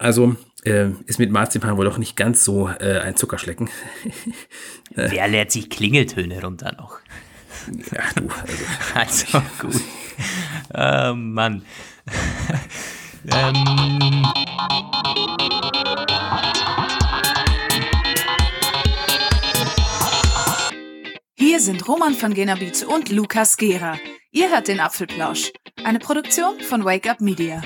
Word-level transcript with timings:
also 0.00 0.34
äh, 0.64 0.88
ist 1.06 1.18
mit 1.18 1.30
Marzipan 1.30 1.76
wohl 1.76 1.84
doch 1.84 1.98
nicht 1.98 2.16
ganz 2.16 2.42
so 2.42 2.68
äh, 2.68 3.00
ein 3.00 3.16
Zuckerschlecken. 3.16 3.68
Wer 4.94 5.28
lädt 5.28 5.52
sich 5.52 5.70
Klingeltöne 5.70 6.42
runter 6.42 6.72
noch? 6.76 6.98
Ja, 7.92 8.02
du. 8.16 8.28
Also, 8.94 9.38
also 9.38 9.42
gut. 9.60 9.80
oh 10.74 11.14
Mann. 11.14 11.62
ähm. 13.30 14.24
Hier 21.36 21.60
sind 21.60 21.86
Roman 21.86 22.14
von 22.14 22.32
Genabit 22.32 22.84
und 22.84 23.10
Lukas 23.10 23.56
Gera. 23.56 23.98
Ihr 24.32 24.50
hört 24.50 24.68
den 24.68 24.80
Apfelplausch, 24.80 25.52
eine 25.84 25.98
Produktion 25.98 26.60
von 26.60 26.84
Wake 26.84 27.08
Up 27.10 27.20
Media. 27.20 27.60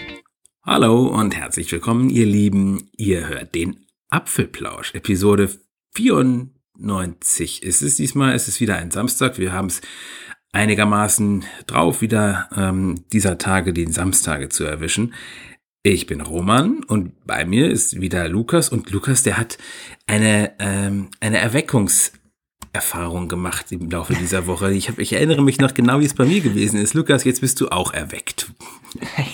Hallo 0.67 1.09
und 1.09 1.37
herzlich 1.37 1.71
willkommen, 1.73 2.09
ihr 2.09 2.25
Lieben. 2.25 2.89
Ihr 2.97 3.29
hört 3.29 3.55
den 3.55 3.85
Apfelplausch, 4.09 4.95
Episode 4.95 5.51
94 5.95 7.63
ist 7.63 7.83
es 7.83 7.97
diesmal. 7.97 8.35
Es 8.35 8.49
ist 8.49 8.63
wieder 8.63 8.77
ein 8.77 8.91
Samstag. 8.91 9.37
Wir 9.37 9.53
haben 9.53 9.67
es 9.67 9.83
einigermaßen 10.53 11.45
drauf, 11.67 12.01
wieder 12.01 12.49
ähm, 12.57 13.05
dieser 13.13 13.37
Tage 13.37 13.75
den 13.75 13.93
Samstage 13.93 14.49
zu 14.49 14.65
erwischen. 14.65 15.13
Ich 15.83 16.07
bin 16.07 16.23
Roman 16.23 16.83
und 16.83 17.27
bei 17.27 17.45
mir 17.45 17.71
ist 17.71 18.01
wieder 18.01 18.27
Lukas 18.31 18.71
und 18.71 18.91
Lukas, 18.91 19.23
der 19.23 19.37
hat 19.37 19.59
eine, 20.07 20.55
ähm, 20.61 21.11
eine 21.21 21.41
Erweckungserfahrung 22.75 23.29
gemacht 23.29 23.71
im 23.73 23.89
Laufe 23.89 24.15
dieser 24.15 24.47
Woche. 24.47 24.73
Ich, 24.73 24.89
hab, 24.89 24.99
ich 24.99 25.13
erinnere 25.13 25.43
mich 25.43 25.59
noch 25.59 25.75
genau, 25.75 26.01
wie 26.01 26.05
es 26.05 26.15
bei 26.15 26.25
mir 26.25 26.41
gewesen 26.41 26.81
ist. 26.81 26.95
Lukas, 26.95 27.25
jetzt 27.25 27.41
bist 27.41 27.61
du 27.61 27.69
auch 27.69 27.93
erweckt. 27.93 28.53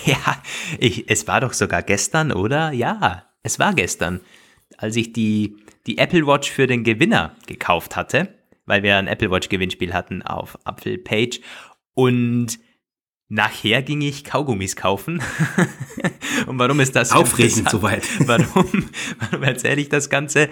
Ja, 0.06 0.42
ich, 0.78 1.10
es 1.10 1.28
war 1.28 1.42
doch 1.42 1.52
sogar 1.52 1.82
gestern, 1.82 2.32
oder? 2.32 2.72
Ja, 2.72 3.26
es 3.42 3.58
war 3.58 3.74
gestern, 3.74 4.20
als 4.78 4.96
ich 4.96 5.12
die, 5.12 5.58
die 5.86 5.98
Apple 5.98 6.26
Watch 6.26 6.50
für 6.50 6.66
den 6.66 6.82
Gewinner 6.82 7.36
gekauft 7.46 7.94
hatte, 7.94 8.34
weil 8.64 8.82
wir 8.82 8.96
ein 8.96 9.06
Apple 9.06 9.30
Watch 9.30 9.50
Gewinnspiel 9.50 9.92
hatten 9.92 10.22
auf 10.22 10.58
Apple 10.64 10.96
Page 10.96 11.40
und 11.92 12.58
Nachher 13.32 13.82
ging 13.82 14.00
ich 14.00 14.24
Kaugummis 14.24 14.74
kaufen. 14.74 15.22
Und 16.48 16.58
warum 16.58 16.80
ist 16.80 16.96
das 16.96 17.12
aufregend 17.12 17.70
soweit? 17.70 18.02
Warum, 18.26 18.90
warum 19.20 19.42
erzähle 19.44 19.80
ich 19.80 19.88
das 19.88 20.10
Ganze? 20.10 20.48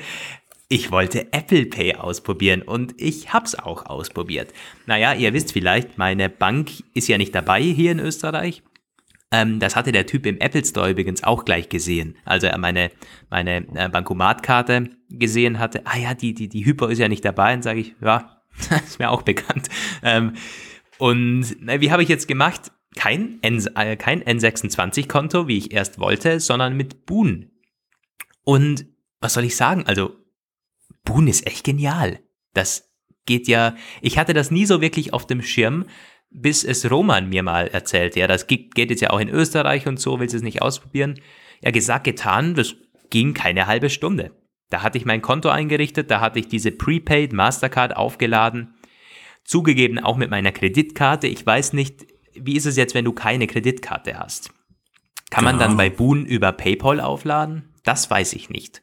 Ich 0.71 0.91
wollte 0.91 1.33
Apple 1.33 1.65
Pay 1.65 1.95
ausprobieren 1.95 2.61
und 2.61 3.01
ich 3.01 3.33
hab's 3.33 3.55
auch 3.55 3.87
ausprobiert. 3.87 4.53
Naja, 4.85 5.15
ihr 5.15 5.33
wisst 5.33 5.53
vielleicht, 5.53 5.97
meine 5.97 6.29
Bank 6.29 6.71
ist 6.93 7.09
ja 7.09 7.17
nicht 7.17 7.35
dabei 7.35 7.63
hier 7.63 7.93
in 7.93 8.01
Österreich. 8.01 8.63
Ähm, 9.31 9.61
das 9.61 9.77
hatte 9.77 9.93
der 9.93 10.07
Typ 10.07 10.27
im 10.27 10.39
Apple 10.39 10.65
Store 10.65 10.91
übrigens 10.91 11.25
auch 11.25 11.47
gleich 11.47 11.71
gesehen. 11.71 12.17
Also 12.27 12.49
er 12.49 12.59
meine, 12.59 12.91
meine 13.31 13.67
äh, 13.75 13.89
Bankomatkarte 13.89 14.91
gesehen 15.09 15.59
hatte. 15.59 15.87
Ah 15.87 15.97
ja, 15.97 16.13
die, 16.13 16.35
die, 16.35 16.51
die 16.51 16.67
Hypo 16.67 16.87
ist 16.87 16.99
ja 16.99 17.09
nicht 17.09 17.25
dabei. 17.25 17.55
Und 17.55 17.63
sage 17.63 17.81
ich, 17.81 17.95
ja, 18.03 18.43
ist 18.85 18.99
mir 18.99 19.11
auch 19.11 19.23
bekannt. 19.23 19.69
Ähm, 20.03 20.35
und 20.99 21.57
na, 21.61 21.81
wie 21.81 21.91
habe 21.91 22.03
ich 22.03 22.11
jetzt 22.11 22.29
gemacht? 22.29 22.73
Kein, 22.95 23.39
N, 23.41 23.65
äh, 23.75 23.97
kein 23.97 24.23
N26-Konto, 24.23 25.49
wie 25.49 25.57
ich 25.57 25.73
erst 25.73 25.99
wollte, 25.99 26.41
sondern 26.41 26.77
mit 26.77 27.07
Boon. 27.07 27.51
Und 28.45 28.87
was 29.21 29.35
soll 29.35 29.45
ich 29.45 29.57
sagen? 29.57 29.85
Also, 29.87 30.17
Boon 31.09 31.27
ist 31.27 31.47
echt 31.47 31.65
genial. 31.65 32.21
Das 32.55 32.91
geht 33.27 33.49
ja, 33.49 33.75
ich 34.01 34.19
hatte 34.19 34.35
das 34.35 34.51
nie 34.51 34.67
so 34.67 34.81
wirklich 34.81 35.13
auf 35.13 35.27
dem 35.27 35.43
Schirm, 35.43 35.87
bis 36.31 36.65
es 36.65 36.91
Roman 36.91 37.29
mir 37.29 37.43
mal 37.43 37.69
erzählt. 37.69 38.17
Ja, 38.17 38.27
das 38.27 38.47
geht 38.47 38.77
jetzt 38.77 39.01
ja 39.01 39.11
auch 39.11 39.21
in 39.21 39.29
Österreich 39.29 39.87
und 39.87 39.99
so, 39.99 40.21
willst 40.21 40.35
du 40.35 40.37
es 40.37 40.43
nicht 40.43 40.63
ausprobieren? 40.63 41.21
Ja, 41.63 41.71
gesagt, 41.71 42.05
getan, 42.05 42.55
das 42.55 42.75
ging 43.11 43.35
keine 43.35 43.67
halbe 43.67 43.91
Stunde. 43.91 44.33
Da 44.71 44.83
hatte 44.83 44.99
ich 44.99 45.07
mein 45.07 45.23
Konto 45.23 45.49
eingerichtet, 45.49 46.11
da 46.11 46.21
hatte 46.21 46.39
ich 46.39 46.49
diese 46.49 46.71
Prepaid 46.71 47.33
Mastercard 47.33 47.97
aufgeladen 47.97 48.75
Zugegeben 49.49 49.99
auch 49.99 50.19
mit 50.19 50.31
meiner 50.31 50.53
Kreditkarte. 50.53 51.27
Ich 51.27 51.45
weiß 51.45 51.73
nicht, 51.73 52.07
wie 52.35 52.55
ist 52.55 52.67
es 52.67 52.77
jetzt, 52.77 52.95
wenn 52.95 53.07
du 53.07 53.15
keine 53.15 53.47
Kreditkarte 53.47 54.19
hast? 54.19 54.51
Kann 55.31 55.43
man 55.43 55.59
dann 55.59 55.79
bei 55.79 55.89
Boon 55.89 56.27
über 56.27 56.53
PayPal 56.53 57.01
aufladen? 57.01 57.75
Das 57.83 58.11
weiß 58.11 58.35
ich 58.35 58.51
nicht. 58.51 58.83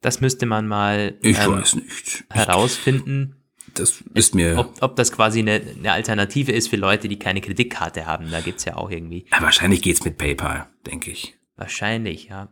Das 0.00 0.20
müsste 0.20 0.46
man 0.46 0.66
mal 0.66 1.18
ich 1.22 1.38
ähm, 1.38 1.52
weiß 1.52 1.76
nicht. 1.76 2.24
herausfinden. 2.30 3.34
Das 3.74 4.02
ist 4.14 4.34
mir. 4.34 4.58
Ob, 4.58 4.74
ob 4.80 4.96
das 4.96 5.12
quasi 5.12 5.40
eine, 5.40 5.60
eine, 5.78 5.92
Alternative 5.92 6.52
ist 6.52 6.68
für 6.68 6.76
Leute, 6.76 7.08
die 7.08 7.18
keine 7.18 7.40
Kreditkarte 7.40 8.06
haben. 8.06 8.30
Da 8.30 8.40
gibt 8.40 8.58
es 8.58 8.64
ja 8.64 8.76
auch 8.76 8.90
irgendwie. 8.90 9.26
Ja, 9.30 9.42
wahrscheinlich 9.42 9.86
es 9.86 10.04
mit 10.04 10.18
PayPal, 10.18 10.68
denke 10.86 11.10
ich. 11.10 11.36
Wahrscheinlich, 11.56 12.26
ja. 12.28 12.48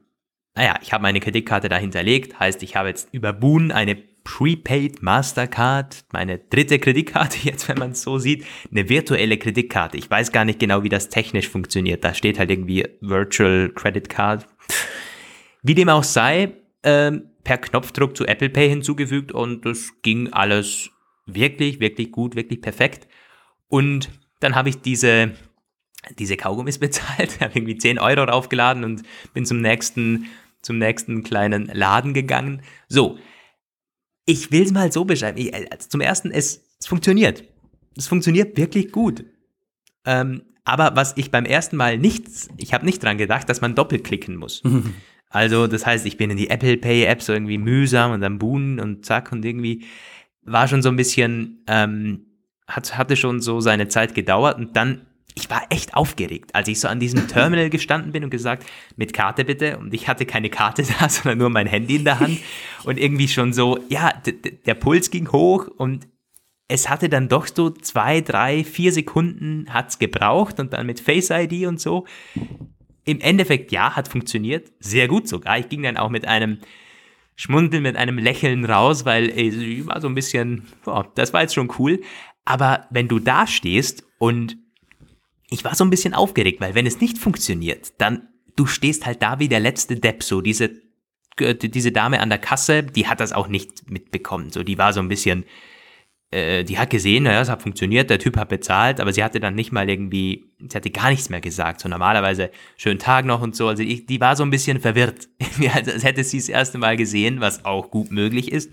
Naja, 0.54 0.78
ich 0.82 0.92
habe 0.92 1.02
meine 1.02 1.20
Kreditkarte 1.20 1.68
da 1.68 1.76
hinterlegt. 1.76 2.38
Heißt, 2.40 2.62
ich 2.62 2.76
habe 2.76 2.88
jetzt 2.88 3.08
über 3.12 3.32
Boon 3.32 3.72
eine 3.72 3.96
Prepaid 4.26 5.02
Mastercard, 5.02 6.04
meine 6.12 6.38
dritte 6.38 6.80
Kreditkarte 6.80 7.38
jetzt, 7.42 7.68
wenn 7.68 7.78
man 7.78 7.92
es 7.92 8.02
so 8.02 8.18
sieht, 8.18 8.44
eine 8.70 8.88
virtuelle 8.88 9.38
Kreditkarte. 9.38 9.96
Ich 9.96 10.10
weiß 10.10 10.32
gar 10.32 10.44
nicht 10.44 10.58
genau, 10.58 10.82
wie 10.82 10.88
das 10.88 11.08
technisch 11.08 11.48
funktioniert. 11.48 12.04
Da 12.04 12.12
steht 12.12 12.38
halt 12.38 12.50
irgendwie 12.50 12.84
Virtual 13.00 13.70
Credit 13.74 14.08
Card. 14.08 14.46
Wie 15.62 15.74
dem 15.74 15.88
auch 15.88 16.02
sei, 16.02 16.54
äh, 16.82 17.12
per 17.46 17.58
Knopfdruck 17.58 18.16
zu 18.16 18.26
Apple 18.26 18.50
Pay 18.50 18.68
hinzugefügt 18.68 19.30
und 19.30 19.64
das 19.64 19.92
ging 20.02 20.32
alles 20.32 20.90
wirklich, 21.26 21.78
wirklich 21.78 22.10
gut, 22.10 22.34
wirklich 22.34 22.60
perfekt. 22.60 23.06
Und 23.68 24.10
dann 24.40 24.56
habe 24.56 24.68
ich 24.68 24.80
diese, 24.82 25.30
diese 26.18 26.36
Kaugummis 26.36 26.78
bezahlt, 26.80 27.40
habe 27.40 27.56
irgendwie 27.56 27.78
10 27.78 28.00
Euro 28.00 28.26
draufgeladen 28.26 28.82
und 28.82 29.04
bin 29.32 29.46
zum 29.46 29.60
nächsten, 29.60 30.26
zum 30.60 30.78
nächsten 30.78 31.22
kleinen 31.22 31.66
Laden 31.66 32.14
gegangen. 32.14 32.62
So, 32.88 33.16
ich 34.24 34.50
will 34.50 34.64
es 34.64 34.72
mal 34.72 34.90
so 34.90 35.04
beschreiben. 35.04 35.38
Ich, 35.38 35.54
also 35.54 35.88
zum 35.88 36.00
ersten, 36.00 36.32
es, 36.32 36.64
es 36.80 36.88
funktioniert. 36.88 37.44
Es 37.96 38.08
funktioniert 38.08 38.56
wirklich 38.56 38.90
gut. 38.90 39.24
Ähm, 40.04 40.42
aber 40.64 40.96
was 40.96 41.16
ich 41.16 41.30
beim 41.30 41.44
ersten 41.44 41.76
Mal 41.76 41.96
nicht, 41.96 42.26
ich 42.56 42.74
habe 42.74 42.84
nicht 42.84 43.04
dran 43.04 43.18
gedacht, 43.18 43.48
dass 43.48 43.60
man 43.60 43.76
doppelt 43.76 44.02
klicken 44.02 44.34
muss. 44.34 44.64
Also, 45.36 45.66
das 45.66 45.84
heißt, 45.84 46.06
ich 46.06 46.16
bin 46.16 46.30
in 46.30 46.38
die 46.38 46.48
Apple 46.48 46.78
Pay 46.78 47.04
App 47.04 47.20
so 47.20 47.34
irgendwie 47.34 47.58
mühsam 47.58 48.12
und 48.12 48.22
dann 48.22 48.38
buhen 48.38 48.80
und 48.80 49.04
zack 49.04 49.32
und 49.32 49.44
irgendwie 49.44 49.84
war 50.42 50.66
schon 50.66 50.80
so 50.80 50.88
ein 50.88 50.96
bisschen, 50.96 51.62
ähm, 51.66 52.24
hat, 52.66 52.96
hatte 52.96 53.16
schon 53.16 53.42
so 53.42 53.60
seine 53.60 53.88
Zeit 53.88 54.14
gedauert 54.14 54.56
und 54.56 54.76
dann 54.76 55.02
ich 55.34 55.50
war 55.50 55.66
echt 55.68 55.94
aufgeregt, 55.94 56.54
als 56.54 56.68
ich 56.68 56.80
so 56.80 56.88
an 56.88 57.00
diesem 57.00 57.28
Terminal 57.28 57.68
gestanden 57.68 58.12
bin 58.12 58.24
und 58.24 58.30
gesagt, 58.30 58.64
mit 58.96 59.12
Karte 59.12 59.44
bitte. 59.44 59.76
Und 59.76 59.92
ich 59.92 60.08
hatte 60.08 60.24
keine 60.24 60.48
Karte 60.48 60.82
da, 60.82 61.06
sondern 61.10 61.36
nur 61.36 61.50
mein 61.50 61.66
Handy 61.66 61.96
in 61.96 62.04
der 62.04 62.18
Hand. 62.18 62.38
Und 62.84 62.98
irgendwie 62.98 63.28
schon 63.28 63.52
so, 63.52 63.78
ja, 63.90 64.14
der 64.64 64.74
Puls 64.74 65.10
ging 65.10 65.30
hoch 65.32 65.68
und 65.68 66.08
es 66.68 66.88
hatte 66.88 67.10
dann 67.10 67.28
doch 67.28 67.46
so 67.46 67.68
zwei, 67.68 68.22
drei, 68.22 68.64
vier 68.64 68.90
Sekunden 68.90 69.66
hat's 69.68 69.98
gebraucht 69.98 70.58
und 70.58 70.72
dann 70.72 70.86
mit 70.86 70.98
Face 70.98 71.28
ID 71.28 71.66
und 71.66 71.78
so. 71.78 72.06
Im 73.06 73.20
Endeffekt, 73.20 73.72
ja, 73.72 73.96
hat 73.96 74.08
funktioniert. 74.08 74.72
Sehr 74.80 75.08
gut 75.08 75.28
sogar. 75.28 75.58
Ich 75.58 75.68
ging 75.68 75.82
dann 75.82 75.96
auch 75.96 76.10
mit 76.10 76.26
einem 76.26 76.58
Schmundeln, 77.36 77.82
mit 77.82 77.96
einem 77.96 78.18
Lächeln 78.18 78.64
raus, 78.64 79.04
weil 79.04 79.30
ich 79.30 79.86
war 79.86 80.00
so 80.00 80.08
ein 80.08 80.14
bisschen, 80.14 80.66
boah, 80.84 81.10
das 81.14 81.32
war 81.32 81.42
jetzt 81.42 81.54
schon 81.54 81.72
cool. 81.78 82.02
Aber 82.44 82.86
wenn 82.90 83.08
du 83.08 83.18
da 83.18 83.46
stehst 83.46 84.04
und 84.18 84.56
ich 85.48 85.64
war 85.64 85.74
so 85.74 85.84
ein 85.84 85.90
bisschen 85.90 86.14
aufgeregt, 86.14 86.60
weil 86.60 86.74
wenn 86.74 86.86
es 86.86 87.00
nicht 87.00 87.18
funktioniert, 87.18 87.94
dann 87.98 88.28
du 88.56 88.66
stehst 88.66 89.06
halt 89.06 89.22
da 89.22 89.38
wie 89.38 89.48
der 89.48 89.60
letzte 89.60 89.96
Depp, 89.96 90.22
so 90.22 90.40
diese 90.40 90.70
äh, 91.38 91.54
diese 91.54 91.92
Dame 91.92 92.20
an 92.20 92.30
der 92.30 92.38
Kasse, 92.38 92.82
die 92.82 93.06
hat 93.06 93.20
das 93.20 93.32
auch 93.32 93.48
nicht 93.48 93.90
mitbekommen, 93.90 94.50
so 94.50 94.62
die 94.62 94.78
war 94.78 94.92
so 94.92 95.00
ein 95.00 95.08
bisschen 95.08 95.44
äh, 96.30 96.64
die 96.64 96.78
hat 96.78 96.90
gesehen, 96.90 97.24
naja, 97.24 97.40
es 97.40 97.48
hat 97.48 97.62
funktioniert, 97.62 98.10
der 98.10 98.18
Typ 98.18 98.36
hat 98.36 98.48
bezahlt, 98.48 99.00
aber 99.00 99.12
sie 99.12 99.22
hatte 99.22 99.40
dann 99.40 99.54
nicht 99.54 99.72
mal 99.72 99.88
irgendwie, 99.88 100.50
sie 100.58 100.76
hatte 100.76 100.90
gar 100.90 101.10
nichts 101.10 101.28
mehr 101.28 101.40
gesagt. 101.40 101.80
So 101.80 101.88
normalerweise 101.88 102.50
schönen 102.76 102.98
Tag 102.98 103.24
noch 103.24 103.42
und 103.42 103.54
so. 103.54 103.68
Also 103.68 103.82
ich, 103.82 104.06
die 104.06 104.20
war 104.20 104.34
so 104.36 104.42
ein 104.42 104.50
bisschen 104.50 104.80
verwirrt, 104.80 105.28
als 105.72 106.04
hätte 106.04 106.24
sie 106.24 106.38
das 106.38 106.48
erste 106.48 106.78
Mal 106.78 106.96
gesehen, 106.96 107.40
was 107.40 107.64
auch 107.64 107.90
gut 107.90 108.10
möglich 108.10 108.50
ist. 108.50 108.72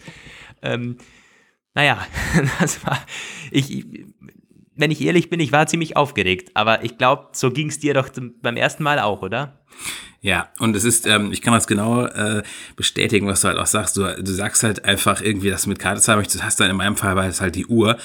Ähm, 0.62 0.98
naja, 1.76 2.06
das 2.60 2.86
war, 2.86 3.00
ich, 3.52 3.86
wenn 4.76 4.92
ich 4.92 5.02
ehrlich 5.02 5.30
bin, 5.30 5.40
ich 5.40 5.52
war 5.52 5.68
ziemlich 5.68 5.96
aufgeregt. 5.98 6.52
Aber 6.54 6.84
ich 6.84 6.98
glaube, 6.98 7.28
so 7.34 7.52
ging 7.52 7.70
es 7.70 7.80
dir 7.80 7.94
doch 7.94 8.10
beim 8.42 8.58
ersten 8.58 8.84
Mal 8.84 9.00
auch, 9.00 9.22
oder? 9.22 9.60
Ja, 10.24 10.48
und 10.60 10.74
es 10.74 10.86
ist, 10.86 11.06
ähm, 11.06 11.34
ich 11.34 11.42
kann 11.42 11.54
das 11.54 11.68
genau 11.68 12.06
äh, 12.06 12.44
bestätigen, 12.78 13.28
was 13.28 13.42
du 13.42 13.50
halt 13.50 13.58
auch 13.58 13.66
sagst. 13.66 13.98
Du, 13.98 14.04
du 14.04 14.32
sagst 14.32 14.64
halt 14.64 14.86
einfach 14.86 15.22
irgendwie, 15.22 15.50
dass 15.50 15.64
du 15.64 15.70
mit 15.70 15.80
Karte 15.80 16.00
zahlen 16.00 16.20
möchtest. 16.20 16.46
Hast 16.46 16.62
dann 16.62 16.70
in 16.70 16.78
meinem 16.78 16.96
Fall 16.96 17.18
war 17.18 17.28
es 17.28 17.42
halt 17.42 17.56
die 17.56 17.66
Uhr. 17.66 17.98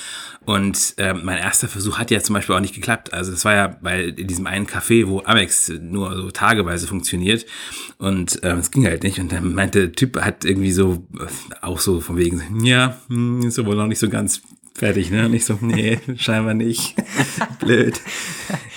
Und 0.45 0.95
ähm, 0.97 1.21
mein 1.23 1.39
erster 1.39 1.69
Versuch 1.69 1.97
hat 1.99 2.11
ja 2.11 2.21
zum 2.21 2.35
Beispiel 2.35 2.57
auch 2.57 2.61
nicht 2.61 2.75
geklappt. 2.75 3.13
Also 3.13 3.33
es 3.33 3.45
war 3.45 3.55
ja 3.55 3.69
bei 3.69 4.07
in 4.07 4.27
diesem 4.27 4.49
einen 4.49 4.67
Café, 4.67 5.07
wo 5.07 5.23
Amex 5.25 5.69
nur 5.81 6.17
so 6.17 6.33
tageweise 6.33 6.89
funktioniert. 6.89 7.47
Und 7.99 8.41
ähm, 8.43 8.59
es 8.59 8.73
ging 8.73 8.85
halt 8.85 9.05
nicht. 9.05 9.21
Und 9.21 9.31
dann 9.31 9.55
meinte 9.55 9.83
der 9.83 9.93
Typ 9.93 10.21
hat 10.21 10.45
irgendwie 10.45 10.73
so, 10.73 11.07
äh, 11.21 11.27
auch 11.61 11.79
so 11.79 12.01
von 12.01 12.17
wegen, 12.17 12.65
ja, 12.65 12.99
hm, 13.07 13.43
ist 13.47 13.65
wohl 13.65 13.77
noch 13.77 13.87
nicht 13.87 14.01
so 14.01 14.09
ganz 14.09 14.43
fertig, 14.79 15.11
ne? 15.11 15.29
Nicht 15.29 15.45
so, 15.45 15.59
nee, 15.61 15.99
scheinbar 16.17 16.55
nicht. 16.55 16.95
Blöd. 17.59 18.01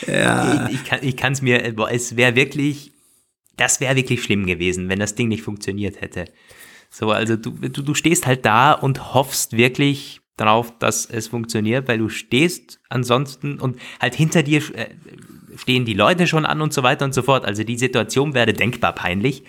Ja. 0.08 0.70
Ich, 0.70 0.80
ich 1.02 1.18
kann 1.18 1.34
es 1.34 1.42
mir, 1.42 1.76
es 1.92 2.16
wäre 2.16 2.36
wirklich, 2.36 2.92
das 3.58 3.80
wäre 3.80 3.96
wirklich 3.96 4.24
schlimm 4.24 4.46
gewesen, 4.46 4.90
wenn 4.90 5.00
das 5.00 5.16
Ding 5.16 5.28
nicht 5.28 5.44
funktioniert 5.44 6.02
hätte. 6.02 6.26
So, 6.90 7.12
also 7.12 7.38
du, 7.38 7.52
du, 7.52 7.82
du 7.82 7.94
stehst 7.94 8.26
halt 8.26 8.46
da 8.46 8.74
und 8.74 9.14
hoffst 9.14 9.56
wirklich 9.56 10.22
darauf, 10.36 10.78
dass 10.80 11.06
es 11.06 11.28
funktioniert, 11.28 11.88
weil 11.88 12.00
du 12.00 12.10
stehst 12.10 12.80
ansonsten 12.90 13.60
und 13.60 13.80
halt 14.00 14.16
hinter 14.16 14.44
dir 14.44 14.62
äh, 14.76 14.90
stehen 15.56 15.86
die 15.86 15.94
Leute 15.94 16.28
schon 16.28 16.46
an 16.46 16.62
und 16.62 16.74
so 16.74 16.84
weiter 16.84 17.06
und 17.06 17.14
so 17.14 17.22
fort. 17.22 17.46
Also 17.46 17.64
die 17.64 17.78
Situation 17.78 18.34
wäre 18.34 18.54
denkbar 18.54 18.94
peinlich. 18.94 19.44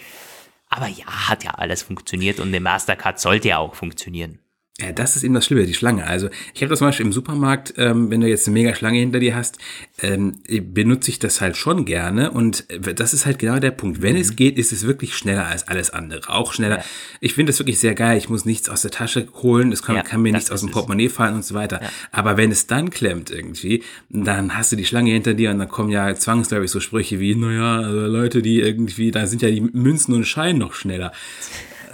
Aber 0.69 0.87
ja, 0.88 1.28
hat 1.28 1.44
ja 1.44 1.52
alles 1.52 1.82
funktioniert 1.82 2.40
und 2.40 2.48
eine 2.48 2.60
Mastercard 2.60 3.20
sollte 3.20 3.48
ja 3.48 3.58
auch 3.58 3.75
funktionieren. 3.75 4.38
Ja, 4.82 4.93
das 4.93 5.14
ist 5.14 5.23
eben 5.23 5.34
das 5.34 5.46
Schlimme, 5.46 5.64
die 5.64 5.75
Schlange. 5.75 6.06
Also 6.06 6.29
ich 6.55 6.62
habe 6.62 6.70
das 6.70 6.81
zum 6.81 6.88
Beispiel 6.88 7.06
im 7.06 7.12
Supermarkt, 7.12 7.75
ähm, 7.76 8.11
wenn 8.11 8.20
du 8.20 8.26
jetzt 8.26 8.49
eine 8.49 8.55
mega 8.55 8.75
Schlange 8.75 8.99
hinter 8.99 9.20
dir 9.20 9.37
hast, 9.37 9.58
ähm, 10.00 10.38
benutze 10.49 11.11
ich 11.11 11.19
das 11.19 11.40
halt 11.40 11.56
schon 11.56 11.84
gerne 11.84 12.32
und 12.32 12.69
äh, 12.69 12.94
das 12.94 13.14
ist 13.14 13.25
halt 13.25 13.38
genau 13.38 13.58
der 13.61 13.70
Punkt. 13.70 14.02
Wenn 14.02 14.14
mhm. 14.14 14.20
es 14.20 14.34
geht, 14.34 14.58
ist 14.58 14.73
es 14.73 14.87
wirklich 14.87 15.14
schneller 15.14 15.46
als 15.46 15.69
alles 15.69 15.90
andere. 15.90 16.29
Auch 16.29 16.52
schneller. 16.52 16.79
Ja. 16.79 16.84
Ich 17.20 17.34
finde 17.34 17.50
das 17.50 17.61
wirklich 17.61 17.79
sehr 17.79 17.94
geil. 17.94 18.19
Ich 18.19 18.29
muss 18.29 18.44
nichts 18.44 18.69
aus 18.69 18.82
der 18.82 18.90
Tasche 18.90 19.29
holen, 19.43 19.70
es 19.70 19.82
kann, 19.82 19.94
ja, 19.94 20.02
kann 20.02 20.20
mir 20.23 20.32
nichts 20.32 20.50
aus 20.50 20.61
dem 20.61 20.70
Portemonnaie 20.70 21.08
fallen 21.08 21.34
und 21.34 21.44
so 21.44 21.55
weiter. 21.55 21.81
Aber 22.11 22.37
wenn 22.37 22.50
es 22.50 22.67
dann 22.67 22.90
klemmt 22.90 23.31
irgendwie, 23.31 23.84
dann 24.08 24.56
hast 24.56 24.73
du 24.73 24.76
die 24.76 24.84
Schlange 24.84 25.12
hinter 25.12 25.34
dir 25.34 25.50
und 25.50 25.58
dann 25.58 25.69
kommen 25.69 25.90
ja 25.90 26.14
zwangsläufig 26.14 26.70
so 26.70 26.81
Sprüche 26.81 27.20
wie, 27.20 27.34
naja, 27.37 27.76
also 27.76 28.06
Leute, 28.06 28.43
die 28.43 28.61
irgendwie, 28.61 29.12
da 29.12 29.26
sind 29.26 29.43
ja 29.43 29.50
die 29.50 29.61
Münzen 29.61 30.14
und 30.14 30.25
Scheine 30.25 30.58
noch 30.58 30.75
schneller. 30.75 31.12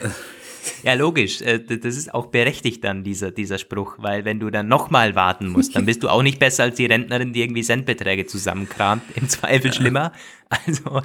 Ja, 0.82 0.94
logisch. 0.94 1.40
Äh, 1.42 1.60
das 1.60 1.96
ist 1.96 2.14
auch 2.14 2.26
berechtigt 2.26 2.84
dann, 2.84 3.04
dieser, 3.04 3.30
dieser 3.30 3.58
Spruch, 3.58 3.96
weil 3.98 4.24
wenn 4.24 4.40
du 4.40 4.50
dann 4.50 4.68
nochmal 4.68 5.14
warten 5.14 5.48
musst, 5.48 5.76
dann 5.76 5.86
bist 5.86 6.02
du 6.02 6.08
auch 6.08 6.22
nicht 6.22 6.38
besser 6.38 6.64
als 6.64 6.76
die 6.76 6.86
Rentnerin, 6.86 7.32
die 7.32 7.42
irgendwie 7.42 7.62
Centbeträge 7.62 8.26
zusammenkramt. 8.26 9.02
Im 9.16 9.28
Zweifel 9.28 9.72
schlimmer. 9.72 10.12
Also, 10.66 11.02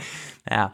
ja. 0.50 0.74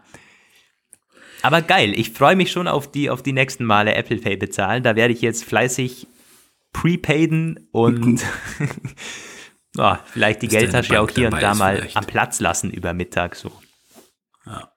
Aber 1.42 1.60
geil, 1.60 1.92
ich 1.98 2.10
freue 2.10 2.36
mich 2.36 2.52
schon 2.52 2.68
auf 2.68 2.88
die, 2.88 3.10
auf 3.10 3.20
die 3.20 3.32
nächsten 3.32 3.64
Male 3.64 3.94
Apple 3.94 4.18
Pay 4.18 4.36
bezahlen. 4.36 4.84
Da 4.84 4.94
werde 4.94 5.12
ich 5.12 5.22
jetzt 5.22 5.42
fleißig 5.42 6.06
prepaiden 6.72 7.68
und 7.72 8.22
oh, 9.76 9.94
vielleicht 10.12 10.42
die 10.42 10.46
Geldtasche 10.46 11.00
auch 11.00 11.10
hier 11.10 11.32
und 11.32 11.42
da 11.42 11.54
mal 11.54 11.78
vielleicht. 11.78 11.96
am 11.96 12.04
Platz 12.04 12.38
lassen 12.38 12.70
über 12.70 12.94
Mittag 12.94 13.34
so. 13.34 13.50
Ja. 14.46 14.70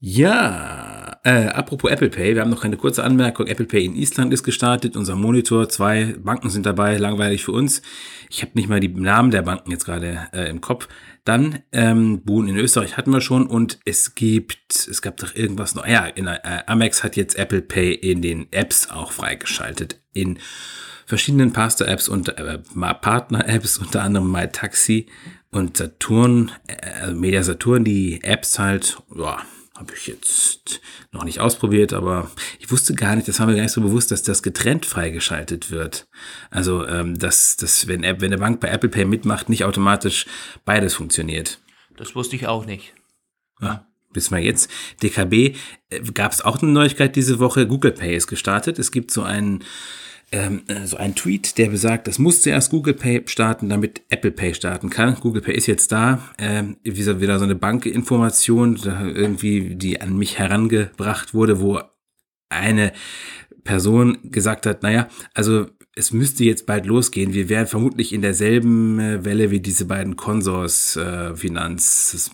Ja, 0.00 1.18
äh, 1.24 1.46
apropos 1.48 1.90
Apple 1.90 2.08
Pay, 2.08 2.36
wir 2.36 2.42
haben 2.42 2.50
noch 2.50 2.62
eine 2.62 2.76
kurze 2.76 3.02
Anmerkung. 3.02 3.48
Apple 3.48 3.66
Pay 3.66 3.84
in 3.84 3.96
Island 3.96 4.32
ist 4.32 4.44
gestartet, 4.44 4.96
unser 4.96 5.16
Monitor, 5.16 5.68
zwei 5.68 6.14
Banken 6.22 6.50
sind 6.50 6.66
dabei, 6.66 6.96
langweilig 6.98 7.44
für 7.44 7.50
uns. 7.50 7.82
Ich 8.30 8.42
habe 8.42 8.52
nicht 8.54 8.68
mal 8.68 8.78
die 8.78 8.86
Namen 8.86 9.32
der 9.32 9.42
Banken 9.42 9.72
jetzt 9.72 9.86
gerade 9.86 10.28
äh, 10.32 10.48
im 10.48 10.60
Kopf. 10.60 10.86
Dann 11.24 11.64
ähm, 11.72 12.22
Boon 12.22 12.46
in 12.46 12.56
Österreich 12.56 12.96
hatten 12.96 13.12
wir 13.12 13.20
schon 13.20 13.48
und 13.48 13.80
es 13.84 14.14
gibt, 14.14 14.86
es 14.88 15.02
gab 15.02 15.16
doch 15.16 15.34
irgendwas 15.34 15.74
noch. 15.74 15.84
Ja, 15.84 16.06
in, 16.06 16.28
äh, 16.28 16.38
Amex 16.66 17.02
hat 17.02 17.16
jetzt 17.16 17.36
Apple 17.36 17.62
Pay 17.62 17.92
in 17.92 18.22
den 18.22 18.46
Apps 18.52 18.90
auch 18.90 19.10
freigeschaltet. 19.10 20.00
In 20.12 20.38
verschiedenen 21.06 21.52
Pastor-Apps 21.52 22.08
und 22.08 22.38
äh, 22.38 22.58
Partner-Apps, 22.58 23.78
unter 23.78 24.04
anderem 24.04 24.30
MyTaxi 24.30 25.06
und 25.50 25.76
Saturn, 25.76 26.52
äh, 26.68 27.02
also 27.02 27.16
Media 27.16 27.42
Saturn, 27.42 27.82
die 27.82 28.22
Apps 28.22 28.60
halt, 28.60 29.02
ja 29.16 29.38
habe 29.78 29.94
ich 29.94 30.08
jetzt 30.08 30.80
noch 31.12 31.24
nicht 31.24 31.40
ausprobiert, 31.40 31.92
aber 31.92 32.30
ich 32.58 32.70
wusste 32.70 32.94
gar 32.94 33.14
nicht, 33.14 33.28
das 33.28 33.38
haben 33.38 33.48
wir 33.48 33.54
gar 33.54 33.62
nicht 33.62 33.72
so 33.72 33.80
bewusst, 33.80 34.10
dass 34.10 34.24
das 34.24 34.42
getrennt 34.42 34.86
freigeschaltet 34.86 35.70
wird. 35.70 36.08
Also, 36.50 36.86
ähm, 36.86 37.16
dass, 37.16 37.56
dass 37.56 37.86
wenn, 37.86 38.02
wenn 38.02 38.24
eine 38.24 38.38
Bank 38.38 38.60
bei 38.60 38.68
Apple 38.68 38.88
Pay 38.88 39.04
mitmacht, 39.04 39.48
nicht 39.48 39.64
automatisch 39.64 40.26
beides 40.64 40.94
funktioniert. 40.94 41.60
Das 41.96 42.14
wusste 42.16 42.34
ich 42.34 42.48
auch 42.48 42.66
nicht. 42.66 42.92
Ja, 43.60 43.86
bis 44.12 44.30
mal 44.30 44.40
jetzt. 44.40 44.68
DKB 45.02 45.56
äh, 45.90 46.00
gab 46.12 46.32
es 46.32 46.40
auch 46.40 46.60
eine 46.60 46.72
Neuigkeit 46.72 47.14
diese 47.14 47.38
Woche. 47.38 47.66
Google 47.68 47.92
Pay 47.92 48.16
ist 48.16 48.26
gestartet. 48.26 48.80
Es 48.80 48.90
gibt 48.90 49.12
so 49.12 49.22
einen 49.22 49.64
ähm, 50.30 50.62
äh, 50.68 50.86
so 50.86 50.96
ein 50.96 51.14
Tweet, 51.14 51.58
der 51.58 51.68
besagt, 51.68 52.06
das 52.06 52.18
muss 52.18 52.42
zuerst 52.42 52.70
Google 52.70 52.94
Pay 52.94 53.22
starten, 53.26 53.68
damit 53.68 54.02
Apple 54.10 54.30
Pay 54.30 54.54
starten 54.54 54.90
kann. 54.90 55.14
Google 55.14 55.42
Pay 55.42 55.54
ist 55.54 55.66
jetzt 55.66 55.90
da. 55.92 56.22
Ähm, 56.38 56.76
wieder, 56.82 57.20
wieder 57.20 57.38
so 57.38 57.44
eine 57.44 57.54
Bankinformation, 57.54 58.76
irgendwie, 58.84 59.74
die 59.74 60.00
an 60.00 60.16
mich 60.16 60.38
herangebracht 60.38 61.34
wurde, 61.34 61.60
wo 61.60 61.80
eine 62.50 62.92
Person 63.64 64.18
gesagt 64.22 64.66
hat, 64.66 64.82
naja, 64.82 65.08
also 65.34 65.66
es 65.94 66.12
müsste 66.12 66.44
jetzt 66.44 66.64
bald 66.64 66.86
losgehen. 66.86 67.34
Wir 67.34 67.48
wären 67.48 67.66
vermutlich 67.66 68.12
in 68.12 68.22
derselben 68.22 69.00
äh, 69.00 69.24
Welle 69.24 69.50
wie 69.50 69.60
diese 69.60 69.84
beiden 69.84 70.16
Konsors 70.16 70.96
äh, 70.96 71.34
Finanz, 71.34 72.30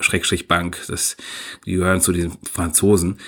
Schrägstrich 0.00 0.48
Bank, 0.48 0.80
das, 0.88 1.16
die 1.64 1.72
gehören 1.72 2.00
zu 2.00 2.12
diesen 2.12 2.32
Franzosen, 2.50 3.18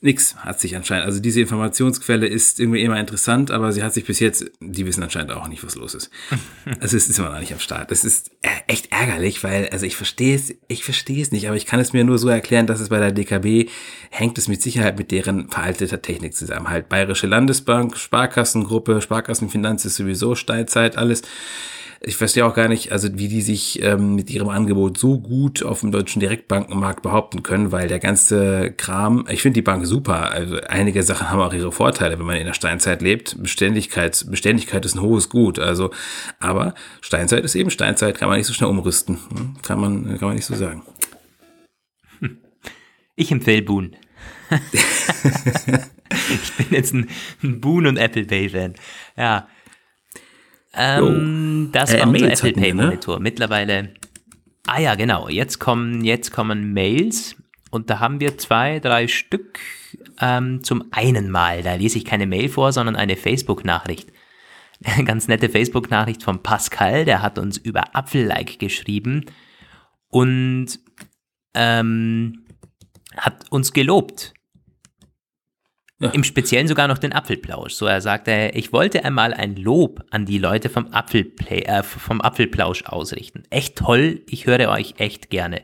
Nix 0.00 0.36
hat 0.36 0.60
sich 0.60 0.76
anscheinend. 0.76 1.06
Also 1.06 1.18
diese 1.18 1.40
Informationsquelle 1.40 2.26
ist 2.26 2.60
irgendwie 2.60 2.82
immer 2.82 3.00
interessant, 3.00 3.50
aber 3.50 3.72
sie 3.72 3.82
hat 3.82 3.94
sich 3.94 4.04
bis 4.04 4.20
jetzt, 4.20 4.48
die 4.60 4.86
wissen 4.86 5.02
anscheinend 5.02 5.32
auch 5.32 5.48
nicht, 5.48 5.64
was 5.64 5.74
los 5.74 5.94
ist. 5.94 6.10
Also 6.80 6.96
es 6.96 7.08
ist 7.08 7.18
immer 7.18 7.30
noch 7.30 7.40
nicht 7.40 7.52
am 7.52 7.58
Start. 7.58 7.90
Das 7.90 8.04
ist 8.04 8.30
äh, 8.42 8.48
echt 8.68 8.92
ärgerlich, 8.92 9.42
weil, 9.42 9.68
also 9.70 9.86
ich 9.86 9.96
verstehe 9.96 10.36
es, 10.36 10.54
ich 10.68 10.84
verstehe 10.84 11.20
es 11.20 11.32
nicht, 11.32 11.48
aber 11.48 11.56
ich 11.56 11.66
kann 11.66 11.80
es 11.80 11.92
mir 11.92 12.04
nur 12.04 12.18
so 12.18 12.28
erklären, 12.28 12.66
dass 12.66 12.78
es 12.78 12.90
bei 12.90 13.00
der 13.00 13.10
DKB 13.10 13.68
hängt 14.10 14.38
es 14.38 14.48
mit 14.48 14.62
Sicherheit 14.62 14.98
mit 14.98 15.10
deren 15.10 15.48
veralteter 15.48 16.00
Technik 16.02 16.36
zusammen. 16.36 16.68
Halt 16.68 16.88
Bayerische 16.88 17.26
Landesbank, 17.26 17.96
Sparkassengruppe, 17.96 19.00
Sparkassenfinanz 19.00 19.84
ist 19.84 19.96
sowieso 19.96 20.34
Steilzeit, 20.34 20.96
alles 20.96 21.22
ich 22.00 22.16
verstehe 22.16 22.46
auch 22.46 22.54
gar 22.54 22.68
nicht, 22.68 22.92
also 22.92 23.08
wie 23.14 23.28
die 23.28 23.42
sich 23.42 23.82
ähm, 23.82 24.14
mit 24.14 24.30
ihrem 24.30 24.48
Angebot 24.48 24.98
so 24.98 25.18
gut 25.18 25.64
auf 25.64 25.80
dem 25.80 25.90
deutschen 25.90 26.20
Direktbankenmarkt 26.20 27.02
behaupten 27.02 27.42
können, 27.42 27.72
weil 27.72 27.88
der 27.88 27.98
ganze 27.98 28.72
Kram, 28.72 29.26
ich 29.28 29.42
finde 29.42 29.54
die 29.54 29.62
Bank 29.62 29.84
super. 29.84 30.30
Also 30.30 30.58
einige 30.68 31.02
Sachen 31.02 31.30
haben 31.30 31.40
auch 31.40 31.52
ihre 31.52 31.72
Vorteile, 31.72 32.18
wenn 32.18 32.26
man 32.26 32.36
in 32.36 32.46
der 32.46 32.54
Steinzeit 32.54 33.02
lebt. 33.02 33.42
Beständigkeit, 33.42 34.26
Beständigkeit 34.30 34.84
ist 34.84 34.94
ein 34.94 35.02
hohes 35.02 35.28
Gut. 35.28 35.58
Also, 35.58 35.90
aber 36.38 36.74
Steinzeit 37.00 37.44
ist 37.44 37.56
eben 37.56 37.70
Steinzeit, 37.70 38.16
kann 38.16 38.28
man 38.28 38.38
nicht 38.38 38.46
so 38.46 38.52
schnell 38.52 38.70
umrüsten. 38.70 39.18
Hm? 39.36 39.56
Kann 39.62 39.80
man, 39.80 40.18
kann 40.18 40.28
man 40.28 40.36
nicht 40.36 40.46
so 40.46 40.54
sagen. 40.54 40.82
Ich 43.16 43.32
empfehle 43.32 43.62
Boon. 43.62 43.96
ich 46.32 46.52
bin 46.56 46.66
jetzt 46.70 46.94
ein, 46.94 47.08
ein 47.42 47.60
Boon 47.60 47.88
und 47.88 47.96
Apple 47.96 48.24
Pay 48.24 48.50
Fan. 48.50 48.74
Ja. 49.16 49.48
Ähm, 50.78 51.70
das 51.72 51.92
äh, 51.92 52.00
war 52.00 52.08
unser 52.08 52.32
Apple 52.32 52.52
Pay 52.52 52.72
ne? 52.72 52.84
Monitor. 52.84 53.16
Ne? 53.16 53.22
Mittlerweile. 53.22 53.94
Ah 54.66 54.80
ja, 54.80 54.94
genau. 54.94 55.28
Jetzt 55.28 55.58
kommen, 55.58 56.04
jetzt 56.04 56.30
kommen 56.30 56.72
Mails 56.72 57.36
und 57.70 57.90
da 57.90 58.00
haben 58.00 58.20
wir 58.20 58.38
zwei, 58.38 58.80
drei 58.80 59.08
Stück. 59.08 59.58
Ähm, 60.20 60.62
zum 60.62 60.84
einen 60.90 61.30
mal, 61.30 61.62
da 61.62 61.74
lese 61.74 61.98
ich 61.98 62.04
keine 62.04 62.26
Mail 62.26 62.48
vor, 62.48 62.72
sondern 62.72 62.96
eine 62.96 63.16
Facebook-Nachricht. 63.16 64.12
Ganz 65.04 65.28
nette 65.28 65.48
Facebook-Nachricht 65.48 66.22
von 66.22 66.42
Pascal, 66.42 67.04
der 67.04 67.22
hat 67.22 67.38
uns 67.38 67.56
über 67.56 67.96
Apfel-Like 67.96 68.58
geschrieben 68.58 69.24
und 70.08 70.78
ähm, 71.54 72.44
hat 73.16 73.50
uns 73.50 73.72
gelobt. 73.72 74.34
Ja. 76.00 76.10
Im 76.10 76.22
Speziellen 76.22 76.68
sogar 76.68 76.86
noch 76.86 76.98
den 76.98 77.12
Apfelplausch. 77.12 77.72
So 77.72 77.86
er 77.86 78.00
sagte, 78.00 78.52
ich 78.54 78.72
wollte 78.72 79.04
einmal 79.04 79.34
ein 79.34 79.56
Lob 79.56 80.04
an 80.10 80.26
die 80.26 80.38
Leute 80.38 80.68
vom, 80.68 80.92
Apfelplay, 80.92 81.62
äh, 81.62 81.82
vom 81.82 82.20
Apfelplausch 82.20 82.84
ausrichten. 82.84 83.42
Echt 83.50 83.76
toll, 83.76 84.22
ich 84.28 84.46
höre 84.46 84.68
euch 84.68 84.94
echt 84.98 85.28
gerne. 85.28 85.62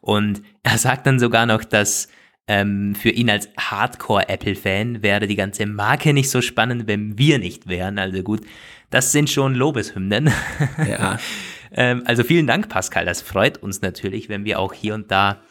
Und 0.00 0.42
er 0.62 0.78
sagt 0.78 1.06
dann 1.06 1.18
sogar 1.18 1.44
noch, 1.44 1.64
dass 1.64 2.08
ähm, 2.46 2.94
für 2.94 3.10
ihn 3.10 3.28
als 3.28 3.48
Hardcore-Apple-Fan 3.58 5.02
wäre 5.02 5.26
die 5.26 5.36
ganze 5.36 5.66
Marke 5.66 6.14
nicht 6.14 6.30
so 6.30 6.40
spannend, 6.40 6.86
wenn 6.86 7.18
wir 7.18 7.38
nicht 7.38 7.68
wären. 7.68 7.98
Also 7.98 8.22
gut, 8.22 8.40
das 8.88 9.12
sind 9.12 9.28
schon 9.28 9.54
Lobeshymnen. 9.54 10.30
Ja. 10.86 11.18
ähm, 11.72 12.02
also 12.06 12.22
vielen 12.22 12.46
Dank, 12.46 12.70
Pascal. 12.70 13.04
Das 13.04 13.20
freut 13.20 13.58
uns 13.62 13.82
natürlich, 13.82 14.30
wenn 14.30 14.46
wir 14.46 14.60
auch 14.60 14.72
hier 14.72 14.94
und 14.94 15.10
da 15.10 15.42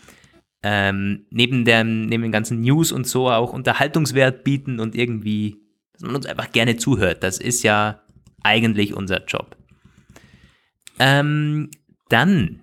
ähm, 0.64 1.26
neben, 1.30 1.66
der, 1.66 1.84
neben 1.84 2.24
den 2.24 2.32
ganzen 2.32 2.62
News 2.62 2.92
und 2.92 3.06
so 3.06 3.30
auch 3.30 3.54
Unterhaltungswert 3.54 4.44
bieten 4.44 4.80
und 4.80 4.96
irgendwie, 4.96 5.58
dass 5.94 6.04
man 6.04 6.16
uns 6.16 6.26
einfach 6.26 6.52
gerne 6.52 6.78
zuhört. 6.78 7.22
Das 7.22 7.38
ist 7.38 7.64
ja 7.64 8.02
eigentlich 8.44 8.94
unser 8.94 9.26
Job. 9.26 9.58
Ähm, 11.00 11.70
dann, 12.10 12.62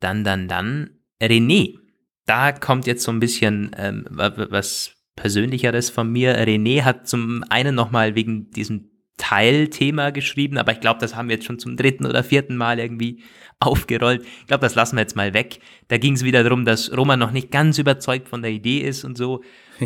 dann, 0.00 0.24
dann, 0.24 0.48
dann, 0.48 0.90
René. 1.20 1.78
Da 2.26 2.52
kommt 2.52 2.86
jetzt 2.86 3.04
so 3.04 3.12
ein 3.12 3.20
bisschen 3.20 3.70
ähm, 3.76 4.04
was 4.10 4.94
Persönlicheres 5.14 5.90
von 5.90 6.10
mir. 6.10 6.36
René 6.36 6.82
hat 6.82 7.08
zum 7.08 7.44
einen 7.48 7.74
nochmal 7.74 8.14
wegen 8.14 8.50
diesem 8.50 8.90
Teilthema 9.16 10.10
geschrieben, 10.10 10.58
aber 10.58 10.72
ich 10.72 10.80
glaube, 10.80 11.00
das 11.00 11.16
haben 11.16 11.28
wir 11.28 11.36
jetzt 11.36 11.46
schon 11.46 11.58
zum 11.58 11.76
dritten 11.76 12.06
oder 12.06 12.22
vierten 12.22 12.56
Mal 12.56 12.78
irgendwie 12.78 13.22
aufgerollt. 13.60 14.24
Ich 14.40 14.46
glaube, 14.46 14.60
das 14.60 14.74
lassen 14.74 14.96
wir 14.96 15.00
jetzt 15.00 15.16
mal 15.16 15.32
weg. 15.32 15.60
Da 15.88 15.98
ging 15.98 16.14
es 16.14 16.24
wieder 16.24 16.42
darum, 16.42 16.64
dass 16.64 16.94
Roman 16.94 17.18
noch 17.18 17.30
nicht 17.30 17.50
ganz 17.50 17.78
überzeugt 17.78 18.28
von 18.28 18.42
der 18.42 18.50
Idee 18.50 18.80
ist 18.80 19.04
und 19.04 19.16
so. 19.16 19.42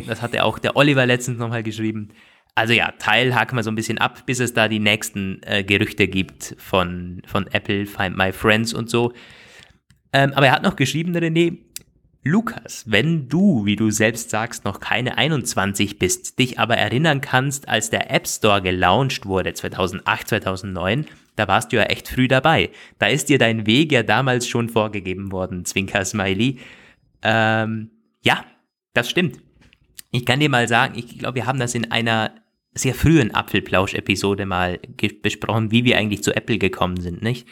Das 0.06 0.22
hatte 0.22 0.44
auch 0.44 0.58
der 0.58 0.76
Oliver 0.76 1.06
letztens 1.06 1.38
nochmal 1.38 1.62
geschrieben. 1.62 2.08
Also 2.54 2.72
ja, 2.74 2.92
Teil 2.98 3.34
haken 3.34 3.56
wir 3.56 3.62
so 3.62 3.70
ein 3.70 3.76
bisschen 3.76 3.98
ab, 3.98 4.26
bis 4.26 4.40
es 4.40 4.52
da 4.52 4.68
die 4.68 4.80
nächsten 4.80 5.40
äh, 5.44 5.62
Gerüchte 5.62 6.08
gibt 6.08 6.56
von, 6.58 7.22
von 7.26 7.46
Apple, 7.48 7.86
Find 7.86 8.16
My 8.16 8.32
Friends 8.32 8.74
und 8.74 8.90
so. 8.90 9.12
Ähm, 10.12 10.32
aber 10.34 10.46
er 10.46 10.52
hat 10.52 10.62
noch 10.62 10.76
geschrieben, 10.76 11.16
René, 11.16 11.58
Lukas, 12.22 12.84
wenn 12.86 13.28
du, 13.28 13.64
wie 13.64 13.76
du 13.76 13.90
selbst 13.90 14.28
sagst, 14.28 14.66
noch 14.66 14.80
keine 14.80 15.16
21 15.16 15.98
bist, 15.98 16.38
dich 16.38 16.58
aber 16.58 16.76
erinnern 16.76 17.22
kannst, 17.22 17.66
als 17.66 17.88
der 17.88 18.10
App 18.10 18.28
Store 18.28 18.60
gelauncht 18.60 19.24
wurde, 19.24 19.54
2008, 19.54 20.28
2009, 20.28 21.06
da 21.36 21.48
warst 21.48 21.72
du 21.72 21.76
ja 21.76 21.84
echt 21.84 22.08
früh 22.08 22.28
dabei. 22.28 22.70
Da 22.98 23.06
ist 23.06 23.30
dir 23.30 23.38
dein 23.38 23.66
Weg 23.66 23.90
ja 23.90 24.02
damals 24.02 24.46
schon 24.46 24.68
vorgegeben 24.68 25.32
worden, 25.32 25.64
Zwinker 25.64 26.04
Smiley. 26.04 26.58
Ähm, 27.22 27.90
ja, 28.22 28.44
das 28.92 29.08
stimmt. 29.08 29.40
Ich 30.10 30.26
kann 30.26 30.40
dir 30.40 30.50
mal 30.50 30.68
sagen, 30.68 30.98
ich 30.98 31.18
glaube, 31.18 31.36
wir 31.36 31.46
haben 31.46 31.58
das 31.58 31.74
in 31.74 31.90
einer 31.90 32.34
sehr 32.74 32.94
frühen 32.94 33.34
Apfelplausch-Episode 33.34 34.44
mal 34.44 34.78
besprochen, 35.22 35.70
wie 35.70 35.84
wir 35.84 35.96
eigentlich 35.96 36.22
zu 36.22 36.36
Apple 36.36 36.58
gekommen 36.58 37.00
sind, 37.00 37.22
nicht? 37.22 37.48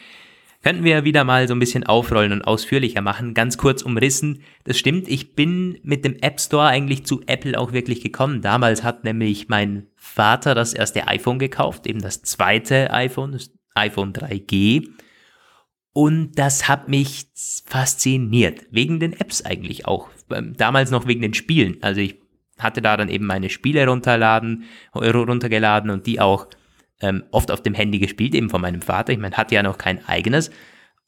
Könnten 0.61 0.83
wir 0.83 1.05
wieder 1.05 1.23
mal 1.23 1.47
so 1.47 1.55
ein 1.55 1.59
bisschen 1.59 1.85
aufrollen 1.85 2.33
und 2.33 2.41
ausführlicher 2.41 3.01
machen. 3.01 3.33
Ganz 3.33 3.57
kurz 3.57 3.81
umrissen. 3.81 4.43
Das 4.65 4.77
stimmt, 4.77 5.07
ich 5.07 5.33
bin 5.33 5.79
mit 5.83 6.03
dem 6.03 6.17
App 6.17 6.41
Store 6.41 6.67
eigentlich 6.67 7.05
zu 7.05 7.21
Apple 7.27 7.57
auch 7.57 7.71
wirklich 7.71 8.01
gekommen. 8.01 8.41
Damals 8.41 8.83
hat 8.83 9.05
nämlich 9.05 9.47
mein 9.47 9.87
Vater 9.95 10.55
das 10.55 10.73
erste 10.73 11.07
iPhone 11.07 11.39
gekauft, 11.39 11.87
eben 11.87 12.01
das 12.01 12.23
zweite 12.23 12.91
iPhone, 12.91 13.31
das 13.31 13.51
iPhone 13.73 14.11
3G. 14.11 14.89
Und 15.93 16.33
das 16.33 16.67
hat 16.67 16.89
mich 16.89 17.27
fasziniert. 17.65 18.65
Wegen 18.69 18.99
den 18.99 19.13
Apps 19.13 19.41
eigentlich 19.43 19.85
auch. 19.85 20.09
Ähm, 20.29 20.55
damals 20.57 20.91
noch 20.91 21.07
wegen 21.07 21.21
den 21.21 21.33
Spielen. 21.33 21.77
Also 21.81 22.01
ich 22.01 22.19
hatte 22.57 22.81
da 22.81 22.97
dann 22.97 23.07
eben 23.07 23.25
meine 23.25 23.49
Spiele 23.49 23.87
runterladen, 23.87 24.65
runtergeladen 24.93 25.89
und 25.89 26.05
die 26.05 26.19
auch 26.19 26.47
ähm, 27.01 27.23
oft 27.31 27.51
auf 27.51 27.61
dem 27.61 27.73
Handy 27.73 27.99
gespielt, 27.99 28.35
eben 28.35 28.49
von 28.49 28.61
meinem 28.61 28.81
Vater. 28.81 29.13
Ich 29.13 29.19
meine, 29.19 29.37
hatte 29.37 29.55
ja 29.55 29.63
noch 29.63 29.77
kein 29.77 30.05
eigenes. 30.05 30.51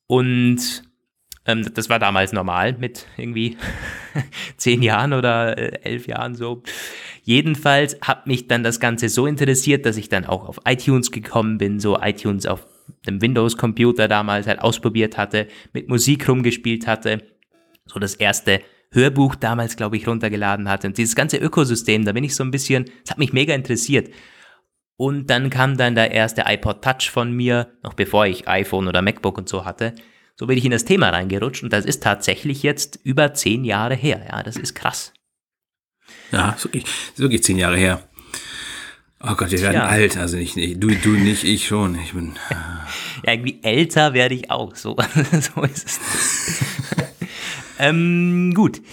Und 0.08 0.84
ähm, 1.46 1.74
das 1.74 1.90
war 1.90 2.00
damals 2.00 2.34
normal 2.34 2.74
mit 2.74 3.08
irgendwie 3.18 3.58
zehn 4.58 4.82
Jahren 4.82 5.14
oder 5.14 5.58
äh, 5.58 5.80
elf 5.84 6.08
Jahren 6.08 6.36
so. 6.36 6.64
Jedenfalls 7.24 7.98
hat 8.02 8.28
mich 8.28 8.48
dann 8.48 8.64
das 8.64 8.80
Ganze 8.80 9.10
so 9.10 9.26
interessiert, 9.26 9.86
dass 9.86 9.98
ich 9.98 10.10
dann 10.10 10.26
auch 10.26 10.48
auf 10.48 10.60
iTunes 10.66 11.12
gekommen 11.12 11.58
bin, 11.58 11.80
so 11.80 12.00
iTunes 12.02 12.46
auf 12.46 12.68
dem 13.08 13.22
Windows-Computer 13.22 14.08
damals 14.08 14.48
halt 14.48 14.60
ausprobiert 14.60 15.18
hatte, 15.18 15.48
mit 15.74 15.88
Musik 15.88 16.28
rumgespielt 16.28 16.88
hatte, 16.88 17.24
so 17.86 18.00
das 18.00 18.16
erste 18.16 18.62
Hörbuch 18.92 19.36
damals, 19.36 19.78
glaube 19.78 19.98
ich, 19.98 20.08
runtergeladen 20.08 20.70
hatte. 20.70 20.88
Und 20.88 20.98
dieses 20.98 21.16
ganze 21.16 21.38
Ökosystem, 21.38 22.06
da 22.06 22.12
bin 22.12 22.24
ich 22.24 22.36
so 22.36 22.44
ein 22.44 22.52
bisschen, 22.52 22.86
es 23.04 23.12
hat 23.12 23.18
mich 23.18 23.34
mega 23.34 23.54
interessiert. 23.54 24.10
Und 25.02 25.32
dann 25.32 25.50
kam 25.50 25.78
dann 25.78 25.96
der 25.96 26.12
erste 26.12 26.44
iPod 26.46 26.84
Touch 26.84 27.10
von 27.10 27.32
mir, 27.32 27.74
noch 27.82 27.96
bevor 27.96 28.28
ich 28.28 28.48
iPhone 28.48 28.88
oder 28.88 29.02
MacBook 29.02 29.36
und 29.36 29.50
so 29.50 29.66
hatte. 29.66 29.96
So 30.36 30.46
bin 30.46 30.60
ich 30.60 30.64
in 30.64 30.70
das 30.70 30.86
Thema 30.86 31.10
reingerutscht 31.10 31.64
und 31.64 31.74
das 31.74 31.86
ist 31.86 32.04
tatsächlich 32.04 32.62
jetzt 32.62 33.00
über 33.04 33.34
zehn 33.34 33.66
Jahre 33.66 33.96
her. 33.96 34.24
Ja, 34.30 34.44
das 34.44 34.58
ist 34.58 34.76
krass. 34.76 35.12
Ja, 36.32 36.52
ist 36.52 36.66
wirklich, 36.66 36.84
ist 36.84 37.18
wirklich 37.18 37.42
zehn 37.42 37.58
Jahre 37.58 37.78
her. 37.78 38.08
Oh 39.24 39.34
Gott, 39.34 39.50
wir 39.50 39.62
werden 39.62 39.74
ja. 39.74 39.88
alt. 39.88 40.18
Also 40.18 40.38
nicht, 40.38 40.56
nicht, 40.56 40.84
du, 40.84 40.90
du 40.90 41.10
nicht, 41.10 41.46
ich 41.46 41.66
schon. 41.66 41.96
Ich 42.00 42.14
bin. 42.14 42.34
ja, 43.26 43.34
irgendwie 43.34 43.60
älter 43.64 44.14
werde 44.14 44.36
ich 44.36 44.52
auch. 44.52 44.76
So, 44.76 44.96
so 45.32 45.64
ist 45.64 45.84
es. 45.84 46.00
ähm, 47.80 48.54
gut. 48.54 48.84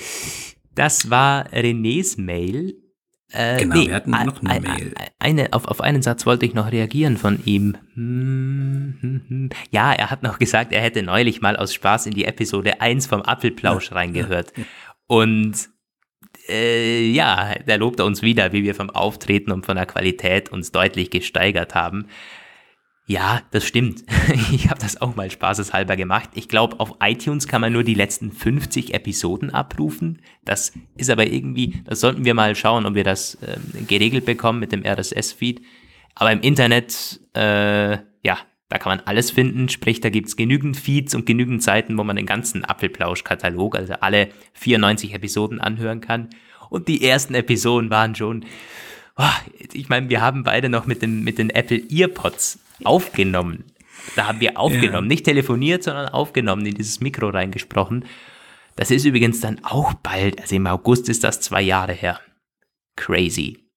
Das 0.75 1.11
war 1.11 1.49
Renés 1.53 2.19
Mail. 2.19 2.88
Äh, 3.31 3.59
genau, 3.59 3.77
nee, 3.77 3.89
wir 3.89 3.95
hatten 3.95 4.11
noch 4.11 4.41
eine 4.41 4.51
ein, 4.51 4.63
Mail. 4.63 4.95
Eine, 5.19 5.53
auf, 5.53 5.67
auf 5.67 5.81
einen 5.83 6.01
Satz 6.01 6.25
wollte 6.25 6.47
ich 6.47 6.55
noch 6.55 6.73
reagieren 6.73 7.19
von 7.19 7.41
ihm. 7.45 7.77
Hm, 7.95 8.97
hm, 9.01 9.23
hm. 9.29 9.51
Ja, 9.71 9.93
er 9.93 10.11
hat 10.11 10.23
noch 10.23 10.39
gesagt, 10.39 10.73
er 10.73 10.81
hätte 10.81 11.03
neulich 11.03 11.43
mal 11.43 11.57
aus 11.57 11.75
Spaß 11.75 12.07
in 12.07 12.15
die 12.15 12.25
Episode 12.25 12.81
1 12.81 13.07
vom 13.07 13.21
Apfelplausch 13.23 13.93
reingehört. 13.93 14.53
Und 15.07 15.69
äh, 16.49 17.11
ja, 17.11 17.55
da 17.67 17.75
lobt 17.75 18.01
er 18.01 18.07
uns 18.07 18.23
wieder, 18.23 18.53
wie 18.53 18.65
wir 18.65 18.75
vom 18.75 18.89
Auftreten 18.89 19.53
und 19.53 19.67
von 19.67 19.77
der 19.77 19.87
Qualität 19.87 20.51
uns 20.51 20.73
deutlich 20.73 21.11
gesteigert 21.11 21.75
haben. 21.75 22.07
Ja, 23.09 23.41
das 23.53 23.65
stimmt. 23.65 24.05
Ich 24.53 24.69
habe 24.69 24.81
das 24.81 25.01
auch 25.01 25.17
mal 25.17 25.31
spaßeshalber 25.31 25.97
gemacht. 25.97 26.29
Ich 26.35 26.49
glaube, 26.49 26.79
auf 26.79 26.97
iTunes 27.01 27.49
kann 27.49 27.63
man 27.63 27.73
nur 27.73 27.83
die 27.83 27.95
letzten 27.95 28.31
50 28.31 28.93
Episoden 28.93 29.51
abrufen. 29.51 30.21
Das 30.45 30.73
ist 30.95 31.09
aber 31.09 31.27
irgendwie, 31.27 31.83
das 31.87 32.01
sollten 32.01 32.27
wir 32.27 32.35
mal 32.35 32.55
schauen, 32.55 32.85
ob 32.85 32.95
wir 32.95 33.05
das 33.05 33.39
ähm, 33.47 33.87
geregelt 33.87 34.27
bekommen 34.27 34.61
mit 34.61 34.73
dem 34.73 34.85
RSS-Feed. 34.85 35.63
Aber 36.15 36.33
im 36.33 36.41
Internet, 36.43 37.21
äh, 37.35 37.93
ja, 38.23 38.39
da 38.69 38.79
kann 38.79 38.99
man 38.99 39.07
alles 39.07 39.31
finden. 39.31 39.71
Sprich, 39.71 40.01
da 40.01 40.11
gibt's 40.11 40.37
genügend 40.37 40.77
Feeds 40.77 41.15
und 41.15 41.25
genügend 41.25 41.63
Seiten, 41.63 41.97
wo 41.97 42.05
man 42.05 42.17
den 42.17 42.27
ganzen 42.27 42.67
Apfelplausch-Katalog, 42.67 43.75
also 43.77 43.95
alle 43.95 44.29
94 44.53 45.15
Episoden 45.15 45.61
anhören 45.63 46.03
kann. 46.03 46.29
Und 46.69 46.89
die 46.89 47.03
ersten 47.03 47.35
Episoden 47.35 47.89
waren 47.89 48.15
schon, 48.15 48.45
oh, 49.19 49.25
ich 49.73 49.89
meine, 49.89 50.09
wir 50.09 50.21
haben 50.21 50.45
beide 50.45 50.69
noch 50.69 50.87
mit, 50.87 51.03
dem, 51.03 51.25
mit 51.25 51.39
den 51.39 51.51
Apple 51.51 51.83
Earpods 51.91 52.61
aufgenommen. 52.85 53.65
Da 54.17 54.27
haben 54.27 54.41
wir 54.41 54.59
aufgenommen, 54.59 55.07
ja. 55.07 55.15
nicht 55.15 55.25
telefoniert, 55.25 55.83
sondern 55.83 56.09
aufgenommen, 56.09 56.65
in 56.65 56.75
dieses 56.75 57.01
Mikro 57.01 57.29
reingesprochen. 57.29 58.05
Das 58.77 58.91
ist 58.91 59.05
übrigens 59.05 59.41
dann 59.41 59.63
auch 59.65 59.93
bald, 59.95 60.41
also 60.41 60.55
im 60.55 60.67
August 60.67 61.09
ist 61.09 61.25
das 61.25 61.41
zwei 61.41 61.61
Jahre 61.61 61.93
her. 61.93 62.21
Crazy. 62.97 63.68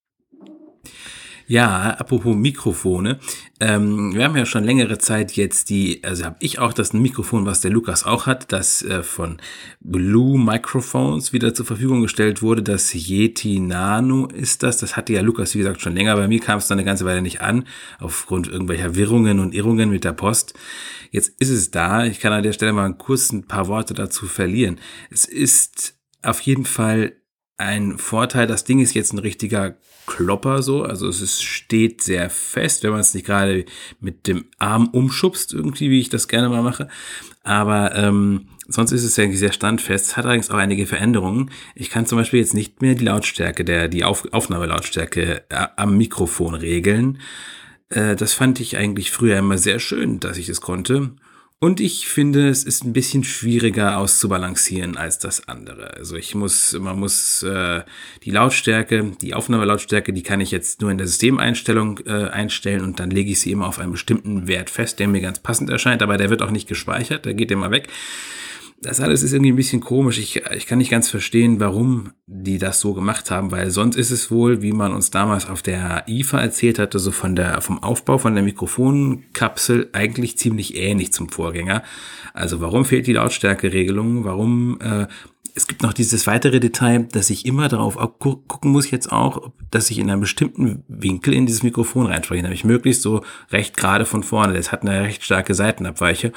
Ja, 1.51 1.97
apropos 1.99 2.33
Mikrofone. 2.33 3.19
Ähm, 3.59 4.15
wir 4.15 4.23
haben 4.23 4.37
ja 4.37 4.45
schon 4.45 4.63
längere 4.63 4.99
Zeit 4.99 5.33
jetzt 5.33 5.69
die, 5.69 6.01
also 6.01 6.23
habe 6.23 6.37
ich 6.39 6.59
auch 6.59 6.71
das 6.71 6.93
Mikrofon, 6.93 7.45
was 7.45 7.59
der 7.59 7.71
Lukas 7.71 8.05
auch 8.05 8.25
hat, 8.25 8.53
das 8.53 8.81
äh, 8.83 9.03
von 9.03 9.35
Blue 9.81 10.39
Microphones 10.39 11.33
wieder 11.33 11.53
zur 11.53 11.65
Verfügung 11.65 12.03
gestellt 12.03 12.41
wurde. 12.41 12.63
Das 12.63 12.93
Yeti 12.93 13.59
Nano 13.59 14.27
ist 14.27 14.63
das. 14.63 14.77
Das 14.77 14.95
hatte 14.95 15.11
ja 15.11 15.19
Lukas, 15.19 15.53
wie 15.53 15.57
gesagt, 15.57 15.81
schon 15.81 15.93
länger. 15.93 16.15
Bei 16.15 16.29
mir 16.29 16.39
kam 16.39 16.57
es 16.57 16.69
dann 16.69 16.77
eine 16.77 16.85
ganze 16.85 17.03
Weile 17.03 17.21
nicht 17.21 17.41
an, 17.41 17.65
aufgrund 17.99 18.47
irgendwelcher 18.47 18.95
Wirrungen 18.95 19.41
und 19.41 19.53
Irrungen 19.53 19.89
mit 19.89 20.05
der 20.05 20.13
Post. 20.13 20.53
Jetzt 21.09 21.33
ist 21.41 21.49
es 21.49 21.69
da. 21.69 22.05
Ich 22.05 22.21
kann 22.21 22.31
an 22.31 22.43
der 22.43 22.53
Stelle 22.53 22.71
mal 22.71 22.93
kurz 22.93 23.33
ein 23.33 23.45
paar 23.45 23.67
Worte 23.67 23.93
dazu 23.93 24.25
verlieren. 24.25 24.79
Es 25.09 25.25
ist 25.25 25.95
auf 26.21 26.39
jeden 26.39 26.63
Fall 26.63 27.11
ein 27.61 27.97
Vorteil. 27.97 28.47
Das 28.47 28.63
Ding 28.63 28.79
ist 28.79 28.93
jetzt 28.93 29.13
ein 29.13 29.19
richtiger 29.19 29.75
Klopper 30.07 30.61
so, 30.61 30.83
also 30.83 31.07
es 31.07 31.21
ist, 31.21 31.43
steht 31.43 32.01
sehr 32.01 32.29
fest, 32.29 32.83
wenn 32.83 32.91
man 32.91 32.99
es 32.99 33.13
nicht 33.13 33.25
gerade 33.25 33.65
mit 33.99 34.27
dem 34.27 34.45
Arm 34.57 34.87
umschubst, 34.87 35.53
irgendwie, 35.53 35.89
wie 35.89 35.99
ich 35.99 36.09
das 36.09 36.27
gerne 36.27 36.49
mal 36.49 36.63
mache. 36.63 36.87
Aber 37.43 37.95
ähm, 37.95 38.47
sonst 38.67 38.91
ist 38.91 39.03
es 39.03 39.15
ja 39.15 39.31
sehr 39.31 39.53
standfest. 39.53 40.07
Es 40.07 40.17
hat 40.17 40.25
allerdings 40.25 40.49
auch 40.49 40.57
einige 40.57 40.85
Veränderungen. 40.85 41.51
Ich 41.75 41.89
kann 41.89 42.05
zum 42.05 42.17
Beispiel 42.17 42.39
jetzt 42.39 42.53
nicht 42.53 42.81
mehr 42.81 42.95
die 42.95 43.05
Lautstärke, 43.05 43.63
der, 43.63 43.87
die 43.87 44.03
Auf 44.03 44.27
Aufnahmelautstärke 44.31 45.43
äh, 45.49 45.67
am 45.77 45.97
Mikrofon 45.97 46.55
regeln. 46.55 47.19
Äh, 47.89 48.15
das 48.15 48.33
fand 48.33 48.59
ich 48.59 48.77
eigentlich 48.77 49.11
früher 49.11 49.37
immer 49.37 49.57
sehr 49.57 49.79
schön, 49.79 50.19
dass 50.19 50.37
ich 50.37 50.49
es 50.49 50.61
konnte. 50.61 51.11
Und 51.63 51.79
ich 51.79 52.07
finde, 52.07 52.49
es 52.49 52.63
ist 52.63 52.83
ein 52.83 52.91
bisschen 52.91 53.23
schwieriger 53.23 53.99
auszubalancieren 53.99 54.97
als 54.97 55.19
das 55.19 55.47
andere. 55.47 55.93
Also 55.93 56.15
ich 56.15 56.33
muss, 56.33 56.73
man 56.73 56.99
muss 56.99 57.43
äh, 57.43 57.83
die 58.23 58.31
Lautstärke, 58.31 59.11
die 59.21 59.35
Aufnahmelautstärke, 59.35 60.11
die 60.11 60.23
kann 60.23 60.41
ich 60.41 60.49
jetzt 60.49 60.81
nur 60.81 60.89
in 60.89 60.97
der 60.97 61.05
Systemeinstellung 61.05 61.99
äh, 62.07 62.29
einstellen 62.29 62.81
und 62.81 62.99
dann 62.99 63.11
lege 63.11 63.29
ich 63.29 63.41
sie 63.41 63.51
immer 63.51 63.67
auf 63.67 63.77
einen 63.77 63.91
bestimmten 63.91 64.47
Wert 64.47 64.71
fest, 64.71 64.97
der 64.97 65.07
mir 65.07 65.21
ganz 65.21 65.37
passend 65.37 65.69
erscheint, 65.69 66.01
aber 66.01 66.17
der 66.17 66.31
wird 66.31 66.41
auch 66.41 66.49
nicht 66.49 66.67
gespeichert, 66.67 67.25
der 67.25 67.35
geht 67.35 67.51
immer 67.51 67.69
weg 67.69 67.89
das 68.81 68.99
alles 68.99 69.21
ist 69.21 69.31
irgendwie 69.31 69.51
ein 69.51 69.57
bisschen 69.57 69.79
komisch. 69.79 70.17
Ich, 70.17 70.37
ich 70.37 70.65
kann 70.65 70.79
nicht 70.79 70.89
ganz 70.89 71.07
verstehen, 71.07 71.59
warum 71.59 72.13
die 72.25 72.57
das 72.57 72.79
so 72.79 72.95
gemacht 72.95 73.29
haben, 73.29 73.51
weil 73.51 73.69
sonst 73.69 73.95
ist 73.95 74.09
es 74.09 74.31
wohl, 74.31 74.63
wie 74.63 74.71
man 74.71 74.91
uns 74.91 75.11
damals 75.11 75.47
auf 75.47 75.61
der 75.61 76.05
IFA 76.07 76.39
erzählt 76.39 76.79
hatte, 76.79 76.97
so 76.97 77.11
von 77.11 77.35
der, 77.35 77.61
vom 77.61 77.83
Aufbau 77.83 78.17
von 78.17 78.33
der 78.33 78.43
Mikrofonkapsel 78.43 79.89
eigentlich 79.93 80.39
ziemlich 80.39 80.75
ähnlich 80.75 81.13
zum 81.13 81.29
Vorgänger. 81.29 81.83
Also 82.33 82.59
warum 82.59 82.83
fehlt 82.83 83.05
die 83.05 83.13
Lautstärkeregelung? 83.13 84.23
Warum 84.23 84.79
äh, 84.81 85.05
es 85.55 85.67
gibt 85.67 85.83
noch 85.83 85.93
dieses 85.93 86.27
weitere 86.27 86.59
Detail, 86.59 87.07
dass 87.11 87.29
ich 87.29 87.45
immer 87.45 87.67
darauf 87.67 87.97
gucken 88.19 88.71
muss 88.71 88.89
jetzt 88.91 89.11
auch, 89.11 89.51
dass 89.69 89.89
ich 89.89 89.99
in 89.99 90.09
einem 90.09 90.21
bestimmten 90.21 90.83
Winkel 90.87 91.33
in 91.33 91.45
dieses 91.45 91.63
Mikrofon 91.63 92.07
reinspreche, 92.07 92.41
nämlich 92.41 92.63
möglichst 92.63 93.01
so 93.01 93.23
recht 93.51 93.75
gerade 93.77 94.05
von 94.05 94.23
vorne. 94.23 94.53
Das 94.53 94.71
hat 94.71 94.81
eine 94.81 95.01
recht 95.01 95.23
starke 95.23 95.53
Seitenabweiche 95.53 96.31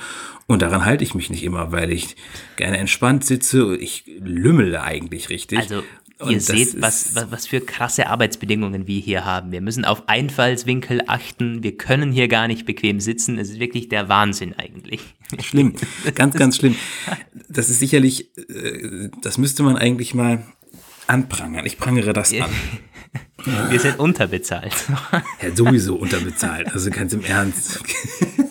und 0.46 0.62
daran 0.62 0.84
halte 0.84 1.04
ich 1.04 1.14
mich 1.14 1.30
nicht 1.30 1.42
immer, 1.42 1.72
weil 1.72 1.92
ich 1.92 2.16
gerne 2.56 2.78
entspannt 2.78 3.24
sitze. 3.24 3.76
Ich 3.76 4.04
lümmele 4.20 4.82
eigentlich 4.82 5.30
richtig. 5.30 5.58
Also 5.58 5.82
und 6.20 6.30
Ihr 6.30 6.40
seht, 6.40 6.80
was, 6.80 7.14
was, 7.14 7.30
was 7.30 7.46
für 7.46 7.60
krasse 7.60 8.06
Arbeitsbedingungen 8.06 8.86
wir 8.86 9.00
hier 9.00 9.24
haben. 9.24 9.50
Wir 9.50 9.60
müssen 9.60 9.84
auf 9.84 10.08
Einfallswinkel 10.08 11.02
achten. 11.06 11.62
Wir 11.62 11.76
können 11.76 12.12
hier 12.12 12.28
gar 12.28 12.46
nicht 12.46 12.66
bequem 12.66 13.00
sitzen. 13.00 13.38
Es 13.38 13.50
ist 13.50 13.58
wirklich 13.58 13.88
der 13.88 14.08
Wahnsinn 14.08 14.54
eigentlich. 14.54 15.00
Schlimm, 15.42 15.74
ganz, 16.14 16.34
ganz 16.36 16.56
schlimm. 16.56 16.76
Das 17.48 17.68
ist 17.68 17.78
sicherlich, 17.78 18.36
äh, 18.38 19.10
das 19.22 19.38
müsste 19.38 19.62
man 19.62 19.76
eigentlich 19.76 20.14
mal 20.14 20.44
anprangern. 21.06 21.66
Ich 21.66 21.78
prangere 21.78 22.12
das 22.12 22.32
an. 22.32 22.50
Wir 23.70 23.78
sind 23.78 23.98
unterbezahlt. 23.98 24.74
Ja, 25.42 25.54
sowieso 25.54 25.96
unterbezahlt. 25.96 26.72
Also 26.72 26.90
ganz 26.90 27.12
im 27.12 27.22
Ernst. 27.22 27.80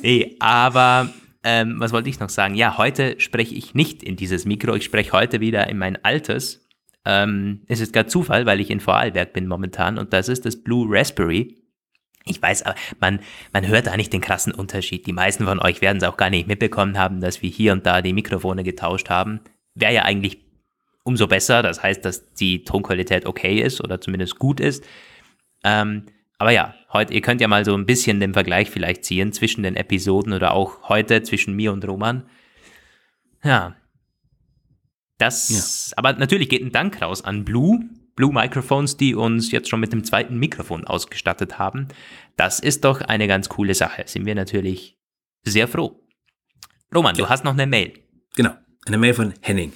Nee, 0.03 0.36
aber 0.39 1.12
ähm, 1.43 1.75
was 1.79 1.91
wollte 1.91 2.10
ich 2.10 2.20
noch 2.20 2.29
sagen? 2.29 2.55
Ja, 2.55 2.77
heute 2.77 3.15
spreche 3.20 3.55
ich 3.55 3.74
nicht 3.74 4.03
in 4.03 4.15
dieses 4.15 4.46
Mikro. 4.46 4.75
Ich 4.75 4.86
spreche 4.86 5.12
heute 5.12 5.41
wieder 5.41 5.70
in 5.70 5.77
mein 5.77 6.03
altes. 6.03 6.62
Ähm, 7.05 7.63
es 7.67 7.81
ist 7.81 7.93
gar 7.93 8.07
Zufall, 8.07 8.45
weil 8.45 8.60
ich 8.60 8.69
in 8.69 8.79
Vorarlberg 8.79 9.33
bin 9.33 9.48
momentan 9.48 9.98
und 9.98 10.13
das 10.13 10.29
ist 10.29 10.45
das 10.45 10.62
Blue 10.63 10.88
Raspberry. 10.89 11.63
Ich 12.25 12.41
weiß, 12.41 12.63
aber 12.63 12.75
man, 13.01 13.19
man 13.51 13.67
hört 13.67 13.88
da 13.88 13.98
nicht 13.98 14.13
den 14.13 14.22
krassen 14.22 14.53
Unterschied. 14.53 15.05
Die 15.05 15.13
meisten 15.13 15.45
von 15.45 15.60
euch 15.60 15.81
werden 15.81 15.98
es 15.98 16.03
auch 16.03 16.15
gar 16.15 16.29
nicht 16.29 16.48
mitbekommen 16.48 16.98
haben, 16.98 17.19
dass 17.19 17.41
wir 17.41 17.50
hier 17.50 17.74
und 17.74 17.86
da 17.86 18.01
die 18.01 18.13
Mikrofone 18.13 18.63
getauscht 18.63 19.10
haben. 19.10 19.41
Wäre 19.75 19.93
ja 19.93 20.03
eigentlich 20.03 20.39
umso 21.03 21.27
besser. 21.27 21.62
Das 21.62 21.83
heißt, 21.83 22.03
dass 22.05 22.33
die 22.33 22.63
Tonqualität 22.63 23.25
okay 23.25 23.62
ist 23.62 23.83
oder 23.83 24.00
zumindest 24.00 24.39
gut 24.39 24.60
ist. 24.60 24.86
Ähm, 25.65 26.05
aber 26.38 26.51
ja, 26.51 26.75
heute, 26.91 27.13
ihr 27.13 27.22
könnt 27.22 27.41
ja 27.41 27.48
mal 27.48 27.65
so 27.65 27.74
ein 27.75 27.86
bisschen 27.86 28.19
den 28.19 28.33
Vergleich 28.33 28.69
vielleicht 28.69 29.05
ziehen 29.05 29.31
zwischen 29.33 29.63
den 29.63 29.75
Episoden 29.75 30.33
oder 30.33 30.53
auch 30.53 30.89
heute 30.89 31.24
zwischen 31.24 31.55
mir 31.55 31.72
und 31.72 31.88
Roman. 31.88 32.24
Ja. 33.43 33.75
Das, 35.24 35.50
ja. 35.89 35.94
aber 35.96 36.12
natürlich 36.13 36.50
geht 36.50 36.62
ein 36.62 36.74
Dank 36.74 37.01
raus 37.01 37.24
an 37.24 37.46
Blue, 37.46 37.80
Blue 38.18 38.34
Microphones, 38.34 38.98
die 38.98 39.15
uns 39.15 39.53
jetzt 39.53 39.70
schon 39.70 39.80
mit 39.80 39.94
dem 39.94 40.03
zweiten 40.03 40.38
Mikrofon 40.38 40.84
ausgestattet 40.86 41.58
haben. 41.58 41.88
Das 42.36 42.60
ist 42.60 42.84
doch 42.84 43.00
eine 43.00 43.25
ganz 43.27 43.48
coole 43.48 43.74
Sache. 43.74 44.03
Sind 44.06 44.25
wir 44.25 44.36
natürlich 44.36 44.98
sehr 45.44 45.70
froh. 45.70 45.98
Roman, 46.94 47.15
ja. 47.15 47.24
du 47.24 47.30
hast 47.30 47.46
noch 47.46 47.53
eine 47.53 47.65
Mail. 47.65 47.94
Genau, 48.36 48.51
eine 48.86 48.98
Mail 48.98 49.13
von 49.13 49.34
Henning. 49.39 49.72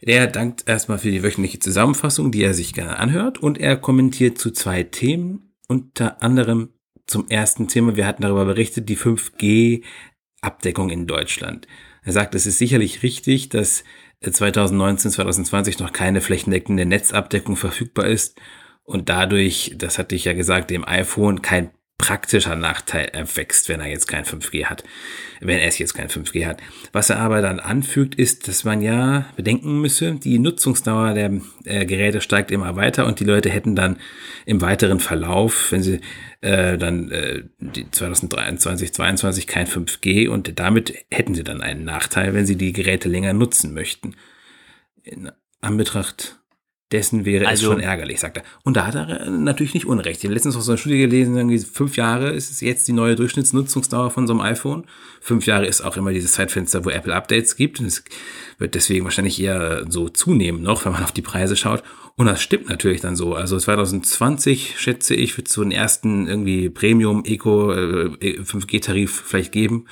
Der 0.00 0.28
dankt 0.28 0.66
erstmal 0.66 0.96
für 0.96 1.10
die 1.10 1.22
wöchentliche 1.22 1.58
Zusammenfassung, 1.58 2.32
die 2.32 2.42
er 2.42 2.54
sich 2.54 2.72
gerne 2.72 2.98
anhört 2.98 3.36
und 3.36 3.58
er 3.58 3.76
kommentiert 3.76 4.38
zu 4.38 4.50
zwei 4.50 4.82
Themen 4.82 5.54
unter 5.68 6.22
anderem 6.22 6.70
zum 7.06 7.28
ersten 7.28 7.68
Thema, 7.68 7.96
wir 7.96 8.06
hatten 8.06 8.22
darüber 8.22 8.46
berichtet, 8.46 8.88
die 8.88 8.96
5G-Abdeckung 8.96 10.88
in 10.88 11.06
Deutschland. 11.06 11.68
Er 12.02 12.12
sagt, 12.12 12.34
es 12.34 12.46
ist 12.46 12.56
sicherlich 12.58 13.02
richtig, 13.02 13.50
dass 13.50 13.84
2019, 14.32 15.10
2020 15.10 15.78
noch 15.78 15.92
keine 15.92 16.20
flächendeckende 16.20 16.86
Netzabdeckung 16.86 17.56
verfügbar 17.56 18.06
ist 18.06 18.38
und 18.84 19.08
dadurch, 19.08 19.74
das 19.76 19.98
hatte 19.98 20.14
ich 20.14 20.24
ja 20.24 20.32
gesagt, 20.32 20.70
dem 20.70 20.86
iPhone 20.86 21.42
kein 21.42 21.70
praktischer 21.98 22.56
Nachteil 22.56 23.06
erwächst, 23.06 23.68
wenn 23.68 23.80
er 23.80 23.86
jetzt 23.86 24.08
kein 24.08 24.24
5G 24.24 24.66
hat, 24.66 24.82
wenn 25.40 25.60
es 25.60 25.78
jetzt 25.78 25.94
kein 25.94 26.08
5G 26.08 26.44
hat. 26.44 26.60
Was 26.92 27.08
er 27.08 27.20
aber 27.20 27.40
dann 27.40 27.60
anfügt, 27.60 28.16
ist, 28.16 28.48
dass 28.48 28.64
man 28.64 28.82
ja 28.82 29.26
bedenken 29.36 29.80
müsse, 29.80 30.14
die 30.14 30.38
Nutzungsdauer 30.38 31.14
der 31.14 31.40
äh, 31.64 31.86
Geräte 31.86 32.20
steigt 32.20 32.50
immer 32.50 32.74
weiter 32.76 33.06
und 33.06 33.20
die 33.20 33.24
Leute 33.24 33.48
hätten 33.48 33.76
dann 33.76 33.98
im 34.44 34.60
weiteren 34.60 34.98
Verlauf, 34.98 35.70
wenn 35.70 35.82
sie 35.82 36.00
äh, 36.40 36.76
dann 36.76 37.10
äh, 37.12 37.44
2023, 37.90 38.92
2022 38.92 39.46
kein 39.46 39.66
5G 39.66 40.28
und 40.28 40.58
damit 40.58 40.94
hätten 41.10 41.34
sie 41.34 41.44
dann 41.44 41.62
einen 41.62 41.84
Nachteil, 41.84 42.34
wenn 42.34 42.44
sie 42.44 42.56
die 42.56 42.72
Geräte 42.72 43.08
länger 43.08 43.32
nutzen 43.32 43.72
möchten. 43.72 44.16
In 45.04 45.30
Anbetracht 45.60 46.40
dessen 46.94 47.24
wäre 47.24 47.48
also, 47.48 47.66
es 47.66 47.72
schon 47.72 47.82
ärgerlich, 47.82 48.20
sagt 48.20 48.36
er. 48.36 48.44
Und 48.62 48.76
da 48.76 48.86
hat 48.86 48.94
er 48.94 49.26
äh, 49.26 49.30
natürlich 49.30 49.74
nicht 49.74 49.84
Unrecht. 49.84 50.20
Ich 50.20 50.24
habe 50.24 50.34
letztens 50.34 50.56
auch 50.56 50.60
so 50.60 50.70
eine 50.70 50.78
Studie 50.78 50.98
gelesen, 50.98 51.36
irgendwie 51.36 51.58
fünf 51.58 51.96
Jahre 51.96 52.30
ist 52.30 52.52
es 52.52 52.60
jetzt 52.60 52.86
die 52.86 52.92
neue 52.92 53.16
Durchschnittsnutzungsdauer 53.16 54.12
von 54.12 54.28
so 54.28 54.32
einem 54.32 54.42
iPhone. 54.42 54.84
Fünf 55.20 55.44
Jahre 55.46 55.66
ist 55.66 55.80
auch 55.80 55.96
immer 55.96 56.12
dieses 56.12 56.32
Zeitfenster, 56.32 56.84
wo 56.84 56.90
Apple 56.90 57.12
Updates 57.12 57.56
gibt. 57.56 57.80
Und 57.80 57.86
es 57.86 58.04
wird 58.58 58.76
deswegen 58.76 59.04
wahrscheinlich 59.04 59.42
eher 59.42 59.84
so 59.88 60.08
zunehmen 60.08 60.62
noch, 60.62 60.84
wenn 60.84 60.92
man 60.92 61.02
auf 61.02 61.10
die 61.10 61.22
Preise 61.22 61.56
schaut. 61.56 61.82
Und 62.14 62.26
das 62.26 62.40
stimmt 62.40 62.68
natürlich 62.68 63.00
dann 63.00 63.16
so. 63.16 63.34
Also 63.34 63.58
2020, 63.58 64.78
schätze 64.78 65.16
ich, 65.16 65.36
wird 65.36 65.48
es 65.48 65.54
so 65.54 65.62
einen 65.62 65.72
ersten 65.72 66.28
irgendwie 66.28 66.70
Premium 66.70 67.24
Eco 67.24 67.72
äh, 67.72 68.38
5G-Tarif 68.40 69.24
vielleicht 69.26 69.50
geben 69.50 69.86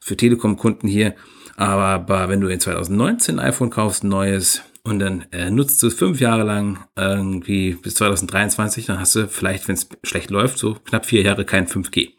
für 0.00 0.16
Telekom-Kunden 0.16 0.88
hier. 0.88 1.14
Aber 1.56 2.28
wenn 2.28 2.40
du 2.40 2.48
in 2.48 2.60
2019 2.60 3.38
ein 3.38 3.48
iPhone 3.48 3.68
kaufst, 3.68 4.04
ein 4.04 4.08
neues, 4.08 4.62
und 4.84 4.98
dann 4.98 5.26
äh, 5.32 5.50
nutzt 5.50 5.82
du 5.82 5.88
es 5.88 5.94
fünf 5.94 6.20
Jahre 6.20 6.44
lang 6.44 6.86
irgendwie 6.96 7.74
bis 7.74 7.94
2023, 7.96 8.86
dann 8.86 8.98
hast 9.00 9.14
du 9.14 9.28
vielleicht, 9.28 9.68
wenn 9.68 9.74
es 9.74 9.88
schlecht 10.02 10.30
läuft, 10.30 10.58
so 10.58 10.74
knapp 10.74 11.06
vier 11.06 11.22
Jahre 11.22 11.44
kein 11.44 11.66
5G. 11.66 12.10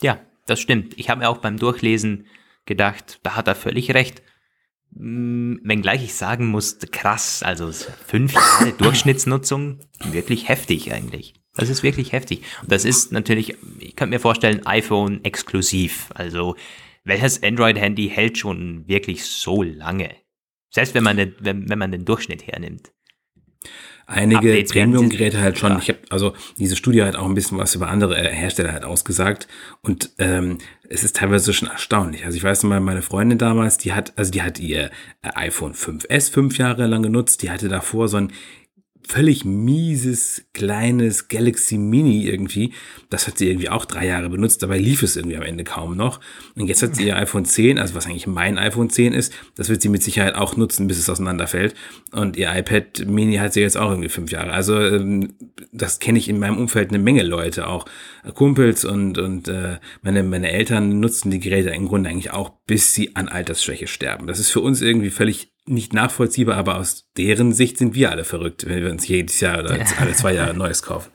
Ja, 0.00 0.18
das 0.46 0.60
stimmt. 0.60 0.98
Ich 0.98 1.10
habe 1.10 1.20
mir 1.20 1.28
auch 1.28 1.38
beim 1.38 1.58
Durchlesen 1.58 2.26
gedacht, 2.66 3.20
da 3.22 3.36
hat 3.36 3.48
er 3.48 3.54
völlig 3.54 3.94
recht. 3.94 4.22
Hm, 4.96 5.60
wenngleich 5.64 6.04
ich 6.04 6.14
sagen 6.14 6.46
muss, 6.46 6.78
krass, 6.92 7.42
also 7.42 7.70
fünf 8.06 8.32
Jahre 8.32 8.72
Durchschnittsnutzung, 8.78 9.80
wirklich 10.10 10.48
heftig 10.48 10.92
eigentlich. 10.92 11.34
Das 11.56 11.68
ist 11.68 11.82
wirklich 11.82 12.12
heftig. 12.12 12.42
Und 12.62 12.72
das 12.72 12.84
ist 12.84 13.12
natürlich, 13.12 13.56
ich 13.78 13.94
könnte 13.94 14.14
mir 14.14 14.20
vorstellen, 14.20 14.66
iPhone 14.66 15.24
exklusiv. 15.24 16.08
Also 16.14 16.56
welches 17.04 17.42
Android-Handy 17.42 18.08
hält 18.08 18.38
schon 18.38 18.88
wirklich 18.88 19.24
so 19.24 19.62
lange? 19.62 20.10
Selbst 20.74 20.92
wenn 20.94 21.04
man 21.04 21.16
den, 21.16 21.34
wenn, 21.38 21.68
wenn 21.68 21.78
man 21.78 21.92
den 21.92 22.04
Durchschnitt 22.04 22.48
hernimmt. 22.48 22.90
Einige 24.06 24.62
Premium-Geräte 24.64 25.40
halt 25.40 25.56
schon. 25.56 25.72
Ja. 25.72 25.78
Ich 25.78 25.88
habe 25.88 26.00
also 26.10 26.34
diese 26.58 26.74
Studie 26.74 27.02
hat 27.04 27.14
auch 27.14 27.26
ein 27.26 27.34
bisschen 27.34 27.56
was 27.56 27.76
über 27.76 27.88
andere 27.88 28.18
äh, 28.18 28.34
Hersteller 28.34 28.72
halt 28.72 28.84
ausgesagt 28.84 29.46
und 29.82 30.10
ähm, 30.18 30.58
es 30.88 31.04
ist 31.04 31.16
teilweise 31.16 31.54
schon 31.54 31.68
erstaunlich. 31.68 32.26
Also 32.26 32.36
ich 32.36 32.42
weiß 32.42 32.64
noch 32.64 32.70
mal, 32.70 32.80
meine 32.80 33.02
Freundin 33.02 33.38
damals, 33.38 33.78
die 33.78 33.92
hat 33.92 34.12
also 34.18 34.32
die 34.32 34.42
hat 34.42 34.58
ihr 34.58 34.90
äh, 35.22 35.30
iPhone 35.36 35.74
5s 35.74 36.32
fünf 36.32 36.58
Jahre 36.58 36.86
lang 36.86 37.02
genutzt. 37.02 37.42
Die 37.42 37.50
hatte 37.50 37.68
davor 37.68 38.08
so 38.08 38.16
ein 38.16 38.32
völlig 39.06 39.44
mieses, 39.44 40.46
kleines 40.54 41.28
Galaxy 41.28 41.78
Mini 41.78 42.26
irgendwie. 42.26 42.72
Das 43.10 43.26
hat 43.26 43.38
sie 43.38 43.48
irgendwie 43.48 43.68
auch 43.68 43.84
drei 43.84 44.06
Jahre 44.06 44.30
benutzt, 44.30 44.62
dabei 44.62 44.78
lief 44.78 45.02
es 45.02 45.16
irgendwie 45.16 45.36
am 45.36 45.42
Ende 45.42 45.64
kaum 45.64 45.96
noch. 45.96 46.20
Und 46.54 46.66
jetzt 46.66 46.82
hat 46.82 46.96
sie 46.96 47.06
ihr 47.06 47.16
iPhone 47.16 47.44
10, 47.44 47.78
also 47.78 47.94
was 47.94 48.06
eigentlich 48.06 48.26
mein 48.26 48.58
iPhone 48.58 48.90
10 48.90 49.12
ist, 49.12 49.32
das 49.56 49.68
wird 49.68 49.82
sie 49.82 49.88
mit 49.88 50.02
Sicherheit 50.02 50.34
auch 50.34 50.56
nutzen, 50.56 50.86
bis 50.86 50.98
es 50.98 51.10
auseinanderfällt. 51.10 51.74
Und 52.12 52.36
ihr 52.36 52.54
iPad 52.54 53.06
Mini 53.06 53.36
hat 53.36 53.52
sie 53.52 53.60
jetzt 53.60 53.76
auch 53.76 53.90
irgendwie 53.90 54.08
fünf 54.08 54.30
Jahre. 54.30 54.52
Also 54.52 54.80
ähm, 54.80 55.34
das 55.72 55.98
kenne 55.98 56.18
ich 56.18 56.28
in 56.28 56.38
meinem 56.38 56.58
Umfeld 56.58 56.90
eine 56.90 56.98
Menge 56.98 57.22
Leute, 57.22 57.66
auch 57.66 57.84
Kumpels 58.34 58.84
und, 58.84 59.18
und 59.18 59.48
äh, 59.48 59.78
meine, 60.02 60.22
meine 60.22 60.50
Eltern 60.50 61.00
nutzen 61.00 61.30
die 61.30 61.40
Geräte 61.40 61.70
im 61.70 61.88
Grunde 61.88 62.10
eigentlich 62.10 62.32
auch, 62.32 62.50
bis 62.66 62.94
sie 62.94 63.16
an 63.16 63.28
Altersschwäche 63.28 63.86
sterben. 63.86 64.26
Das 64.26 64.38
ist 64.38 64.50
für 64.50 64.60
uns 64.60 64.80
irgendwie 64.80 65.10
völlig 65.10 65.53
nicht 65.66 65.92
nachvollziehbar, 65.92 66.56
aber 66.56 66.78
aus 66.78 67.08
deren 67.16 67.52
Sicht 67.52 67.78
sind 67.78 67.94
wir 67.94 68.10
alle 68.10 68.24
verrückt, 68.24 68.66
wenn 68.66 68.82
wir 68.82 68.90
uns 68.90 69.08
jedes 69.08 69.40
Jahr 69.40 69.60
oder 69.60 69.78
alle 69.98 70.12
zwei 70.12 70.34
Jahre 70.34 70.54
Neues 70.54 70.82
kaufen. 70.82 71.10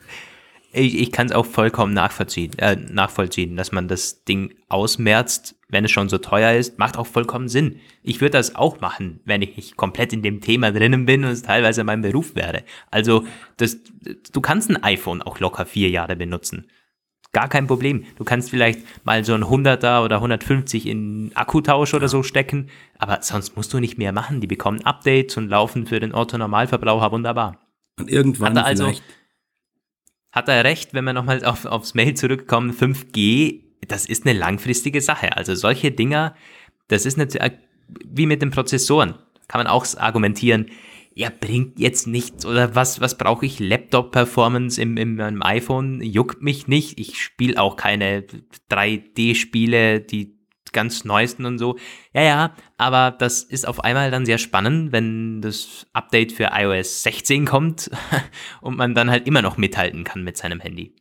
Ich, 0.71 0.99
ich 0.99 1.11
kann 1.11 1.27
es 1.27 1.33
auch 1.33 1.47
vollkommen 1.47 1.93
nachvollziehen, 1.93 2.57
äh, 2.59 2.75
nachvollziehen, 2.75 3.55
dass 3.55 3.71
man 3.71 3.87
das 3.87 4.23
Ding 4.23 4.53
ausmerzt, 4.67 5.55
wenn 5.67 5.83
es 5.83 5.91
schon 5.91 6.09
so 6.09 6.19
teuer 6.19 6.53
ist, 6.53 6.77
macht 6.77 6.95
auch 6.97 7.07
vollkommen 7.07 7.47
Sinn. 7.47 7.79
Ich 8.03 8.21
würde 8.21 8.37
das 8.37 8.55
auch 8.55 8.79
machen, 8.79 9.19
wenn 9.25 9.41
ich 9.41 9.55
nicht 9.55 9.77
komplett 9.77 10.13
in 10.13 10.21
dem 10.21 10.41
Thema 10.41 10.71
drinnen 10.71 11.07
bin 11.07 11.23
und 11.23 11.31
es 11.31 11.41
teilweise 11.41 11.83
mein 11.83 12.01
Beruf 12.01 12.35
wäre. 12.35 12.63
Also, 12.91 13.25
das, 13.57 13.79
du 14.31 14.41
kannst 14.41 14.69
ein 14.69 14.83
iPhone 14.83 15.23
auch 15.23 15.39
locker 15.39 15.65
vier 15.65 15.89
Jahre 15.89 16.15
benutzen. 16.15 16.67
Gar 17.31 17.47
kein 17.47 17.67
Problem. 17.67 18.05
Du 18.17 18.23
kannst 18.23 18.49
vielleicht 18.49 19.05
mal 19.05 19.23
so 19.23 19.33
ein 19.33 19.43
100er 19.43 20.03
oder 20.03 20.15
150 20.15 20.87
in 20.87 21.31
Akkutausch 21.35 21.93
oder 21.93 22.07
so 22.07 22.23
stecken, 22.23 22.69
aber 22.97 23.19
sonst 23.21 23.55
musst 23.55 23.71
du 23.71 23.79
nicht 23.79 23.99
mehr 23.99 24.11
machen. 24.11 24.41
Die 24.41 24.47
bekommen 24.47 24.83
Updates 24.83 25.37
und 25.37 25.47
laufen 25.47 25.85
für 25.85 25.99
den 25.99 26.15
Otto-Normalverbraucher 26.15 27.11
wunderbar. 27.11 27.59
Und 27.99 28.09
irgendwann 28.09 28.57
hat 28.57 28.63
er 28.63 28.65
also, 28.65 28.83
vielleicht 28.85 29.03
hat 30.31 30.47
er 30.47 30.63
recht, 30.63 30.93
wenn 30.93 31.05
wir 31.05 31.13
nochmal 31.13 31.43
auf, 31.43 31.65
aufs 31.65 31.93
Mail 31.93 32.13
zurückkommen, 32.15 32.71
5G, 32.71 33.61
das 33.87 34.05
ist 34.05 34.25
eine 34.25 34.37
langfristige 34.37 35.01
Sache. 35.01 35.35
Also 35.37 35.55
solche 35.55 35.91
Dinger, 35.91 36.35
das 36.87 37.05
ist 37.05 37.17
nicht 37.17 37.37
wie 38.05 38.25
mit 38.25 38.41
den 38.41 38.51
Prozessoren. 38.51 39.15
Kann 39.47 39.59
man 39.59 39.67
auch 39.67 39.85
argumentieren, 39.97 40.67
ja, 41.19 41.29
bringt 41.29 41.77
jetzt 41.79 42.07
nichts 42.07 42.45
oder 42.45 42.75
was, 42.75 43.01
was 43.01 43.17
brauche 43.17 43.45
ich? 43.45 43.59
Laptop-Performance 43.59 44.81
im, 44.81 44.95
im, 44.95 45.19
im 45.19 45.43
iPhone 45.43 46.01
juckt 46.01 46.41
mich 46.41 46.69
nicht. 46.69 46.97
Ich 46.97 47.21
spiele 47.21 47.61
auch 47.61 47.75
keine 47.75 48.23
3D-Spiele, 48.71 49.99
die 49.99 50.39
ganz 50.71 51.03
neuesten 51.03 51.43
und 51.43 51.57
so. 51.57 51.77
Ja, 52.13 52.21
ja, 52.21 52.55
aber 52.77 53.11
das 53.11 53.43
ist 53.43 53.67
auf 53.67 53.83
einmal 53.83 54.11
dann 54.11 54.25
sehr 54.25 54.37
spannend, 54.37 54.93
wenn 54.93 55.41
das 55.41 55.87
Update 55.91 56.31
für 56.31 56.51
iOS 56.53 57.03
16 57.03 57.43
kommt 57.43 57.91
und 58.61 58.77
man 58.77 58.95
dann 58.95 59.11
halt 59.11 59.27
immer 59.27 59.41
noch 59.41 59.57
mithalten 59.57 60.05
kann 60.05 60.23
mit 60.23 60.37
seinem 60.37 60.61
Handy. 60.61 60.95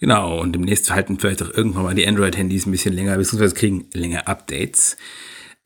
Genau, 0.00 0.40
und 0.40 0.54
demnächst 0.54 0.90
halten 0.90 1.18
vielleicht 1.18 1.42
auch 1.42 1.52
irgendwann 1.52 1.82
mal 1.82 1.94
die 1.94 2.08
Android-Handys 2.08 2.64
ein 2.64 2.70
bisschen 2.70 2.94
länger, 2.94 3.18
beziehungsweise 3.18 3.54
kriegen 3.54 3.90
länger 3.92 4.26
Updates. 4.26 4.96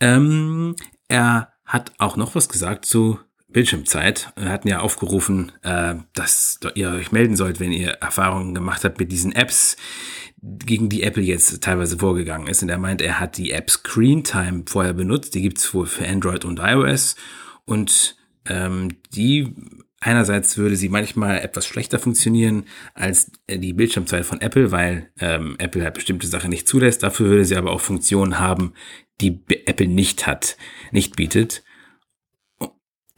Ähm, 0.01 0.75
er 1.07 1.53
hat 1.65 1.93
auch 1.99 2.17
noch 2.17 2.35
was 2.35 2.49
gesagt 2.49 2.87
zu 2.87 3.21
Bildschirmzeit. 3.57 4.35
Wir 4.37 4.51
hatten 4.51 4.69
ja 4.69 4.81
aufgerufen, 4.81 5.51
äh, 5.63 5.95
dass 6.13 6.61
ihr 6.75 6.91
euch 6.91 7.11
melden 7.11 7.37
sollt, 7.37 7.59
wenn 7.59 7.73
ihr 7.73 7.89
Erfahrungen 7.89 8.55
gemacht 8.55 8.85
habt 8.85 8.99
mit 8.99 9.11
diesen 9.11 9.33
Apps, 9.33 9.79
gegen 10.43 10.91
die 10.91 11.03
Apple 11.03 11.23
jetzt 11.23 11.63
teilweise 11.63 11.97
vorgegangen 11.97 12.49
ist. 12.49 12.63
Und 12.63 12.69
er 12.69 12.77
meint, 12.77 13.01
er 13.01 13.19
hat 13.19 13.39
die 13.39 13.53
App 13.53 13.71
Screen 13.71 14.25
Time 14.25 14.65
vorher 14.67 14.93
benutzt. 14.93 15.35
Die 15.35 15.41
gibt's 15.41 15.73
wohl 15.73 15.87
für 15.87 16.07
Android 16.07 16.45
und 16.45 16.59
iOS. 16.59 17.17
Und 17.65 18.19
ähm, 18.47 18.99
die 19.15 19.55
einerseits 20.01 20.59
würde 20.59 20.77
sie 20.77 20.91
manchmal 20.91 21.39
etwas 21.39 21.65
schlechter 21.65 21.99
funktionieren 21.99 22.65
als 22.93 23.31
äh, 23.47 23.59
die 23.59 23.73
Bildschirmzeit 23.73 24.27
von 24.27 24.43
Apple, 24.43 24.71
weil 24.71 25.09
ähm, 25.19 25.57
Apple 25.57 25.83
halt 25.83 25.95
bestimmte 25.95 26.27
Sachen 26.27 26.51
nicht 26.51 26.69
zulässt. 26.69 27.03
Dafür 27.03 27.31
würde 27.31 27.47
sie 27.47 27.57
aber 27.57 27.71
auch 27.71 27.81
Funktionen 27.81 28.39
haben, 28.39 28.75
die 29.23 29.41
Apple 29.65 29.89
nicht 29.89 30.27
hat, 30.27 30.59
nicht 30.93 31.17
bietet. 31.17 31.63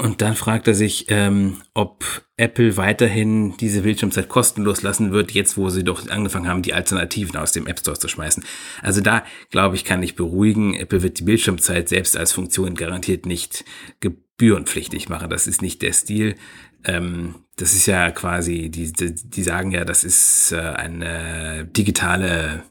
Und 0.00 0.22
dann 0.22 0.36
fragt 0.36 0.68
er 0.68 0.74
sich, 0.74 1.06
ähm, 1.08 1.60
ob 1.74 2.04
Apple 2.36 2.76
weiterhin 2.76 3.56
diese 3.56 3.82
Bildschirmzeit 3.82 4.28
kostenlos 4.28 4.82
lassen 4.82 5.10
wird, 5.10 5.32
jetzt 5.32 5.56
wo 5.56 5.70
sie 5.70 5.82
doch 5.82 6.08
angefangen 6.08 6.46
haben, 6.46 6.62
die 6.62 6.72
Alternativen 6.72 7.36
aus 7.36 7.50
dem 7.50 7.66
App 7.66 7.80
Store 7.80 7.98
zu 7.98 8.06
schmeißen. 8.06 8.44
Also 8.80 9.00
da, 9.00 9.24
glaube 9.50 9.74
ich, 9.74 9.84
kann 9.84 10.04
ich 10.04 10.14
beruhigen, 10.14 10.74
Apple 10.74 11.02
wird 11.02 11.18
die 11.18 11.24
Bildschirmzeit 11.24 11.88
selbst 11.88 12.16
als 12.16 12.32
Funktion 12.32 12.76
garantiert 12.76 13.26
nicht 13.26 13.64
gebührenpflichtig 13.98 15.08
machen. 15.08 15.30
Das 15.30 15.48
ist 15.48 15.62
nicht 15.62 15.82
der 15.82 15.92
Stil. 15.92 16.36
Ähm, 16.84 17.34
das 17.56 17.74
ist 17.74 17.86
ja 17.86 18.12
quasi, 18.12 18.70
die, 18.70 18.92
die, 18.92 19.12
die 19.12 19.42
sagen 19.42 19.72
ja, 19.72 19.84
das 19.84 20.04
ist 20.04 20.52
äh, 20.52 20.58
eine 20.58 21.66
digitale 21.76 22.62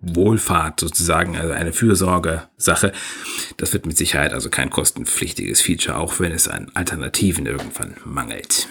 Wohlfahrt 0.00 0.80
sozusagen, 0.80 1.36
also 1.36 1.52
eine 1.52 1.72
Fürsorge-Sache. 1.72 2.92
Das 3.56 3.72
wird 3.72 3.86
mit 3.86 3.96
Sicherheit 3.96 4.32
also 4.32 4.50
kein 4.50 4.70
kostenpflichtiges 4.70 5.62
Feature, 5.62 5.98
auch 5.98 6.20
wenn 6.20 6.32
es 6.32 6.48
an 6.48 6.70
Alternativen 6.74 7.46
irgendwann 7.46 7.96
mangelt. 8.04 8.68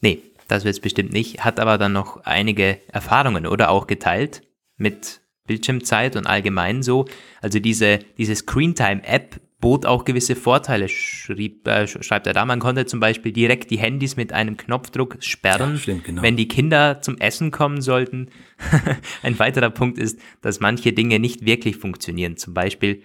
Nee, 0.00 0.22
das 0.48 0.64
wird 0.64 0.74
es 0.74 0.80
bestimmt 0.80 1.12
nicht, 1.12 1.44
hat 1.44 1.60
aber 1.60 1.78
dann 1.78 1.92
noch 1.92 2.24
einige 2.24 2.78
Erfahrungen 2.88 3.46
oder 3.46 3.70
auch 3.70 3.86
geteilt 3.86 4.42
mit 4.76 5.20
Bildschirmzeit 5.46 6.16
und 6.16 6.26
allgemein 6.26 6.82
so. 6.82 7.06
Also 7.40 7.58
diese, 7.58 7.98
diese 8.18 8.36
Screentime-App 8.36 9.40
bot 9.62 9.86
auch 9.86 10.04
gewisse 10.04 10.36
Vorteile, 10.36 10.90
schrieb, 10.90 11.66
äh, 11.66 11.86
schreibt 11.86 12.26
er 12.26 12.34
da. 12.34 12.44
Man 12.44 12.58
konnte 12.58 12.84
zum 12.84 13.00
Beispiel 13.00 13.32
direkt 13.32 13.70
die 13.70 13.78
Handys 13.78 14.16
mit 14.16 14.34
einem 14.34 14.58
Knopfdruck 14.58 15.16
sperren, 15.20 15.74
ja, 15.74 15.78
stimmt, 15.78 16.04
genau. 16.04 16.20
wenn 16.20 16.36
die 16.36 16.48
Kinder 16.48 17.00
zum 17.00 17.16
Essen 17.16 17.50
kommen 17.50 17.80
sollten. 17.80 18.28
Ein 19.22 19.38
weiterer 19.38 19.70
Punkt 19.70 19.98
ist, 19.98 20.18
dass 20.42 20.60
manche 20.60 20.92
Dinge 20.92 21.18
nicht 21.18 21.46
wirklich 21.46 21.76
funktionieren. 21.76 22.36
Zum 22.36 22.52
Beispiel 22.52 23.02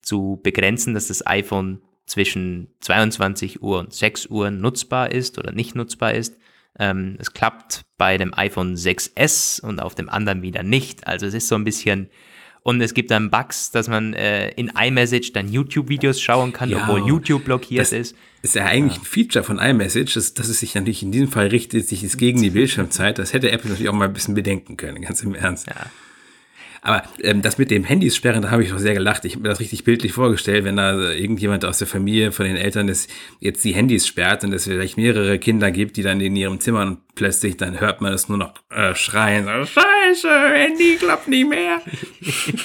zu 0.00 0.40
begrenzen, 0.42 0.94
dass 0.94 1.08
das 1.08 1.26
iPhone 1.26 1.82
zwischen 2.06 2.68
22 2.80 3.60
Uhr 3.60 3.80
und 3.80 3.92
6 3.92 4.26
Uhr 4.26 4.50
nutzbar 4.50 5.10
ist 5.10 5.38
oder 5.38 5.52
nicht 5.52 5.74
nutzbar 5.74 6.14
ist. 6.14 6.38
Ähm, 6.78 7.16
es 7.18 7.32
klappt 7.32 7.82
bei 7.98 8.16
dem 8.16 8.32
iPhone 8.32 8.76
6S 8.76 9.60
und 9.60 9.80
auf 9.80 9.96
dem 9.96 10.08
anderen 10.08 10.42
wieder 10.42 10.62
nicht. 10.62 11.06
Also 11.06 11.26
es 11.26 11.34
ist 11.34 11.48
so 11.48 11.56
ein 11.56 11.64
bisschen 11.64 12.10
und 12.66 12.80
es 12.80 12.94
gibt 12.94 13.12
dann 13.12 13.30
Bugs, 13.30 13.70
dass 13.70 13.86
man 13.86 14.12
äh, 14.12 14.50
in 14.56 14.72
iMessage 14.76 15.32
dann 15.32 15.48
YouTube-Videos 15.48 16.20
schauen 16.20 16.52
kann, 16.52 16.68
ja, 16.68 16.78
obwohl 16.78 17.06
YouTube 17.06 17.44
blockiert 17.44 17.82
das 17.82 17.92
ist. 17.92 18.16
Ist 18.42 18.56
ja 18.56 18.64
eigentlich 18.64 18.94
ja. 18.94 19.02
ein 19.02 19.04
Feature 19.04 19.44
von 19.44 19.60
iMessage, 19.60 20.14
dass, 20.14 20.34
dass 20.34 20.48
es 20.48 20.58
sich 20.58 20.74
natürlich 20.74 21.00
in 21.04 21.12
diesem 21.12 21.28
Fall 21.28 21.46
richtet, 21.46 21.86
sich 21.86 22.02
ist 22.02 22.18
gegen 22.18 22.42
die 22.42 22.50
Bildschirmzeit. 22.50 23.20
Das 23.20 23.32
hätte 23.32 23.52
Apple 23.52 23.70
natürlich 23.70 23.88
auch 23.88 23.94
mal 23.94 24.06
ein 24.06 24.12
bisschen 24.12 24.34
bedenken 24.34 24.76
können, 24.76 25.00
ganz 25.00 25.22
im 25.22 25.36
Ernst. 25.36 25.68
Ja. 25.68 25.76
Aber 26.86 27.02
ähm, 27.20 27.42
das 27.42 27.58
mit 27.58 27.72
dem 27.72 27.82
Handys 27.82 28.14
sperren, 28.14 28.42
da 28.42 28.52
habe 28.52 28.62
ich 28.62 28.72
auch 28.72 28.78
sehr 28.78 28.94
gelacht. 28.94 29.24
Ich 29.24 29.32
habe 29.32 29.42
mir 29.42 29.48
das 29.48 29.58
richtig 29.58 29.82
bildlich 29.82 30.12
vorgestellt, 30.12 30.64
wenn 30.64 30.76
da 30.76 31.10
irgendjemand 31.10 31.64
aus 31.64 31.78
der 31.78 31.88
Familie 31.88 32.30
von 32.30 32.46
den 32.46 32.56
Eltern 32.56 32.86
das 32.86 33.08
jetzt 33.40 33.64
die 33.64 33.74
Handys 33.74 34.06
sperrt 34.06 34.44
und 34.44 34.52
es 34.52 34.66
vielleicht 34.66 34.96
mehrere 34.96 35.40
Kinder 35.40 35.72
gibt, 35.72 35.96
die 35.96 36.04
dann 36.04 36.20
in 36.20 36.36
ihrem 36.36 36.60
Zimmer 36.60 36.82
und 36.82 36.98
plötzlich 37.16 37.56
dann 37.56 37.80
hört 37.80 38.02
man 38.02 38.12
es 38.12 38.28
nur 38.28 38.38
noch 38.38 38.54
äh, 38.70 38.94
schreien, 38.94 39.46
so, 39.46 39.80
Scheiße, 39.80 40.28
Handy 40.28 40.94
klappt 40.96 41.26
nie 41.26 41.44
mehr. 41.44 41.80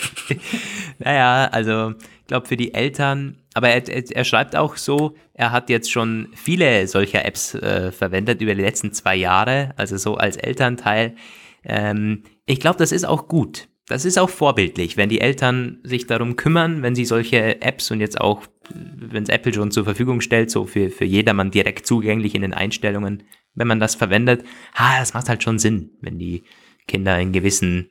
naja, 0.99 1.49
also 1.51 1.95
ich 2.19 2.27
glaube 2.27 2.47
für 2.47 2.57
die 2.57 2.75
Eltern, 2.75 3.37
aber 3.55 3.69
er, 3.69 3.81
er, 3.87 4.23
schreibt 4.23 4.55
auch 4.55 4.77
so, 4.77 5.15
er 5.33 5.51
hat 5.51 5.71
jetzt 5.71 5.91
schon 5.91 6.27
viele 6.35 6.87
solcher 6.87 7.25
Apps 7.25 7.55
äh, 7.55 7.91
verwendet 7.91 8.39
über 8.39 8.53
die 8.53 8.61
letzten 8.61 8.93
zwei 8.93 9.15
Jahre, 9.15 9.73
also 9.77 9.97
so 9.97 10.17
als 10.17 10.37
Elternteil. 10.37 11.15
Ähm, 11.63 12.21
ich 12.45 12.59
glaube, 12.59 12.77
das 12.77 12.91
ist 12.91 13.05
auch 13.05 13.27
gut 13.27 13.67
das 13.87 14.05
ist 14.05 14.17
auch 14.17 14.29
vorbildlich, 14.29 14.97
wenn 14.97 15.09
die 15.09 15.21
Eltern 15.21 15.79
sich 15.83 16.07
darum 16.07 16.35
kümmern, 16.35 16.81
wenn 16.81 16.95
sie 16.95 17.05
solche 17.05 17.61
Apps 17.61 17.91
und 17.91 17.99
jetzt 17.99 18.19
auch, 18.19 18.43
wenn 18.73 19.23
es 19.23 19.29
Apple 19.29 19.53
schon 19.53 19.71
zur 19.71 19.83
Verfügung 19.83 20.21
stellt, 20.21 20.51
so 20.51 20.65
für, 20.65 20.89
für 20.89 21.05
jedermann 21.05 21.51
direkt 21.51 21.85
zugänglich 21.85 22.35
in 22.35 22.41
den 22.41 22.53
Einstellungen, 22.53 23.23
wenn 23.53 23.67
man 23.67 23.79
das 23.79 23.95
verwendet, 23.95 24.45
ha, 24.75 24.99
das 24.99 25.13
macht 25.13 25.29
halt 25.29 25.43
schon 25.43 25.59
Sinn, 25.59 25.91
wenn 26.01 26.19
die 26.19 26.43
Kinder 26.87 27.19
in 27.19 27.31
gewissen, 27.31 27.89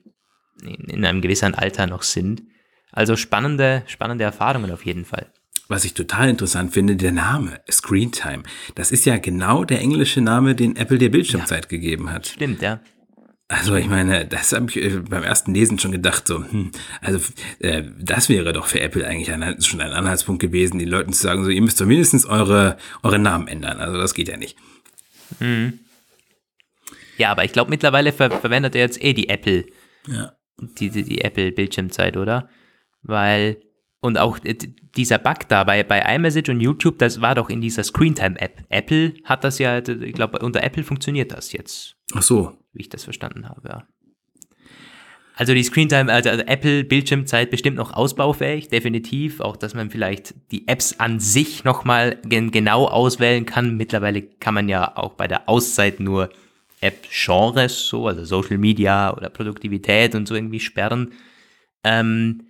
in 0.62 1.04
einem 1.04 1.20
gewissen 1.20 1.54
Alter 1.54 1.86
noch 1.86 2.02
sind. 2.02 2.42
Also 2.92 3.16
spannende, 3.16 3.82
spannende 3.86 4.24
Erfahrungen 4.24 4.70
auf 4.70 4.86
jeden 4.86 5.04
Fall. 5.04 5.32
Was 5.68 5.84
ich 5.84 5.94
total 5.94 6.28
interessant 6.28 6.72
finde, 6.72 6.96
der 6.96 7.12
Name 7.12 7.60
Screentime. 7.70 8.42
Das 8.74 8.90
ist 8.90 9.04
ja 9.04 9.18
genau 9.18 9.64
der 9.64 9.80
englische 9.80 10.20
Name, 10.20 10.56
den 10.56 10.74
Apple 10.74 10.98
der 10.98 11.10
Bildschirmzeit 11.10 11.66
ja, 11.66 11.68
gegeben 11.68 12.10
hat. 12.10 12.26
Stimmt, 12.26 12.60
ja. 12.60 12.80
Also 13.50 13.74
ich 13.74 13.88
meine, 13.88 14.26
das 14.26 14.52
habe 14.52 14.70
ich 14.70 14.76
äh, 14.76 15.00
beim 15.00 15.24
ersten 15.24 15.52
Lesen 15.52 15.76
schon 15.80 15.90
gedacht, 15.90 16.28
so, 16.28 16.36
hm, 16.36 16.70
also 17.00 17.18
äh, 17.58 17.82
das 17.98 18.28
wäre 18.28 18.52
doch 18.52 18.68
für 18.68 18.78
Apple 18.78 19.04
eigentlich 19.04 19.32
ein, 19.32 19.60
schon 19.60 19.80
ein 19.80 19.90
Anhaltspunkt 19.90 20.40
gewesen, 20.40 20.78
den 20.78 20.88
Leuten 20.88 21.12
zu 21.12 21.20
sagen, 21.20 21.42
so, 21.42 21.50
ihr 21.50 21.60
müsst 21.60 21.80
doch 21.80 21.86
mindestens 21.86 22.26
eure, 22.26 22.76
eure 23.02 23.18
Namen 23.18 23.48
ändern. 23.48 23.80
Also 23.80 23.98
das 23.98 24.14
geht 24.14 24.28
ja 24.28 24.36
nicht. 24.36 24.56
Mhm. 25.40 25.80
Ja, 27.18 27.32
aber 27.32 27.44
ich 27.44 27.50
glaube, 27.50 27.70
mittlerweile 27.70 28.12
ver 28.12 28.30
verwendet 28.30 28.76
er 28.76 28.82
jetzt 28.82 29.02
eh 29.02 29.14
die 29.14 29.28
Apple, 29.28 29.66
ja. 30.06 30.32
die, 30.78 30.90
die, 30.90 31.02
die 31.02 31.22
Apple-Bildschirmzeit, 31.22 32.16
oder? 32.16 32.48
Weil, 33.02 33.60
und 33.98 34.16
auch 34.16 34.38
dieser 34.96 35.18
Bug 35.18 35.48
da 35.48 35.64
bei, 35.64 35.82
bei 35.82 35.98
iMessage 36.14 36.50
und 36.50 36.60
YouTube, 36.60 37.00
das 37.00 37.20
war 37.20 37.34
doch 37.34 37.50
in 37.50 37.60
dieser 37.60 37.82
Screentime-App. 37.82 38.62
Apple 38.68 39.14
hat 39.24 39.42
das 39.42 39.58
ja, 39.58 39.78
ich 39.78 40.12
glaube, 40.12 40.38
unter 40.38 40.62
Apple 40.62 40.84
funktioniert 40.84 41.32
das 41.32 41.50
jetzt. 41.50 41.96
Ach 42.14 42.22
so, 42.22 42.59
wie 42.72 42.82
ich 42.82 42.88
das 42.88 43.04
verstanden 43.04 43.48
habe, 43.48 43.68
ja. 43.68 43.86
Also 45.40 45.54
die 45.54 45.62
Screentime, 45.62 46.12
also, 46.12 46.28
also 46.28 46.44
Apple 46.44 46.84
Bildschirmzeit 46.84 47.50
bestimmt 47.50 47.78
noch 47.78 47.94
ausbaufähig, 47.94 48.68
definitiv. 48.68 49.40
Auch, 49.40 49.56
dass 49.56 49.72
man 49.72 49.88
vielleicht 49.88 50.34
die 50.50 50.68
Apps 50.68 51.00
an 51.00 51.18
sich 51.18 51.64
nochmal 51.64 52.18
gen 52.26 52.50
genau 52.50 52.84
auswählen 52.86 53.46
kann. 53.46 53.78
Mittlerweile 53.78 54.20
kann 54.20 54.52
man 54.52 54.68
ja 54.68 54.98
auch 54.98 55.14
bei 55.14 55.26
der 55.26 55.48
Auszeit 55.48 55.98
nur 55.98 56.28
App-Genres, 56.82 57.88
so, 57.88 58.06
also 58.06 58.22
Social 58.26 58.58
Media 58.58 59.16
oder 59.16 59.30
Produktivität 59.30 60.14
und 60.14 60.28
so 60.28 60.34
irgendwie 60.34 60.60
sperren. 60.60 61.14
Ähm, 61.84 62.42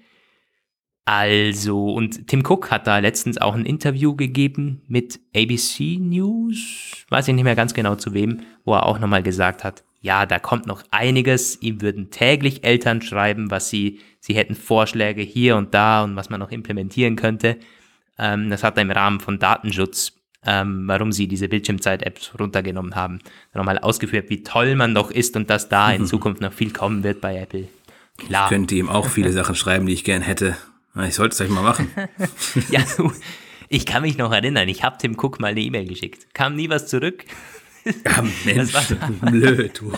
also, 1.05 1.93
und 1.93 2.29
Tim 2.29 2.45
Cook 2.45 2.71
hat 2.71 2.87
da 2.87 2.99
letztens 2.99 3.39
auch 3.39 3.55
ein 3.55 3.67
Interview 3.67 4.15
gegeben 4.15 4.83
mit 4.89 5.21
ABC 5.35 5.99
News, 6.01 7.05
weiß 7.09 7.29
ich 7.29 7.35
nicht 7.35 7.45
mehr 7.45 7.57
ganz 7.57 7.75
genau 7.75 7.95
zu 7.97 8.15
wem, 8.15 8.41
wo 8.65 8.75
er 8.75 8.87
auch 8.87 8.99
nochmal 8.99 9.23
gesagt 9.23 9.65
hat, 9.65 9.85
ja, 10.01 10.25
da 10.27 10.39
kommt 10.39 10.67
noch 10.67 10.83
einiges. 10.91 11.61
Ihm 11.61 11.83
würden 11.83 12.11
täglich 12.11 12.65
Eltern 12.65 13.03
schreiben, 13.03 13.51
was 13.51 13.69
sie, 13.69 14.01
sie 14.19 14.35
hätten 14.35 14.55
Vorschläge 14.55 15.23
hier 15.23 15.57
und 15.57 15.75
da 15.75 16.03
und 16.05 16.17
was 16.17 16.31
man 16.31 16.41
noch 16.41 16.51
implementieren 16.51 17.17
könnte. 17.17 17.59
Ähm, 18.19 18.49
das 18.51 18.65
hat 18.65 18.77
er 18.77 18.83
im 18.83 18.91
Rahmen 18.91 19.21
von 19.21 19.39
Datenschutz, 19.39 20.13
ähm, 20.47 20.85
warum 20.87 21.13
sie 21.13 21.29
diese 21.29 21.49
Bildschirmzeit-Apps 21.49 22.33
runtergenommen 22.39 22.97
haben, 22.97 23.19
nochmal 23.53 23.79
ausgeführt, 23.79 24.31
wie 24.31 24.43
toll 24.43 24.75
man 24.75 24.95
doch 24.95 25.11
ist 25.11 25.37
und 25.37 25.51
dass 25.51 25.69
da 25.69 25.93
in 25.93 26.07
Zukunft 26.07 26.41
noch 26.41 26.53
viel 26.53 26.73
kommen 26.73 27.03
wird 27.03 27.21
bei 27.21 27.37
Apple. 27.37 27.69
Klar. 28.17 28.45
Ich 28.45 28.49
könnte 28.49 28.75
ihm 28.75 28.89
auch 28.89 29.09
viele 29.09 29.33
Sachen 29.33 29.55
schreiben, 29.55 29.87
die 29.87 29.93
ich 29.93 30.05
gern 30.05 30.23
hätte. 30.23 30.57
Ich 31.07 31.15
sollte 31.15 31.35
es 31.35 31.41
euch 31.41 31.51
mal 31.51 31.63
machen. 31.63 31.91
ja, 32.71 32.81
ich 33.69 33.87
kann 33.87 34.03
mich 34.03 34.19
noch 34.19 34.33
erinnern, 34.33 34.69
ich 34.69 34.83
habe 34.83 34.99
Tim 34.99 35.17
Cook 35.19 35.41
mal 35.41 35.49
eine 35.49 35.61
E-Mail 35.61 35.87
geschickt. 35.87 36.35
Kam 36.35 36.57
nie 36.57 36.69
was 36.71 36.89
zurück. 36.89 37.25
Ja, 38.05 38.25
Mensch, 38.45 38.73
das 38.73 38.91
war, 39.01 39.11
blöd, 39.31 39.81
du. 39.81 39.93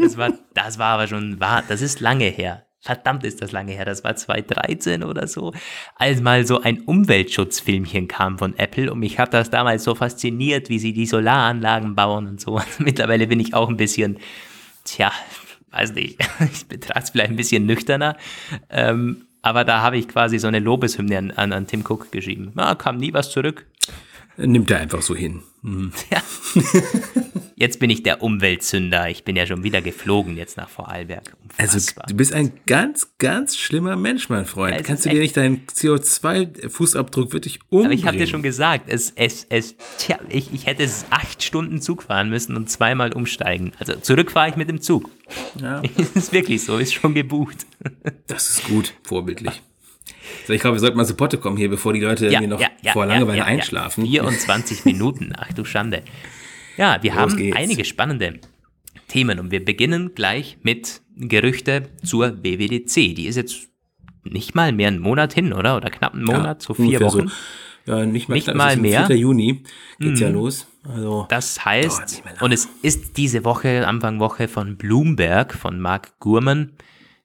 Das 0.00 0.16
war, 0.16 0.32
das 0.54 0.78
war 0.78 0.94
aber 0.94 1.06
schon, 1.06 1.40
war, 1.40 1.62
das 1.66 1.82
ist 1.82 2.00
lange 2.00 2.26
her. 2.26 2.66
Verdammt 2.80 3.24
ist 3.24 3.40
das 3.40 3.50
lange 3.50 3.72
her, 3.72 3.86
das 3.86 4.04
war 4.04 4.14
2013 4.14 5.04
oder 5.04 5.26
so, 5.26 5.54
als 5.96 6.20
mal 6.20 6.46
so 6.46 6.60
ein 6.60 6.82
Umweltschutzfilmchen 6.82 8.08
kam 8.08 8.36
von 8.38 8.58
Apple 8.58 8.92
und 8.92 8.98
mich 8.98 9.18
hat 9.18 9.32
das 9.32 9.48
damals 9.48 9.84
so 9.84 9.94
fasziniert, 9.94 10.68
wie 10.68 10.78
sie 10.78 10.92
die 10.92 11.06
Solaranlagen 11.06 11.94
bauen 11.94 12.26
und 12.26 12.42
so. 12.42 12.60
Mittlerweile 12.78 13.26
bin 13.26 13.40
ich 13.40 13.54
auch 13.54 13.70
ein 13.70 13.78
bisschen, 13.78 14.18
tja, 14.84 15.10
weiß 15.70 15.94
nicht, 15.94 16.18
ich 16.52 16.66
betrachte 16.66 17.04
es 17.04 17.10
vielleicht 17.10 17.30
ein 17.30 17.36
bisschen 17.36 17.64
nüchterner, 17.64 18.18
ähm, 18.68 19.28
aber 19.40 19.64
da 19.64 19.80
habe 19.80 19.96
ich 19.96 20.06
quasi 20.06 20.38
so 20.38 20.48
eine 20.48 20.58
Lobeshymne 20.58 21.16
an, 21.16 21.30
an, 21.30 21.52
an 21.54 21.66
Tim 21.66 21.84
Cook 21.88 22.12
geschrieben. 22.12 22.52
Ja, 22.54 22.74
kam 22.74 22.98
nie 22.98 23.14
was 23.14 23.30
zurück. 23.30 23.66
Nimmt 24.36 24.70
er 24.70 24.80
einfach 24.80 25.00
so 25.00 25.14
hin. 25.14 25.42
Mhm. 25.64 25.92
Ja. 26.10 26.22
Jetzt 27.56 27.78
bin 27.78 27.88
ich 27.88 28.02
der 28.02 28.22
Umweltsünder. 28.22 29.08
Ich 29.08 29.24
bin 29.24 29.36
ja 29.36 29.46
schon 29.46 29.62
wieder 29.62 29.80
geflogen 29.80 30.36
jetzt 30.36 30.56
nach 30.56 30.68
Vorarlberg. 30.68 31.36
Unfassbar. 31.42 32.04
Also 32.04 32.12
du 32.12 32.16
bist 32.16 32.32
ein 32.32 32.52
ganz, 32.66 33.16
ganz 33.18 33.56
schlimmer 33.56 33.96
Mensch, 33.96 34.28
mein 34.28 34.44
Freund. 34.44 34.74
Ja, 34.74 34.82
Kannst 34.82 35.06
du 35.06 35.10
dir 35.10 35.20
nicht 35.20 35.36
deinen 35.36 35.64
CO2-Fußabdruck 35.66 37.32
wirklich 37.32 37.60
umbringen? 37.70 37.86
Aber 37.86 37.94
ich 37.94 38.06
habe 38.06 38.18
dir 38.18 38.26
schon 38.26 38.42
gesagt, 38.42 38.88
es, 38.88 39.12
es, 39.16 39.46
es, 39.48 39.76
tja, 39.98 40.18
ich, 40.28 40.52
ich 40.52 40.66
hätte 40.66 40.88
acht 41.10 41.42
Stunden 41.42 41.80
Zug 41.80 42.02
fahren 42.02 42.28
müssen 42.28 42.56
und 42.56 42.68
zweimal 42.68 43.12
umsteigen. 43.12 43.72
Also 43.78 43.94
zurück 43.94 44.32
fahre 44.32 44.50
ich 44.50 44.56
mit 44.56 44.68
dem 44.68 44.80
Zug. 44.80 45.08
Ja. 45.60 45.80
ist 46.14 46.32
wirklich 46.32 46.62
so, 46.64 46.76
ist 46.78 46.92
schon 46.92 47.14
gebucht. 47.14 47.66
Das 48.26 48.50
ist 48.50 48.66
gut, 48.66 48.94
vorbildlich. 49.04 49.62
So, 50.46 50.52
ich 50.52 50.60
glaube, 50.60 50.76
wir 50.76 50.80
sollten 50.80 50.96
mal 50.96 51.06
zu 51.06 51.14
Potte 51.14 51.38
kommen 51.38 51.56
hier, 51.56 51.70
bevor 51.70 51.92
die 51.92 52.00
Leute 52.00 52.26
Ja, 52.26 52.32
irgendwie 52.32 52.48
noch 52.48 52.60
ja, 52.60 52.68
ja, 52.82 52.92
vor 52.92 53.06
Langeweile 53.06 53.44
einschlafen. 53.44 54.04
24 54.06 54.84
Minuten, 54.84 55.32
ach 55.36 55.52
du 55.52 55.64
Schande. 55.64 56.02
Ja, 56.76 56.98
wir 57.02 57.12
Los 57.12 57.20
haben 57.20 57.36
geht's. 57.36 57.56
einige 57.56 57.84
spannende 57.84 58.40
Themen 59.08 59.38
und 59.38 59.50
wir 59.50 59.64
beginnen 59.64 60.14
gleich 60.14 60.58
mit 60.62 61.00
Gerüchte 61.16 61.88
zur 62.04 62.42
WWDC. 62.42 63.14
Die 63.14 63.26
ist 63.26 63.36
jetzt 63.36 63.68
nicht 64.24 64.54
mal 64.54 64.72
mehr 64.72 64.88
einen 64.88 64.98
Monat 65.00 65.32
hin, 65.32 65.52
oder? 65.52 65.76
Oder 65.76 65.90
knapp 65.90 66.14
einen 66.14 66.24
Monat, 66.24 66.62
so 66.62 66.74
vier 66.74 67.00
Wochen. 67.00 67.28
So. 67.28 67.34
Ja, 67.92 68.06
nicht 68.06 68.28
mal, 68.28 68.34
Nicht 68.36 68.44
knapp, 68.44 68.56
mal 68.56 68.76
mehr. 68.76 69.02
Mhm. 69.02 69.06
4. 69.08 69.16
Juni 69.16 69.62
geht's 70.00 70.20
ja 70.20 70.28
los. 70.30 70.66
Also, 70.88 71.26
Das 71.28 71.64
heißt, 71.64 72.22
und 72.40 72.52
es 72.52 72.68
ist 72.82 73.16
diese 73.18 73.44
Woche, 73.44 73.86
Anfang 73.86 74.20
Woche 74.20 74.48
von 74.48 74.76
Bloomberg, 74.76 75.54
von 75.54 75.78
Mark 75.80 76.18
Gurman, 76.18 76.72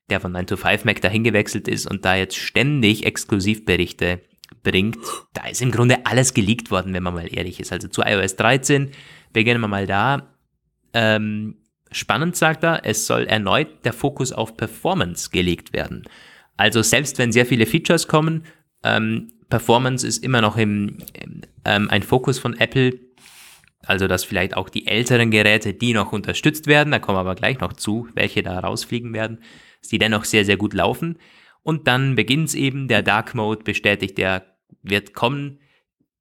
der 0.10 0.19
von 0.19 0.32
9 0.32 0.48
to 0.48 0.58
5 0.58 0.86
Mac 0.86 1.02
dahin 1.02 1.24
gewechselt 1.24 1.67
ist 1.67 1.89
und 1.89 2.06
da 2.06 2.15
jetzt 2.15 2.38
ständig 2.38 3.06
Exklusivberichte 3.06 4.22
bringt. 4.63 4.98
Da 5.34 5.48
ist 5.48 5.62
im 5.62 5.72
Grunde 5.72 6.06
alles 6.06 6.34
geleakt 6.34 6.72
worden, 6.72 6.93
wenn 6.93 7.04
man 7.04 7.13
mal 7.13 7.34
ehrlich 7.34 7.60
ist. 7.60 7.72
Also 7.72 7.88
zu 7.88 8.02
iOS 8.02 8.36
13 8.36 8.91
beginnen 9.34 9.62
wir 9.62 9.67
mal 9.67 9.88
da. 9.88 10.36
Ähm, 10.93 11.58
spannend 11.91 12.36
sagt 12.36 12.63
er, 12.63 12.86
es 12.86 13.06
soll 13.06 13.26
erneut 13.26 13.86
der 13.86 13.93
Fokus 13.93 14.32
auf 14.32 14.58
Performance 14.58 15.30
gelegt 15.30 15.74
werden. 15.74 16.04
Also 16.58 16.82
selbst 16.82 17.17
wenn 17.17 17.32
sehr 17.32 17.45
viele 17.45 17.65
Features 17.65 18.08
kommen, 18.08 18.43
ähm, 18.84 19.32
Performance 19.50 20.06
ist 20.06 20.24
immer 20.24 20.41
noch 20.41 20.58
im, 20.58 20.98
ähm, 21.65 21.89
ein 21.89 22.04
Fokus 22.04 22.39
von 22.39 22.58
Apple. 22.58 23.00
Also 23.86 24.08
dass 24.08 24.24
vielleicht 24.24 24.58
auch 24.58 24.69
die 24.69 24.88
älteren 24.88 25.32
Geräte, 25.32 25.74
die 25.74 25.93
noch 25.93 26.12
unterstützt 26.12 26.67
werden, 26.67 26.91
da 26.91 27.00
kommen 27.00 27.15
wir 27.15 27.22
aber 27.22 27.36
gleich 27.36 27.60
noch 27.60 27.74
zu, 27.74 28.08
welche 28.13 28.43
da 28.43 28.60
rausfliegen 28.60 29.13
werden, 29.13 29.39
die 29.81 29.97
dennoch 29.97 30.25
sehr, 30.25 30.45
sehr 30.45 30.57
gut 30.57 30.73
laufen. 30.73 31.17
Und 31.63 31.87
dann 31.87 32.15
beginnt 32.15 32.49
es 32.49 32.55
eben, 32.55 32.87
der 32.87 33.01
Dark 33.03 33.35
Mode 33.35 33.63
bestätigt, 33.63 34.17
der 34.17 34.57
wird 34.81 35.13
kommen. 35.13 35.59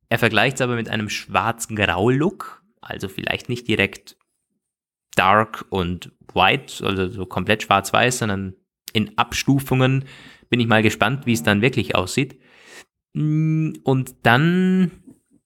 Er 0.08 0.18
vergleicht 0.18 0.56
es 0.56 0.60
aber 0.62 0.76
mit 0.76 0.88
einem 0.88 1.08
schwarz-grau-Look, 1.08 2.62
also 2.80 3.08
vielleicht 3.08 3.48
nicht 3.48 3.68
direkt 3.68 4.16
dark 5.14 5.64
und 5.70 6.12
white, 6.32 6.84
also 6.84 7.08
so 7.08 7.26
komplett 7.26 7.62
schwarz-weiß, 7.62 8.18
sondern 8.18 8.54
in 8.92 9.16
Abstufungen. 9.18 10.04
Bin 10.48 10.60
ich 10.60 10.66
mal 10.66 10.82
gespannt, 10.82 11.26
wie 11.26 11.32
es 11.32 11.42
dann 11.42 11.60
wirklich 11.60 11.94
aussieht. 11.94 12.40
Mm, 13.14 13.72
Und 13.84 14.14
dann, 14.22 14.90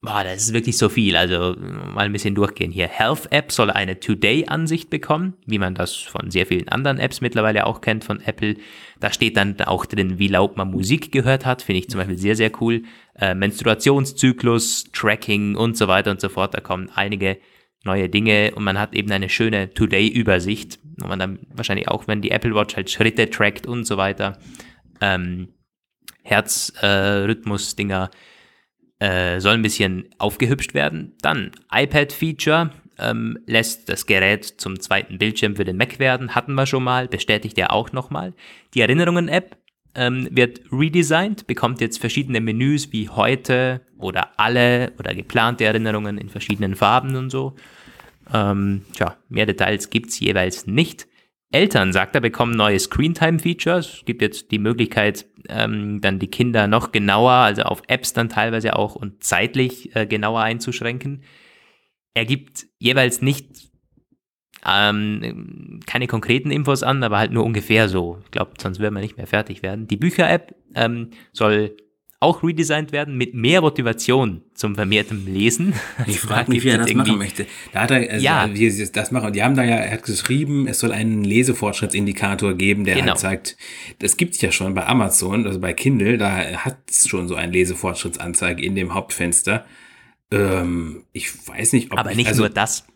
boah, 0.02 0.24
das 0.24 0.42
ist 0.42 0.52
wirklich 0.52 0.76
so 0.76 0.88
viel, 0.88 1.16
also 1.16 1.54
mal 1.56 2.04
ein 2.04 2.12
bisschen 2.12 2.34
durchgehen 2.34 2.72
hier. 2.72 2.88
Health 2.88 3.30
App 3.30 3.52
soll 3.52 3.70
eine 3.70 4.00
Today-Ansicht 4.00 4.90
bekommen, 4.90 5.34
wie 5.46 5.60
man 5.60 5.76
das 5.76 5.94
von 5.94 6.32
sehr 6.32 6.44
vielen 6.46 6.68
anderen 6.68 6.98
Apps 6.98 7.20
mittlerweile 7.20 7.66
auch 7.66 7.80
kennt 7.80 8.02
von 8.02 8.20
Apple. 8.20 8.56
Da 8.98 9.12
steht 9.12 9.36
dann 9.36 9.60
auch 9.60 9.86
drin, 9.86 10.18
wie 10.18 10.26
laut 10.26 10.56
man 10.56 10.72
Musik 10.72 11.12
gehört 11.12 11.46
hat, 11.46 11.62
finde 11.62 11.78
ich 11.78 11.88
zum 11.88 11.98
Beispiel 11.98 12.18
sehr, 12.18 12.34
sehr 12.34 12.50
cool. 12.60 12.82
Äh, 13.14 13.36
Menstruationszyklus, 13.36 14.90
Tracking 14.92 15.54
und 15.54 15.76
so 15.76 15.86
weiter 15.86 16.10
und 16.10 16.20
so 16.20 16.28
fort, 16.28 16.52
da 16.54 16.60
kommen 16.60 16.90
einige 16.94 17.38
neue 17.84 18.08
Dinge 18.08 18.52
und 18.56 18.64
man 18.64 18.78
hat 18.78 18.94
eben 18.94 19.10
eine 19.12 19.28
schöne 19.28 19.72
Today-Übersicht, 19.72 20.80
wo 20.98 21.06
man 21.06 21.20
dann 21.20 21.38
wahrscheinlich 21.54 21.86
auch, 21.88 22.08
wenn 22.08 22.22
die 22.22 22.32
Apple 22.32 22.54
Watch 22.56 22.74
halt 22.74 22.90
Schritte 22.90 23.30
trackt 23.30 23.66
und 23.68 23.84
so 23.84 23.96
weiter, 23.96 24.38
ähm, 25.00 25.54
Herzrhythmus-Dinger 26.24 28.10
äh, 28.12 28.16
soll 29.38 29.54
ein 29.54 29.62
bisschen 29.62 30.04
aufgehübscht 30.18 30.74
werden. 30.74 31.14
Dann 31.22 31.50
iPad-Feature 31.72 32.70
ähm, 32.98 33.38
lässt 33.46 33.88
das 33.88 34.06
Gerät 34.06 34.44
zum 34.44 34.78
zweiten 34.80 35.18
Bildschirm 35.18 35.56
für 35.56 35.64
den 35.64 35.76
Mac 35.76 35.98
werden, 35.98 36.34
hatten 36.34 36.54
wir 36.54 36.66
schon 36.66 36.84
mal, 36.84 37.08
bestätigt 37.08 37.58
er 37.58 37.72
auch 37.72 37.92
nochmal. 37.92 38.34
Die 38.74 38.80
Erinnerungen-App 38.80 39.56
ähm, 39.94 40.28
wird 40.30 40.60
redesigned, 40.70 41.46
bekommt 41.46 41.80
jetzt 41.80 41.98
verschiedene 41.98 42.40
Menüs 42.40 42.92
wie 42.92 43.08
heute 43.08 43.82
oder 43.98 44.38
alle 44.38 44.92
oder 44.98 45.14
geplante 45.14 45.64
Erinnerungen 45.64 46.18
in 46.18 46.28
verschiedenen 46.28 46.76
Farben 46.76 47.16
und 47.16 47.30
so. 47.30 47.54
Ähm, 48.32 48.82
tja, 48.94 49.16
mehr 49.28 49.46
Details 49.46 49.90
gibt's 49.90 50.18
jeweils 50.20 50.66
nicht. 50.66 51.06
Eltern, 51.50 51.92
sagt 51.92 52.14
er, 52.14 52.22
bekommen 52.22 52.54
neue 52.56 52.78
Screentime-Features. 52.78 53.98
Es 53.98 54.04
gibt 54.06 54.22
jetzt 54.22 54.50
die 54.50 54.58
Möglichkeit, 54.58 55.26
ähm, 55.48 56.00
dann 56.00 56.18
die 56.18 56.30
Kinder 56.30 56.66
noch 56.66 56.92
genauer, 56.92 57.32
also 57.32 57.62
auf 57.62 57.82
Apps 57.88 58.12
dann 58.12 58.28
teilweise 58.28 58.76
auch 58.76 58.94
und 58.94 59.22
zeitlich 59.22 59.94
äh, 59.96 60.06
genauer 60.06 60.42
einzuschränken. 60.42 61.24
Er 62.14 62.24
gibt 62.26 62.66
jeweils 62.78 63.22
nicht 63.22 63.70
ähm, 64.64 65.80
keine 65.86 66.06
konkreten 66.06 66.50
Infos 66.50 66.82
an, 66.82 67.02
aber 67.02 67.18
halt 67.18 67.32
nur 67.32 67.44
ungefähr 67.44 67.88
so. 67.88 68.18
Ich 68.24 68.30
glaube, 68.30 68.52
sonst 68.60 68.78
würden 68.78 68.94
wir 68.94 69.00
nicht 69.00 69.16
mehr 69.16 69.26
fertig 69.26 69.62
werden. 69.62 69.88
Die 69.88 69.96
Bücher-App 69.96 70.54
ähm, 70.74 71.10
soll 71.32 71.76
auch 72.22 72.42
redesigned 72.42 72.92
werden 72.92 73.16
mit 73.16 73.34
mehr 73.34 73.60
Motivation 73.60 74.42
zum 74.54 74.74
vermehrten 74.74 75.26
Lesen. 75.26 75.72
Ich 76.06 76.16
Also 76.16 76.28
frage 76.28 76.50
mich, 76.50 76.64
wie 76.64 76.68
er 76.68 76.78
das 76.78 76.88
jetzt 76.88 76.96
machen 76.96 77.08
irgendwie- 77.08 77.18
möchte. 77.24 77.46
Da 77.72 77.80
hat 77.82 77.90
er, 77.90 78.10
also, 78.10 78.24
Ja. 78.24 78.48
wie 78.52 78.70
sie 78.70 78.90
das 78.92 79.10
machen. 79.10 79.26
Und 79.26 79.36
die 79.36 79.42
haben 79.42 79.56
da 79.56 79.64
ja, 79.64 79.76
er 79.76 79.92
hat 79.92 80.02
geschrieben, 80.04 80.66
es 80.66 80.78
soll 80.78 80.92
einen 80.92 81.24
Lesefortschrittsindikator 81.24 82.54
geben, 82.54 82.84
der 82.84 82.94
Genau. 82.96 83.08
halt 83.12 83.18
zeigt, 83.18 83.56
das 83.98 84.16
gibt's 84.16 84.40
ja 84.40 84.52
schon 84.52 84.74
bei 84.74 84.86
Amazon, 84.86 85.46
also 85.46 85.60
bei 85.60 85.72
Kindle, 85.72 86.16
da 86.18 86.36
hat's 86.64 87.08
schon 87.08 87.28
so 87.28 87.34
eine 87.34 87.52
Lesefortschrittsanzeige 87.52 88.62
in 88.64 88.74
dem 88.74 88.94
Hauptfenster. 88.94 89.64
Ähm, 90.30 91.04
ich 91.12 91.28
weiß 91.46 91.72
nicht, 91.74 91.92
ob 91.92 91.98
Aber 91.98 92.10
ich, 92.10 92.16
nicht 92.16 92.28
also, 92.28 92.42
nur 92.42 92.48
das. 92.50 92.86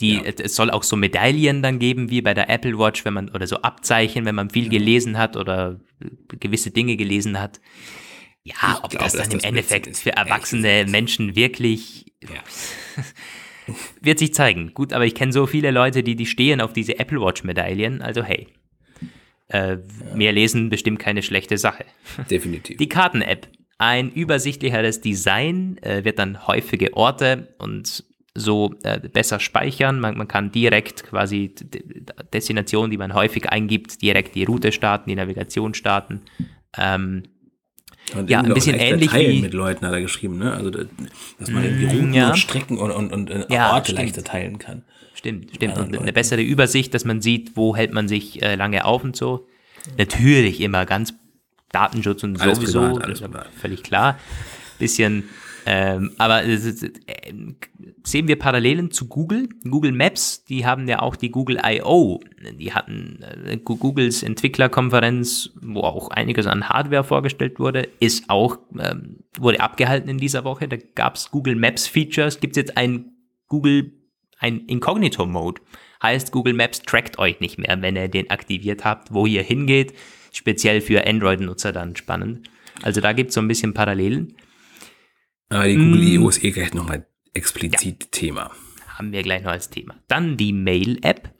Die, 0.00 0.16
Ja. 0.16 0.22
Es 0.24 0.54
soll 0.54 0.70
auch 0.70 0.82
so 0.82 0.94
Medaillen 0.96 1.62
dann 1.62 1.78
geben, 1.78 2.10
wie 2.10 2.20
bei 2.20 2.34
der 2.34 2.50
Apple 2.50 2.78
Watch, 2.78 3.04
wenn 3.06 3.14
man, 3.14 3.30
oder 3.30 3.46
so 3.46 3.56
Abzeichen, 3.62 4.24
wenn 4.26 4.34
man 4.34 4.50
viel 4.50 4.68
gelesen 4.68 5.16
hat 5.16 5.36
oder 5.36 5.80
gewisse 6.38 6.70
Dinge 6.70 6.96
gelesen 6.96 7.40
hat. 7.40 7.60
Ja, 8.46 8.54
Ich 8.78 8.84
ob 8.84 8.90
glaub, 8.90 9.02
das 9.02 9.12
dann 9.14 9.24
im 9.32 9.38
das 9.38 9.44
Endeffekt 9.44 9.86
ist, 9.88 10.02
für 10.02 10.12
erwachsene. 10.12 10.86
Menschen 10.88 11.34
wirklich 11.34 12.12
Ja. 12.22 12.42
wird 14.00 14.20
sich 14.20 14.32
zeigen. 14.32 14.72
Gut, 14.72 14.92
aber 14.92 15.04
ich 15.04 15.14
kenne 15.16 15.32
so 15.32 15.46
viele 15.46 15.72
Leute, 15.72 16.04
die, 16.04 16.14
die 16.14 16.26
stehen 16.26 16.60
auf 16.60 16.72
diese 16.72 16.98
Apple 17.00 17.20
Watch 17.20 17.42
Medaillen. 17.42 18.02
Also 18.02 18.22
hey, 18.22 18.46
äh, 19.48 19.78
mehr 20.14 20.32
lesen 20.32 20.70
bestimmt 20.70 21.00
keine 21.00 21.22
schlechte 21.22 21.58
Sache. 21.58 21.84
definitiv. 22.30 22.76
Die 22.78 22.88
Karten-App. 22.88 23.48
Ein 23.78 24.10
übersichtlicheres 24.12 25.00
Design 25.00 25.76
äh, 25.82 26.04
wird 26.04 26.18
dann 26.18 26.46
häufige 26.46 26.94
Orte 26.94 27.54
und 27.58 28.04
so 28.34 28.74
äh, 28.84 29.00
besser 29.00 29.40
speichern. 29.40 29.98
Man, 30.00 30.16
man 30.16 30.28
kann 30.28 30.52
direkt 30.52 31.04
quasi 31.04 31.54
Destinationen, 32.32 32.90
die 32.90 32.96
man 32.96 33.12
häufig 33.12 33.48
eingibt, 33.50 34.00
direkt 34.02 34.34
die 34.34 34.44
Route 34.44 34.72
starten, 34.72 35.10
die 35.10 35.16
Navigation 35.16 35.74
starten. 35.74 36.22
Ähm, 36.78 37.24
Und 38.14 38.30
Ja, 38.30 38.40
ein 38.40 38.54
bisschen 38.54 38.76
ähnlich 38.76 39.10
teilen 39.10 39.32
wie- 39.32 39.40
mit 39.42 39.52
Leuten 39.54 39.84
hat 39.84 39.92
er 39.92 40.00
geschrieben, 40.00 40.38
ne? 40.38 40.52
Also, 40.52 40.70
da- 40.70 40.84
dass 41.40 41.50
man 41.50 41.64
irgendwie 41.64 41.86
Routen 41.86 42.14
ja. 42.14 42.28
und 42.30 42.36
Strecken 42.38 42.78
und, 42.78 42.90
und, 42.92 43.12
und 43.12 43.30
äh, 43.30 43.44
Ja, 43.50 43.72
Orte 43.72 43.86
stimmt. 43.92 43.98
leichter 44.00 44.22
teilen 44.24 44.58
kann. 44.58 44.82
stimmt, 45.14 45.50
stimmt. 45.54 45.76
Und 45.76 45.88
eine 45.88 45.96
Leuten. 45.98 46.14
bessere 46.14 46.40
Übersicht, 46.42 46.94
dass 46.94 47.04
man 47.04 47.20
sieht, 47.20 47.56
wo 47.56 47.74
hält 47.74 47.92
man 47.92 48.06
sich 48.06 48.42
äh, 48.42 48.54
lange 48.54 48.84
auf 48.84 49.02
und 49.02 49.16
so. 49.16 49.46
Natürlich 49.98 50.60
immer 50.60 50.86
ganz 50.86 51.14
Datenschutz 51.72 52.22
und 52.22 52.40
Alles 52.40 52.58
sowieso, 52.58 52.80
privat, 52.80 53.04
alles 53.04 53.20
privat. 53.20 53.48
völlig 53.60 53.82
klar. 53.82 54.18
Bisschen, 54.78 55.24
ähm, 55.68 56.12
aber 56.16 56.44
äh, 56.44 56.56
sehen 56.56 58.28
wir 58.28 58.38
Parallelen 58.38 58.92
zu 58.92 59.08
Google. 59.08 59.48
Google 59.68 59.90
Maps, 59.90 60.44
die 60.44 60.64
haben 60.64 60.86
ja 60.86 61.00
auch 61.00 61.16
die 61.16 61.32
Google 61.32 61.58
I.O. 61.66 62.20
Die 62.56 62.72
hatten 62.72 63.18
äh, 63.44 63.56
Googles 63.56 64.22
Entwicklerkonferenz, 64.22 65.50
wo 65.60 65.80
auch 65.80 66.10
einiges 66.10 66.46
an 66.46 66.68
Hardware 66.68 67.02
vorgestellt 67.02 67.58
wurde, 67.58 67.88
ist 67.98 68.30
auch, 68.30 68.58
ähm, 68.78 69.24
wurde 69.40 69.60
abgehalten 69.60 70.08
in 70.08 70.18
dieser 70.18 70.44
Woche. 70.44 70.68
Da 70.68 70.76
gab 70.94 71.16
es 71.16 71.32
Google 71.32 71.56
Maps 71.56 71.88
Features, 71.88 72.38
gibt 72.38 72.56
es 72.56 72.62
jetzt 72.62 72.76
ein 72.76 73.16
Google, 73.48 73.90
ein 74.38 74.60
Incognito-Mode. 74.66 75.60
Heißt, 76.00 76.30
Google 76.30 76.54
Maps 76.54 76.82
trackt 76.82 77.18
euch 77.18 77.40
nicht 77.40 77.58
mehr, 77.58 77.76
wenn 77.80 77.96
ihr 77.96 78.06
den 78.06 78.30
aktiviert 78.30 78.84
habt, 78.84 79.12
wo 79.12 79.26
ihr 79.26 79.42
hingeht. 79.42 79.94
Speziell 80.32 80.80
für 80.80 81.04
Android-Nutzer 81.04 81.72
dann 81.72 81.96
spannend. 81.96 82.48
Also 82.82 83.00
da 83.00 83.12
gibt 83.12 83.30
es 83.30 83.34
so 83.34 83.40
ein 83.40 83.48
bisschen 83.48 83.74
Parallelen. 83.74 84.36
Aber 85.48 85.66
die 85.66 85.76
Google 85.76 86.02
I.O. 86.02 86.28
ist 86.28 86.42
eh 86.42 86.50
gleich 86.50 86.74
noch 86.74 86.90
ein 86.90 87.04
explizit 87.34 88.12
Thema. 88.12 88.50
haben 88.86 89.12
wir 89.12 89.22
gleich 89.22 89.42
noch 89.42 89.52
als 89.52 89.70
Thema. 89.70 89.94
Dann 90.08 90.36
die 90.36 90.52
Mail-App 90.52 91.30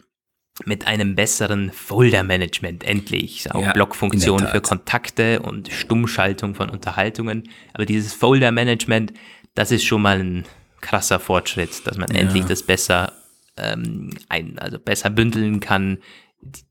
mit 0.64 0.86
einem 0.86 1.14
besseren 1.14 1.70
Folder-Management, 1.70 2.84
endlich. 2.84 3.50
Auch 3.52 3.62
Ja, 3.62 3.72
Blockfunktion 3.72 4.38
in 4.38 4.44
der 4.44 4.54
für. 4.54 4.60
Kontakte 4.60 5.40
und 5.40 5.70
Stummschaltung 5.70 6.54
von 6.54 6.70
Unterhaltungen. 6.70 7.48
Aber 7.74 7.84
dieses 7.84 8.14
Folder-Management, 8.14 9.12
das 9.54 9.70
ist 9.70 9.84
schon 9.84 10.02
mal 10.02 10.18
ein 10.18 10.44
krasser 10.80 11.18
Fortschritt, 11.18 11.86
dass 11.86 11.98
man 11.98 12.10
endlich 12.10 12.44
das 12.44 12.62
besser, 12.62 13.12
ähm, 13.56 14.10
ein, 14.28 14.58
also 14.58 14.78
besser 14.78 15.10
bündeln 15.10 15.60
kann, 15.60 15.98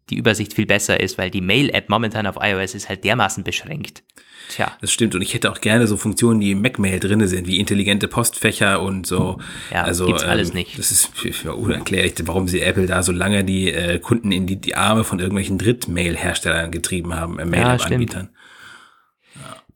die 0.09 0.17
Übersicht 0.17 0.53
viel 0.53 0.65
besser 0.65 0.99
ist, 0.99 1.17
weil 1.17 1.29
die 1.29 1.41
Mail-App 1.41 1.89
momentan 1.89 2.27
auf 2.27 2.37
iOS 2.39 2.75
ist 2.75 2.89
halt 2.89 3.03
dermaßen 3.03 3.43
beschränkt. 3.43 4.03
Tja, 4.49 4.71
Das 4.81 4.91
stimmt. 4.91 5.15
Und 5.15 5.21
ich 5.21 5.33
hätte 5.33 5.51
auch 5.51 5.61
gerne 5.61 5.87
so 5.87 5.97
Funktionen, 5.97 6.39
die 6.39 6.51
im 6.51 6.61
Mac-Mail 6.61 6.99
drin 6.99 7.25
sind, 7.27 7.47
wie 7.47 7.59
intelligente 7.59 8.07
Postfächer 8.07 8.81
und 8.81 9.07
so. 9.07 9.39
Ja, 9.71 9.83
also, 9.83 10.05
gibt's 10.05 10.23
alles 10.23 10.49
ähm, 10.49 10.55
nicht. 10.55 10.77
Das 10.77 10.91
ist 10.91 11.11
unerklärlich, 11.45 12.13
warum 12.23 12.47
sie 12.47 12.61
Apple 12.61 12.85
da 12.85 13.03
so 13.03 13.11
lange 13.11 13.43
die 13.43 13.71
äh, 13.71 13.99
Kunden 13.99 14.31
in 14.31 14.47
die, 14.47 14.57
die 14.57 14.75
Arme 14.75 15.03
von 15.03 15.19
irgendwelchen 15.19 15.57
Drittmail-Herstellern 15.57 16.71
getrieben 16.71 17.15
haben, 17.15 17.39
äh, 17.39 17.45
Mail-App-Anbietern. 17.45 18.29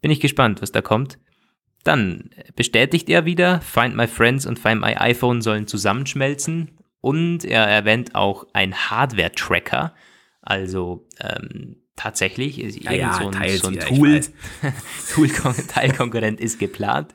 bin 0.02 0.12
ich 0.12 0.20
gespannt, 0.20 0.62
was 0.62 0.72
da 0.72 0.82
kommt. 0.82 1.20
Dann 1.84 2.30
bestätigt 2.56 3.10
er 3.10 3.26
wieder, 3.26 3.62
Find 3.62 3.96
My 3.96 4.08
Friends 4.08 4.46
und 4.46 4.60
Find 4.60 4.82
My 4.82 4.96
iPhone 4.96 5.42
sollen 5.42 5.66
zusammenschmelzen 5.66 6.78
und 7.02 7.46
er 7.46 7.66
erwähnt 7.66 8.16
auch 8.16 8.46
ein 8.54 8.76
Hardware-Tracker, 8.76 9.94
also 10.42 11.08
ähm, 11.20 11.78
tatsächlich 12.00 12.60
ist 12.60 12.82
Ja, 12.82 12.94
ja, 12.94 13.14
so 13.14 13.28
ein, 13.28 13.34
teils 13.34 13.62
so 13.62 13.68
ein 13.68 13.74
ich 13.76 13.84
Tool. 13.84 14.22
Tool-Teilkonkurrent 15.14 16.40
ist 16.40 16.58
geplant. 16.58 17.14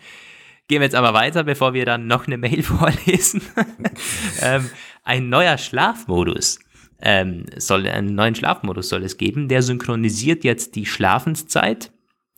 Gehen 0.69 0.81
wir 0.81 0.87
jetzt 0.87 0.95
aber 0.95 1.15
weiter, 1.15 1.45
bevor 1.45 1.73
wir 1.73 1.87
dann 1.87 2.07
noch 2.07 2.27
eine 2.27 2.37
Mail 2.37 2.63
vorlesen. 2.63 3.43
ähm, 4.43 4.71
ein 5.03 5.29
neuer 5.31 5.57
Schlafmodus 5.59 6.59
ähm, 7.01 7.47
soll, 7.57 7.87
einen 7.89 8.15
neuen 8.15 8.35
Schlafmodus 8.35 8.91
soll 8.91 9.05
es 9.05 9.17
geben, 9.17 9.49
der 9.49 9.63
synchronisiert 9.63 10.45
jetzt 10.45 10.77
die 10.77 10.87
Schlafenszeit 10.87 11.91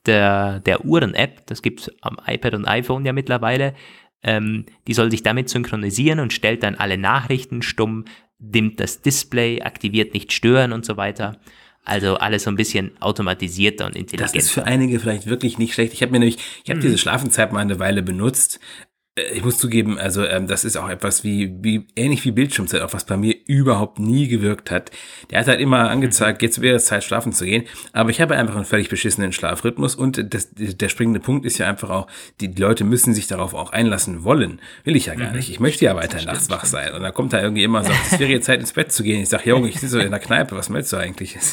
der, 0.06 0.60
der 0.60 0.84
Uhren-App, 0.84 1.46
das 1.46 1.62
gibt 1.62 1.80
es 1.80 1.90
am 2.00 2.16
iPad 2.24 2.54
und 2.54 2.64
iPhone 2.66 3.04
ja 3.04 3.12
mittlerweile, 3.12 3.74
ähm, 4.22 4.66
die 4.86 4.94
soll 4.94 5.10
sich 5.10 5.24
damit 5.24 5.48
synchronisieren 5.48 6.20
und 6.20 6.32
stellt 6.32 6.62
dann 6.62 6.76
alle 6.76 6.96
Nachrichten 6.96 7.62
stumm, 7.62 8.04
dimmt 8.38 8.78
das 8.78 9.02
Display, 9.02 9.62
aktiviert 9.62 10.14
nicht 10.14 10.32
stören 10.32 10.72
und 10.72 10.84
so 10.84 10.96
weiter. 10.96 11.40
Also 11.86 12.16
alles 12.16 12.42
so 12.42 12.50
ein 12.50 12.56
bisschen 12.56 12.90
automatisierter 13.00 13.86
und 13.86 13.94
Das 13.94 14.00
intelligenter. 14.00 14.38
ist 14.38 14.50
für 14.50 14.64
einige 14.64 14.98
vielleicht 15.00 15.26
wirklich 15.26 15.56
nicht 15.56 15.72
schlecht. 15.72 15.92
Ich 15.92 16.02
habe 16.02 16.12
mir 16.12 16.18
nämlich, 16.18 16.36
ich 16.64 16.70
habe 16.70 16.80
diese 16.80 16.98
Schlafenszeit 16.98 17.52
mal 17.52 17.60
eine 17.60 17.78
Weile 17.78 18.02
benutzt. 18.02 18.58
Ich 19.34 19.42
muss 19.42 19.56
zugeben, 19.56 19.98
also 19.98 20.24
ähm, 20.26 20.46
das 20.46 20.62
ist 20.66 20.76
auch 20.76 20.90
etwas 20.90 21.24
wie, 21.24 21.50
wie 21.62 21.86
ähnlich 21.96 22.22
wie 22.26 22.32
Bildschirmzeit, 22.32 22.82
auch 22.82 22.92
was 22.92 23.06
bei 23.06 23.16
mir 23.16 23.34
überhaupt 23.46 23.98
nie 23.98 24.28
gewirkt 24.28 24.70
hat. 24.70 24.90
Der 25.30 25.40
hat 25.40 25.46
halt 25.46 25.58
immer 25.58 25.88
angezeigt, 25.88 26.42
jetzt 26.42 26.60
wäre 26.60 26.76
es 26.76 26.84
Zeit, 26.84 27.02
schlafen 27.02 27.32
zu 27.32 27.46
gehen. 27.46 27.64
Aber 27.94 28.10
ich 28.10 28.20
habe 28.20 28.36
einfach 28.36 28.56
einen 28.56 28.66
völlig 28.66 28.90
beschissenen 28.90 29.32
Schlafrhythmus 29.32 29.94
und 29.94 30.34
das, 30.34 30.50
der 30.52 30.90
springende 30.90 31.20
Punkt 31.20 31.46
ist 31.46 31.56
ja 31.56 31.66
einfach 31.66 31.88
auch, 31.88 32.08
die 32.42 32.48
Leute 32.48 32.84
müssen 32.84 33.14
sich 33.14 33.26
darauf 33.26 33.54
auch 33.54 33.70
einlassen 33.70 34.22
wollen. 34.22 34.60
Will 34.84 34.96
ich 34.96 35.06
ja 35.06 35.14
gar 35.14 35.32
nicht. 35.32 35.48
Ich 35.48 35.60
möchte 35.60 35.86
ja 35.86 35.96
weiter 35.96 36.22
nachts 36.22 36.50
wach 36.50 36.66
sein. 36.66 36.92
Und 36.92 37.00
dann 37.00 37.14
kommt 37.14 37.32
da 37.32 37.40
irgendwie 37.40 37.64
immer 37.64 37.84
sagt, 37.84 38.12
es 38.12 38.20
wäre 38.20 38.30
jetzt 38.30 38.44
Zeit 38.44 38.60
ins 38.60 38.74
Bett 38.74 38.92
zu 38.92 39.02
gehen. 39.02 39.22
Ich 39.22 39.30
sage, 39.30 39.48
Junge, 39.48 39.68
ich 39.68 39.80
sitze 39.80 39.94
so 39.94 39.98
in 39.98 40.10
der 40.10 40.20
Kneipe, 40.20 40.54
was 40.56 40.68
willst 40.68 40.92
du 40.92 40.98
eigentlich? 40.98 41.38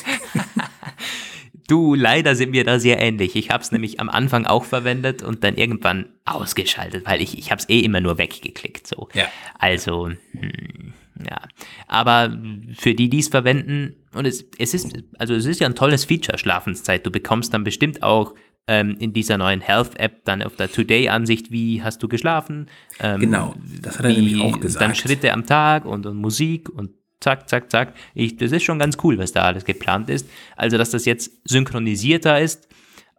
Du, 1.68 1.96
leider 1.96 2.36
sind 2.36 2.54
wir 2.54 2.64
da 2.64 2.80
sehr 2.80 3.00
ähnlich. 3.00 3.36
Ich 3.36 3.50
habe 3.50 3.64
es 3.64 3.72
nämlich 3.72 4.00
am 4.00 4.10
Anfang 4.10 4.46
auch 4.46 4.66
verwendet 4.66 5.24
und 5.24 5.44
dann 5.44 5.56
irgendwann 5.56 6.08
ausgeschaltet, 6.26 7.06
weil 7.06 7.22
ich, 7.22 7.38
ich 7.38 7.52
habe 7.52 7.60
es 7.60 7.70
eh 7.70 7.80
immer 7.80 8.02
nur 8.02 8.18
weggeklickt. 8.18 8.88
So. 8.88 9.08
Ja. 9.14 9.26
Also, 9.58 10.10
hm, 10.10 10.94
ja. 11.30 11.42
Aber 11.88 12.38
für 12.76 12.94
die, 12.94 13.10
die 13.10 13.20
es 13.20 13.30
verwenden, 13.30 13.96
und 14.14 14.26
es, 14.26 14.46
es 14.58 14.74
ist, 14.74 14.94
also 15.18 15.34
es 15.34 15.46
ist 15.46 15.60
ja 15.60 15.68
ein 15.68 15.76
tolles 15.76 16.06
Feature, 16.06 16.38
Schlafenszeit. 16.38 17.06
Du 17.06 17.12
bekommst 17.12 17.54
dann 17.54 17.64
bestimmt 17.64 18.04
auch 18.04 18.36
ähm, 18.68 18.96
in 19.00 19.14
dieser 19.14 19.38
neuen 19.38 19.62
Health-App 19.62 20.24
dann 20.26 20.42
auf 20.42 20.56
der 20.56 20.72
Today-Ansicht, 20.72 21.52
wie 21.52 21.82
hast 21.84 22.02
du 22.02 22.08
geschlafen. 22.08 22.68
Ähm, 23.00 23.20
Genau, 23.20 23.56
das 23.82 24.00
hat 24.00 24.06
er 24.06 24.14
nämlich 24.14 24.42
auch 24.42 24.60
gesagt. 24.60 24.82
Dann 24.82 24.96
Schritte 24.96 25.34
am 25.34 25.46
Tag 25.46 25.86
und, 25.86 26.06
und 26.06 26.18
Musik 26.18 26.70
und 26.70 26.92
zack, 27.24 27.50
zack, 27.50 27.72
zack. 27.72 27.94
Ich, 28.14 28.38
das 28.38 28.52
ist 28.52 28.64
schon 28.64 28.78
ganz 28.78 28.98
cool, 29.04 29.18
was 29.18 29.32
da 29.32 29.44
alles 29.44 29.66
geplant 29.66 30.10
ist. 30.10 30.30
Also, 30.56 30.78
dass 30.78 30.92
das 30.92 31.06
jetzt 31.06 31.32
synchronisierter 31.46 32.40
ist, 32.40 32.68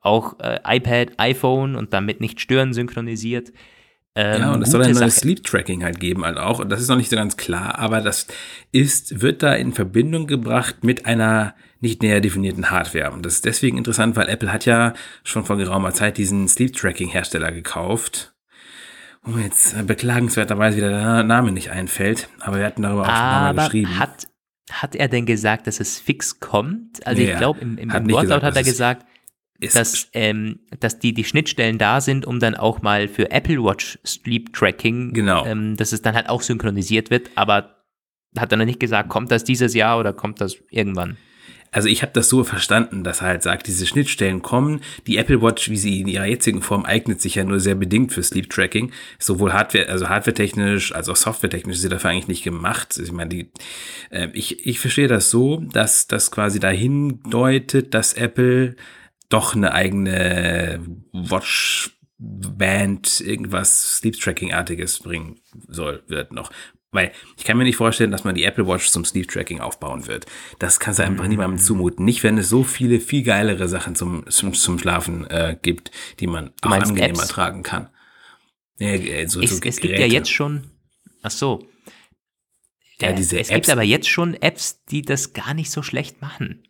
auch 0.03 0.39
äh, 0.41 0.61
iPad, 0.65 1.19
iPhone 1.19 1.75
und 1.75 1.93
damit 1.93 2.21
nicht 2.21 2.41
stören 2.41 2.73
synchronisiert. 2.73 3.53
Ähm, 4.15 4.41
Ja, 4.43 4.53
und 4.53 4.63
es 4.63 4.71
soll 4.71 4.83
ein 4.83 4.93
neues 4.93 4.99
Sache. 4.99 5.11
Sleep 5.11 5.43
Tracking 5.43 5.83
halt 5.83 5.99
geben, 5.99 6.25
halt 6.25 6.37
auch. 6.37 6.61
Und 6.61 6.69
das 6.69 6.81
ist 6.81 6.89
noch 6.89 6.97
nicht 6.97 7.11
so 7.11 7.17
ganz 7.17 7.37
klar, 7.37 7.79
aber 7.79 8.01
das 8.01 8.27
ist, 8.71 9.23
wird 9.23 9.43
da 9.43 9.55
in 9.55 9.73
Verbindung 9.73 10.27
gebracht 10.27 10.85
mit 10.85 11.07
einer 11.07 11.55
nicht 11.81 12.03
näher 12.03 12.21
definierten 12.21 12.71
Hardware. 12.71 13.11
Und 13.11 13.27
das 13.27 13.35
ist 13.35 13.45
deswegen 13.45 13.77
interessant, 13.79 14.15
weil 14.17 14.29
Apple 14.29 14.53
hat 14.53 14.67
ja 14.67 14.95
schon 15.25 15.45
vor 15.45 15.57
geraumer 15.57 15.93
Zeit 15.93 16.17
diesen 16.19 16.47
Sleep 16.49 16.75
Tracking 16.75 17.09
Hersteller 17.09 17.51
gekauft. 17.51 18.34
Wo 19.25 19.31
mir 19.33 19.45
jetzt 19.45 19.75
äh, 19.75 19.83
beklagenswerterweise 19.83 20.77
wieder 20.77 20.91
der 20.91 21.23
Name 21.23 21.51
nicht 21.53 21.71
einfällt. 21.71 22.29
Aber 22.41 22.59
wir 22.59 22.67
hatten 22.67 22.83
darüber 22.83 23.03
auch 23.03 23.07
schon 23.07 23.15
mal 23.15 23.49
Aber 23.51 23.63
geschrieben. 23.65 23.99
hat, 23.99 24.27
hat 24.71 24.95
er 24.95 25.09
denn 25.09 25.27
gesagt, 25.27 25.67
dass 25.67 25.81
es 25.81 25.99
fix 25.99 26.41
kommt? 26.41 27.07
Also 27.07 27.23
ich 27.23 27.29
Ja, 27.31 27.39
glaube, 27.39 27.61
im, 27.61 27.79
im, 27.79 27.93
hat 27.93 28.03
im 28.03 28.11
Wortlaut 28.11 28.43
hat 28.43 28.57
er 28.57 28.63
gesagt, 28.63 29.07
dass, 29.73 30.09
ähm, 30.13 30.61
dass 30.81 30.99
die, 30.99 31.15
die 31.15 31.25
Schnittstellen 31.25 31.79
da 31.79 32.01
sind, 32.03 32.27
um 32.27 32.39
dann 32.39 32.55
auch 32.55 32.83
mal 32.83 33.09
für 33.09 33.31
Apple 33.31 33.63
Watch 33.65 33.99
Sleep 34.05 34.53
Tracking, 34.53 35.15
Genau. 35.15 35.47
ähm, 35.47 35.77
dass 35.77 35.93
es 35.93 36.03
dann 36.03 36.15
halt 36.15 36.29
auch 36.29 36.43
synchronisiert 36.43 37.11
wird, 37.11 37.31
aber 37.35 37.83
hat 38.37 38.51
er 38.53 38.59
noch 38.59 38.65
nicht 38.67 38.81
gesagt, 38.81 39.09
kommt 39.09 39.31
das 39.31 39.45
dieses 39.45 39.73
Jahr 39.75 39.99
oder 39.99 40.13
kommt 40.13 40.41
das 40.41 40.57
irgendwann? 40.71 41.17
Also 41.75 41.89
ich 41.89 42.03
habe 42.03 42.13
das 42.13 42.29
so 42.29 42.45
verstanden, 42.45 43.03
dass 43.03 43.21
er 43.21 43.27
halt 43.27 43.43
sagt, 43.43 43.67
diese 43.67 43.85
Schnittstellen 43.85 44.43
kommen. 44.43 44.81
Die 45.09 45.17
Apple 45.17 45.43
Watch, 45.43 45.69
wie 45.71 45.77
sie 45.77 46.01
in 46.01 46.07
ihrer 46.07 46.27
jetzigen 46.27 46.63
Form 46.63 46.85
eignet 46.85 47.21
sich 47.21 47.35
ja 47.35 47.43
nur 47.43 47.59
sehr 47.59 47.75
bedingt 47.75 48.13
für 48.13 48.23
Sleep 48.23 48.49
Tracking. 48.49 48.93
Sowohl 49.19 49.53
Hardware, 49.53 49.89
also 49.89 50.09
hardwaretechnisch 50.09 50.95
als 50.95 51.09
auch 51.09 51.17
softwaretechnisch 51.17 51.75
ist 51.75 51.83
sie 51.83 51.89
dafür 51.89 52.11
eigentlich 52.11 52.29
nicht 52.29 52.45
gemacht. 52.45 52.91
Also 52.91 53.03
Ich 53.03 53.13
meine, 53.13 53.31
die, 53.31 53.51
äh, 54.11 54.29
ich, 54.35 54.65
ich 54.65 54.79
verstehe 54.79 55.09
das 55.09 55.31
so, 55.31 55.65
dass 55.73 56.07
das 56.07 56.31
quasi 56.31 56.61
dahin 56.61 57.21
deutet, 57.29 57.93
dass 57.93 58.13
Apple 58.13 58.77
doch 59.29 59.57
eine 59.57 59.73
eigene 59.73 60.81
Watch 61.13 61.91
Band 62.19 63.21
irgendwas 63.21 63.97
Sleep 63.99 64.19
Tracking 64.19 64.53
artiges 64.53 65.01
bringen 65.01 65.41
soll 65.67 66.05
wird 66.07 66.33
noch. 66.33 66.53
Weil 66.95 67.13
ich 67.37 67.45
kann 67.45 67.59
mir 67.59 67.65
nicht 67.65 67.77
vorstellen, 67.77 68.11
dass 68.13 68.25
man 68.25 68.35
die 68.35 68.45
Apple 68.45 68.67
Watch 68.67 68.89
zum 68.89 69.05
Sleep 69.05 69.29
Tracking 69.29 69.61
aufbauen 69.61 70.07
wird. 70.07 70.27
Das 70.61 70.79
kannst 70.81 71.01
du 71.01 71.05
einfach 71.05 71.27
niemandem 71.27 71.59
zumuten. 71.59 72.05
Nicht, 72.05 72.23
wenn 72.23 72.39
es 72.39 72.49
so 72.49 72.63
viele, 72.65 73.01
viel 73.01 73.23
geilere 73.25 73.69
Sachen 73.69 73.95
zum, 73.97 74.25
zum, 74.31 74.55
zum 74.55 74.79
Schlafen 74.79 75.27
äh, 75.29 75.57
gibt, 75.61 75.91
die 76.21 76.27
man 76.29 76.53
auch 76.63 76.71
meinst 76.71 76.89
angenehmer 76.91 77.19
Apps? 77.19 77.29
tragen 77.29 77.63
kann. 77.63 77.91
Äh, 78.79 79.27
so, 79.27 79.41
Es, 79.43 79.51
so 79.59 79.61
es 79.63 79.77
gibt 79.81 79.99
ja 79.99 80.07
jetzt 80.07 80.31
schon, 80.31 80.71
ach 81.23 81.31
so. 81.31 81.67
Ja, 83.01 83.09
Äh, 83.11 83.15
diese 83.15 83.39
es 83.41 83.49
gibt 83.49 83.59
Apps- 83.65 83.69
aber 83.71 83.83
jetzt 83.83 84.09
schon 84.09 84.35
Apps, 84.35 84.85
die 84.85 85.03
das 85.03 85.33
gar 85.33 85.53
nicht 85.55 85.71
so 85.73 85.83
schlecht 85.83 86.21
machen. 86.23 86.63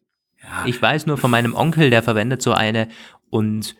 Ja, 0.42 0.64
Ich 0.66 0.80
weiß 0.80 1.06
nur 1.06 1.18
von 1.18 1.30
meinem 1.30 1.54
Onkel, 1.54 1.90
der 1.90 2.02
verwendet 2.02 2.40
so 2.42 2.52
eine 2.52 2.88
und 3.30 3.76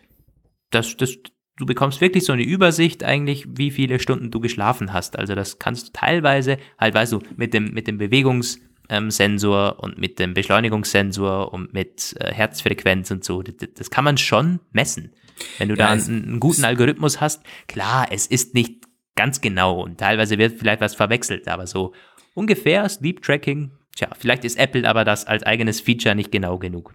das, 0.71 0.95
das, 0.97 1.15
du 1.57 1.65
bekommst 1.65 2.01
wirklich 2.01 2.25
so 2.25 2.33
eine 2.33 2.43
Übersicht 2.43 3.03
eigentlich, 3.03 3.45
wie 3.49 3.71
viele 3.71 3.99
Stunden 3.99 4.31
du 4.31 4.39
geschlafen 4.39 4.93
hast. 4.93 5.17
Also 5.17 5.35
das 5.35 5.59
kannst 5.59 5.87
du 5.87 5.91
teilweise, 5.93 6.57
halt 6.77 6.93
weißt 6.93 7.13
du, 7.13 7.21
mit 7.37 7.53
dem, 7.53 7.73
mit 7.73 7.87
dem 7.87 7.97
Bewegungssensor 7.97 9.79
und 9.79 9.97
mit 9.97 10.19
dem 10.19 10.33
Beschleunigungssensor 10.33 11.53
und 11.53 11.73
mit 11.73 12.15
äh, 12.19 12.33
Herzfrequenz 12.33 13.11
und 13.11 13.23
so, 13.23 13.41
das, 13.41 13.89
kann 13.89 14.03
man 14.03 14.17
schon 14.17 14.59
messen. 14.71 15.13
Wenn 15.57 15.69
du 15.69 15.75
Ja, 15.75 15.87
da 15.87 15.91
einen, 15.91 16.23
einen 16.23 16.39
guten 16.39 16.63
Algorithmus 16.63 17.21
hast, 17.21 17.43
klar, 17.67 18.07
es 18.11 18.27
ist 18.27 18.53
nicht 18.53 18.85
ganz 19.15 19.41
genau 19.41 19.81
und 19.81 19.97
teilweise 19.97 20.37
wird 20.37 20.59
vielleicht 20.59 20.81
was 20.81 20.95
verwechselt, 20.95 21.47
aber 21.47 21.67
so 21.67 21.93
ungefähr 22.33 22.87
Sleep 22.89 23.21
Tracking, 23.21 23.71
tja, 23.95 24.09
vielleicht 24.17 24.43
ist 24.43 24.57
Apple 24.57 24.87
aber 24.87 25.05
das 25.05 25.25
als 25.25 25.43
eigenes 25.43 25.79
Feature 25.79 26.15
nicht 26.15 26.31
genau 26.31 26.57
genug. 26.57 26.93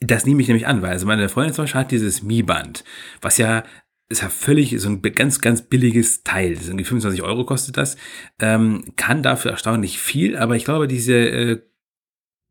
Das 0.00 0.26
nehme 0.26 0.40
ich 0.40 0.48
nämlich 0.48 0.66
an, 0.66 0.82
weil 0.82 0.90
also 0.90 1.06
meine 1.06 1.28
Freundin 1.28 1.54
zum 1.54 1.64
Beispiel 1.64 1.80
hat 1.80 1.90
dieses 1.90 2.22
Mi-Band, 2.22 2.84
was 3.20 3.38
ja 3.38 3.64
ist 4.10 4.22
ja 4.22 4.30
völlig 4.30 4.74
so 4.80 4.88
ein 4.88 5.02
ganz, 5.02 5.40
ganz 5.40 5.62
billiges 5.62 6.22
Teil. 6.22 6.54
Das 6.54 6.68
irgendwie 6.68 6.84
25 6.84 7.22
Euro 7.22 7.44
kostet 7.44 7.76
das. 7.76 7.96
Ähm, 8.40 8.84
kann 8.96 9.22
dafür 9.22 9.50
erstaunlich 9.50 9.98
viel, 9.98 10.36
aber 10.36 10.56
ich 10.56 10.64
glaube, 10.64 10.88
diese 10.88 11.14
äh, 11.14 11.62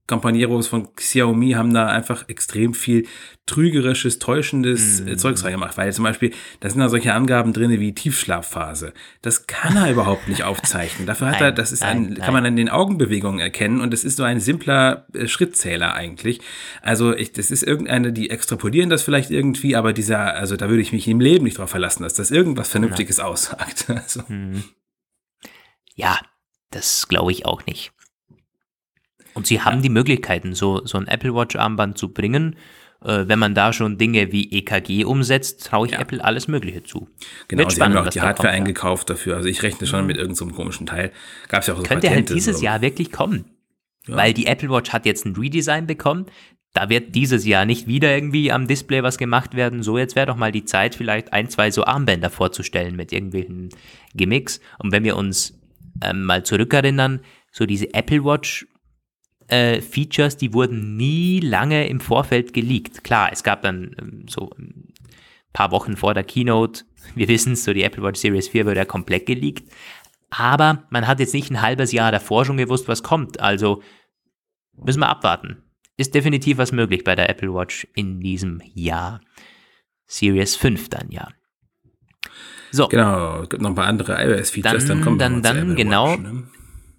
Campaneros 0.08 0.68
von 0.68 0.96
Xiaomi 0.96 1.52
haben 1.52 1.74
da 1.74 1.88
einfach 1.88 2.30
extrem 2.30 2.74
viel 2.74 3.06
trügerisches, 3.46 4.20
täuschendes 4.20 5.02
äh, 5.02 5.18
Zeugs 5.18 5.44
reingemacht, 5.44 5.78
weil 5.78 5.92
zum 5.94 6.04
Beispiel, 6.04 6.34
da 6.60 6.70
sind 6.70 6.80
da 6.80 6.90
solche 6.90 7.14
Angaben 7.14 7.54
drin 7.54 7.72
wie 7.80 7.94
Tiefschlafphase. 7.94 8.94
Das 9.22 9.48
kann 9.48 9.76
er 9.76 9.92
überhaupt 9.92 10.28
nicht 10.28 10.44
aufzeichnen. 10.44 11.08
Dafür 11.08 11.28
hat 11.28 11.42
er, 11.42 11.48
Nein, 11.48 11.56
das 11.56 11.72
ist 11.72 11.82
nein, 11.82 11.98
ein, 11.98 12.04
nein. 12.14 12.22
kann 12.22 12.34
man 12.34 12.46
an 12.46 12.56
den 12.56 12.70
Augenbewegungen 12.70 13.40
erkennen 13.40 13.82
und 13.82 13.94
es 13.94 14.04
ist 14.04 14.18
so 14.18 14.24
ein 14.24 14.40
simpler 14.40 15.08
äh, 15.14 15.28
Schrittzähler 15.28 15.94
eigentlich. 15.94 16.40
Also 16.82 17.14
ich, 17.14 17.34
das 17.34 17.52
ist 17.52 17.64
irgendeine, 17.64 18.14
die 18.14 18.30
extrapolieren 18.30 18.90
das 18.90 19.04
vielleicht 19.04 19.30
irgendwie, 19.30 19.76
aber 19.76 19.92
dieser, 19.92 20.36
also 20.36 20.56
da 20.56 20.70
würde 20.70 20.82
ich 20.82 20.94
mich 20.94 21.08
im 21.08 21.20
Leben 21.20 21.44
nicht 21.44 21.58
drauf 21.58 21.70
verlassen, 21.70 22.04
dass 22.04 22.14
das 22.14 22.32
irgendwas 22.32 22.70
Vernünftiges 22.70 23.20
aussagt. 23.20 23.86
Also, 23.98 24.22
Ja, 25.96 26.20
das 26.70 27.08
glaube 27.08 27.32
ich 27.32 27.46
auch 27.46 27.66
nicht. 27.66 27.92
Und 29.38 29.46
sie 29.46 29.62
haben 29.62 29.84
die 29.84 29.90
Möglichkeiten, 29.90 30.56
so, 30.56 30.84
so 30.86 30.98
ein 30.98 31.08
Apple 31.08 31.34
Watch 31.36 31.56
Armband 31.56 31.98
zu 31.98 32.12
bringen. 32.12 32.56
Äh, 33.06 33.26
wenn 33.28 33.38
man 33.38 33.54
da 33.54 33.72
schon 33.72 34.00
Dinge 34.00 34.32
wie 34.32 34.52
EKG 34.52 35.06
umsetzt, 35.06 35.68
traue 35.68 35.86
ich 35.86 35.94
Ja. 35.94 36.00
Apple 36.00 36.24
alles 36.24 36.48
Mögliche 36.48 36.82
zu. 36.82 37.08
genau, 37.48 37.62
Wird 37.62 37.72
sie 37.74 37.82
haben 37.82 37.94
ja 37.94 38.02
auch 38.02 38.08
die 38.08 38.20
Hardware 38.22 38.36
kommt, 38.36 38.46
ja. 38.46 38.52
eingekauft 38.52 39.10
dafür. 39.12 39.36
Also 39.36 39.48
ich 39.48 39.62
rechne 39.62 39.86
schon 39.86 40.08
mit 40.08 40.18
irgendeinem 40.18 40.50
so 40.50 40.56
komischen 40.56 40.88
Teil. 40.88 41.12
Gab 41.50 41.62
es 41.62 41.68
ja 41.68 41.76
auch 41.76 41.78
so 41.78 41.84
Könnte 41.84 42.08
halt 42.08 42.16
Patente, 42.26 42.34
dieses 42.34 42.58
so. 42.58 42.66
Jahr 42.66 42.82
wirklich 42.82 43.12
kommen. 43.12 43.46
Weil 44.08 44.34
die 44.34 44.48
Apple 44.48 44.70
Watch 44.70 44.92
hat 44.92 45.06
jetzt 45.06 45.26
ein 45.26 45.36
Redesign 45.36 45.86
bekommen. 45.86 46.26
Da 46.74 46.90
wird 46.90 47.14
dieses 47.14 47.46
Jahr 47.46 47.66
nicht 47.66 47.88
wieder 47.88 48.14
irgendwie 48.14 48.52
am 48.52 48.68
Display 48.68 49.04
was 49.04 49.18
gemacht 49.18 49.54
werden. 49.56 49.84
So, 49.84 49.98
jetzt 49.98 50.16
wäre 50.16 50.28
doch 50.28 50.36
mal 50.36 50.52
die 50.52 50.66
Zeit, 50.66 50.96
vielleicht 50.96 51.34
ein, 51.34 51.50
zwei 51.50 51.70
so 51.72 51.84
Armbänder 51.84 52.30
vorzustellen 52.30 52.96
mit 52.96 53.12
irgendwelchen 53.12 53.70
Gimmicks. 54.16 54.62
Und 54.80 54.92
wenn 54.92 55.04
wir 55.04 55.16
uns 55.18 55.60
ähm, 56.02 56.24
mal 56.24 56.44
zurückerinnern, 56.44 57.20
so 57.52 57.66
diese 57.66 57.94
Apple 57.94 58.24
Watch 58.24 58.66
äh, 59.48 59.82
Features, 59.82 60.38
die 60.38 60.54
wurden 60.54 60.98
nie 60.98 61.40
lange 61.40 61.88
im 61.88 62.00
Vorfeld 62.00 62.54
geleakt. 62.54 63.04
Klar, 63.04 63.30
es 63.32 63.44
gab 63.44 63.62
dann 63.62 63.96
ähm, 64.00 64.26
so 64.28 64.50
ähm, 64.58 64.88
paar 65.54 65.72
Wochen 65.72 65.98
vor 65.98 66.14
der 66.14 66.24
Keynote. 66.24 66.84
Wir 67.16 67.28
wissen 67.28 67.54
es, 67.54 67.64
so 67.64 67.74
die 67.74 67.84
Apple 67.84 68.04
Watch 68.04 68.20
Series 68.20 68.50
4 68.50 68.66
wird 68.66 68.78
ja 68.78 68.86
komplett 68.86 69.26
geleakt. 69.26 69.72
Aber 70.30 70.84
man 70.90 71.08
hat 71.08 71.20
jetzt 71.20 71.34
nicht 71.34 71.50
ein 71.50 71.62
halbes 71.62 71.92
Jahr 71.92 72.12
davor 72.12 72.46
schon 72.46 72.58
gewusst, 72.58 72.88
was 72.88 73.02
kommt. 73.02 73.40
Also 73.40 73.82
müssen 74.76 75.00
wir 75.00 75.10
abwarten. 75.10 75.64
Ist 75.96 76.14
definitiv 76.14 76.58
was 76.58 76.72
möglich 76.72 77.04
bei 77.04 77.16
der 77.16 77.30
Apple 77.30 77.54
Watch 77.54 77.88
in 77.96 78.20
diesem 78.20 78.62
Jahr. 78.74 79.22
Series 80.06 80.56
5 80.56 80.90
dann 80.90 81.10
ja. 81.10 81.30
So. 82.72 82.88
Genau, 82.88 83.42
es 83.42 83.50
gibt 83.50 83.62
noch 83.62 83.70
ein 83.70 83.76
paar 83.76 83.88
andere 83.88 84.22
iOS-Features, 84.22 84.86
dann, 84.86 84.98
dann 84.98 85.02
kommen 85.02 85.20
dann, 85.20 85.36
wir 85.36 85.42
dann, 85.42 85.76
genau. 85.76 86.12
Watch, 86.12 86.20
ne? 86.20 86.44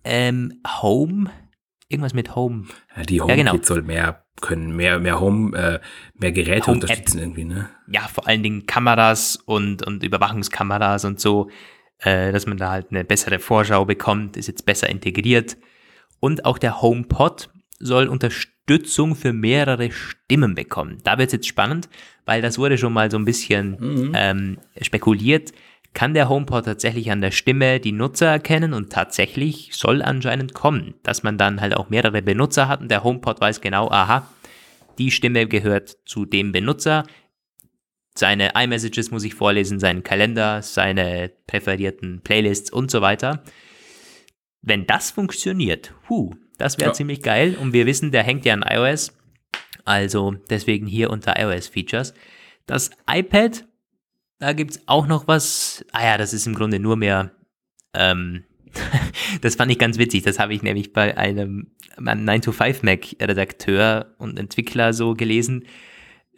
ähm, 0.05 0.61
Home, 0.81 1.31
irgendwas 1.89 2.15
mit 2.15 2.35
Home. 2.35 2.67
Ja, 2.97 3.03
die 3.03 3.21
HomeKit 3.21 3.47
ja, 3.47 3.53
genau. 3.53 3.65
soll 3.65 3.83
mehr 3.83 4.25
können, 4.41 4.77
mehr, 4.77 4.99
mehr 4.99 5.21
Home, 5.21 5.57
äh, 5.57 5.81
mehr 6.15 6.33
Geräte 6.33 6.67
Home 6.67 6.77
unterstützen 6.77 7.19
irgendwie, 7.19 7.45
ne? 7.45 7.71
Ja, 7.89 8.03
vor 8.03 8.27
allen 8.27 8.43
Dingen 8.43 8.67
Kameras 8.67 9.37
und, 9.37 9.87
und 9.87 10.03
Überwachungskameras 10.03 11.05
und 11.05 11.21
so, 11.21 11.51
äh, 11.99 12.33
dass 12.33 12.47
man 12.47 12.57
da 12.57 12.71
halt 12.71 12.91
eine 12.91 13.05
bessere 13.05 13.39
Vorschau 13.39 13.85
bekommt, 13.85 14.37
ist 14.37 14.47
jetzt 14.47 14.67
besser 14.67 14.89
integriert. 14.89 15.57
Und 16.21 16.45
auch 16.45 16.59
der 16.59 16.83
HomePod 16.83 17.51
soll 17.79 18.09
Unterstützung 18.09 19.15
für 19.15 19.33
mehrere 19.33 19.91
Stimmen 19.91 20.55
bekommen. 20.55 20.99
Da 21.05 21.19
wird 21.19 21.29
es 21.29 21.33
jetzt 21.33 21.49
spannend, 21.49 21.89
weil 22.25 22.43
das 22.43 22.59
wurde 22.59 22.79
schon 22.79 22.93
mal 22.93 23.11
so 23.11 23.19
ein 23.19 23.25
bisschen 23.25 23.77
mhm. 23.79 24.13
ähm, 24.15 24.59
spekuliert. 24.81 25.53
Kann 25.99 26.15
der 26.15 26.29
HomePod 26.29 26.65
tatsächlich 26.65 27.11
an 27.11 27.21
der 27.21 27.33
Stimme 27.33 27.81
die 27.81 27.91
Nutzer 27.91 28.29
erkennen 28.29 28.73
und 28.73 28.93
tatsächlich 28.93 29.71
soll 29.73 30.01
anscheinend 30.01 30.55
kommen, 30.55 30.95
dass 31.03 31.25
man 31.25 31.39
dann 31.39 31.61
halt 31.61 31.77
auch 31.77 31.91
mehrere 31.91 32.23
Benutzer 32.23 32.69
hat 32.69 32.81
und 32.81 32.89
der 32.89 33.03
HomePod 33.03 33.41
weiß 33.41 33.61
genau, 33.61 33.91
aha, 33.91 34.31
die 34.99 35.11
Stimme 35.11 35.49
gehört 35.49 35.97
zu 36.07 36.25
dem 36.25 36.53
Benutzer. 36.53 37.05
Seine 38.15 38.53
iMessages 38.55 39.11
muss 39.11 39.25
ich 39.25 39.35
vorlesen, 39.35 39.81
seinen 39.81 40.05
Kalender, 40.05 40.63
seine 40.63 41.33
präferierten 41.49 42.21
Playlists 42.21 42.71
und 42.71 42.93
so 42.93 43.01
weiter. 43.01 43.43
Wenn 44.63 44.87
das 44.87 45.11
funktioniert, 45.11 45.95
huh, 46.09 46.31
das 46.59 46.79
wäre 46.79 46.91
ja. 46.91 46.95
ziemlich 46.95 47.25
geil. 47.25 47.57
Und 47.61 47.73
wir 47.73 47.87
wissen, 47.87 48.13
der 48.13 48.23
hängt 48.23 48.45
ja 48.45 48.55
an 48.55 48.63
iOS. 48.65 49.19
Also 49.85 50.37
deswegen 50.49 50.87
hier 50.87 51.11
unter 51.11 51.41
iOS-Features. 51.41 52.15
Das 52.67 52.93
iPad, 53.11 53.65
da 54.39 54.53
gibt 54.53 54.73
es 54.73 54.83
auch 54.87 55.07
noch 55.07 55.29
was. 55.29 55.85
Ah 55.93 56.05
ja, 56.05 56.19
das 56.19 56.33
ist 56.33 56.47
im 56.47 56.55
Grunde 56.55 56.79
nur 56.79 56.97
mehr. 56.97 57.33
Ähm, 57.95 58.45
das 59.41 59.57
fand 59.57 59.73
ich 59.73 59.79
ganz 59.79 59.99
witzig. 59.99 60.23
Das 60.23 60.39
habe 60.39 60.55
ich 60.55 60.63
nämlich 60.63 60.93
bei 60.93 61.17
einem 61.17 61.73
9to5Mac-Redakteur 61.97 64.15
und 64.19 64.39
Entwickler 64.39 64.93
so 64.93 65.15
gelesen. 65.15 65.65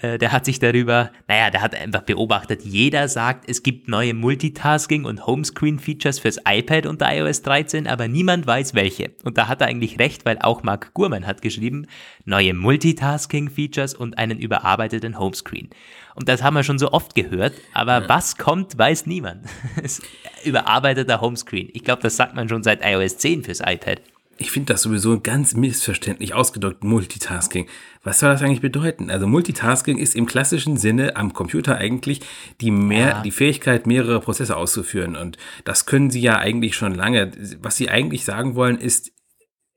Äh, 0.03 0.19
der 0.19 0.33
hat 0.33 0.45
sich 0.45 0.59
darüber, 0.59 1.11
naja, 1.29 1.51
der 1.51 1.63
hat 1.63 1.75
einfach 1.75 2.03
beobachtet, 2.03 2.63
jeder 2.63 3.09
sagt, 3.09 3.49
es 3.49 3.63
gibt 3.63 3.89
neue 3.89 4.15
Multitasking- 4.15 5.05
und 5.05 5.27
Homescreen-Features 5.27 6.19
fürs 6.19 6.39
iPad 6.47 6.87
unter 6.87 7.15
iOS 7.15 7.43
13, 7.43 7.87
aber 7.87 8.09
niemand 8.09 8.47
weiß 8.47 8.75
welche. 8.75 9.11
Und 9.25 9.37
da 9.37 9.49
hat 9.49 9.61
er 9.61 9.67
eigentlich 9.67 9.99
recht, 9.99 10.25
weil 10.25 10.39
auch 10.39 10.63
Mark 10.63 10.95
Gurman 10.95 11.27
hat 11.27 11.43
geschrieben, 11.43 11.87
neue 12.25 12.55
Multitasking-Features 12.55 13.95
und 13.95 14.17
einen 14.19 14.39
überarbeiteten 14.39 15.19
Homescreen. 15.19 15.69
Und 16.15 16.29
das 16.29 16.43
haben 16.43 16.55
wir 16.55 16.65
schon 16.65 16.79
so 16.79 16.93
oft 16.93 17.15
gehört, 17.15 17.55
aber 17.73 18.03
ja. 18.03 18.09
was 18.09 18.37
kommt, 18.37 18.77
weiß 18.77 19.07
niemand. 19.07 19.47
Überarbeiteter 20.45 21.21
Homescreen. 21.21 21.69
Ich 21.73 21.85
glaube, 21.85 22.03
das 22.03 22.17
sagt 22.17 22.35
man 22.35 22.49
schon 22.49 22.63
seit 22.63 22.85
iOS 22.85 23.19
10 23.19 23.45
fürs 23.45 23.61
iPad 23.61 24.01
ich 24.41 24.51
finde 24.51 24.73
das 24.73 24.83
sowieso 24.83 25.21
ganz 25.21 25.55
missverständlich 25.55 26.33
ausgedrückt, 26.33 26.83
Multitasking. 26.83 27.67
Was 28.03 28.21
soll 28.21 28.31
das 28.31 28.41
eigentlich 28.41 28.63
bedeuten? 28.63 29.11
Also 29.11 29.27
Multitasking 29.27 29.99
ist 29.99 30.17
im 30.17 30.25
klassischen 30.25 30.79
Sinne 30.79 31.17
am 31.17 31.35
Computer 31.35 31.77
eigentlich 31.77 32.23
die 32.63 32.71
mehr, 32.71 33.09
ja. 33.09 33.23
die 33.23 33.33
Fähigkeit, 33.33 33.87
mehrere 33.87 34.19
Prozesse 34.21 34.57
auszuführen. 34.57 35.15
Und 35.15 35.37
das 35.65 35.85
können 35.85 36.09
sie 36.09 36.23
ja 36.23 36.39
eigentlich 36.39 36.75
schon 36.75 36.95
lange. 36.95 37.33
Was 37.61 37.77
sie 37.77 37.91
eigentlich 37.91 38.25
sagen 38.25 38.55
wollen, 38.55 38.79
ist, 38.79 39.13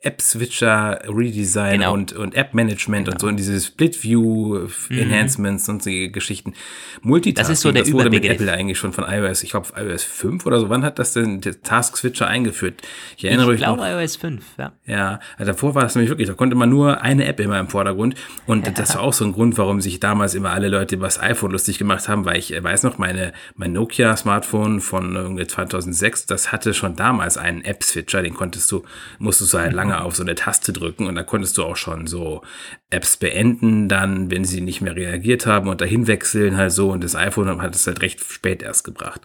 App-Switcher, 0.04 0.99
Redesign 1.08 1.80
genau. 1.80 1.93
und, 1.93 2.12
und 2.12 2.36
App-Management 2.36 3.06
genau. 3.06 3.16
und 3.16 3.22
so 3.22 3.28
in 3.30 3.38
diese 3.38 3.60
Split-View-Enhancements 3.60 5.68
mhm. 5.68 5.74
und 5.74 5.84
solche 5.84 6.10
Geschichten. 6.10 6.54
Multitasking, 7.01 7.54
das, 7.54 7.58
ist 7.58 7.62
so 7.62 7.72
der 7.72 7.84
das 7.84 7.93
wurde 7.93 8.10
mit 8.10 8.26
Apple 8.26 8.51
eigentlich 8.51 8.78
schon 8.78 8.91
von 8.91 9.06
iOS, 9.08 9.43
ich 9.43 9.51
glaube 9.51 9.70
iOS 9.78 10.04
5 10.04 10.45
oder 10.45 10.60
so. 10.60 10.70
Wann 10.70 10.84
hat 10.84 10.99
das 10.99 11.14
denn 11.14 11.39
der 11.39 11.62
Task-Switcher 11.62 12.28
eingeführt? 12.28 12.82
Ich 13.16 13.24
erinnere 13.24 13.47
mich 13.47 13.62
Ich 13.62 13.66
glaube 13.66 13.82
iOS 13.82 14.18
5, 14.18 14.43
ja. 14.58 14.74
Ja, 14.86 15.20
also 15.38 15.54
davor 15.54 15.74
war 15.74 15.84
das 15.84 15.95
nämlich 15.95 16.10
wirklich, 16.10 16.28
da 16.28 16.34
konnte 16.34 16.58
man 16.58 16.70
nur 16.70 17.01
eine 17.01 17.26
App 17.26 17.39
immer 17.39 17.60
im 17.60 17.70
Vordergrund 17.70 18.16
und 18.45 18.68
ja. 18.68 18.74
das 18.74 18.95
war 18.95 19.04
auch 19.04 19.14
so 19.14 19.24
ein 19.24 19.32
Grund, 19.32 19.58
warum 19.58 19.80
sich 19.80 20.01
damals 20.01 20.36
immer 20.36 20.51
alle 20.51 20.68
Leute 20.68 20.95
über 20.95 21.08
das 21.08 21.22
iPhone 21.22 21.51
lustig 21.51 21.78
gemacht 21.78 22.10
haben, 22.10 22.26
weil 22.26 22.38
ich 22.38 22.62
weiß 22.62 22.84
noch, 22.84 22.97
meine, 22.97 23.32
mein 23.56 23.72
Nokia-Smartphone 23.72 24.82
von 24.82 25.16
irgendwie 25.16 25.47
2006, 25.47 26.26
das 26.26 26.51
hatte 26.51 26.74
schon 26.74 26.97
damals 26.97 27.38
einen 27.38 27.64
App-Switcher, 27.64 28.22
den 28.22 28.34
konntest 28.34 28.70
du, 28.70 28.84
musstest 29.18 29.54
du 29.54 29.60
halt 29.60 29.72
lange 29.72 29.92
lange 29.93 30.05
auf 30.05 30.15
so 30.15 30.23
eine 30.23 30.35
Taste 30.35 30.73
drücken 30.73 31.07
und 31.07 31.15
da 31.15 31.23
konntest 31.23 31.57
du 31.57 31.63
auch 31.63 31.75
schon 31.75 32.07
so 32.07 32.41
Apps 32.89 33.17
beenden, 33.17 33.87
dann, 33.87 34.31
wenn 34.31 34.45
sie 34.45 34.61
nicht 34.61 34.81
mehr 34.81 34.95
reagiert 34.95 35.45
haben 35.45 35.69
und 35.69 35.81
dahin 35.81 36.07
wechseln 36.07 36.57
halt 36.57 36.71
so 36.71 36.91
und 36.91 37.03
das 37.03 37.15
iPhone 37.15 37.61
hat 37.61 37.75
es 37.75 37.87
halt 37.87 38.01
recht 38.01 38.19
spät 38.19 38.61
erst 38.61 38.83
gebracht. 38.83 39.21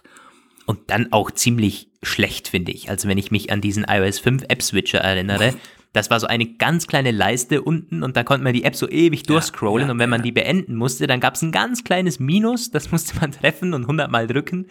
Und 0.65 0.91
dann 0.91 1.11
auch 1.11 1.31
ziemlich 1.31 1.89
schlecht, 2.03 2.47
finde 2.47 2.71
ich. 2.71 2.89
Also 2.89 3.07
wenn 3.07 3.17
ich 3.17 3.31
mich 3.31 3.51
an 3.51 3.59
diesen 3.59 3.85
iOS 3.89 4.19
5 4.19 4.43
App 4.49 4.61
Switcher 4.61 4.99
erinnere, 4.99 5.55
das 5.93 6.11
war 6.11 6.19
so 6.19 6.27
eine 6.27 6.45
ganz 6.45 6.85
kleine 6.85 7.09
Leiste 7.09 7.63
unten 7.63 8.03
und 8.03 8.15
da 8.15 8.23
konnte 8.23 8.43
man 8.43 8.53
die 8.53 8.63
App 8.63 8.75
so 8.75 8.87
ewig 8.87 9.23
durchscrollen 9.23 9.81
ja, 9.81 9.87
ja, 9.87 9.91
und 9.93 9.99
wenn 9.99 10.09
man 10.09 10.19
ja. 10.19 10.25
die 10.25 10.31
beenden 10.31 10.75
musste, 10.75 11.07
dann 11.07 11.19
gab 11.19 11.33
es 11.33 11.41
ein 11.41 11.51
ganz 11.51 11.83
kleines 11.83 12.19
Minus, 12.19 12.69
das 12.69 12.91
musste 12.91 13.19
man 13.19 13.31
treffen 13.31 13.73
und 13.73 13.81
100 13.83 14.11
Mal 14.11 14.27
drücken. 14.27 14.67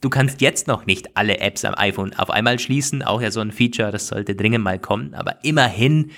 Du 0.00 0.08
kannst 0.08 0.40
jetzt 0.40 0.66
noch 0.66 0.86
nicht 0.86 1.16
alle 1.16 1.40
Apps 1.40 1.64
am 1.64 1.74
iPhone 1.76 2.14
auf 2.14 2.30
einmal 2.30 2.58
schließen, 2.58 3.02
auch 3.02 3.20
ja 3.20 3.30
so 3.30 3.40
ein 3.40 3.52
Feature, 3.52 3.92
das 3.92 4.08
sollte 4.08 4.34
dringend 4.34 4.64
mal 4.64 4.78
kommen, 4.78 5.14
aber 5.14 5.44
immerhin 5.44 6.10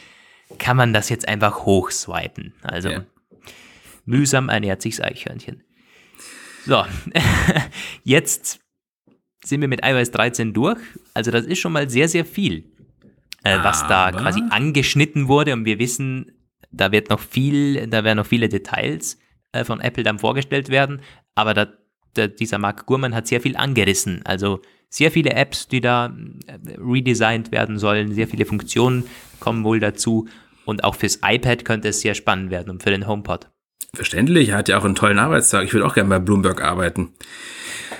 kann 0.59 0.77
man 0.77 0.93
das 0.93 1.09
jetzt 1.09 1.27
einfach 1.27 1.65
hochswipen. 1.65 2.55
Also 2.63 2.91
ja. 2.91 3.05
mühsam 4.05 4.49
ernährt 4.49 4.83
sich's 4.83 5.01
Eichhörnchen. 5.01 5.65
So, 6.65 6.85
jetzt 8.05 8.61
sind 9.45 9.61
wir 9.61 9.69
mit 9.69 9.85
iOS 9.85 10.13
13 10.13 10.53
durch. 10.53 10.79
Also 11.15 11.33
das 11.33 11.45
ist 11.45 11.59
schon 11.59 11.73
mal 11.73 11.91
sehr, 11.91 12.09
sehr 12.09 12.25
viel, 12.25 12.65
äh, 13.43 13.59
was 13.63 13.87
da 13.89 14.13
quasi 14.13 14.43
angeschnitten 14.51 15.27
wurde 15.27 15.53
und 15.55 15.65
wir 15.65 15.81
wissen, 15.81 16.31
da 16.71 16.93
wird 16.93 17.11
noch 17.11 17.21
viel, 17.21 17.89
da 17.89 18.05
werden 18.05 18.19
noch 18.19 18.27
viele 18.27 18.49
Details 18.49 19.19
äh, 19.51 19.65
von 19.65 19.81
Apple 19.81 20.05
dann 20.05 20.21
vorgestellt 20.21 20.69
werden, 20.69 21.03
aber 21.35 21.53
da 21.55 21.67
der, 22.17 22.29
dieser 22.29 22.59
Mark 22.59 22.87
Gurman 22.87 23.15
hat 23.15 23.27
sehr 23.27 23.41
viel 23.41 23.57
angerissen. 23.57 24.23
Also 24.25 24.61
sehr 24.89 25.11
viele 25.11 25.31
Apps, 25.31 25.69
die 25.69 25.81
da 25.81 26.15
äh, 26.47 26.59
redesigned 26.79 27.51
werden 27.53 27.79
sollen, 27.79 28.13
sehr 28.13 28.29
viele 28.29 28.45
Funktionen 28.45 29.05
kommen 29.41 29.65
wohl 29.65 29.81
dazu. 29.81 30.29
Und 30.65 30.85
auch 30.85 30.95
fürs 30.95 31.21
iPad 31.25 31.65
könnte 31.65 31.89
es 31.89 32.01
sehr 32.01 32.15
spannend 32.15 32.51
werden 32.51 32.71
und 32.71 32.83
für 32.83 32.91
den 32.91 33.07
HomePod. 33.07 33.49
Verständlich, 33.95 34.51
er 34.51 34.59
hat 34.59 34.69
ja 34.69 34.79
auch 34.79 34.85
einen 34.85 34.95
tollen 34.95 35.19
Arbeitstag. 35.19 35.65
Ich 35.65 35.73
würde 35.73 35.87
auch 35.87 35.95
gerne 35.95 36.09
bei 36.09 36.19
Bloomberg 36.19 36.63
arbeiten. 36.63 37.13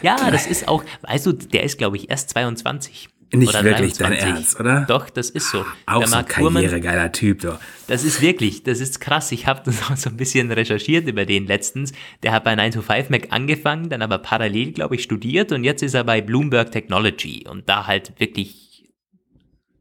Ja, 0.01 0.31
das 0.31 0.47
ist 0.47 0.69
auch, 0.69 0.85
weißt 1.03 1.27
du, 1.27 1.33
der 1.33 1.65
ist, 1.65 1.79
glaube 1.79 1.97
ich, 1.97 2.11
erst 2.11 2.31
22. 2.31 3.09
Nicht 3.35 3.49
oder 3.49 3.65
wirklich 3.65 3.95
23. 3.95 3.99
dein 3.99 4.35
Ernst, 4.35 4.61
oder? 4.61 4.81
Doch, 4.83 5.09
das 5.09 5.31
ist 5.31 5.51
so. 5.51 5.65
Auch 5.87 6.01
der 6.01 6.09
so 6.09 6.17
ein 6.17 6.27
karrieregeiler 6.27 7.13
Typ, 7.13 7.41
doch. 7.41 7.59
Das 7.87 8.05
ist 8.05 8.21
wirklich, 8.21 8.63
das 8.63 8.81
ist 8.81 9.01
krass. 9.01 9.33
Ich 9.33 9.47
habe 9.47 9.63
das 9.65 9.83
auch 9.91 9.97
so 9.97 10.11
ein 10.11 10.19
bisschen 10.19 10.53
recherchiert 10.53 11.09
über 11.09 11.25
den 11.25 11.47
letztens. 11.47 11.93
Der 12.23 12.33
hat 12.33 12.45
bei 12.45 12.53
9to5Mac 12.53 13.31
angefangen, 13.31 13.89
dann 13.89 14.03
aber 14.03 14.19
parallel, 14.19 14.73
glaube 14.73 14.97
ich, 14.97 15.03
studiert 15.03 15.51
und 15.51 15.65
jetzt 15.65 15.83
ist 15.83 15.95
er 15.95 16.05
bei 16.05 16.21
Bloomberg 16.21 16.71
Technology 16.71 17.47
und 17.49 17.69
da 17.69 17.87
halt 17.87 18.13
wirklich, 18.21 18.91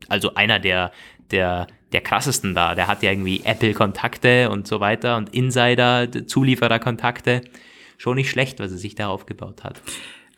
also 0.08 0.34
einer 0.36 0.60
der, 0.60 0.94
der, 1.32 1.68
der 1.92 2.02
krassesten 2.02 2.56
da. 2.56 2.74
Der 2.74 2.88
hat 2.88 3.04
ja 3.04 3.12
irgendwie 3.12 3.42
Apple-Kontakte 3.44 4.50
und 4.50 4.66
so 4.66 4.80
weiter 4.80 5.18
und 5.18 5.34
Insider, 5.36 6.08
Zulieferer-Kontakte. 6.26 7.42
Schon 7.98 8.16
nicht 8.16 8.30
schlecht, 8.30 8.60
was 8.60 8.72
er 8.72 8.78
sich 8.78 8.96
da 8.96 9.10
aufgebaut 9.10 9.66
hat. 9.66 9.82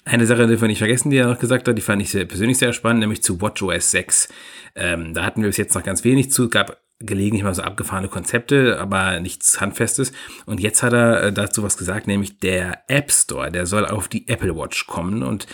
Eine 0.05 0.25
Sache 0.25 0.47
die 0.47 0.59
wir 0.59 0.67
nicht 0.67 0.79
vergessen, 0.79 1.11
die 1.11 1.17
er 1.17 1.27
noch 1.27 1.39
gesagt 1.39 1.67
hat, 1.67 1.77
die 1.77 1.81
fand 1.81 2.01
ich 2.01 2.11
sehr, 2.11 2.25
persönlich 2.25 2.57
sehr 2.57 2.73
spannend, 2.73 2.99
nämlich 2.99 3.23
zu 3.23 3.39
WatchOS 3.39 3.91
6. 3.91 4.27
Ähm, 4.75 5.13
da 5.13 5.23
hatten 5.23 5.41
wir 5.41 5.47
bis 5.47 5.57
jetzt 5.57 5.75
noch 5.75 5.83
ganz 5.83 6.03
wenig 6.03 6.29
zu, 6.31 6.49
gab 6.49 6.82
gelegentlich 6.99 7.43
mal 7.43 7.53
so 7.53 7.63
abgefahrene 7.63 8.07
Konzepte, 8.07 8.79
aber 8.79 9.19
nichts 9.19 9.59
Handfestes. 9.59 10.11
Und 10.45 10.59
jetzt 10.59 10.83
hat 10.83 10.93
er 10.93 11.23
äh, 11.23 11.33
dazu 11.33 11.63
was 11.63 11.77
gesagt, 11.77 12.07
nämlich 12.07 12.39
der 12.39 12.83
App 12.87 13.11
Store, 13.11 13.51
der 13.51 13.65
soll 13.65 13.85
auf 13.85 14.07
die 14.07 14.27
Apple 14.27 14.55
Watch 14.55 14.87
kommen 14.87 15.23
und 15.23 15.47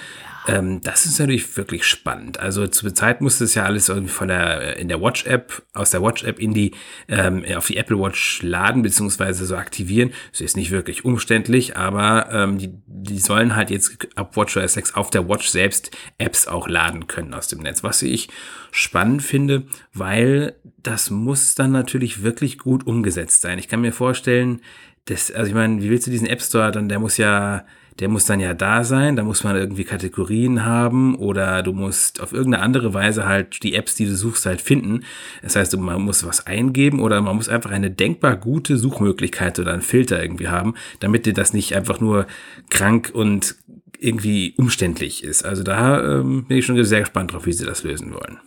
ähm, 0.49 0.81
das 0.81 1.05
ist 1.05 1.19
natürlich 1.19 1.57
wirklich 1.57 1.83
spannend. 1.83 2.39
Also 2.39 2.65
zur 2.67 2.93
Zeit 2.95 3.21
musste 3.21 3.43
es 3.43 3.55
ja 3.55 3.65
alles 3.65 3.89
irgendwie 3.89 4.11
von 4.11 4.29
der, 4.29 4.77
in 4.77 4.87
der 4.87 5.01
Watch-App, 5.01 5.63
aus 5.73 5.91
der 5.91 6.01
Watch-App 6.01 6.39
in 6.39 6.53
die, 6.53 6.71
ähm, 7.07 7.43
auf 7.55 7.67
die 7.67 7.77
Apple 7.77 7.99
Watch 7.99 8.41
laden, 8.41 8.81
beziehungsweise 8.81 9.45
so 9.45 9.55
aktivieren. 9.55 10.11
Das 10.31 10.41
ist 10.41 10.57
nicht 10.57 10.71
wirklich 10.71 11.05
umständlich, 11.05 11.77
aber 11.77 12.29
ähm, 12.31 12.57
die, 12.57 12.71
die 12.87 13.19
sollen 13.19 13.55
halt 13.55 13.69
jetzt 13.69 14.07
ab 14.15 14.35
WatchOS 14.35 14.73
6 14.73 14.95
auf 14.95 15.09
der 15.09 15.27
Watch 15.27 15.49
selbst 15.49 15.91
Apps 16.17 16.47
auch 16.47 16.67
laden 16.67 17.07
können 17.07 17.33
aus 17.33 17.47
dem 17.47 17.59
Netz, 17.59 17.83
was 17.83 18.01
ich 18.01 18.29
spannend 18.71 19.21
finde, 19.21 19.63
weil 19.93 20.55
das 20.81 21.09
muss 21.09 21.28
dann 21.55 21.71
natürlich 21.71 22.23
wirklich 22.23 22.57
gut 22.57 22.85
umgesetzt 22.85 23.41
sein. 23.41 23.59
Ich 23.59 23.67
kann 23.67 23.81
mir 23.81 23.93
vorstellen, 23.93 24.61
dass, 25.05 25.31
also 25.31 25.47
ich 25.47 25.55
meine, 25.55 25.81
wie 25.81 25.89
willst 25.89 26.07
du 26.07 26.11
diesen 26.11 26.27
App 26.27 26.41
Store 26.41 26.71
dann, 26.71 26.89
der 26.89 26.99
muss 26.99 27.17
ja, 27.17 27.65
der 27.99 28.07
muss 28.07 28.25
dann 28.25 28.39
ja 28.39 28.53
da 28.53 28.83
sein, 28.83 29.15
da 29.15 29.23
muss 29.23 29.43
man 29.43 29.55
irgendwie 29.55 29.83
Kategorien 29.83 30.65
haben 30.65 31.15
oder 31.15 31.63
du 31.63 31.73
musst 31.73 32.21
auf 32.21 32.31
irgendeine 32.31 32.63
andere 32.63 32.93
Weise 32.93 33.25
halt 33.25 33.61
die 33.63 33.75
Apps, 33.75 33.95
die 33.95 34.05
du 34.05 34.15
suchst, 34.15 34.45
halt 34.45 34.61
finden. 34.61 35.01
Das 35.41 35.55
heißt, 35.55 35.75
man 35.77 36.01
muss 36.01 36.25
was 36.25 36.47
eingeben 36.47 37.01
oder 37.01 37.21
man 37.21 37.35
muss 37.35 37.49
einfach 37.49 37.71
eine 37.71 37.91
denkbar 37.91 38.37
gute 38.37 38.77
Suchmöglichkeit 38.77 39.59
oder 39.59 39.73
einen 39.73 39.81
Filter 39.81 40.21
irgendwie 40.21 40.47
haben, 40.47 40.75
damit 40.99 41.25
dir 41.25 41.33
das 41.33 41.53
nicht 41.53 41.75
einfach 41.75 41.99
nur 41.99 42.25
krank 42.69 43.11
und 43.13 43.55
irgendwie 43.99 44.53
umständlich 44.57 45.23
ist. 45.23 45.43
Also 45.43 45.63
da 45.63 46.19
ähm, 46.19 46.45
bin 46.45 46.57
ich 46.57 46.65
schon 46.65 46.81
sehr 46.83 47.01
gespannt 47.01 47.33
drauf, 47.33 47.45
wie 47.45 47.53
sie 47.53 47.65
das 47.65 47.83
lösen 47.83 48.13
wollen. 48.13 48.39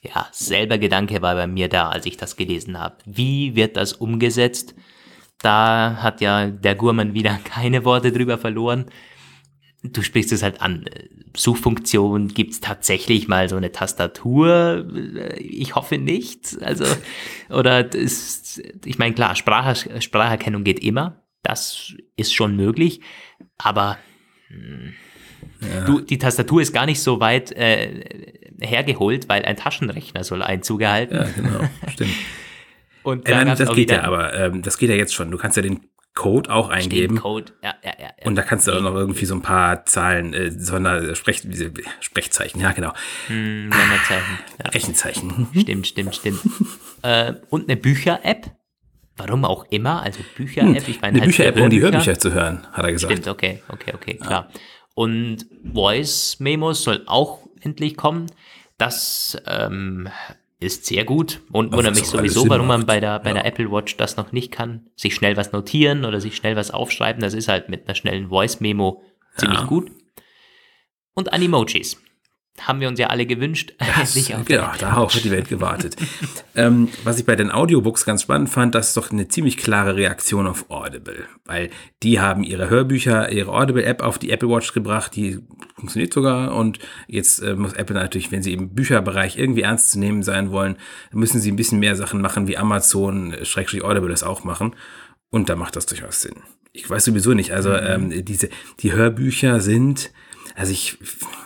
Ja, 0.00 0.28
selber 0.32 0.78
Gedanke 0.78 1.22
war 1.22 1.34
bei 1.34 1.46
mir 1.46 1.68
da, 1.68 1.88
als 1.88 2.06
ich 2.06 2.16
das 2.16 2.36
gelesen 2.36 2.78
habe. 2.78 2.98
Wie 3.04 3.56
wird 3.56 3.76
das 3.76 3.92
umgesetzt? 3.94 4.74
Da 5.38 5.98
hat 6.02 6.20
ja 6.20 6.46
der 6.46 6.74
Gurman 6.74 7.14
wieder 7.14 7.38
keine 7.44 7.84
Worte 7.84 8.12
drüber 8.12 8.38
verloren. 8.38 8.86
Du 9.82 10.02
sprichst 10.02 10.32
es 10.32 10.42
halt 10.42 10.60
an. 10.60 10.84
Suchfunktion 11.36 12.28
gibt's 12.28 12.60
tatsächlich 12.60 13.28
mal 13.28 13.48
so 13.48 13.56
eine 13.56 13.70
Tastatur? 13.70 14.88
Ich 15.36 15.76
hoffe 15.76 15.98
nicht. 15.98 16.60
Also, 16.62 16.84
oder 17.48 17.84
das, 17.84 18.60
ich 18.84 18.98
meine, 18.98 19.14
klar, 19.14 19.36
Sprache, 19.36 20.00
Spracherkennung 20.00 20.64
geht 20.64 20.80
immer. 20.80 21.22
Das 21.42 21.94
ist 22.16 22.34
schon 22.34 22.56
möglich. 22.56 23.00
Aber 23.56 23.98
hm, 24.48 24.94
ja. 25.60 25.84
du, 25.84 26.00
die 26.00 26.18
Tastatur 26.18 26.62
ist 26.62 26.72
gar 26.72 26.86
nicht 26.86 27.00
so 27.00 27.20
weit 27.20 27.52
äh, 27.52 28.04
hergeholt, 28.60 29.28
weil 29.28 29.44
ein 29.44 29.56
Taschenrechner 29.56 30.24
soll 30.24 30.42
Einzug 30.42 30.82
erhalten. 30.82 31.14
Ja, 31.14 31.28
genau, 31.34 31.60
stimmt. 31.92 32.14
Und 33.02 33.28
äh, 33.28 33.32
nein, 33.32 33.56
das 33.56 33.74
geht 33.74 33.90
ja, 33.90 34.02
aber 34.02 34.34
ähm, 34.34 34.62
das 34.62 34.76
geht 34.76 34.90
ja 34.90 34.96
jetzt 34.96 35.14
schon. 35.14 35.30
Du 35.30 35.38
kannst 35.38 35.56
ja 35.56 35.62
den 35.62 35.80
Code 36.18 36.50
auch 36.50 36.68
eingeben. 36.68 37.20
Code, 37.20 37.52
ja, 37.62 37.74
ja, 37.84 37.92
ja. 37.98 38.08
Und 38.24 38.34
da 38.34 38.42
kannst 38.42 38.66
du 38.66 38.72
auch 38.72 38.80
noch 38.80 38.94
irgendwie 38.94 39.24
so 39.24 39.34
ein 39.34 39.42
paar 39.42 39.86
Zahlen, 39.86 40.34
äh, 40.34 40.50
Sonder, 40.50 41.14
Sprech, 41.14 41.42
Sprechzeichen, 42.00 42.60
ja, 42.60 42.72
genau. 42.72 42.92
Hm. 43.28 43.70
Ja. 43.70 44.70
Rechenzeichen. 44.70 45.46
Stimmt, 45.56 45.86
stimmt, 45.86 46.16
stimmt. 46.16 46.40
äh, 47.02 47.34
und 47.50 47.68
eine 47.68 47.76
Bücher-App. 47.76 48.50
Warum 49.16 49.44
auch 49.44 49.64
immer, 49.70 50.02
also 50.02 50.20
Bücher-App. 50.36 50.84
Hm, 50.84 50.90
ich 50.90 51.00
meine, 51.00 51.12
eine 51.12 51.20
halt 51.20 51.30
Bücher-App, 51.30 51.60
um 51.60 51.70
die 51.70 51.80
Hörbücher 51.80 52.18
zu 52.18 52.32
hören, 52.32 52.66
hat 52.72 52.84
er 52.84 52.92
gesagt. 52.92 53.12
Stimmt, 53.12 53.28
okay, 53.28 53.62
okay, 53.68 53.92
okay, 53.94 54.14
klar. 54.14 54.48
Ja. 54.52 54.60
Und 54.98 55.46
Voice-Memos 55.62 56.82
soll 56.82 57.04
auch 57.06 57.46
endlich 57.60 57.96
kommen. 57.96 58.26
Das 58.78 59.40
ähm, 59.46 60.08
ist 60.58 60.86
sehr 60.86 61.04
gut 61.04 61.40
und 61.52 61.72
wundert 61.72 61.94
mich 61.94 62.06
sowieso, 62.06 62.48
warum 62.48 62.66
man 62.66 62.84
bei 62.84 62.98
der, 62.98 63.20
bei 63.20 63.28
ja. 63.28 63.34
der 63.34 63.46
Apple 63.46 63.70
Watch 63.70 63.96
das 63.96 64.16
noch 64.16 64.32
nicht 64.32 64.50
kann. 64.50 64.90
Sich 64.96 65.14
schnell 65.14 65.36
was 65.36 65.52
notieren 65.52 66.04
oder 66.04 66.20
sich 66.20 66.34
schnell 66.34 66.56
was 66.56 66.72
aufschreiben. 66.72 67.22
Das 67.22 67.34
ist 67.34 67.46
halt 67.46 67.68
mit 67.68 67.86
einer 67.86 67.94
schnellen 67.94 68.30
Voice-Memo 68.30 69.00
ziemlich 69.36 69.60
ja. 69.60 69.66
gut. 69.66 69.92
Und 71.14 71.32
Animojis 71.32 72.02
haben 72.66 72.80
wir 72.80 72.88
uns 72.88 72.98
ja 72.98 73.08
alle 73.08 73.26
gewünscht. 73.26 73.74
Das, 73.98 74.28
ja, 74.28 74.74
darauf 74.78 75.14
hat 75.14 75.24
die 75.24 75.30
Welt 75.30 75.48
gewartet. 75.48 75.96
ähm, 76.54 76.88
was 77.02 77.18
ich 77.18 77.26
bei 77.26 77.34
den 77.34 77.50
Audiobooks 77.50 78.04
ganz 78.04 78.22
spannend 78.22 78.48
fand, 78.48 78.74
das 78.74 78.88
ist 78.88 78.96
doch 78.96 79.10
eine 79.10 79.26
ziemlich 79.26 79.56
klare 79.56 79.96
Reaktion 79.96 80.46
auf 80.46 80.70
Audible, 80.70 81.24
weil 81.46 81.70
die 82.02 82.20
haben 82.20 82.44
ihre 82.44 82.70
Hörbücher, 82.70 83.32
ihre 83.32 83.52
Audible-App 83.52 84.02
auf 84.02 84.18
die 84.18 84.30
Apple 84.30 84.48
Watch 84.48 84.72
gebracht, 84.72 85.16
die 85.16 85.40
funktioniert 85.74 86.12
sogar 86.12 86.54
und 86.54 86.78
jetzt 87.08 87.40
äh, 87.40 87.54
muss 87.54 87.72
Apple 87.72 87.94
natürlich, 87.94 88.30
wenn 88.30 88.42
sie 88.42 88.52
im 88.52 88.74
Bücherbereich 88.74 89.36
irgendwie 89.36 89.62
ernst 89.62 89.90
zu 89.90 89.98
nehmen 89.98 90.22
sein 90.22 90.50
wollen, 90.50 90.76
müssen 91.12 91.40
sie 91.40 91.50
ein 91.50 91.56
bisschen 91.56 91.80
mehr 91.80 91.96
Sachen 91.96 92.20
machen, 92.20 92.46
wie 92.46 92.56
Amazon, 92.56 93.32
äh, 93.32 93.44
Schrägstrich 93.44 93.82
Audible 93.82 94.10
das 94.10 94.22
auch 94.22 94.44
machen 94.44 94.76
und 95.30 95.48
da 95.48 95.56
macht 95.56 95.76
das 95.76 95.86
durchaus 95.86 96.20
Sinn. 96.20 96.36
Ich 96.72 96.88
weiß 96.88 97.04
sowieso 97.04 97.34
nicht, 97.34 97.52
also 97.52 97.70
mhm. 97.70 98.12
ähm, 98.12 98.24
diese, 98.24 98.48
die 98.80 98.92
Hörbücher 98.92 99.60
sind 99.60 100.12
also 100.58 100.72
ich, 100.72 100.98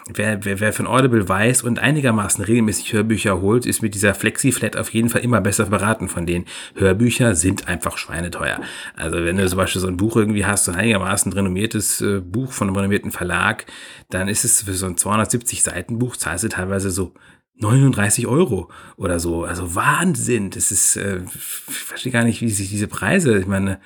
wer, 0.09 0.43
wer, 0.47 0.61
wer 0.61 0.73
von 0.73 0.87
Audible 0.87 1.29
weiß 1.29 1.63
und 1.63 1.79
einigermaßen 1.79 2.43
regelmäßig 2.43 2.95
Hörbücher 2.95 3.43
holt, 3.43 3.67
ist 3.67 3.83
mit 3.83 3.95
dieser 3.95 4.15
Flexi-Flat 4.15 4.79
auf 4.79 4.89
jeden 4.95 5.11
Fall 5.11 5.21
immer 5.21 5.43
besser 5.43 5.67
beraten 5.67 6.09
von 6.09 6.25
denen. 6.25 6.47
Hörbücher 6.77 7.35
sind 7.35 7.69
einfach 7.69 7.99
schweineteuer. 7.99 8.59
Also 8.97 9.23
wenn 9.23 9.37
du 9.37 9.47
zum 9.47 9.59
Beispiel 9.59 9.83
so 9.83 9.89
ein 9.89 9.99
Buch 9.99 10.17
irgendwie 10.17 10.47
hast, 10.47 10.65
so 10.65 10.73
ein 10.73 10.79
einigermaßen 10.79 11.31
renommiertes 11.31 12.01
äh, 12.01 12.21
Buch 12.21 12.53
von 12.53 12.69
einem 12.69 12.77
renommierten 12.77 13.11
Verlag, 13.11 13.67
dann 14.09 14.29
ist 14.29 14.47
es 14.47 14.63
für 14.63 14.73
so 14.73 14.87
ein 14.87 14.97
270 14.97 15.63
Seiten 15.63 15.99
Buch, 15.99 16.17
zahlst 16.17 16.45
du 16.45 16.49
teilweise 16.49 16.91
so 16.91 17.13
39 17.57 18.27
Euro 18.27 18.71
oder 18.97 19.21
so. 19.21 19.45
Also 19.45 19.75
Wahnsinn. 19.75 20.49
Das 20.49 20.73
ist, 20.73 20.97
äh, 20.97 21.21
ich 21.27 21.75
verstehe 21.75 22.13
gar 22.13 22.25
nicht, 22.25 22.41
wie 22.41 22.49
sich 22.49 22.71
diese 22.71 22.89
Preise, 22.89 23.39
ich 23.39 23.47
meine, 23.47 23.79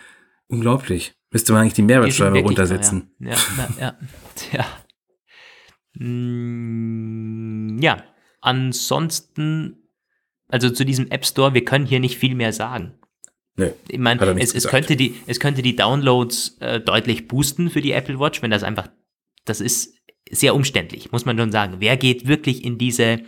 unglaublich. 0.47 1.14
Müsste 1.33 1.53
man 1.53 1.62
eigentlich 1.62 1.74
die 1.74 1.83
Mehrwertsteuer 1.83 2.31
runtersetzen. 2.31 3.11
Ja, 3.18 3.31
ja, 3.31 3.68
ja. 3.81 3.97
ja. 4.53 4.66
Mm, 5.99 7.78
ja, 7.80 8.03
ansonsten, 8.40 9.88
also 10.49 10.70
zu 10.70 10.84
diesem 10.84 11.11
App 11.11 11.24
Store, 11.24 11.55
wir 11.55 11.64
können 11.64 11.86
hier 11.86 12.01
nicht 12.01 12.18
viel 12.18 12.34
mehr 12.34 12.53
sagen. 12.53 12.99
Nee, 13.57 13.72
ich 13.88 13.99
meine, 13.99 14.20
es, 14.38 14.55
es, 14.55 14.68
könnte 14.68 14.97
die, 14.97 15.14
es 15.26 15.40
könnte 15.40 15.62
die 15.62 15.76
Downloads 15.76 16.59
äh, 16.61 16.78
deutlich 16.80 17.26
boosten 17.26 17.70
für 17.70 17.80
die 17.80 17.92
Apple 17.92 18.20
Watch, 18.20 18.42
wenn 18.42 18.51
das 18.51 18.62
einfach, 18.62 18.88
das 19.47 19.62
ist 19.62 19.97
sehr 20.30 20.55
umständlich, 20.55 21.11
muss 21.12 21.24
man 21.24 21.38
schon 21.38 21.53
sagen. 21.53 21.76
Wer 21.78 21.97
geht 21.97 22.28
wirklich 22.28 22.64
in 22.64 22.76
diese, 22.76 23.20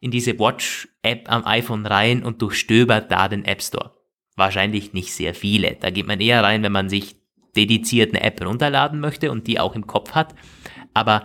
in 0.00 0.10
diese 0.10 0.38
Watch-App 0.38 1.30
am 1.30 1.46
iPhone 1.46 1.86
rein 1.86 2.24
und 2.24 2.42
durchstöbert 2.42 3.12
da 3.12 3.28
den 3.28 3.44
App 3.44 3.62
Store? 3.62 3.94
Wahrscheinlich 4.34 4.92
nicht 4.92 5.12
sehr 5.12 5.34
viele. 5.34 5.76
Da 5.80 5.90
geht 5.90 6.06
man 6.06 6.20
eher 6.20 6.42
rein, 6.42 6.62
wenn 6.62 6.72
man 6.72 6.88
sich 6.88 7.16
dediziert 7.54 8.14
eine 8.14 8.24
App 8.24 8.44
runterladen 8.44 8.98
möchte 8.98 9.30
und 9.30 9.46
die 9.46 9.60
auch 9.60 9.76
im 9.76 9.86
Kopf 9.86 10.12
hat. 10.12 10.34
Aber 10.94 11.24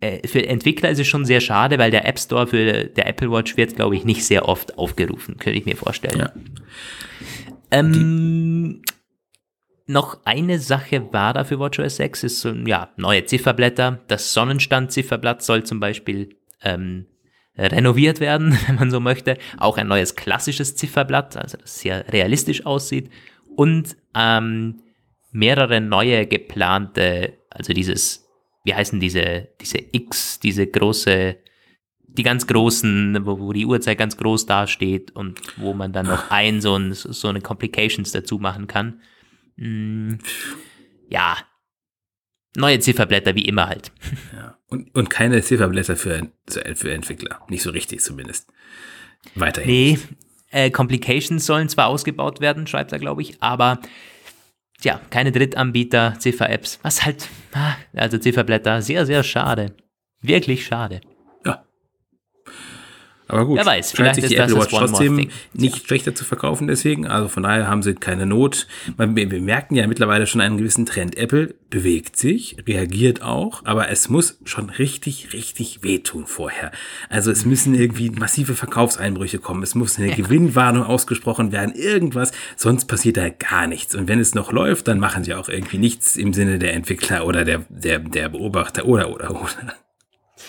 für 0.00 0.46
Entwickler 0.46 0.90
ist 0.90 1.00
es 1.00 1.06
schon 1.06 1.24
sehr 1.24 1.40
schade, 1.40 1.78
weil 1.78 1.90
der 1.90 2.06
App 2.06 2.18
Store 2.18 2.46
für 2.46 2.84
der 2.84 3.06
Apple 3.06 3.30
Watch 3.30 3.56
wird, 3.56 3.76
glaube 3.76 3.96
ich, 3.96 4.04
nicht 4.04 4.24
sehr 4.24 4.46
oft 4.46 4.76
aufgerufen, 4.76 5.38
könnte 5.38 5.58
ich 5.58 5.64
mir 5.64 5.76
vorstellen. 5.76 6.18
Ja. 6.18 6.32
Ähm, 7.70 8.82
noch 9.86 10.18
eine 10.24 10.58
Sache 10.58 11.12
war 11.12 11.32
da 11.32 11.44
für 11.44 11.58
WatchOS 11.58 11.96
6, 11.96 12.24
ist 12.24 12.40
so, 12.40 12.52
ja, 12.52 12.90
neue 12.96 13.24
Zifferblätter. 13.24 14.00
Das 14.08 14.34
Sonnenstand-Zifferblatt 14.34 15.42
soll 15.42 15.64
zum 15.64 15.80
Beispiel 15.80 16.36
ähm, 16.62 17.06
renoviert 17.56 18.20
werden, 18.20 18.58
wenn 18.66 18.74
man 18.74 18.90
so 18.90 19.00
möchte. 19.00 19.38
Auch 19.56 19.78
ein 19.78 19.88
neues 19.88 20.16
klassisches 20.16 20.76
Zifferblatt, 20.76 21.36
also 21.36 21.56
das 21.56 21.80
sehr 21.80 22.12
realistisch 22.12 22.66
aussieht. 22.66 23.10
Und 23.54 23.96
ähm, 24.14 24.82
mehrere 25.30 25.80
neue 25.80 26.26
geplante, 26.26 27.34
also 27.50 27.72
dieses 27.72 28.25
wie 28.66 28.74
heißen 28.74 28.98
diese, 28.98 29.48
diese 29.60 29.78
X, 29.92 30.40
diese 30.40 30.66
große, 30.66 31.36
die 32.08 32.22
ganz 32.24 32.48
großen, 32.48 33.24
wo, 33.24 33.38
wo 33.38 33.52
die 33.52 33.64
Uhrzeit 33.64 33.96
ganz 33.96 34.16
groß 34.16 34.46
dasteht 34.46 35.14
und 35.14 35.40
wo 35.56 35.72
man 35.72 35.92
dann 35.92 36.06
noch 36.06 36.32
ein 36.32 36.60
so, 36.60 36.76
ein, 36.76 36.92
so 36.92 37.28
eine 37.28 37.40
Complications 37.40 38.10
dazu 38.10 38.38
machen 38.38 38.66
kann. 38.66 39.00
Hm, 39.56 40.18
ja, 41.08 41.36
neue 42.56 42.80
Zifferblätter 42.80 43.36
wie 43.36 43.44
immer 43.44 43.68
halt. 43.68 43.92
Ja. 44.36 44.58
Und, 44.68 44.92
und 44.96 45.10
keine 45.10 45.40
Zifferblätter 45.42 45.94
für, 45.94 46.28
für 46.48 46.92
Entwickler. 46.92 47.40
Nicht 47.48 47.62
so 47.62 47.70
richtig 47.70 48.00
zumindest. 48.00 48.52
Weiterhin. 49.36 49.70
Nee, 49.70 49.98
äh, 50.50 50.70
Complications 50.70 51.46
sollen 51.46 51.68
zwar 51.68 51.86
ausgebaut 51.86 52.40
werden, 52.40 52.66
schreibt 52.66 52.90
er, 52.90 52.98
glaube 52.98 53.22
ich, 53.22 53.40
aber 53.40 53.80
ja, 54.82 55.00
keine 55.10 55.32
Drittanbieter, 55.32 56.16
Ziffer-Apps, 56.18 56.78
was 56.82 57.04
halt, 57.04 57.28
ah, 57.54 57.76
also 57.94 58.18
Zifferblätter, 58.18 58.82
sehr, 58.82 59.06
sehr 59.06 59.22
schade. 59.22 59.74
Wirklich 60.22 60.66
schade. 60.66 61.00
Aber 63.28 63.44
gut, 63.44 63.58
Wer 63.58 63.66
weiß, 63.66 63.92
vielleicht 63.92 64.16
sich 64.16 64.26
die 64.26 64.36
Apple 64.36 64.56
Watch 64.56 64.70
trotzdem 64.70 65.16
nicht 65.52 65.78
ja. 65.78 65.84
schlechter 65.84 66.14
zu 66.14 66.24
verkaufen 66.24 66.68
deswegen. 66.68 67.06
Also 67.06 67.28
von 67.28 67.42
daher 67.42 67.66
haben 67.66 67.82
sie 67.82 67.94
keine 67.94 68.24
Not. 68.24 68.68
Wir 68.96 69.40
merken 69.40 69.74
ja 69.74 69.86
mittlerweile 69.88 70.26
schon 70.26 70.40
einen 70.40 70.58
gewissen 70.58 70.86
Trend. 70.86 71.16
Apple 71.16 71.54
bewegt 71.68 72.16
sich, 72.16 72.56
reagiert 72.66 73.22
auch, 73.22 73.62
aber 73.64 73.88
es 73.88 74.08
muss 74.08 74.38
schon 74.44 74.70
richtig, 74.70 75.32
richtig 75.32 75.82
wehtun 75.82 76.26
vorher. 76.26 76.70
Also 77.08 77.32
es 77.32 77.44
müssen 77.44 77.74
irgendwie 77.74 78.10
massive 78.10 78.54
Verkaufseinbrüche 78.54 79.38
kommen. 79.38 79.64
Es 79.64 79.74
muss 79.74 79.98
eine 79.98 80.10
ja. 80.10 80.14
Gewinnwarnung 80.14 80.84
ausgesprochen 80.84 81.50
werden, 81.50 81.74
irgendwas. 81.74 82.30
Sonst 82.54 82.84
passiert 82.84 83.16
da 83.16 83.28
gar 83.28 83.66
nichts. 83.66 83.96
Und 83.96 84.06
wenn 84.06 84.20
es 84.20 84.34
noch 84.36 84.52
läuft, 84.52 84.86
dann 84.86 85.00
machen 85.00 85.24
sie 85.24 85.34
auch 85.34 85.48
irgendwie 85.48 85.78
nichts 85.78 86.16
im 86.16 86.32
Sinne 86.32 86.60
der 86.60 86.74
Entwickler 86.74 87.26
oder 87.26 87.44
der, 87.44 87.64
der, 87.68 87.98
der 87.98 88.28
Beobachter 88.28 88.86
oder, 88.86 89.10
oder, 89.10 89.30
oder. 89.30 89.74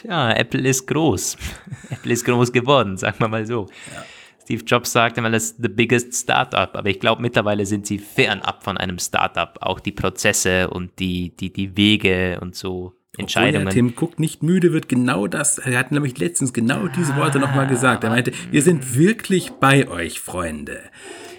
Ja, 0.03 0.31
Apple 0.31 0.67
ist 0.67 0.87
groß. 0.87 1.37
Apple 1.89 2.13
ist 2.13 2.25
groß 2.25 2.51
geworden, 2.51 2.97
sagen 2.97 3.17
wir 3.19 3.27
mal 3.27 3.45
so. 3.45 3.67
Ja. 3.93 4.03
Steve 4.47 4.63
Jobs 4.63 4.93
sagte 4.93 5.21
mal, 5.21 5.31
das 5.31 5.51
ist 5.51 5.57
the 5.61 5.67
biggest 5.67 6.15
Startup, 6.15 6.73
aber 6.73 6.89
ich 6.89 7.01
glaube, 7.01 7.21
mittlerweile 7.21 7.65
sind 7.65 7.85
sie 7.85 7.99
fernab 7.99 8.63
von 8.63 8.77
einem 8.77 8.97
Startup. 8.97 9.57
Auch 9.59 9.81
die 9.81 9.91
Prozesse 9.91 10.69
und 10.69 10.99
die, 10.99 11.35
die, 11.35 11.51
die 11.51 11.75
Wege 11.75 12.39
und 12.39 12.55
so 12.55 12.93
Entscheidungen. 13.17 13.67
Obwohl, 13.67 13.73
Tim 13.73 13.93
Cook 13.99 14.19
nicht 14.19 14.43
müde 14.43 14.71
wird, 14.71 14.87
genau 14.87 15.27
das, 15.27 15.57
er 15.57 15.77
hat 15.77 15.91
nämlich 15.91 16.17
letztens 16.17 16.53
genau 16.53 16.87
diese 16.87 17.15
Worte 17.17 17.39
nochmal 17.39 17.67
gesagt. 17.67 18.03
Er 18.03 18.09
meinte, 18.09 18.31
wir 18.51 18.61
sind 18.61 18.95
wirklich 18.95 19.51
bei 19.59 19.87
euch, 19.89 20.21
Freunde. 20.21 20.79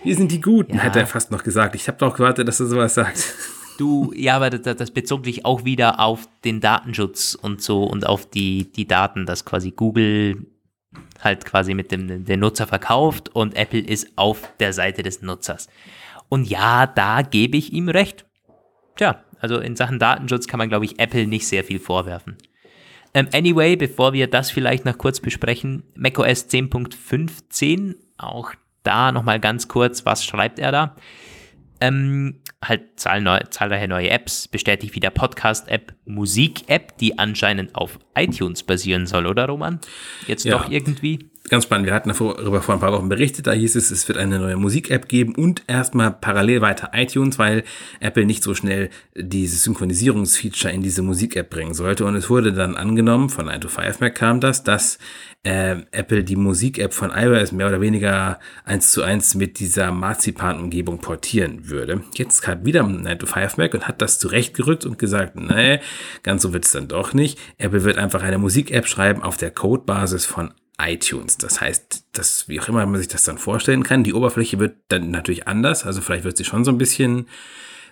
Wir 0.05 0.15
sind 0.15 0.31
die 0.31 0.41
Guten, 0.41 0.77
ja. 0.77 0.83
hat 0.83 0.97
er 0.97 1.07
fast 1.07 1.31
noch 1.31 1.45
gesagt. 1.45 1.75
Ich 1.75 1.89
habe 1.89 1.99
doch 1.99 2.15
gewartet, 2.15 2.47
dass 2.47 2.61
er 2.61 2.67
sowas 2.67 2.95
sagt. 2.95 3.35
Du, 3.79 4.13
ja, 4.15 4.35
aber 4.37 4.51
das, 4.51 4.77
das 4.77 4.91
bezog 4.91 5.25
sich 5.25 5.45
auch 5.45 5.65
wieder 5.65 6.01
auf 6.01 6.29
den 6.45 6.61
Datenschutz 6.61 7.39
und 7.41 7.63
so 7.63 7.85
und 7.85 8.07
auf 8.07 8.29
die, 8.29 8.71
die 8.73 8.89
Daten, 8.89 9.25
dass 9.25 9.45
quasi 9.45 9.71
Google 9.71 10.47
halt 11.21 11.45
quasi 11.45 11.75
mit 11.75 11.93
dem 11.93 12.25
den 12.25 12.41
Nutzer 12.41 12.67
verkauft 12.67 13.29
und 13.29 13.57
Apple 13.57 13.81
ist 13.81 14.09
auf 14.17 14.51
der 14.59 14.73
Seite 14.73 15.05
des 15.05 15.23
Nutzers. 15.23 15.69
Und 16.29 16.49
ja, 16.49 16.87
da 16.87 17.23
gebe 17.23 17.57
ich 17.57 17.73
ihm 17.73 17.89
recht. 17.89 18.27
Tja, 18.97 19.23
also 19.39 19.59
in 19.59 19.77
Sachen 19.77 20.01
Datenschutz 20.01 20.49
kann 20.49 20.59
man, 20.59 20.69
glaube 20.69 20.85
ich, 20.85 20.99
Apple 20.99 21.29
nicht 21.29 21.47
sehr 21.47 21.63
viel 21.63 21.79
vorwerfen. 21.79 22.37
Ähm, 23.15 23.29
anyway, 23.33 23.77
bevor 23.77 24.13
wir 24.13 24.27
das 24.27 24.51
vielleicht 24.51 24.85
noch 24.85 24.99
kurz 24.99 25.21
besprechen, 25.21 25.85
macOS 25.95 26.49
10.15, 26.49 27.95
auch 28.17 28.53
da 28.83 29.13
nochmal 29.13 29.39
ganz 29.39 29.69
kurz, 29.69 30.05
was 30.05 30.25
schreibt 30.25 30.59
er 30.59 30.73
da? 30.73 30.97
Ähm, 31.81 32.41
halt 32.63 32.99
zahlreiche 32.99 33.89
neue 33.89 34.11
Apps, 34.11 34.49
bestätigt 34.49 34.95
wieder 34.95 35.11
Podcast-App, 35.11 35.95
Musik-App, 36.07 36.99
die 36.99 37.19
anscheinend 37.19 37.75
auf 37.75 37.99
iTunes 38.17 38.63
basieren 38.65 39.07
soll, 39.07 39.27
oder 39.27 39.47
Roman? 39.47 39.81
Jetzt 40.27 40.45
ja. 40.45 40.59
doch 40.59 40.71
irgendwie? 40.71 41.28
Ganz 41.49 41.65
spannend. 41.65 41.87
Wir 41.87 41.95
hatten 41.95 42.11
darüber 42.11 42.61
vor 42.61 42.75
ein 42.75 42.81
paar 42.81 42.93
Wochen 42.93 43.09
berichtet. 43.09 43.47
Da 43.47 43.53
hieß 43.53 43.77
es, 43.77 43.91
es 43.91 44.07
wird 44.09 44.19
eine 44.19 44.39
neue 44.39 44.57
Musik-App 44.57 45.09
geben 45.09 45.35
und 45.35 45.63
erstmal 45.67 46.11
parallel 46.11 46.61
weiter 46.61 46.91
iTunes, 46.93 47.39
weil 47.39 47.65
Apple 48.01 48.27
nicht 48.27 48.43
so 48.43 48.55
schnell 48.55 48.91
dieses 49.17 49.65
Synchronisierungsfeature 49.65 50.73
in 50.73 50.83
diese 50.83 51.03
Musik-App 51.03 51.49
bringen 51.49 51.75
sollte. 51.75 52.05
Und 52.05 52.17
es 52.17 52.29
wurde 52.29 52.53
dann 52.53 52.77
angenommen, 52.77 53.31
von 53.31 53.47
9 53.47 53.63
to 53.63 53.69
5 53.69 54.01
Mac 54.01 54.15
kam 54.15 54.41
das, 54.41 54.63
dass 54.63 54.99
äh, 55.43 55.77
Apple 55.93 56.25
die 56.25 56.37
Musik-App 56.37 56.93
von 56.93 57.11
iOS 57.11 57.53
mehr 57.53 57.69
oder 57.69 57.81
weniger 57.81 58.39
eins 58.65 58.91
zu 58.91 59.03
eins 59.03 59.35
mit 59.35 59.59
dieser 59.59 59.91
Marzipan-Umgebung 59.91 60.99
portieren 60.99 61.69
würde. 61.71 62.03
Jetzt 62.15 62.47
hat 62.47 62.67
wieder 62.67 62.83
9 62.83 63.19
to 63.19 63.27
5 63.27 63.57
Mac 63.57 63.73
und 63.73 63.89
hat 63.89 64.03
das 64.03 64.19
zurechtgerückt 64.19 64.85
und 64.85 64.99
gesagt, 64.99 65.37
nee, 65.37 65.81
ganz 66.23 66.43
so 66.43 66.53
wird 66.53 66.67
es 66.67 66.73
dann 66.73 66.89
doch 66.89 67.15
nicht. 67.15 67.39
Apple 67.57 67.85
wird 67.85 67.97
einfach 67.97 68.23
eine 68.23 68.39
Musik-App 68.39 68.87
schreiben 68.87 69.23
auf 69.23 69.37
der 69.37 69.51
Codebasis 69.51 70.27
von 70.27 70.53
iTunes. 70.81 71.37
Das 71.39 71.61
heißt, 71.61 72.07
dass, 72.13 72.49
wie 72.49 72.61
auch 72.61 72.69
immer 72.69 72.87
man 72.87 72.99
sich 72.99 73.09
das 73.09 73.25
dann 73.25 73.39
vorstellen 73.39 73.83
kann, 73.83 74.05
die 74.05 74.15
Oberfläche 74.15 74.59
wird 74.59 74.77
dann 74.89 75.11
natürlich 75.11 75.49
anders. 75.49 75.85
Also 75.85 76.01
vielleicht 76.01 76.25
wird 76.25 76.37
sie 76.37 76.45
schon 76.45 76.65
so 76.65 76.71
ein 76.71 76.79
bisschen, 76.79 77.27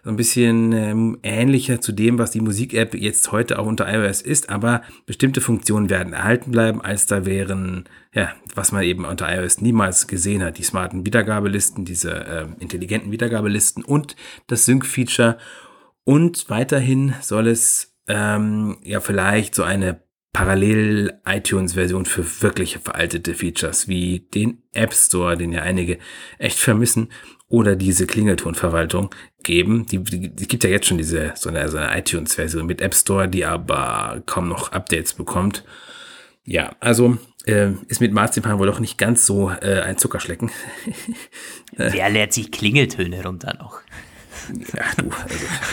so 0.04 0.10
ein 0.10 0.16
bisschen 0.16 0.72
ähm, 0.72 1.18
ähnlicher 1.24 1.80
zu 1.80 1.90
dem, 1.90 2.18
was 2.18 2.30
die 2.30 2.40
Musik-App 2.40 2.94
jetzt 2.94 3.32
heute 3.32 3.58
auch 3.58 3.66
unter 3.66 3.92
iOS 3.92 4.22
ist, 4.22 4.50
aber 4.50 4.82
bestimmte 5.04 5.40
Funktionen 5.40 5.90
werden 5.90 6.12
erhalten 6.12 6.52
bleiben, 6.52 6.80
als 6.80 7.06
da 7.06 7.26
wären, 7.26 7.88
ja, 8.14 8.32
was 8.54 8.70
man 8.70 8.84
eben 8.84 9.04
unter 9.04 9.28
iOS 9.34 9.60
niemals 9.60 10.06
gesehen 10.06 10.44
hat. 10.44 10.58
Die 10.58 10.62
smarten 10.62 11.04
Wiedergabelisten, 11.04 11.84
diese 11.84 12.12
äh, 12.12 12.46
intelligenten 12.60 13.10
Wiedergabelisten 13.10 13.84
und 13.84 14.14
das 14.46 14.64
Sync-Feature. 14.64 15.38
Und 16.04 16.48
weiterhin 16.48 17.14
soll 17.20 17.48
es 17.48 17.96
ähm, 18.06 18.76
ja 18.84 19.00
vielleicht 19.00 19.56
so 19.56 19.64
eine 19.64 20.05
Parallel-iTunes-Version 20.36 22.04
für 22.04 22.42
wirklich 22.42 22.76
veraltete 22.76 23.32
Features 23.32 23.88
wie 23.88 24.20
den 24.34 24.58
App 24.74 24.92
Store, 24.92 25.34
den 25.34 25.50
ja 25.50 25.62
einige 25.62 25.96
echt 26.36 26.58
vermissen, 26.58 27.08
oder 27.48 27.74
diese 27.74 28.06
Klingeltonverwaltung 28.06 29.14
geben. 29.42 29.86
Die, 29.86 30.04
die, 30.04 30.36
die 30.36 30.46
gibt 30.46 30.62
ja 30.62 30.68
jetzt 30.68 30.88
schon 30.88 30.98
diese 30.98 31.32
so 31.36 31.48
eine, 31.48 31.66
so 31.70 31.78
eine 31.78 31.98
iTunes-Version 31.98 32.66
mit 32.66 32.82
App 32.82 32.94
Store, 32.94 33.28
die 33.28 33.46
aber 33.46 34.22
kaum 34.26 34.46
noch 34.46 34.72
Updates 34.72 35.14
bekommt. 35.14 35.64
Ja, 36.44 36.76
also 36.80 37.16
äh, 37.46 37.70
ist 37.88 38.02
mit 38.02 38.12
Marzipan 38.12 38.58
wohl 38.58 38.66
doch 38.66 38.78
nicht 38.78 38.98
ganz 38.98 39.24
so 39.24 39.48
äh, 39.48 39.80
ein 39.80 39.96
Zuckerschlecken. 39.96 40.50
Wer 41.78 42.10
lädt 42.10 42.34
sich 42.34 42.52
Klingeltöne 42.52 43.22
runter 43.22 43.56
noch? 43.58 43.80
Ja, 44.74 44.84
du. 44.98 45.10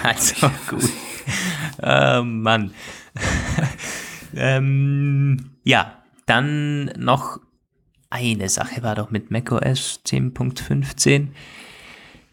Also, 0.04 0.48
also 0.48 0.52
gut. 0.70 0.90
oh 1.82 2.22
Mann. 2.24 2.74
Ähm, 4.36 5.52
ja, 5.64 6.04
dann 6.26 6.86
noch 6.98 7.40
eine 8.10 8.50
Sache 8.50 8.84
war 8.84 8.96
doch 8.96 9.12
mit 9.12 9.32
macOS 9.32 10.02
10.15. 10.06 11.28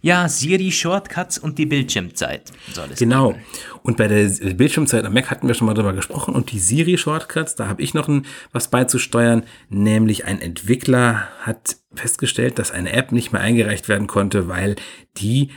Ja, 0.02 0.28
Siri 0.30 0.72
Shortcuts 0.72 1.36
und 1.36 1.58
die 1.58 1.66
Bildschirmzeit 1.66 2.52
Genau. 2.98 3.32
Geben. 3.32 3.42
Und 3.82 3.96
bei 3.98 4.08
der 4.08 4.24
Bildschirmzeit 4.54 5.04
am 5.04 5.12
Mac 5.12 5.30
hatten 5.30 5.46
wir 5.46 5.54
schon 5.54 5.66
mal 5.66 5.74
drüber 5.74 5.92
gesprochen 5.92 6.34
und 6.34 6.52
die 6.52 6.58
Siri 6.58 6.96
Shortcuts, 6.96 7.54
da 7.54 7.68
habe 7.68 7.82
ich 7.82 7.92
noch 7.92 8.08
ein, 8.08 8.24
was 8.52 8.68
beizusteuern, 8.68 9.42
nämlich 9.68 10.24
ein 10.24 10.40
Entwickler 10.40 11.28
hat 11.42 11.76
festgestellt, 11.94 12.58
dass 12.58 12.70
eine 12.70 12.92
App 12.92 13.12
nicht 13.12 13.32
mehr 13.32 13.42
eingereicht 13.42 13.88
werden 13.90 14.06
konnte, 14.06 14.48
weil 14.48 14.76
die 15.18 15.50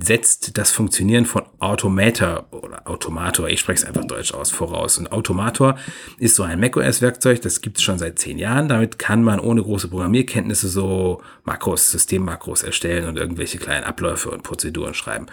setzt 0.00 0.56
das 0.58 0.70
Funktionieren 0.70 1.24
von 1.24 1.42
Automator 1.58 2.46
oder 2.50 2.88
Automator, 2.88 3.48
ich 3.48 3.60
spreche 3.60 3.82
es 3.82 3.84
einfach 3.84 4.04
deutsch 4.04 4.32
aus, 4.32 4.50
voraus. 4.50 4.98
Und 4.98 5.12
Automator 5.12 5.76
ist 6.18 6.34
so 6.34 6.42
ein 6.42 6.60
macOS-Werkzeug, 6.60 7.42
das 7.42 7.60
gibt 7.60 7.78
es 7.78 7.82
schon 7.82 7.98
seit 7.98 8.18
zehn 8.18 8.38
Jahren. 8.38 8.68
Damit 8.68 8.98
kann 8.98 9.22
man 9.22 9.40
ohne 9.40 9.62
große 9.62 9.88
Programmierkenntnisse 9.88 10.68
so 10.68 11.20
Makros, 11.44 11.90
Systemmakros 11.90 12.62
erstellen 12.62 13.06
und 13.06 13.16
irgendwelche 13.16 13.58
kleinen 13.58 13.84
Abläufe 13.84 14.30
und 14.30 14.42
Prozeduren 14.42 14.94
schreiben. 14.94 15.26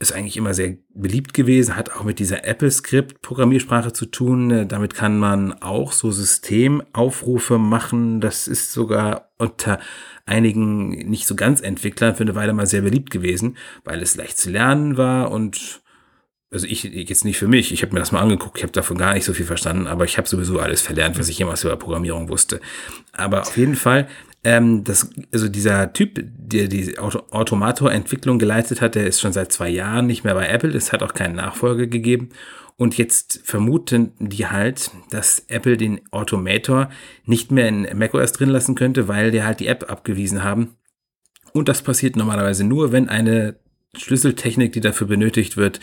Ist 0.00 0.12
eigentlich 0.12 0.36
immer 0.36 0.54
sehr 0.54 0.76
beliebt 0.92 1.34
gewesen, 1.34 1.76
hat 1.76 1.92
auch 1.92 2.02
mit 2.02 2.18
dieser 2.18 2.44
Apple-Script-Programmiersprache 2.44 3.92
zu 3.92 4.06
tun. 4.06 4.66
Damit 4.68 4.94
kann 4.94 5.18
man 5.18 5.52
auch 5.62 5.92
so 5.92 6.10
Systemaufrufe 6.10 7.58
machen. 7.58 8.20
Das 8.20 8.48
ist 8.48 8.72
sogar 8.72 9.30
unter 9.38 9.78
einigen 10.26 10.90
nicht 11.08 11.26
so 11.26 11.36
ganz 11.36 11.60
Entwicklern 11.60 12.16
für 12.16 12.24
eine 12.24 12.34
Weile 12.34 12.52
mal 12.52 12.66
sehr 12.66 12.82
beliebt 12.82 13.10
gewesen, 13.10 13.56
weil 13.84 14.02
es 14.02 14.16
leicht 14.16 14.38
zu 14.38 14.50
lernen 14.50 14.96
war 14.96 15.30
und 15.30 15.82
also 16.50 16.66
ich 16.68 16.84
jetzt 16.84 17.24
nicht 17.24 17.36
für 17.36 17.48
mich, 17.48 17.72
ich 17.72 17.82
habe 17.82 17.92
mir 17.92 17.98
das 17.98 18.12
mal 18.12 18.20
angeguckt, 18.20 18.58
ich 18.58 18.62
habe 18.62 18.72
davon 18.72 18.96
gar 18.96 19.14
nicht 19.14 19.24
so 19.24 19.34
viel 19.34 19.44
verstanden, 19.44 19.88
aber 19.88 20.04
ich 20.04 20.16
habe 20.18 20.28
sowieso 20.28 20.60
alles 20.60 20.82
verlernt, 20.82 21.18
was 21.18 21.28
ich 21.28 21.38
jemals 21.38 21.64
über 21.64 21.76
Programmierung 21.76 22.28
wusste. 22.28 22.60
Aber 23.12 23.42
auf 23.42 23.56
jeden 23.56 23.74
Fall, 23.74 24.06
ähm, 24.44 24.84
das, 24.84 25.10
also 25.32 25.48
dieser 25.48 25.92
Typ, 25.92 26.22
der 26.22 26.68
die 26.68 26.98
Auto 26.98 27.22
Automator-Entwicklung 27.30 28.38
geleitet 28.38 28.80
hat, 28.80 28.94
der 28.94 29.06
ist 29.06 29.20
schon 29.20 29.32
seit 29.32 29.52
zwei 29.52 29.68
Jahren 29.68 30.06
nicht 30.06 30.24
mehr 30.24 30.34
bei 30.34 30.46
Apple, 30.46 30.70
es 30.76 30.92
hat 30.92 31.02
auch 31.02 31.14
keinen 31.14 31.36
Nachfolger 31.36 31.86
gegeben. 31.86 32.28
Und 32.76 32.98
jetzt 32.98 33.40
vermuten 33.44 34.12
die 34.18 34.46
halt, 34.46 34.90
dass 35.10 35.44
Apple 35.48 35.76
den 35.76 36.00
Automator 36.10 36.90
nicht 37.24 37.52
mehr 37.52 37.68
in 37.68 37.86
macOS 37.96 38.32
drin 38.32 38.48
lassen 38.48 38.74
könnte, 38.74 39.06
weil 39.08 39.30
die 39.30 39.44
halt 39.44 39.60
die 39.60 39.68
App 39.68 39.90
abgewiesen 39.90 40.42
haben. 40.42 40.76
Und 41.52 41.68
das 41.68 41.82
passiert 41.82 42.16
normalerweise 42.16 42.64
nur, 42.64 42.90
wenn 42.90 43.08
eine 43.08 43.56
Schlüsseltechnik, 43.96 44.72
die 44.72 44.80
dafür 44.80 45.06
benötigt 45.06 45.56
wird, 45.56 45.78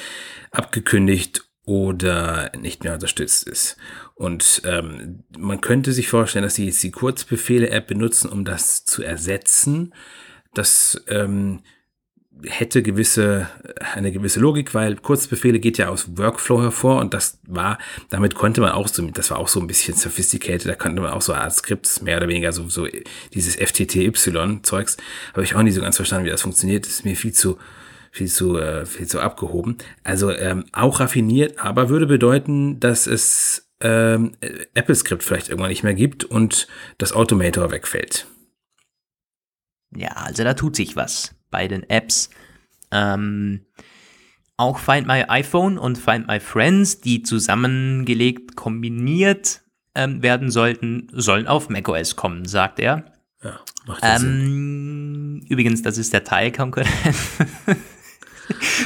abgekündigt 0.52 1.50
oder 1.66 2.52
nicht 2.60 2.84
mehr 2.84 2.94
unterstützt 2.94 3.48
ist. 3.48 3.78
Und 4.22 4.62
ähm, 4.66 5.24
man 5.36 5.62
könnte 5.62 5.94
sich 5.94 6.08
vorstellen, 6.08 6.44
dass 6.44 6.54
sie 6.54 6.68
jetzt 6.68 6.84
die 6.84 6.92
Kurzbefehle-App 6.92 7.88
benutzen, 7.88 8.30
um 8.30 8.46
das 8.46 8.86
zu 8.86 9.02
ersetzen. 9.02 9.96
Das 10.54 11.04
ähm, 11.08 11.62
hätte 12.44 12.84
gewisse, 12.84 13.50
eine 13.96 14.12
gewisse 14.12 14.40
Logik, 14.40 14.76
weil 14.76 14.98
Kurzbefehle 14.98 15.60
geht 15.60 15.80
ja 15.80 15.88
aus 15.88 16.20
Workflow 16.20 16.62
hervor 16.62 17.00
und 17.00 17.16
das 17.16 17.40
war, 17.48 17.80
damit 18.12 18.36
konnte 18.36 18.62
man 18.62 18.74
auch 18.74 18.88
so, 18.88 19.04
das 19.08 19.32
war 19.32 19.40
auch 19.40 19.48
so 19.48 19.60
ein 19.60 19.66
bisschen 19.66 19.96
sophisticated, 19.96 20.68
da 20.68 20.76
konnte 20.76 21.02
man 21.02 21.14
auch 21.14 21.24
so 21.24 21.34
Art 21.34 21.56
Skripts, 21.56 22.04
mehr 22.04 22.18
oder 22.18 22.28
weniger 22.28 22.52
so, 22.52 22.70
so 22.70 22.88
dieses 23.34 23.56
FTTY-Zeugs, 23.56 24.98
habe 25.34 25.44
ich 25.44 25.56
auch 25.56 25.64
nicht 25.64 25.74
so 25.74 25.82
ganz 25.82 25.96
verstanden, 25.96 26.26
wie 26.26 26.32
das 26.32 26.44
funktioniert, 26.44 26.86
das 26.86 26.94
ist 26.94 27.06
mir 27.06 27.16
viel 27.16 27.34
zu, 27.34 27.58
viel 28.12 28.28
zu, 28.28 28.60
äh, 28.60 28.86
viel 28.86 29.08
zu 29.08 29.20
abgehoben. 29.20 29.78
Also 30.04 30.30
ähm, 30.30 30.66
auch 30.74 31.00
raffiniert, 31.00 31.58
aber 31.60 31.90
würde 31.90 32.06
bedeuten, 32.06 32.80
dass 32.80 33.08
es 33.08 33.71
ähm, 33.82 34.34
Apple-Skript 34.74 35.24
vielleicht 35.24 35.50
irgendwann 35.50 35.70
nicht 35.70 35.84
mehr 35.84 35.94
gibt 35.94 36.24
und 36.24 36.68
das 36.98 37.14
Automator 37.14 37.72
wegfällt. 37.72 38.28
Ja, 39.96 40.12
also 40.12 40.44
da 40.44 40.54
tut 40.54 40.76
sich 40.76 40.96
was 40.96 41.36
bei 41.50 41.68
den 41.68 41.90
Apps. 41.90 42.30
Ähm, 42.92 43.66
auch 44.58 44.80
Find 44.80 45.08
My 45.08 45.26
iPhone 45.28 45.78
und 45.78 45.98
Find 45.98 46.28
My 46.28 46.40
Friends, 46.40 47.02
die 47.02 47.24
zusammengelegt, 47.24 48.56
kombiniert 48.56 49.62
ähm, 49.96 50.22
werden 50.22 50.52
sollten, 50.52 51.08
sollen 51.12 51.48
auf 51.48 51.70
macOS 51.70 52.16
kommen, 52.16 52.46
sagt 52.46 52.80
er. 52.80 53.06
Ja, 53.44 53.60
macht 53.88 54.04
ähm, 54.04 54.20
Sinn. 54.20 55.46
Übrigens, 55.50 55.82
das 55.82 55.98
ist 55.98 56.14
der 56.14 56.24
Teilkonkurrent. 56.24 56.94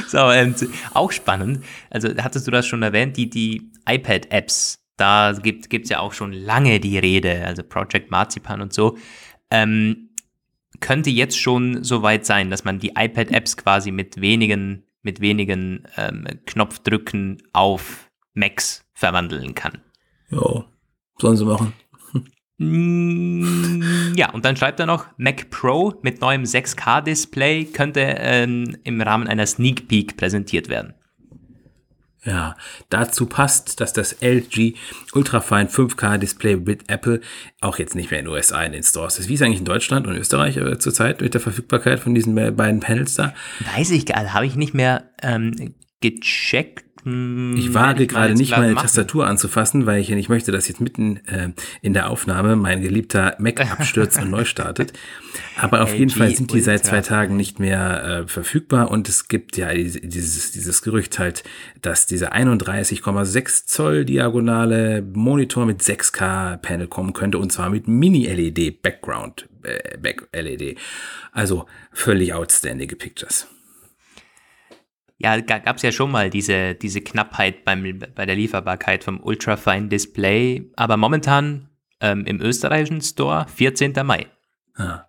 so, 0.08 0.26
und 0.26 0.66
auch 0.94 1.12
spannend. 1.12 1.62
Also, 1.90 2.08
hattest 2.18 2.46
du 2.46 2.50
das 2.50 2.66
schon 2.66 2.82
erwähnt, 2.82 3.16
die, 3.16 3.28
die 3.28 3.70
iPad-Apps, 3.86 4.85
da 4.96 5.32
gibt 5.32 5.74
es 5.74 5.88
ja 5.90 6.00
auch 6.00 6.12
schon 6.12 6.32
lange 6.32 6.80
die 6.80 6.98
Rede, 6.98 7.44
also 7.44 7.62
Project 7.62 8.10
Marzipan 8.10 8.60
und 8.60 8.72
so. 8.72 8.96
Ähm, 9.50 10.10
könnte 10.80 11.10
jetzt 11.10 11.38
schon 11.38 11.84
so 11.84 12.02
weit 12.02 12.26
sein, 12.26 12.50
dass 12.50 12.64
man 12.64 12.78
die 12.78 12.92
iPad-Apps 12.96 13.56
quasi 13.56 13.90
mit 13.90 14.20
wenigen, 14.20 14.84
mit 15.02 15.20
wenigen 15.20 15.86
ähm, 15.96 16.26
Knopfdrücken 16.46 17.42
auf 17.52 18.10
Macs 18.34 18.84
verwandeln 18.92 19.54
kann. 19.54 19.78
Ja, 20.30 20.64
sollen 21.18 21.36
sie 21.36 21.44
machen. 21.44 21.72
Mm, 22.58 24.14
Ja, 24.16 24.30
und 24.32 24.44
dann 24.44 24.56
schreibt 24.56 24.80
er 24.80 24.86
noch, 24.86 25.06
Mac 25.18 25.50
Pro 25.50 25.94
mit 26.02 26.20
neuem 26.20 26.44
6K-Display 26.44 27.66
könnte 27.66 28.00
ähm, 28.00 28.78
im 28.82 29.00
Rahmen 29.00 29.28
einer 29.28 29.46
Sneak 29.46 29.88
Peek 29.88 30.16
präsentiert 30.16 30.68
werden. 30.68 30.94
Ja, 32.26 32.56
dazu 32.90 33.26
passt, 33.26 33.80
dass 33.80 33.92
das 33.92 34.16
LG 34.20 34.74
Ultrafine 35.14 35.68
5K 35.68 36.18
Display 36.18 36.56
mit 36.56 36.90
Apple 36.90 37.20
auch 37.60 37.78
jetzt 37.78 37.94
nicht 37.94 38.10
mehr 38.10 38.18
in 38.18 38.26
den 38.26 38.34
USA 38.34 38.62
in 38.64 38.72
den 38.72 38.82
Stores 38.82 39.18
ist. 39.20 39.28
Wie 39.28 39.34
ist 39.34 39.42
eigentlich 39.42 39.60
in 39.60 39.64
Deutschland 39.64 40.08
und 40.08 40.16
Österreich 40.16 40.56
äh, 40.56 40.76
zurzeit 40.78 41.20
mit 41.20 41.34
der 41.34 41.40
Verfügbarkeit 41.40 42.00
von 42.00 42.14
diesen 42.16 42.34
be- 42.34 42.50
beiden 42.50 42.80
Panels 42.80 43.14
da? 43.14 43.32
Weiß 43.76 43.92
ich 43.92 44.06
gar 44.06 44.22
nicht, 44.24 44.34
habe 44.34 44.44
ich 44.44 44.56
nicht 44.56 44.74
mehr 44.74 45.04
ähm, 45.22 45.74
gecheckt. 46.00 46.84
Hm, 47.06 47.54
Ich 47.56 47.72
wage 47.72 48.08
gerade 48.08 48.34
nicht 48.34 48.50
meine 48.50 48.72
machen. 48.72 48.82
Tastatur 48.82 49.26
anzufassen, 49.28 49.86
weil 49.86 50.00
ich 50.00 50.08
ja 50.08 50.16
nicht 50.16 50.28
möchte, 50.28 50.50
dass 50.50 50.66
jetzt 50.66 50.80
mitten 50.80 51.18
äh, 51.26 51.50
in 51.80 51.92
der 51.92 52.10
Aufnahme 52.10 52.56
mein 52.56 52.82
geliebter 52.82 53.36
Mac 53.38 53.60
abstürzt 53.70 54.20
und 54.20 54.30
neu 54.30 54.44
startet. 54.44 54.92
Aber 55.56 55.82
auf 55.82 55.92
jeden 55.94 56.10
LG 56.10 56.16
Fall 56.18 56.34
sind 56.34 56.52
die 56.52 56.60
seit 56.60 56.84
zwei 56.84 57.00
Tagen 57.02 57.36
nicht 57.36 57.60
mehr 57.60 58.04
äh, 58.24 58.26
verfügbar 58.28 58.90
und 58.90 59.08
es 59.08 59.28
gibt 59.28 59.56
ja 59.56 59.72
diese- 59.72 60.00
dieses, 60.00 60.50
dieses 60.50 60.82
Gerücht 60.82 61.18
halt, 61.20 61.44
dass 61.80 62.06
dieser 62.06 62.32
31,6 62.34 63.66
Zoll 63.66 64.04
diagonale 64.04 65.00
Monitor 65.02 65.64
mit 65.64 65.82
6K 65.82 66.56
Panel 66.56 66.88
kommen 66.88 67.12
könnte 67.12 67.38
und 67.38 67.52
zwar 67.52 67.70
mit 67.70 67.86
Mini-LED 67.86 68.82
Background, 68.82 69.48
äh, 69.62 69.96
Back-LED. 69.98 70.76
Also 71.32 71.66
völlig 71.92 72.32
outstanding 72.34 72.88
Pictures. 72.98 73.46
Ja, 75.18 75.40
gab 75.40 75.76
es 75.76 75.82
ja 75.82 75.92
schon 75.92 76.10
mal 76.10 76.28
diese, 76.28 76.74
diese 76.74 77.00
Knappheit 77.00 77.64
beim, 77.64 77.98
bei 78.14 78.26
der 78.26 78.36
Lieferbarkeit 78.36 79.02
vom 79.02 79.18
Ultrafine 79.20 79.88
Display, 79.88 80.70
aber 80.76 80.96
momentan 80.98 81.70
ähm, 82.00 82.26
im 82.26 82.40
österreichischen 82.40 83.00
Store 83.00 83.46
14. 83.48 83.94
Mai. 84.04 84.26
Ja. 84.78 85.06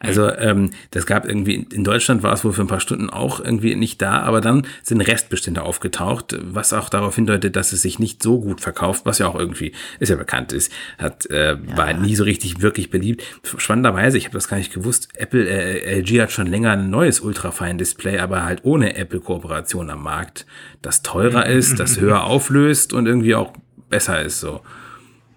Also 0.00 0.30
ähm, 0.30 0.70
das 0.90 1.06
gab 1.06 1.26
irgendwie, 1.26 1.66
in 1.70 1.84
Deutschland 1.84 2.22
war 2.22 2.32
es 2.32 2.44
wohl 2.44 2.52
für 2.52 2.62
ein 2.62 2.66
paar 2.66 2.80
Stunden 2.80 3.10
auch 3.10 3.40
irgendwie 3.40 3.74
nicht 3.76 4.00
da, 4.00 4.20
aber 4.20 4.40
dann 4.40 4.66
sind 4.82 5.00
Restbestände 5.02 5.62
aufgetaucht, 5.62 6.36
was 6.40 6.72
auch 6.72 6.88
darauf 6.88 7.14
hindeutet, 7.14 7.54
dass 7.54 7.72
es 7.72 7.82
sich 7.82 7.98
nicht 7.98 8.22
so 8.22 8.40
gut 8.40 8.60
verkauft, 8.60 9.04
was 9.04 9.18
ja 9.18 9.28
auch 9.28 9.34
irgendwie, 9.34 9.72
ist 10.00 10.08
ja 10.08 10.16
bekannt 10.16 10.52
ist, 10.52 10.72
hat, 10.98 11.26
äh, 11.26 11.56
war 11.76 11.92
nie 11.92 12.16
so 12.16 12.24
richtig 12.24 12.62
wirklich 12.62 12.90
beliebt. 12.90 13.22
Spannenderweise, 13.58 14.16
ich 14.16 14.24
habe 14.24 14.34
das 14.34 14.48
gar 14.48 14.56
nicht 14.56 14.72
gewusst, 14.72 15.08
Apple, 15.14 15.46
äh, 15.46 16.00
LG 16.00 16.22
hat 16.22 16.32
schon 16.32 16.46
länger 16.46 16.72
ein 16.72 16.90
neues 16.90 17.20
Ultrafine-Display, 17.20 18.18
aber 18.18 18.44
halt 18.44 18.64
ohne 18.64 18.96
Apple-Kooperation 18.96 19.90
am 19.90 20.02
Markt, 20.02 20.46
das 20.80 21.02
teurer 21.02 21.46
ist, 21.46 21.78
das 21.78 22.00
höher 22.00 22.24
auflöst 22.24 22.92
und 22.92 23.06
irgendwie 23.06 23.34
auch 23.34 23.52
besser 23.88 24.22
ist, 24.22 24.40
so. 24.40 24.62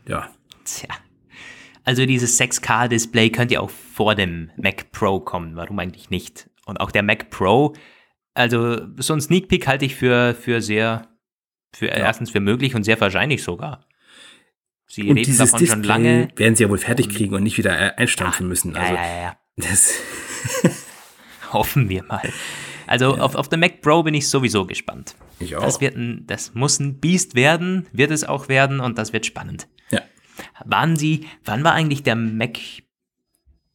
Ja. 0.07 0.29
Tja. 0.63 0.89
Also 1.85 2.05
dieses 2.05 2.39
6K-Display 2.39 3.29
könnte 3.29 3.53
ja 3.55 3.59
auch 3.61 3.69
vor 3.69 4.15
dem 4.15 4.49
Mac 4.57 4.91
Pro 4.91 5.19
kommen. 5.19 5.55
Warum 5.55 5.79
eigentlich 5.79 6.09
nicht? 6.09 6.49
Und 6.65 6.79
auch 6.79 6.91
der 6.91 7.03
Mac 7.03 7.29
Pro, 7.29 7.73
also 8.33 8.81
so 8.97 9.13
ein 9.13 9.21
Sneak 9.21 9.47
Peek 9.47 9.67
halte 9.67 9.85
ich 9.85 9.95
für, 9.95 10.33
für 10.35 10.61
sehr, 10.61 11.07
für 11.73 11.85
erstens 11.85 12.31
für 12.31 12.39
möglich 12.39 12.75
und 12.75 12.83
sehr 12.83 12.99
wahrscheinlich 12.99 13.43
sogar. 13.43 13.85
Sie 14.87 15.03
Und 15.03 15.09
reden 15.09 15.25
dieses 15.25 15.37
davon 15.37 15.59
Display 15.59 15.75
schon 15.75 15.83
lange. 15.83 16.27
werden 16.35 16.55
sie 16.55 16.63
ja 16.63 16.69
wohl 16.69 16.77
fertig 16.77 17.09
kriegen 17.09 17.33
und 17.33 17.43
nicht 17.43 17.57
wieder 17.57 17.79
äh, 17.79 17.95
einstampfen 17.95 18.47
müssen. 18.47 18.73
Ja, 18.73 18.81
Also 18.81 18.93
ja, 18.95 19.05
ja, 19.05 19.21
ja. 19.21 19.37
das 19.57 19.93
Hoffen 21.53 21.89
wir 21.89 22.03
mal. 22.03 22.27
Also 22.87 23.15
auf, 23.15 23.35
auf 23.35 23.47
den 23.49 23.59
Mac 23.59 23.81
Pro 23.81 24.03
bin 24.03 24.13
ich 24.13 24.27
sowieso 24.27 24.65
gespannt. 24.65 25.15
Ich 25.39 25.55
auch. 25.55 25.63
Das, 25.63 25.81
wird 25.81 25.95
ein, 25.95 26.25
das 26.27 26.53
muss 26.53 26.79
ein 26.79 26.99
Biest 26.99 27.35
werden, 27.35 27.87
wird 27.91 28.11
es 28.11 28.23
auch 28.23 28.47
werden 28.47 28.79
und 28.79 28.97
das 28.97 29.13
wird 29.13 29.25
spannend. 29.25 29.67
Waren 30.63 30.95
Sie, 30.95 31.27
wann 31.43 31.63
war 31.63 31.73
eigentlich 31.73 32.03
der 32.03 32.15
Mac, 32.15 32.57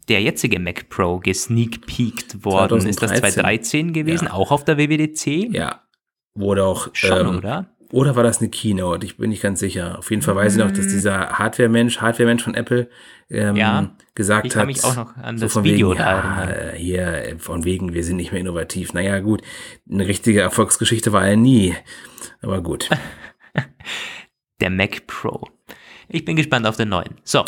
der 0.09 0.23
jetzige 0.23 0.59
Mac 0.61 0.89
Pro 0.89 1.19
gesneak 1.19 1.87
peeked 1.87 2.45
worden? 2.45 2.87
Ist 2.87 3.03
das 3.03 3.11
2013? 3.11 3.33
2013 3.33 3.93
gewesen? 3.93 4.27
Ja. 4.27 4.33
Auch 4.33 4.51
auf 4.51 4.65
der 4.65 4.79
WWDC? 4.79 5.55
Ja. 5.55 5.83
Wurde 6.35 6.65
auch. 6.65 6.89
Schon, 6.93 7.21
ähm, 7.21 7.37
oder? 7.39 7.67
Oder 7.93 8.15
war 8.15 8.23
das 8.23 8.39
eine 8.39 8.51
Keynote? 8.51 9.05
Ich 9.05 9.17
bin 9.17 9.31
nicht 9.31 9.43
ganz 9.43 9.59
sicher. 9.59 9.99
Auf 9.99 10.11
jeden 10.11 10.23
Fall 10.23 10.37
weiß 10.37 10.53
ich 10.55 10.59
noch, 10.61 10.71
dass 10.71 10.87
dieser 10.87 11.31
Hardware-Mensch, 11.31 12.01
Hardware-Mensch 12.01 12.45
von 12.45 12.55
Apple, 12.55 12.89
ähm, 13.29 13.57
Ja, 13.57 13.91
gesagt 14.15 14.47
ich 14.47 14.53
hat. 14.55 14.61
kann 14.61 14.67
mich 14.69 14.85
auch 14.85 14.95
noch 14.95 15.17
an 15.17 15.39
so 15.39 15.47
das 15.47 15.53
von 15.53 15.65
Video 15.65 15.91
wegen, 15.91 15.99
ja, 15.99 16.73
hier, 16.77 17.35
von 17.39 17.65
wegen, 17.65 17.93
wir 17.93 18.05
sind 18.05 18.17
nicht 18.17 18.31
mehr 18.31 18.41
innovativ. 18.41 18.93
Naja, 18.93 19.19
gut. 19.19 19.43
Eine 19.91 20.07
richtige 20.07 20.41
Erfolgsgeschichte 20.41 21.13
war 21.13 21.27
er 21.27 21.37
nie. 21.37 21.75
Aber 22.43 22.63
gut. 22.63 22.89
Der 24.61 24.71
Mac 24.71 25.07
Pro. 25.09 25.49
Ich 26.11 26.25
bin 26.25 26.37
gespannt 26.37 26.67
auf 26.67 26.77
den 26.77 26.89
neuen. 26.89 27.17
So. 27.25 27.45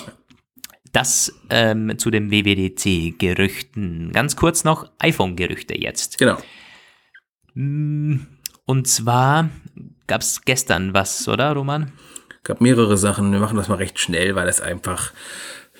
Das 0.93 1.33
ähm, 1.51 1.99
zu 1.99 2.11
den 2.11 2.31
WWDC-Gerüchten. 2.31 4.13
Ganz 4.13 4.37
kurz 4.37 4.65
noch 4.65 4.91
iPhone-Gerüchte 4.99 5.81
jetzt. 5.81 6.19
Genau. 6.19 6.37
Mm, 7.55 8.21
Und 8.67 8.87
zwar 8.89 9.49
gab 10.07 10.21
es 10.21 10.43
gestern 10.43 10.95
was, 10.95 11.27
oder, 11.29 11.53
Roman? 11.53 11.93
gab 12.45 12.61
mehrere 12.61 12.97
Sachen. 12.97 13.33
Wir 13.33 13.39
machen 13.39 13.57
das 13.57 13.69
mal 13.69 13.77
recht 13.77 13.99
schnell, 13.99 14.35
weil 14.35 14.47
das 14.47 14.61
einfach, 14.61 15.13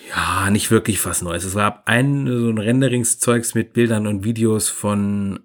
ja, 0.09 0.49
nicht 0.49 0.71
wirklich 0.71 1.05
was 1.05 1.21
Neues. 1.21 1.43
Es 1.43 1.55
gab 1.55 1.87
ein, 1.87 2.25
so 2.27 2.49
ein 2.49 2.57
Renderingszeugs 2.57 3.53
mit 3.53 3.73
Bildern 3.73 4.07
und 4.07 4.23
Videos 4.23 4.69
von 4.69 5.41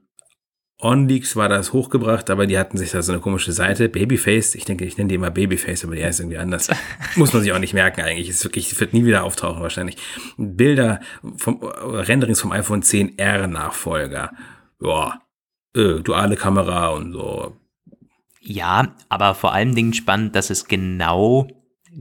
OnLeaks 0.80 1.34
war 1.34 1.48
das 1.48 1.72
hochgebracht, 1.72 2.30
aber 2.30 2.46
die 2.46 2.56
hatten 2.56 2.78
sich 2.78 2.92
da 2.92 3.02
so 3.02 3.12
eine 3.12 3.20
komische 3.20 3.52
Seite, 3.52 3.88
Babyface, 3.88 4.54
ich 4.54 4.64
denke, 4.64 4.84
ich 4.84 4.96
nenne 4.96 5.08
die 5.08 5.16
immer 5.16 5.30
Babyface, 5.30 5.84
aber 5.84 5.96
die 5.96 6.04
heißt 6.04 6.20
irgendwie 6.20 6.38
anders. 6.38 6.68
Muss 7.16 7.32
man 7.32 7.42
sich 7.42 7.52
auch 7.52 7.58
nicht 7.58 7.74
merken 7.74 8.02
eigentlich. 8.02 8.28
Ist 8.28 8.44
wirklich, 8.44 8.78
wird 8.78 8.92
nie 8.92 9.04
wieder 9.04 9.24
auftauchen 9.24 9.60
wahrscheinlich. 9.60 9.96
Bilder 10.36 11.00
vom 11.36 11.60
Renderings 11.62 12.40
vom 12.40 12.52
iPhone 12.52 12.82
10R 12.82 13.48
Nachfolger. 13.48 14.32
Ja, 14.80 15.20
äh, 15.74 16.00
duale 16.00 16.36
Kamera 16.36 16.90
und 16.90 17.12
so. 17.12 17.56
Ja, 18.40 18.94
aber 19.08 19.34
vor 19.34 19.52
allen 19.52 19.74
Dingen 19.74 19.94
spannend, 19.94 20.36
dass 20.36 20.48
es 20.48 20.66
genau 20.66 21.48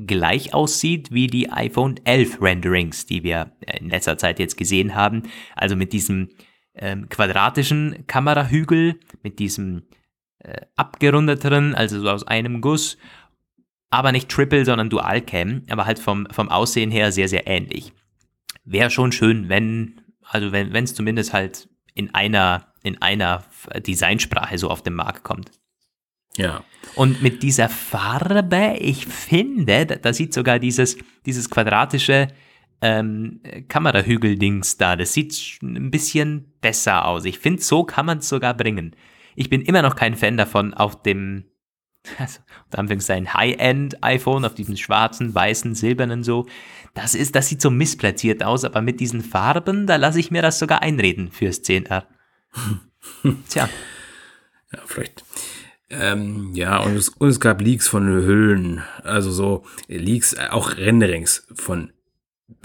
gleich 0.05 0.53
aussieht 0.53 1.11
wie 1.11 1.25
die 1.25 1.51
iPhone 1.51 1.99
11 2.03 2.41
Renderings, 2.41 3.07
die 3.07 3.23
wir 3.23 3.53
in 3.79 3.89
letzter 3.89 4.19
Zeit 4.19 4.37
jetzt 4.37 4.55
gesehen 4.55 4.93
haben. 4.93 5.23
Also 5.55 5.75
mit 5.75 5.93
diesem 5.93 6.29
ähm, 6.77 7.09
quadratischen 7.09 8.05
Kamerahügel, 8.07 8.99
mit 9.23 9.39
diesem 9.39 9.83
äh, 10.39 10.61
abgerundeteren, 10.75 11.75
also 11.75 11.99
so 11.99 12.09
aus 12.09 12.25
einem 12.25 12.61
Guss, 12.61 12.97
aber 13.89 14.11
nicht 14.11 14.29
Triple, 14.29 14.65
sondern 14.65 14.89
Dualcam, 14.89 15.63
aber 15.69 15.85
halt 15.85 15.99
vom, 15.99 16.27
vom 16.31 16.49
Aussehen 16.49 16.91
her 16.91 17.11
sehr, 17.11 17.29
sehr 17.29 17.47
ähnlich. 17.47 17.93
Wäre 18.65 18.89
schon 18.89 19.11
schön, 19.11 19.49
wenn, 19.49 20.01
also 20.21 20.51
wenn 20.51 20.73
es 20.75 20.93
zumindest 20.93 21.33
halt 21.33 21.69
in 21.93 22.13
einer, 22.13 22.73
in 22.83 23.01
einer 23.01 23.43
Designsprache 23.85 24.57
so 24.57 24.69
auf 24.69 24.83
den 24.83 24.93
Markt 24.93 25.23
kommt. 25.23 25.51
Ja. 26.35 26.63
Und 26.95 27.21
mit 27.21 27.43
dieser 27.43 27.69
Farbe, 27.69 28.75
ich 28.79 29.05
finde, 29.07 29.85
da, 29.85 29.95
da 29.95 30.13
sieht 30.13 30.33
sogar 30.33 30.59
dieses, 30.59 30.97
dieses 31.25 31.49
quadratische 31.49 32.27
ähm, 32.81 33.41
Kamerahügel-Dings 33.67 34.77
da, 34.77 34.95
das 34.95 35.13
sieht 35.13 35.59
ein 35.61 35.89
bisschen 35.91 36.53
besser 36.61 37.05
aus. 37.05 37.25
Ich 37.25 37.39
finde, 37.39 37.61
so 37.61 37.83
kann 37.83 38.05
man 38.05 38.19
es 38.19 38.29
sogar 38.29 38.53
bringen. 38.55 38.95
Ich 39.35 39.49
bin 39.49 39.61
immer 39.61 39.81
noch 39.81 39.95
kein 39.95 40.15
Fan 40.15 40.37
davon, 40.37 40.73
auf 40.73 41.01
dem, 41.01 41.45
also, 42.17 42.39
unter 42.65 42.79
Anführungszeichen, 42.79 43.33
High-End-iPhone, 43.33 44.45
auf 44.45 44.55
diesem 44.55 44.77
schwarzen, 44.77 45.33
weißen, 45.33 45.75
silbernen 45.75 46.23
so. 46.23 46.45
Das 46.93 47.15
ist, 47.15 47.35
das 47.35 47.47
sieht 47.47 47.61
so 47.61 47.69
missplatziert 47.69 48.43
aus, 48.43 48.63
aber 48.63 48.81
mit 48.81 48.99
diesen 48.99 49.21
Farben, 49.21 49.87
da 49.87 49.95
lasse 49.95 50.19
ich 50.19 50.31
mir 50.31 50.41
das 50.41 50.59
sogar 50.59 50.81
einreden 50.81 51.31
fürs 51.31 51.61
10R. 51.63 52.03
Tja. 53.49 53.69
Ja, 54.73 54.79
vielleicht. 54.85 55.23
Ähm, 55.89 56.51
ja, 56.53 56.79
und 56.79 56.95
es, 56.95 57.09
und 57.09 57.29
es 57.29 57.39
gab 57.39 57.61
Leaks 57.61 57.87
von 57.87 58.07
Hüllen, 58.07 58.83
also 59.03 59.31
so 59.31 59.63
Leaks, 59.87 60.35
auch 60.37 60.75
Renderings 60.75 61.47
von 61.53 61.93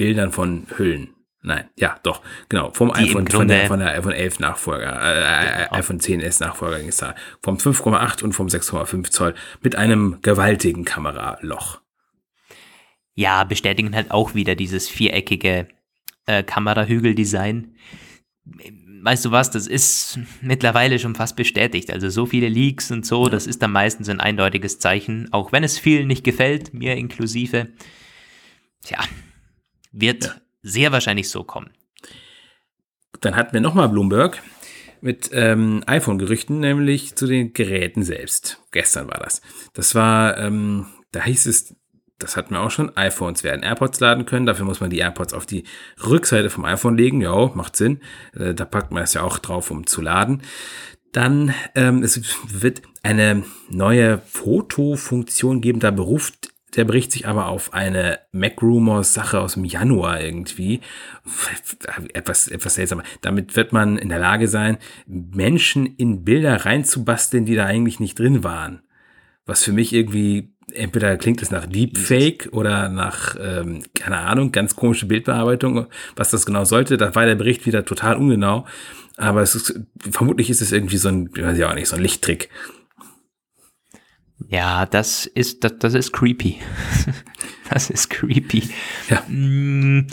Bildern 0.02 0.32
von 0.32 0.66
Hüllen. 0.76 1.14
Nein, 1.42 1.68
ja, 1.76 1.96
doch, 2.02 2.22
genau, 2.48 2.72
vom 2.72 2.92
Die 2.92 3.02
iPhone, 3.02 3.28
von 3.28 3.46
der, 3.46 3.68
von 3.68 3.78
der 3.78 3.90
iPhone 3.96 4.10
11 4.10 4.40
Nachfolger, 4.40 5.00
äh, 5.00 5.62
äh, 5.62 5.68
iPhone 5.70 6.00
10s 6.00 6.42
Nachfolger 6.42 6.80
ging 6.80 6.88
es 6.88 6.96
da, 6.96 7.14
vom 7.40 7.56
5,8 7.56 8.24
und 8.24 8.32
vom 8.32 8.48
6,5 8.48 9.10
Zoll 9.10 9.34
mit 9.60 9.76
einem 9.76 10.18
gewaltigen 10.22 10.84
Kameraloch. 10.84 11.80
Ja, 13.14 13.44
bestätigen 13.44 13.94
halt 13.94 14.10
auch 14.10 14.34
wieder 14.34 14.56
dieses 14.56 14.88
viereckige 14.88 15.68
äh, 16.26 16.42
Kamerahügel-Design. 16.42 17.76
Weißt 19.02 19.24
du 19.24 19.30
was, 19.30 19.52
das 19.52 19.68
ist 19.68 20.18
mittlerweile 20.40 20.98
schon 20.98 21.14
fast 21.14 21.36
bestätigt. 21.36 21.92
Also 21.92 22.10
so 22.10 22.26
viele 22.26 22.48
Leaks 22.48 22.90
und 22.90 23.06
so, 23.06 23.28
das 23.28 23.46
ist 23.46 23.62
dann 23.62 23.70
meistens 23.70 24.08
ein 24.08 24.18
eindeutiges 24.18 24.80
Zeichen, 24.80 25.32
auch 25.32 25.52
wenn 25.52 25.62
es 25.62 25.78
vielen 25.78 26.08
nicht 26.08 26.24
gefällt, 26.24 26.74
mir 26.74 26.96
inklusive. 26.96 27.68
Tja, 28.84 28.98
wird 29.92 30.24
Ja. 30.24 30.34
sehr 30.62 30.92
wahrscheinlich 30.92 31.28
so 31.28 31.44
kommen. 31.44 31.70
Dann 33.20 33.36
hatten 33.36 33.52
wir 33.52 33.60
nochmal 33.60 33.88
Bloomberg 33.88 34.42
mit 35.00 35.30
ähm, 35.32 35.82
iPhone-Gerüchten, 35.86 36.60
nämlich 36.60 37.14
zu 37.16 37.26
den 37.26 37.52
Geräten 37.52 38.02
selbst. 38.02 38.62
Gestern 38.70 39.08
war 39.08 39.18
das. 39.18 39.42
Das 39.74 39.94
war, 39.94 40.38
ähm, 40.38 40.86
da 41.12 41.24
hieß 41.24 41.46
es, 41.46 41.74
das 42.18 42.36
hatten 42.36 42.54
wir 42.54 42.60
auch 42.60 42.70
schon, 42.70 42.96
iPhones 42.96 43.42
werden 43.42 43.62
AirPods 43.64 43.98
laden 44.00 44.26
können. 44.26 44.46
Dafür 44.46 44.64
muss 44.64 44.80
man 44.80 44.90
die 44.90 44.98
AirPods 44.98 45.34
auf 45.34 45.44
die 45.44 45.64
Rückseite 46.04 46.50
vom 46.50 46.64
iPhone 46.64 46.96
legen. 46.96 47.20
Ja, 47.20 47.50
macht 47.54 47.76
Sinn. 47.76 48.00
Äh, 48.34 48.54
da 48.54 48.64
packt 48.64 48.92
man 48.92 49.02
es 49.02 49.14
ja 49.14 49.22
auch 49.22 49.38
drauf, 49.38 49.70
um 49.72 49.86
zu 49.86 50.00
laden. 50.02 50.42
Dann 51.10 51.52
ähm, 51.74 52.02
es 52.02 52.20
wird 52.48 52.82
eine 53.02 53.42
neue 53.68 54.18
Fotofunktion 54.26 55.60
geben. 55.60 55.80
Da 55.80 55.90
beruft 55.90 56.51
der 56.76 56.84
Bericht 56.84 57.12
sich 57.12 57.26
aber 57.26 57.48
auf 57.48 57.74
eine 57.74 58.20
Mac-Rumors-Sache 58.32 59.40
aus 59.40 59.54
dem 59.54 59.64
Januar 59.64 60.20
irgendwie. 60.20 60.80
Etwas, 62.14 62.48
etwas 62.48 62.74
seltsam. 62.74 63.02
Damit 63.20 63.56
wird 63.56 63.72
man 63.72 63.98
in 63.98 64.08
der 64.08 64.18
Lage 64.18 64.48
sein, 64.48 64.78
Menschen 65.06 65.86
in 65.86 66.24
Bilder 66.24 66.64
reinzubasteln, 66.64 67.44
die 67.44 67.54
da 67.54 67.66
eigentlich 67.66 68.00
nicht 68.00 68.18
drin 68.18 68.42
waren. 68.42 68.80
Was 69.44 69.64
für 69.64 69.72
mich 69.72 69.92
irgendwie 69.92 70.52
entweder 70.72 71.16
klingt 71.16 71.42
es 71.42 71.50
nach 71.50 71.66
Deepfake 71.66 72.48
oder 72.52 72.88
nach, 72.88 73.36
ähm, 73.40 73.82
keine 73.94 74.18
Ahnung, 74.18 74.52
ganz 74.52 74.76
komische 74.76 75.06
Bildbearbeitung, 75.06 75.86
was 76.16 76.30
das 76.30 76.46
genau 76.46 76.64
sollte. 76.64 76.96
Da 76.96 77.14
war 77.14 77.26
der 77.26 77.34
Bericht 77.34 77.66
wieder 77.66 77.84
total 77.84 78.16
ungenau. 78.16 78.66
Aber 79.16 79.42
es 79.42 79.54
ist, 79.54 79.78
vermutlich 80.10 80.48
ist 80.48 80.62
es 80.62 80.72
irgendwie 80.72 80.96
so 80.96 81.08
ein, 81.08 81.30
weiß 81.36 81.58
ich 81.58 81.64
auch 81.64 81.74
nicht, 81.74 81.88
so 81.88 81.96
ein 81.96 82.02
Lichttrick. 82.02 82.48
Ja, 84.52 84.84
das 84.84 85.24
ist, 85.24 85.64
das, 85.64 85.78
das 85.78 85.94
ist 85.94 86.12
creepy. 86.12 86.58
das 87.70 87.88
ist 87.88 88.10
creepy. 88.10 88.68
Ja. 89.08 89.22
Mm, 89.26 90.06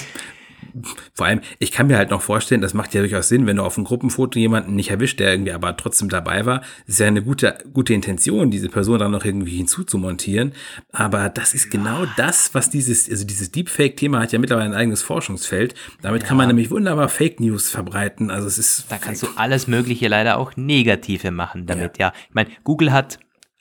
vor 1.13 1.25
allem, 1.25 1.41
ich 1.57 1.73
kann 1.73 1.87
mir 1.87 1.97
halt 1.97 2.09
noch 2.09 2.21
vorstellen, 2.21 2.61
das 2.61 2.73
macht 2.73 2.93
ja 2.93 3.01
durchaus 3.01 3.27
Sinn, 3.27 3.47
wenn 3.47 3.57
du 3.57 3.63
auf 3.63 3.77
einem 3.77 3.83
Gruppenfoto 3.83 4.39
jemanden 4.39 4.75
nicht 4.75 4.91
erwischt, 4.91 5.19
der 5.19 5.31
irgendwie 5.31 5.51
aber 5.51 5.75
trotzdem 5.75 6.07
dabei 6.07 6.45
war. 6.45 6.59
Das 6.85 6.95
ist 6.95 6.99
ja 6.99 7.07
eine 7.07 7.21
gute, 7.21 7.57
gute 7.73 7.93
Intention, 7.93 8.49
diese 8.49 8.69
Person 8.69 8.99
dann 8.99 9.11
noch 9.11 9.25
irgendwie 9.25 9.57
hinzuzumontieren. 9.57 10.53
Aber 10.93 11.27
das 11.27 11.53
ist 11.53 11.69
genau 11.69 12.05
das, 12.15 12.55
was 12.55 12.69
dieses, 12.69 13.09
also 13.09 13.25
dieses 13.25 13.51
Deepfake-Thema 13.51 14.21
hat 14.21 14.31
ja 14.31 14.39
mittlerweile 14.39 14.69
ein 14.69 14.73
eigenes 14.73 15.01
Forschungsfeld. 15.01 15.75
Damit 16.01 16.21
ja. 16.21 16.29
kann 16.29 16.37
man 16.37 16.47
nämlich 16.47 16.71
wunderbar 16.71 17.09
Fake 17.09 17.41
News 17.41 17.69
verbreiten. 17.69 18.31
Also 18.31 18.47
es 18.47 18.57
ist. 18.57 18.85
Da 18.89 18.99
kannst 18.99 19.21
du 19.21 19.27
alles 19.35 19.67
Mögliche 19.67 20.07
leider 20.07 20.37
auch 20.37 20.55
Negative 20.55 21.31
machen 21.31 21.65
damit, 21.65 21.97
ja. 21.97 22.07
ja. 22.07 22.13
Ich 22.29 22.33
meine, 22.33 22.51
Google 22.63 22.93
hat 22.93 23.19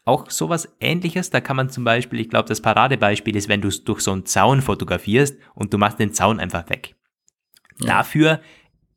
auch 0.09 0.31
sowas 0.31 0.69
ähnliches. 0.81 1.31
Da 1.31 1.41
kann 1.41 1.57
man 1.57 1.71
zum 1.71 1.85
Beispiel, 1.85 2.21
ich 2.21 2.31
glaube, 2.31 2.49
das 2.49 2.61
Paradebeispiel 2.61 3.37
ist, 3.37 3.49
wenn 3.49 3.61
du 3.61 3.69
es 3.69 3.85
durch 3.85 4.01
so 4.01 4.13
einen 4.13 4.27
Zaun 4.27 4.63
fotografierst 4.63 5.37
und 5.55 5.73
du 5.73 5.79
machst 5.79 5.99
den 5.99 6.13
Zaun 6.13 6.41
einfach 6.41 6.69
weg. 6.71 6.97
Ja. 7.81 7.99
Dafür 7.99 8.41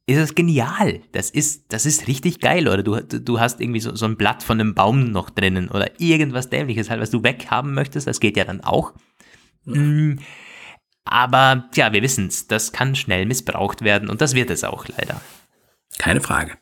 ist 0.08 0.18
es 0.18 0.36
genial. 0.36 1.02
Das 1.12 1.30
ist, 1.30 1.72
das 1.74 1.86
ist 1.86 2.08
richtig 2.08 2.40
geil. 2.40 2.68
Oder 2.68 2.84
du, 2.84 3.02
du 3.02 3.40
hast 3.40 3.62
irgendwie 3.62 3.80
so, 3.80 3.96
so 3.96 4.06
ein 4.06 4.18
Blatt 4.18 4.42
von 4.42 4.60
einem 4.60 4.74
Baum 4.74 5.12
noch 5.12 5.30
drinnen 5.30 5.70
oder 5.70 6.00
irgendwas 6.00 6.50
Dämliches 6.50 6.90
halt, 6.90 7.02
was 7.02 7.12
du 7.12 7.24
weghaben 7.24 7.74
möchtest. 7.74 8.08
Das 8.08 8.20
geht 8.20 8.38
ja 8.38 8.46
dann 8.46 8.62
auch. 8.62 8.94
Mm, 9.66 10.16
aber 11.04 11.70
ja, 11.76 11.94
wir 11.94 12.02
wissen 12.02 12.28
es, 12.28 12.48
das 12.48 12.72
kann 12.72 12.96
schnell 12.96 13.26
missbraucht 13.26 13.82
werden 13.82 14.10
und 14.10 14.22
das 14.22 14.34
wird 14.34 14.50
es 14.50 14.64
auch 14.64 14.88
leider. 14.88 15.22
Keine 15.98 16.22
Frage. 16.22 16.54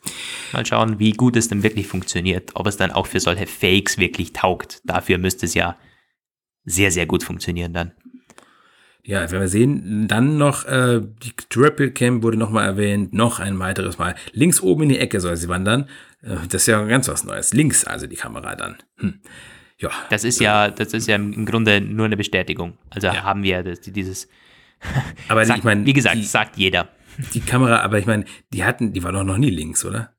Mal 0.52 0.66
schauen, 0.66 1.00
wie 1.00 1.12
gut 1.12 1.36
es 1.36 1.48
denn 1.48 1.64
wirklich 1.64 1.88
funktioniert, 1.88 2.52
ob 2.56 2.68
es 2.68 2.78
dann 2.78 2.92
auch 2.92 3.08
für 3.08 3.20
solche 3.20 3.48
Fakes 3.48 3.98
wirklich 3.98 4.34
taugt. 4.34 4.82
Dafür 4.84 5.18
müsste 5.18 5.46
es 5.46 5.54
ja 5.54 5.78
sehr, 6.66 6.92
sehr 6.92 7.06
gut 7.06 7.24
funktionieren 7.24 7.74
dann. 7.74 7.92
Ja, 9.04 9.32
wenn 9.32 9.40
wir 9.40 9.48
sehen, 9.48 10.08
dann 10.08 10.38
noch 10.38 10.66
äh, 10.66 11.02
die 11.02 11.32
Triple 11.50 11.92
Cam 11.92 12.22
wurde 12.22 12.38
nochmal 12.38 12.66
erwähnt, 12.66 13.14
noch 13.14 13.40
ein 13.40 13.58
weiteres 13.58 13.98
Mal. 13.98 14.14
Links 14.34 14.62
oben 14.62 14.84
in 14.84 14.90
die 14.90 15.00
Ecke 15.00 15.20
soll 15.20 15.36
sie 15.38 15.48
wandern. 15.48 15.90
Äh, 16.22 16.36
das 16.50 16.64
ist 16.64 16.68
ja 16.68 16.84
ganz 16.84 17.08
was 17.08 17.24
Neues. 17.24 17.54
Links 17.54 17.86
also 17.86 18.08
die 18.08 18.18
Kamera 18.18 18.56
dann. 18.56 18.78
Hm. 18.98 19.20
Ja. 19.80 19.90
Das 20.10 20.26
ist 20.26 20.40
ja, 20.40 20.70
das 20.70 20.94
ist 20.94 21.08
ja 21.08 21.16
im 21.16 21.46
Grunde 21.46 21.80
nur 21.80 22.06
eine 22.06 22.18
Bestätigung. 22.18 22.78
Also 22.90 23.08
ja. 23.08 23.24
haben 23.24 23.44
wir 23.44 23.64
das, 23.64 23.82
dieses. 23.82 24.28
Aber 25.30 25.46
sagt, 25.46 25.60
ich 25.60 25.64
meine, 25.64 25.86
wie 25.86 25.94
gesagt, 25.94 26.18
die, 26.18 26.24
sagt 26.24 26.58
jeder. 26.58 26.90
Die 27.34 27.42
Kamera, 27.42 27.82
aber 27.82 28.00
ich 28.00 28.06
meine, 28.06 28.26
die 28.54 28.64
hatten, 28.64 28.94
die 28.94 29.04
war 29.04 29.12
doch 29.12 29.24
noch 29.24 29.38
nie 29.38 29.50
links, 29.50 29.84
oder? 29.84 30.16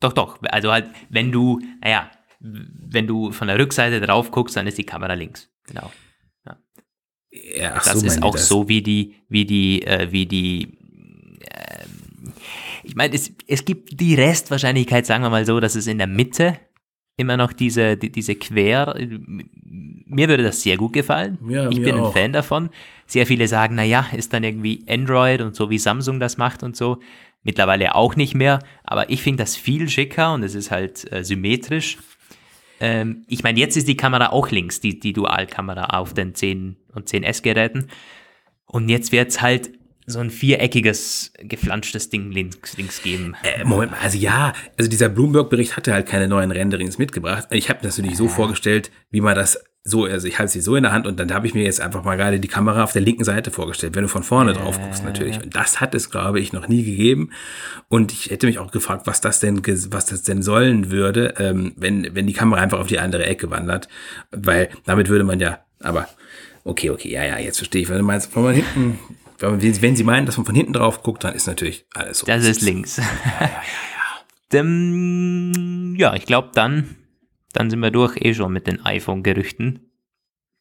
Doch, 0.00 0.12
doch. 0.12 0.42
Also 0.42 0.72
halt, 0.72 0.90
wenn 1.08 1.30
du, 1.30 1.60
naja, 1.80 2.10
wenn 2.40 3.06
du 3.06 3.32
von 3.32 3.48
der 3.48 3.58
Rückseite 3.58 4.00
drauf 4.00 4.30
guckst, 4.30 4.56
dann 4.56 4.66
ist 4.66 4.76
die 4.76 4.84
Kamera 4.84 5.14
links. 5.14 5.50
Genau. 5.66 5.90
Ja, 7.34 7.72
ach 7.74 7.84
das 7.84 8.00
so 8.00 8.06
ist 8.06 8.22
auch 8.22 8.34
das. 8.34 8.48
so 8.48 8.68
wie 8.68 8.80
die, 8.82 9.16
wie 9.28 9.44
die, 9.44 9.82
äh, 9.82 10.12
wie 10.12 10.26
die. 10.26 10.78
Äh, 11.40 11.84
ich 12.84 12.94
meine, 12.94 13.14
es, 13.14 13.32
es 13.48 13.64
gibt 13.64 14.00
die 14.00 14.14
Restwahrscheinlichkeit, 14.14 15.06
sagen 15.06 15.24
wir 15.24 15.30
mal 15.30 15.44
so, 15.44 15.58
dass 15.58 15.74
es 15.74 15.86
in 15.86 15.98
der 15.98 16.06
Mitte 16.06 16.58
immer 17.16 17.36
noch 17.36 17.52
diese, 17.52 17.96
die, 17.96 18.12
diese 18.12 18.36
Quer. 18.36 18.94
Mir 20.06 20.28
würde 20.28 20.42
das 20.42 20.62
sehr 20.62 20.76
gut 20.76 20.92
gefallen. 20.92 21.38
Ja, 21.48 21.68
ich 21.68 21.82
bin 21.82 21.96
ein 21.96 22.12
Fan 22.12 22.32
davon. 22.32 22.70
Sehr 23.06 23.26
viele 23.26 23.48
sagen, 23.48 23.74
naja, 23.74 24.06
ist 24.12 24.32
dann 24.32 24.44
irgendwie 24.44 24.84
Android 24.88 25.40
und 25.40 25.56
so 25.56 25.70
wie 25.70 25.78
Samsung 25.78 26.20
das 26.20 26.36
macht 26.36 26.62
und 26.62 26.76
so. 26.76 26.98
Mittlerweile 27.42 27.94
auch 27.94 28.16
nicht 28.16 28.34
mehr. 28.34 28.60
Aber 28.84 29.10
ich 29.10 29.22
finde 29.22 29.42
das 29.42 29.56
viel 29.56 29.88
schicker 29.88 30.34
und 30.34 30.42
es 30.42 30.54
ist 30.54 30.70
halt 30.70 31.10
äh, 31.12 31.24
symmetrisch. 31.24 31.98
Ähm, 32.80 33.24
ich 33.28 33.42
meine, 33.42 33.58
jetzt 33.58 33.76
ist 33.76 33.88
die 33.88 33.96
Kamera 33.96 34.30
auch 34.30 34.50
links, 34.50 34.80
die, 34.80 34.98
die 34.98 35.12
Dualkamera 35.12 35.98
auf 35.98 36.14
den 36.14 36.34
10 36.34 36.76
und 36.94 37.08
10S-Geräten. 37.08 37.88
Und 38.66 38.88
jetzt 38.88 39.12
wird 39.12 39.28
es 39.28 39.42
halt 39.42 39.70
so 40.06 40.18
ein 40.18 40.30
viereckiges, 40.30 41.32
geflanschtes 41.38 42.10
Ding 42.10 42.30
links, 42.30 42.76
links 42.76 43.02
geben. 43.02 43.34
Äh, 43.42 43.64
Moment 43.64 43.92
mal, 43.92 43.98
also 44.02 44.18
ja, 44.18 44.52
also 44.78 44.90
dieser 44.90 45.08
Bloomberg-Bericht 45.08 45.76
hatte 45.76 45.92
halt 45.92 46.06
keine 46.06 46.28
neuen 46.28 46.50
Renderings 46.50 46.98
mitgebracht. 46.98 47.48
Ich 47.50 47.70
habe 47.70 47.80
das 47.82 47.96
natürlich 47.96 48.18
so 48.18 48.28
vorgestellt, 48.28 48.90
wie 49.10 49.20
man 49.20 49.34
das 49.34 49.58
so, 49.86 50.04
also 50.04 50.26
ich 50.26 50.38
halte 50.38 50.50
sie 50.52 50.62
so 50.62 50.76
in 50.76 50.82
der 50.82 50.92
Hand 50.92 51.06
und 51.06 51.20
dann 51.20 51.32
habe 51.32 51.46
ich 51.46 51.52
mir 51.52 51.64
jetzt 51.64 51.82
einfach 51.82 52.04
mal 52.04 52.16
gerade 52.16 52.40
die 52.40 52.48
Kamera 52.48 52.84
auf 52.84 52.92
der 52.92 53.02
linken 53.02 53.24
Seite 53.24 53.50
vorgestellt, 53.50 53.94
wenn 53.94 54.02
du 54.02 54.08
von 54.08 54.22
vorne 54.22 54.52
äh, 54.52 54.54
drauf 54.54 54.80
guckst 54.80 55.04
natürlich. 55.04 55.42
Und 55.42 55.54
das 55.54 55.80
hat 55.80 55.94
es, 55.94 56.10
glaube 56.10 56.40
ich, 56.40 56.54
noch 56.54 56.68
nie 56.68 56.84
gegeben. 56.84 57.30
Und 57.88 58.10
ich 58.10 58.30
hätte 58.30 58.46
mich 58.46 58.58
auch 58.58 58.70
gefragt, 58.70 59.06
was 59.06 59.20
das 59.20 59.40
denn, 59.40 59.60
was 59.90 60.06
das 60.06 60.22
denn 60.22 60.40
sollen 60.40 60.90
würde, 60.90 61.34
ähm, 61.38 61.74
wenn, 61.76 62.14
wenn 62.14 62.26
die 62.26 62.32
Kamera 62.32 62.62
einfach 62.62 62.80
auf 62.80 62.86
die 62.86 62.98
andere 62.98 63.26
Ecke 63.26 63.50
wandert. 63.50 63.88
Weil 64.30 64.70
damit 64.86 65.10
würde 65.10 65.24
man 65.24 65.38
ja, 65.38 65.58
aber 65.80 66.08
okay, 66.64 66.88
okay, 66.88 67.10
ja, 67.10 67.22
ja, 67.22 67.38
jetzt 67.38 67.58
verstehe 67.58 67.82
ich, 67.82 67.90
wenn 67.90 67.98
du 67.98 68.04
meinst, 68.04 68.34
wenn 68.34 68.42
man 68.42 68.54
hinten, 68.54 68.98
wenn, 69.52 69.96
sie 69.96 70.04
meinen, 70.04 70.26
dass 70.26 70.36
man 70.36 70.46
von 70.46 70.54
hinten 70.54 70.72
drauf 70.72 71.02
guckt, 71.02 71.24
dann 71.24 71.34
ist 71.34 71.46
natürlich 71.46 71.86
alles 71.94 72.18
so. 72.18 72.26
Das 72.26 72.44
ist 72.44 72.62
links. 72.62 72.96
Ja, 72.96 73.04
ja, 73.40 73.46
ja. 73.46 73.50
Dem, 74.52 75.96
ja, 75.96 76.14
ich 76.14 76.26
glaube 76.26 76.50
dann 76.54 76.96
dann 77.54 77.70
sind 77.70 77.80
wir 77.80 77.90
durch 77.90 78.16
eh 78.20 78.34
schon 78.34 78.52
mit 78.52 78.66
den 78.66 78.84
iPhone-Gerüchten. 78.84 79.80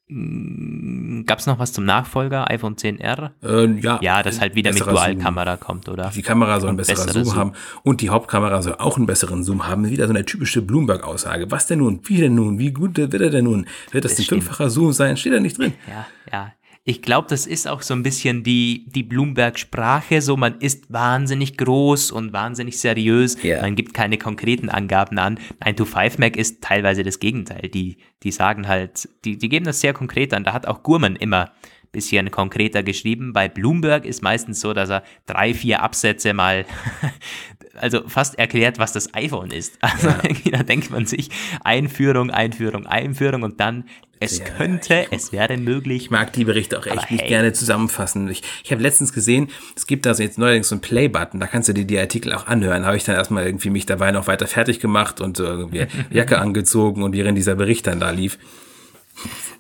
Hm, 0.08 1.24
Gab 1.26 1.40
es 1.40 1.48
noch 1.48 1.58
was 1.58 1.74
zum 1.74 1.86
Nachfolger, 1.86 2.50
iPhone 2.52 2.76
10R? 2.76 3.32
Äh, 3.42 3.80
ja. 3.80 4.00
Ja, 4.02 4.22
das 4.22 4.40
halt 4.40 4.56
wieder 4.56 4.72
mit 4.72 4.86
Dualkamera 4.86 5.58
kommt, 5.58 5.90
oder? 5.90 6.12
Die 6.14 6.22
Kamera 6.22 6.60
soll 6.60 6.70
einen 6.70 6.78
besseren 6.78 7.10
Zoom, 7.10 7.24
Zoom, 7.24 7.36
haben 7.36 7.54
und 7.84 8.02
die 8.02 8.10
Hauptkamera 8.10 8.62
soll 8.62 8.76
auch 8.76 8.98
einen 8.98 9.08
besseren 9.08 9.44
Zoom 9.44 9.66
haben. 9.66 9.90
Wieder 9.90 10.06
so 10.06 10.14
eine 10.14 10.24
typische 10.24 10.62
Bloomberg-Aussage. 10.62 11.50
Was 11.50 11.66
denn 11.66 11.80
nun? 11.80 12.02
Wie 12.04 12.18
denn 12.18 12.36
nun? 12.36 12.60
Wie 12.60 12.72
gut 12.72 12.98
wird 12.98 13.14
er 13.14 13.30
denn 13.32 13.46
nun? 13.46 13.66
Wird 13.92 14.06
das, 14.06 14.16
das 14.16 14.20
ein 14.20 14.26
fünffacher 14.26 14.70
Zoom 14.70 14.94
sein? 14.94 15.18
Steht 15.18 15.34
da 15.34 15.40
nicht 15.40 15.58
drin. 15.58 15.74
Ja, 15.88 16.06
ja 16.32 16.54
ich 16.86 17.02
glaube, 17.02 17.30
das 17.30 17.48
ist 17.48 17.66
auch 17.66 17.82
so 17.82 17.94
ein 17.94 18.04
bisschen 18.04 18.44
die, 18.44 18.86
die 18.90 19.04
Bloomberg-Sprache. 19.04 20.22
So, 20.22 20.36
man 20.36 20.60
ist 20.60 20.92
wahnsinnig 20.92 21.58
groß 21.58 22.12
und 22.12 22.34
wahnsinnig 22.34 22.78
seriös. 22.78 23.42
Yeah. 23.42 23.62
Man 23.62 23.76
gibt 23.76 23.94
keine 23.94 24.18
konkreten 24.18 24.68
Angaben 24.68 25.18
an. 25.18 25.40
9to5Mac 25.64 26.36
ist 26.36 26.62
teilweise 26.62 27.04
das 27.04 27.20
Gegenteil. 27.20 27.70
Die, 27.70 27.98
die 28.24 28.32
sagen 28.32 28.68
halt, 28.68 29.08
die, 29.24 29.38
die 29.38 29.48
geben 29.48 29.66
das 29.66 29.80
sehr 29.80 29.94
konkret 29.94 30.34
an. 30.34 30.44
Da 30.44 30.52
hat 30.52 30.66
auch 30.66 30.84
Gurman 30.84 31.16
immer 31.16 31.44
ein 31.46 31.52
bisschen 31.94 32.30
konkreter 32.32 32.84
geschrieben. 32.84 33.32
Bei 33.32 33.48
Bloomberg 33.48 34.04
ist 34.04 34.22
meistens 34.22 34.60
so, 34.60 34.74
dass 34.74 34.90
er 34.90 35.04
drei, 35.26 35.54
vier 35.54 35.84
Absätze 35.84 36.34
mal, 36.34 36.66
also 37.76 38.08
fast 38.08 38.38
erklärt, 38.38 38.80
was 38.80 38.94
das 38.94 39.14
iPhone 39.14 39.52
ist. 39.52 39.78
Also 39.82 40.08
ja. 40.08 40.58
da 40.58 40.64
denkt 40.64 40.90
man 40.90 41.06
sich 41.06 41.30
Einführung, 41.64 42.32
Einführung, 42.32 42.88
Einführung 42.88 43.44
und 43.44 43.60
dann 43.60 43.86
es 44.20 44.40
ja, 44.40 44.46
könnte, 44.46 45.08
es 45.12 45.32
wäre 45.34 45.58
möglich. 45.58 46.04
Ich 46.04 46.12
mag 46.12 46.32
die 46.34 46.46
Berichte 46.46 46.80
auch 46.80 46.86
echt 46.86 47.12
nicht 47.12 47.22
hey. 47.24 47.30
gerne 47.30 47.54
zusammenfassen. 47.54 48.30
Ich, 48.30 48.42
ich 48.64 48.72
habe 48.72 48.82
letztens 48.82 49.12
gesehen, 49.12 49.50
es 49.76 49.86
gibt 49.86 50.06
da 50.06 50.14
so 50.14 50.24
jetzt 50.24 50.38
neuerdings 50.38 50.70
so 50.70 50.76
einen 50.76 50.82
Play-Button, 50.82 51.40
da 51.40 51.48
kannst 51.48 51.70
du 51.70 51.74
dir 51.74 51.86
die 51.86 52.00
Artikel 52.00 52.34
auch 52.34 52.48
anhören. 52.48 52.86
Habe 52.86 52.96
ich 52.96 53.04
dann 53.04 53.16
erstmal 53.16 53.46
irgendwie 53.46 53.70
mich 53.70 53.86
dabei 53.86 54.12
noch 54.12 54.28
weiter 54.28 54.48
fertig 54.48 54.80
gemacht 54.80 55.20
und 55.20 55.40
irgendwie 55.40 55.88
Jacke 56.10 56.40
angezogen 56.40 57.04
und 57.04 57.14
während 57.14 57.38
dieser 57.38 57.56
Bericht 57.56 57.86
dann 57.86 58.00
da 58.00 58.12
lief. 58.12 58.40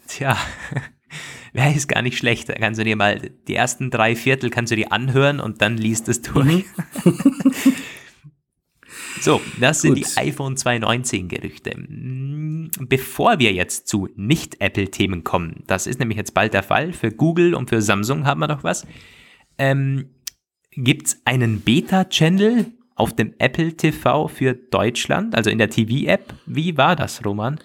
Tja, 0.07 0.37
wäre 1.53 1.73
ist 1.73 1.87
gar 1.87 2.01
nicht 2.01 2.17
schlecht. 2.17 2.49
Da 2.49 2.53
kannst 2.53 2.79
du 2.79 2.85
dir 2.85 2.95
mal 2.95 3.19
die 3.47 3.55
ersten 3.55 3.91
drei 3.91 4.15
Viertel 4.15 4.49
kannst 4.49 4.71
du 4.71 4.75
dir 4.75 4.91
anhören 4.91 5.39
und 5.39 5.61
dann 5.61 5.77
liest 5.77 6.07
es 6.07 6.21
durch. 6.21 6.45
Mhm. 6.45 6.65
So, 9.21 9.41
das 9.59 9.81
sind 9.81 9.95
Gut. 9.95 10.05
die 10.05 10.17
iPhone 10.17 10.57
219 10.57 11.27
Gerüchte. 11.27 11.71
Hm, 11.71 12.71
bevor 12.79 13.39
wir 13.39 13.53
jetzt 13.53 13.87
zu 13.87 14.09
Nicht-Apple-Themen 14.15 15.23
kommen, 15.23 15.63
das 15.67 15.87
ist 15.87 15.99
nämlich 15.99 16.17
jetzt 16.17 16.33
bald 16.33 16.53
der 16.53 16.63
Fall. 16.63 16.93
Für 16.93 17.11
Google 17.11 17.53
und 17.53 17.69
für 17.69 17.81
Samsung 17.81 18.25
haben 18.25 18.39
wir 18.39 18.47
noch 18.47 18.63
was. 18.63 18.85
Ähm, 19.57 20.09
Gibt 20.71 21.07
es 21.07 21.21
einen 21.25 21.61
Beta-Channel 21.61 22.65
auf 22.95 23.15
dem 23.15 23.33
Apple 23.37 23.77
TV 23.77 24.27
für 24.27 24.53
Deutschland, 24.53 25.35
also 25.35 25.49
in 25.49 25.59
der 25.59 25.69
TV-App? 25.69 26.33
Wie 26.45 26.77
war 26.77 26.95
das, 26.95 27.23
Roman? 27.23 27.59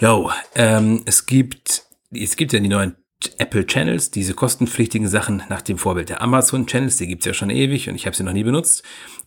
Jo, 0.00 0.30
ähm, 0.54 1.02
es 1.06 1.24
gibt 1.24 1.84
es 2.22 2.36
gibt 2.36 2.52
ja 2.52 2.60
die 2.60 2.68
neuen 2.68 2.96
Apple 3.38 3.66
Channels, 3.66 4.10
diese 4.10 4.34
kostenpflichtigen 4.34 5.08
Sachen 5.08 5.42
nach 5.48 5.62
dem 5.62 5.78
Vorbild 5.78 6.10
der 6.10 6.20
Amazon 6.20 6.66
Channels, 6.66 6.96
die 6.96 7.06
gibt's 7.06 7.24
ja 7.24 7.32
schon 7.32 7.50
ewig 7.50 7.88
und 7.88 7.94
ich 7.94 8.06
habe 8.06 8.14
sie 8.14 8.22
noch 8.22 8.32
nie 8.32 8.44
benutzt. 8.44 8.82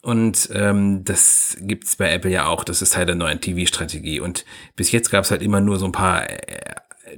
Und 0.08 0.48
ähm, 0.54 1.04
das 1.04 1.58
gibt's 1.60 1.98
bei 1.98 2.10
Apple 2.10 2.32
ja 2.32 2.46
auch, 2.46 2.64
das 2.64 2.82
ist 2.82 2.94
Teil 2.94 3.06
der 3.06 3.16
neuen 3.16 3.42
TV-Strategie. 3.42 4.22
Und 4.22 4.46
bis 4.78 4.94
jetzt 4.94 5.10
gab's 5.10 5.32
halt 5.32 5.42
immer 5.42 5.60
nur 5.60 5.78
so 5.80 5.86
ein 5.86 5.92
paar 5.92 6.30
äh, 6.30 6.38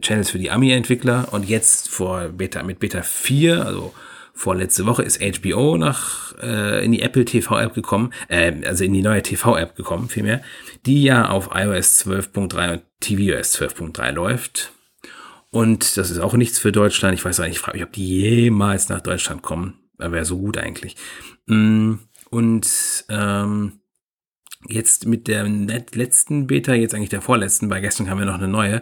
Channels 0.02 0.32
für 0.32 0.40
die 0.40 0.50
Ami-Entwickler 0.50 1.28
und 1.30 1.48
jetzt 1.48 1.88
vor 1.88 2.30
Beta, 2.30 2.64
mit 2.64 2.80
Beta 2.80 3.04
4, 3.04 3.64
also 3.64 3.94
vorletzte 4.34 4.88
Woche 4.88 5.04
ist 5.04 5.22
HBO 5.22 5.78
nach 5.78 6.34
äh, 6.42 6.84
in 6.84 6.92
die 6.92 7.04
Apple 7.04 7.26
TV-App 7.26 7.76
gekommen, 7.76 8.12
äh, 8.28 8.54
also 8.66 8.84
in 8.84 8.94
die 8.94 9.04
neue 9.04 9.22
TV-App 9.22 9.76
gekommen, 9.76 10.10
vielmehr, 10.10 10.42
die 10.88 11.04
ja 11.04 11.30
auf 11.30 11.52
iOS 11.54 12.08
12.3 12.08 12.72
und 12.72 12.82
tvOS 13.02 13.56
12.3 13.56 14.14
läuft 14.14 14.72
und 15.52 15.96
das 15.96 16.10
ist 16.10 16.18
auch 16.18 16.34
nichts 16.34 16.58
für 16.58 16.72
Deutschland. 16.72 17.14
Ich 17.14 17.24
weiß 17.24 17.40
auch 17.40 17.44
nicht, 17.44 17.54
ich 17.54 17.60
frage 17.60 17.78
mich, 17.78 17.86
ob 17.86 17.94
die 17.94 18.08
jemals 18.08 18.90
nach 18.90 19.02
Deutschland 19.02 19.44
kommen. 19.44 19.76
Wäre 20.00 20.26
so 20.26 20.40
gut 20.40 20.58
eigentlich. 20.58 20.96
Mm, 21.48 21.96
und 22.30 23.06
ähm, 23.10 23.80
jetzt 24.68 25.06
mit 25.06 25.28
der 25.28 25.44
letzten 25.48 26.48
Beta, 26.48 26.74
jetzt 26.74 26.94
eigentlich 26.94 27.10
der 27.10 27.22
vorletzten, 27.22 27.70
weil 27.70 27.82
gestern 27.82 28.10
haben 28.10 28.20
wir 28.20 28.26
noch 28.26 28.36
eine 28.36 28.48
neue, 28.48 28.82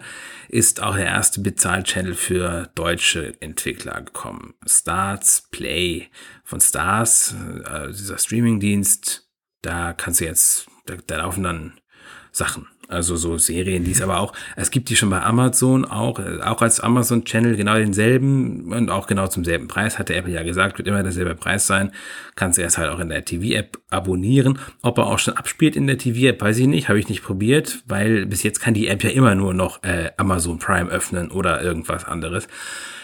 ist 0.50 0.82
auch 0.82 0.96
der 0.96 1.06
erste 1.06 1.42
Bezahl-Channel 1.42 2.16
für 2.16 2.70
deutsche 2.76 3.40
Entwickler 3.42 4.02
gekommen. 4.02 4.56
Starts 4.66 5.48
Play 5.52 6.10
von 6.44 6.60
Stars, 6.62 7.36
äh, 7.66 7.90
dieser 7.90 8.18
Streaming-Dienst. 8.18 9.30
Da 9.62 9.94
kannst 9.94 10.20
du 10.20 10.26
jetzt, 10.26 10.68
da, 10.86 10.96
da 11.06 11.18
laufen 11.18 11.44
dann 11.44 11.80
Sachen. 12.32 12.68
Also 12.90 13.18
so 13.18 13.38
Serien, 13.38 13.84
die 13.84 13.92
es 13.92 14.02
aber 14.02 14.20
auch, 14.20 14.32
es 14.56 14.72
gibt 14.72 14.90
die 14.90 14.96
schon 14.96 15.10
bei 15.10 15.22
Amazon 15.22 15.84
auch, 15.84 16.20
auch 16.42 16.62
als 16.62 16.80
Amazon 16.80 17.26
Channel 17.26 17.58
genau 17.58 17.76
denselben 17.76 18.72
und 18.72 18.90
auch 18.90 19.08
genau 19.08 19.28
zum 19.28 19.44
selben 19.44 19.68
Preis, 19.68 20.00
hat 20.00 20.08
der 20.08 20.18
Apple 20.18 20.32
ja 20.32 20.44
gesagt, 20.44 20.78
wird 20.78 20.88
immer 20.88 21.04
derselbe 21.04 21.36
Preis 21.36 21.68
sein. 21.68 21.92
Kannst 22.36 22.58
du 22.58 22.62
erst 22.62 22.78
halt 22.78 22.90
auch 22.90 23.00
in 23.00 23.10
der 23.10 23.26
TV-App 23.26 23.78
abonnieren. 23.90 24.60
Ob 24.82 24.98
er 25.00 25.08
auch 25.08 25.20
schon 25.20 25.36
abspielt 25.36 25.76
in 25.76 25.86
der 25.86 25.98
TV-App, 25.98 26.42
weiß 26.42 26.58
ich 26.60 26.68
nicht, 26.68 26.88
habe 26.88 27.00
ich 27.00 27.10
nicht 27.10 27.24
probiert, 27.24 27.84
weil 27.88 28.26
bis 28.26 28.44
jetzt 28.44 28.62
kann 28.62 28.74
die 28.74 28.88
App 28.88 29.04
ja 29.04 29.10
immer 29.10 29.36
nur 29.36 29.54
noch 29.54 29.84
äh, 29.84 30.12
Amazon 30.16 30.58
Prime 30.58 30.90
öffnen 30.90 31.30
oder 31.30 31.62
irgendwas 31.62 32.06
anderes. 32.06 32.48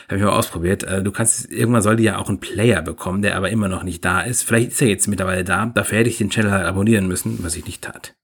Habe 0.08 0.18
ich 0.18 0.24
mal 0.24 0.32
ausprobiert. 0.32 0.84
Äh, 0.84 1.04
du 1.04 1.12
kannst, 1.12 1.52
irgendwann 1.52 1.82
soll 1.82 1.98
die 1.98 2.04
ja 2.04 2.20
auch 2.20 2.30
einen 2.30 2.40
Player 2.40 2.82
bekommen, 2.82 3.22
der 3.22 3.36
aber 3.36 3.50
immer 3.50 3.68
noch 3.68 3.84
nicht 3.84 4.06
da 4.06 4.22
ist. 4.22 4.44
Vielleicht 4.44 4.72
ist 4.72 4.82
er 4.82 4.88
jetzt 4.88 5.08
mittlerweile 5.08 5.44
da. 5.44 5.66
Dafür 5.66 6.00
hätte 6.00 6.10
ich 6.10 6.18
den 6.18 6.30
Channel 6.30 6.52
halt 6.52 6.66
abonnieren 6.66 7.08
müssen, 7.08 7.44
was 7.44 7.58
ich 7.58 7.66
nicht 7.66 7.82
tat. 7.82 8.16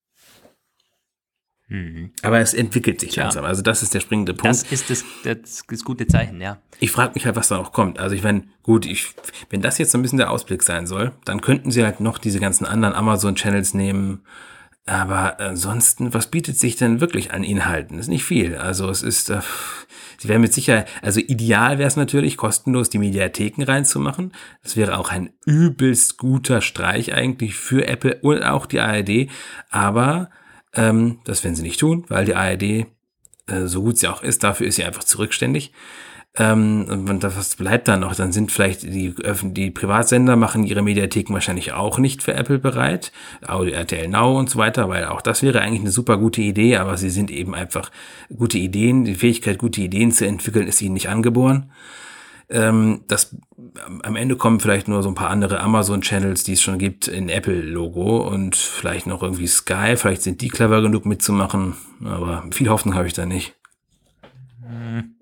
Mhm. 1.69 2.11
Aber 2.23 2.39
es 2.39 2.55
entwickelt 2.55 2.99
sich 2.99 3.11
Tja. 3.11 3.23
langsam. 3.23 3.45
Also 3.45 3.61
das 3.61 3.83
ist 3.83 3.93
der 3.93 3.99
springende 3.99 4.33
Punkt. 4.33 4.47
Das 4.47 4.63
ist 4.63 4.89
das, 4.89 5.05
das, 5.23 5.63
das 5.67 5.83
gute 5.83 6.07
Zeichen, 6.07 6.41
ja. 6.41 6.57
Ich 6.79 6.91
frage 6.91 7.13
mich 7.13 7.25
halt, 7.25 7.35
was 7.35 7.47
da 7.47 7.57
noch 7.57 7.71
kommt. 7.71 7.99
Also 7.99 8.15
ich 8.15 8.23
meine, 8.23 8.43
gut, 8.63 8.87
ich, 8.87 9.13
wenn 9.51 9.61
das 9.61 9.77
jetzt 9.77 9.91
so 9.91 9.97
ein 9.97 10.01
bisschen 10.01 10.17
der 10.17 10.31
Ausblick 10.31 10.63
sein 10.63 10.87
soll, 10.87 11.11
dann 11.25 11.41
könnten 11.41 11.71
sie 11.71 11.83
halt 11.83 11.99
noch 11.99 12.17
diese 12.17 12.39
ganzen 12.39 12.65
anderen 12.65 12.95
Amazon-Channels 12.95 13.75
nehmen. 13.75 14.23
Aber 14.87 15.39
ansonsten, 15.39 16.15
was 16.15 16.31
bietet 16.31 16.57
sich 16.57 16.75
denn 16.75 16.99
wirklich 16.99 17.31
an 17.31 17.43
Inhalten? 17.43 17.97
Das 17.97 18.07
ist 18.07 18.09
nicht 18.09 18.23
viel. 18.23 18.55
Also 18.55 18.89
es 18.89 19.03
ist, 19.03 19.29
äh, 19.29 19.41
sie 20.17 20.27
werden 20.27 20.41
mit 20.41 20.53
Sicherheit, 20.53 20.87
also 21.03 21.19
ideal 21.19 21.77
wäre 21.77 21.87
es 21.87 21.95
natürlich, 21.95 22.37
kostenlos 22.37 22.89
die 22.89 22.97
Mediatheken 22.97 23.63
reinzumachen. 23.63 24.31
Das 24.63 24.75
wäre 24.75 24.97
auch 24.97 25.11
ein 25.11 25.29
übelst 25.45 26.17
guter 26.17 26.61
Streich 26.61 27.13
eigentlich 27.13 27.53
für 27.53 27.87
Apple 27.87 28.17
und 28.23 28.41
auch 28.41 28.65
die 28.65 28.79
ARD. 28.79 29.29
Aber 29.69 30.31
ähm, 30.73 31.19
das 31.23 31.43
werden 31.43 31.55
sie 31.55 31.63
nicht 31.63 31.79
tun, 31.79 32.05
weil 32.09 32.25
die 32.25 32.35
ARD, 32.35 32.63
äh, 32.63 32.85
so 33.65 33.81
gut 33.81 33.97
sie 33.97 34.07
auch 34.07 34.23
ist, 34.23 34.43
dafür 34.43 34.67
ist 34.67 34.75
sie 34.75 34.83
einfach 34.83 35.03
zurückständig. 35.03 35.71
Ähm, 36.37 36.85
und 36.87 37.23
was 37.23 37.55
bleibt 37.55 37.87
dann 37.87 38.01
noch? 38.01 38.13
Dann 38.15 38.31
sind 38.31 38.51
vielleicht 38.51 38.83
die, 38.83 39.15
die 39.43 39.71
Privatsender 39.71 40.35
machen 40.35 40.63
ihre 40.63 40.83
Mediatheken 40.83 41.33
wahrscheinlich 41.33 41.73
auch 41.73 41.97
nicht 41.97 42.21
für 42.21 42.33
Apple 42.33 42.59
bereit. 42.59 43.11
Audio, 43.45 43.73
RTL 43.73 44.07
Now 44.07 44.37
und 44.37 44.49
so 44.49 44.59
weiter, 44.59 44.89
weil 44.89 45.05
auch 45.05 45.21
das 45.21 45.41
wäre 45.41 45.61
eigentlich 45.61 45.81
eine 45.81 45.91
super 45.91 46.17
gute 46.17 46.41
Idee, 46.41 46.77
aber 46.77 46.97
sie 46.97 47.09
sind 47.09 47.31
eben 47.31 47.55
einfach 47.55 47.91
gute 48.35 48.59
Ideen. 48.59 49.05
Die 49.05 49.15
Fähigkeit, 49.15 49.57
gute 49.57 49.81
Ideen 49.81 50.11
zu 50.11 50.25
entwickeln, 50.25 50.67
ist 50.67 50.81
ihnen 50.81 50.93
nicht 50.93 51.09
angeboren. 51.09 51.71
Ähm, 52.49 53.01
das, 53.07 53.35
am 54.03 54.15
Ende 54.15 54.35
kommen 54.35 54.59
vielleicht 54.59 54.87
nur 54.87 55.03
so 55.03 55.09
ein 55.09 55.15
paar 55.15 55.29
andere 55.29 55.59
Amazon-Channels, 55.59 56.43
die 56.43 56.53
es 56.53 56.61
schon 56.61 56.77
gibt, 56.77 57.07
in 57.07 57.29
Apple-Logo 57.29 58.27
und 58.27 58.55
vielleicht 58.55 59.07
noch 59.07 59.23
irgendwie 59.23 59.47
Sky. 59.47 59.95
Vielleicht 59.95 60.21
sind 60.21 60.41
die 60.41 60.49
clever 60.49 60.81
genug 60.81 61.05
mitzumachen, 61.05 61.75
aber 62.03 62.45
viel 62.51 62.69
Hoffnung 62.69 62.95
habe 62.95 63.07
ich 63.07 63.13
da 63.13 63.25
nicht. 63.25 63.55
Hm. 64.61 65.15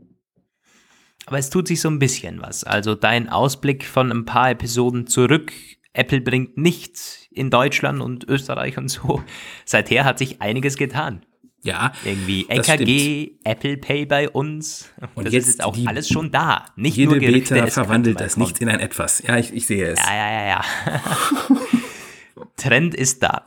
Aber 1.25 1.37
es 1.37 1.49
tut 1.49 1.67
sich 1.67 1.81
so 1.81 1.89
ein 1.89 1.99
bisschen 1.99 2.41
was. 2.41 2.63
Also 2.63 2.95
dein 2.95 3.29
Ausblick 3.29 3.85
von 3.85 4.11
ein 4.11 4.25
paar 4.25 4.51
Episoden 4.51 5.07
zurück. 5.07 5.51
Apple 5.93 6.21
bringt 6.21 6.57
nichts 6.57 7.27
in 7.31 7.49
Deutschland 7.49 8.01
und 8.01 8.23
Österreich 8.29 8.77
und 8.77 8.87
so. 8.87 9.21
Seither 9.65 10.05
hat 10.05 10.19
sich 10.19 10.41
einiges 10.41 10.77
getan. 10.77 11.25
Ja. 11.63 11.91
Irgendwie 12.05 12.45
EKG, 12.47 13.39
Apple 13.43 13.77
Pay 13.77 14.05
bei 14.05 14.29
uns. 14.29 14.89
Und 15.15 15.25
das 15.25 15.33
jetzt 15.33 15.47
ist 15.47 15.63
auch 15.63 15.75
die, 15.75 15.87
alles 15.87 16.07
schon 16.07 16.31
da. 16.31 16.65
Nicht 16.75 16.95
jede 16.97 17.11
nur 17.11 17.19
Gerüchte, 17.19 17.55
Beta 17.55 17.67
verwandelt 17.67 18.19
das 18.19 18.37
nicht 18.37 18.59
in 18.59 18.69
ein 18.69 18.79
Etwas. 18.79 19.21
Ja, 19.25 19.37
ich, 19.37 19.53
ich 19.53 19.67
sehe 19.67 19.87
es. 19.87 19.99
Ja, 19.99 20.15
ja, 20.15 20.31
ja, 20.31 20.47
ja. 20.47 20.61
Trend 22.55 22.95
ist 22.95 23.23
da. 23.23 23.45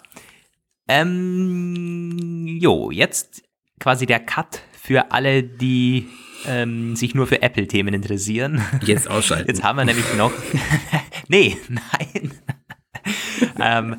Ähm, 0.89 2.47
jo, 2.61 2.91
jetzt 2.91 3.43
quasi 3.79 4.07
der 4.07 4.21
Cut 4.21 4.61
für 4.73 5.13
alle, 5.13 5.43
die 5.43 6.09
ähm, 6.47 6.97
sich 6.97 7.15
nur 7.15 7.27
für 7.27 7.43
Apple-Themen 7.43 7.95
interessieren. 7.95 8.63
Jetzt 8.85 9.09
ausschalten. 9.09 9.49
Jetzt 9.49 9.63
haben 9.63 9.77
wir 9.77 9.85
nämlich 9.85 10.15
noch. 10.17 10.33
nee, 11.29 11.57
nein. 11.69 12.33
ähm, 13.61 13.97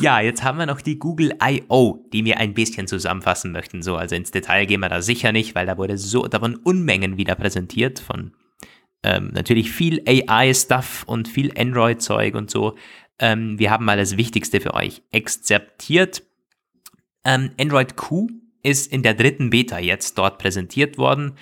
ja, 0.00 0.20
jetzt 0.20 0.42
haben 0.42 0.58
wir 0.58 0.66
noch 0.66 0.80
die 0.80 0.98
Google 0.98 1.36
I.O., 1.42 2.04
die 2.12 2.24
wir 2.24 2.38
ein 2.38 2.54
bisschen 2.54 2.86
zusammenfassen 2.86 3.52
möchten. 3.52 3.82
So, 3.82 3.96
also 3.96 4.14
ins 4.14 4.30
Detail 4.30 4.66
gehen 4.66 4.80
wir 4.80 4.88
da 4.88 5.02
sicher 5.02 5.32
nicht, 5.32 5.54
weil 5.54 5.66
da 5.66 5.76
wurde 5.78 5.98
so, 5.98 6.26
da 6.26 6.40
wurden 6.40 6.56
Unmengen 6.56 7.16
wieder 7.16 7.34
präsentiert 7.34 7.98
von 7.98 8.32
ähm, 9.02 9.30
natürlich 9.32 9.70
viel 9.70 10.02
AI-Stuff 10.06 11.04
und 11.06 11.28
viel 11.28 11.52
Android-Zeug 11.56 12.34
und 12.34 12.50
so. 12.50 12.76
Ähm, 13.18 13.58
wir 13.58 13.70
haben 13.70 13.84
mal 13.84 13.96
das 13.96 14.16
Wichtigste 14.16 14.60
für 14.60 14.74
euch 14.74 15.02
exzeptiert. 15.12 16.22
Ähm, 17.24 17.52
Android 17.58 17.96
Q 17.96 18.28
ist 18.62 18.92
in 18.92 19.02
der 19.02 19.14
dritten 19.14 19.50
Beta 19.50 19.78
jetzt 19.78 20.18
dort 20.18 20.38
präsentiert 20.38 20.98
worden. 20.98 21.36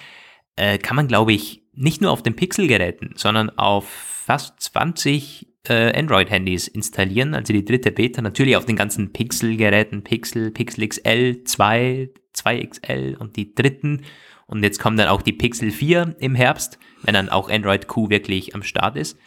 Äh, 0.56 0.78
kann 0.78 0.96
man, 0.96 1.08
glaube 1.08 1.32
ich, 1.32 1.62
nicht 1.72 2.00
nur 2.00 2.12
auf 2.12 2.22
den 2.22 2.36
Pixel-Geräten, 2.36 3.14
sondern 3.16 3.50
auf 3.58 3.88
fast 3.88 4.60
20 4.60 5.53
äh, 5.68 5.98
Android-Handys 5.98 6.68
installieren, 6.68 7.34
also 7.34 7.52
die 7.52 7.64
dritte 7.64 7.90
Beta, 7.90 8.22
natürlich 8.22 8.56
auf 8.56 8.66
den 8.66 8.76
ganzen 8.76 9.12
Pixel-Geräten, 9.12 10.04
Pixel, 10.04 10.50
Pixel 10.50 10.88
XL, 10.88 11.44
2, 11.44 12.10
2XL 12.34 13.16
und 13.16 13.36
die 13.36 13.54
dritten. 13.54 14.02
Und 14.46 14.62
jetzt 14.62 14.78
kommt 14.78 14.98
dann 14.98 15.08
auch 15.08 15.22
die 15.22 15.32
Pixel 15.32 15.70
4 15.70 16.16
im 16.20 16.34
Herbst, 16.34 16.78
wenn 17.02 17.14
dann 17.14 17.30
auch 17.30 17.48
Android 17.48 17.88
Q 17.88 18.10
wirklich 18.10 18.54
am 18.54 18.62
Start 18.62 18.96
ist. 18.96 19.18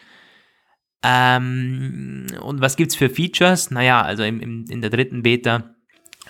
Ähm, 1.03 2.27
und 2.41 2.61
was 2.61 2.75
gibt's 2.75 2.95
für 2.95 3.09
Features? 3.09 3.71
Naja, 3.71 4.01
also 4.01 4.23
im, 4.23 4.39
im, 4.39 4.65
in 4.69 4.81
der 4.81 4.89
dritten 4.89 5.23
Beta 5.23 5.75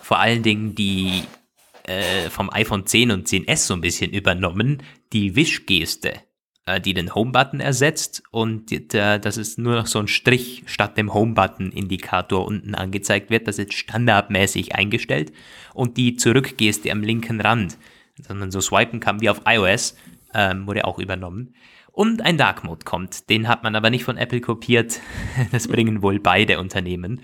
vor 0.01 0.20
allen 0.20 0.43
Dingen 0.43 0.76
die 0.76 1.24
äh, 1.84 2.30
vom 2.30 2.49
iPhone 2.51 2.86
10 2.86 3.12
und 3.12 3.28
10S 3.28 3.68
so 3.68 3.74
ein 3.74 3.82
bisschen 3.82 4.12
übernommen, 4.12 4.84
die 5.14 5.36
Wischgeste. 5.36 6.14
Äh, 6.68 6.82
die 6.82 6.93
den 6.93 7.15
Home-Button 7.15 7.61
ersetzt 7.61 8.24
und 8.30 8.72
das 8.93 9.38
ist 9.38 9.57
nur 9.57 9.76
noch 9.76 9.88
so 9.88 9.99
ein 9.99 10.09
Strich 10.09 10.63
statt 10.65 10.97
dem 10.97 11.13
Home-Button-Indikator 11.13 12.45
unten 12.45 12.76
angezeigt 12.76 13.30
wird. 13.30 13.47
Das 13.47 13.57
ist 13.57 13.74
standardmäßig 13.74 14.76
eingestellt 14.76 15.32
und 15.74 15.95
die 15.95 16.18
Zurückgeste 16.18 16.91
am 16.91 17.03
linken 17.03 17.39
Rand, 17.39 17.78
sondern 18.22 18.51
so 18.51 18.59
swipen 18.59 18.99
kann 18.99 19.22
wie 19.22 19.30
auf 19.30 19.43
iOS, 19.47 19.95
ähm, 20.34 20.68
wurde 20.68 20.84
auch 20.84 20.99
übernommen. 20.99 21.53
Und 21.93 22.22
ein 22.22 22.38
Dark 22.38 22.65
Mode 22.65 22.84
kommt, 22.84 23.30
den 23.30 23.47
hat 23.47 23.63
man 23.63 23.74
aber 23.76 23.89
nicht 23.89 24.03
von 24.03 24.18
Apple 24.18 24.41
kopiert. 24.41 24.99
Das 25.53 25.70
bringen 25.70 26.01
wohl 26.01 26.20
beide 26.20 26.59
Unternehmen. 26.59 27.22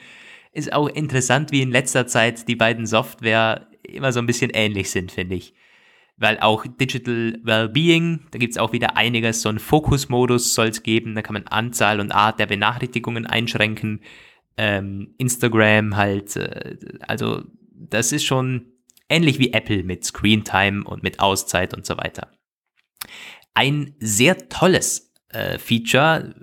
Ist 0.54 0.72
auch 0.72 0.88
interessant, 0.88 1.52
wie 1.52 1.62
in 1.62 1.72
letzter 1.72 2.08
Zeit 2.08 2.48
die 2.48 2.56
beiden 2.56 2.86
Software 2.86 3.68
immer 3.84 4.14
so 4.14 4.20
ein 4.20 4.26
bisschen 4.26 4.52
ähnlich 4.52 4.90
sind, 4.90 5.12
finde 5.12 5.36
ich 5.36 5.54
weil 6.18 6.40
auch 6.40 6.66
Digital 6.66 7.40
Wellbeing, 7.44 8.22
da 8.32 8.40
gibt 8.40 8.52
es 8.52 8.58
auch 8.58 8.72
wieder 8.72 8.98
einiges, 8.98 9.42
so 9.42 9.50
einen 9.50 9.60
Fokusmodus 9.60 10.54
soll 10.54 10.68
es 10.68 10.84
geben, 10.84 11.16
da 11.16 11.22
kann 11.22 11.34
man 11.34 11.48
Anzahl 11.48 12.00
und 12.00 12.12
Art 12.12 12.40
der 12.40 12.46
Benachrichtigungen 12.46 13.26
einschränken, 13.26 14.02
ähm, 14.58 15.16
Instagram 15.18 15.96
halt, 15.96 16.36
äh, 16.36 16.78
also 17.08 17.44
das 17.72 18.12
ist 18.12 18.26
schon 18.26 18.74
ähnlich 19.10 19.40
wie 19.40 19.54
Apple 19.54 19.84
mit 19.84 20.04
Screentime 20.06 20.84
und 20.84 21.04
mit 21.04 21.20
Auszeit 21.20 21.74
und 21.74 21.86
so 21.86 21.98
weiter. 21.98 22.32
Ein 23.54 23.96
sehr 24.00 24.50
tolles 24.50 25.14
äh, 25.30 25.58
Feature, 25.58 26.34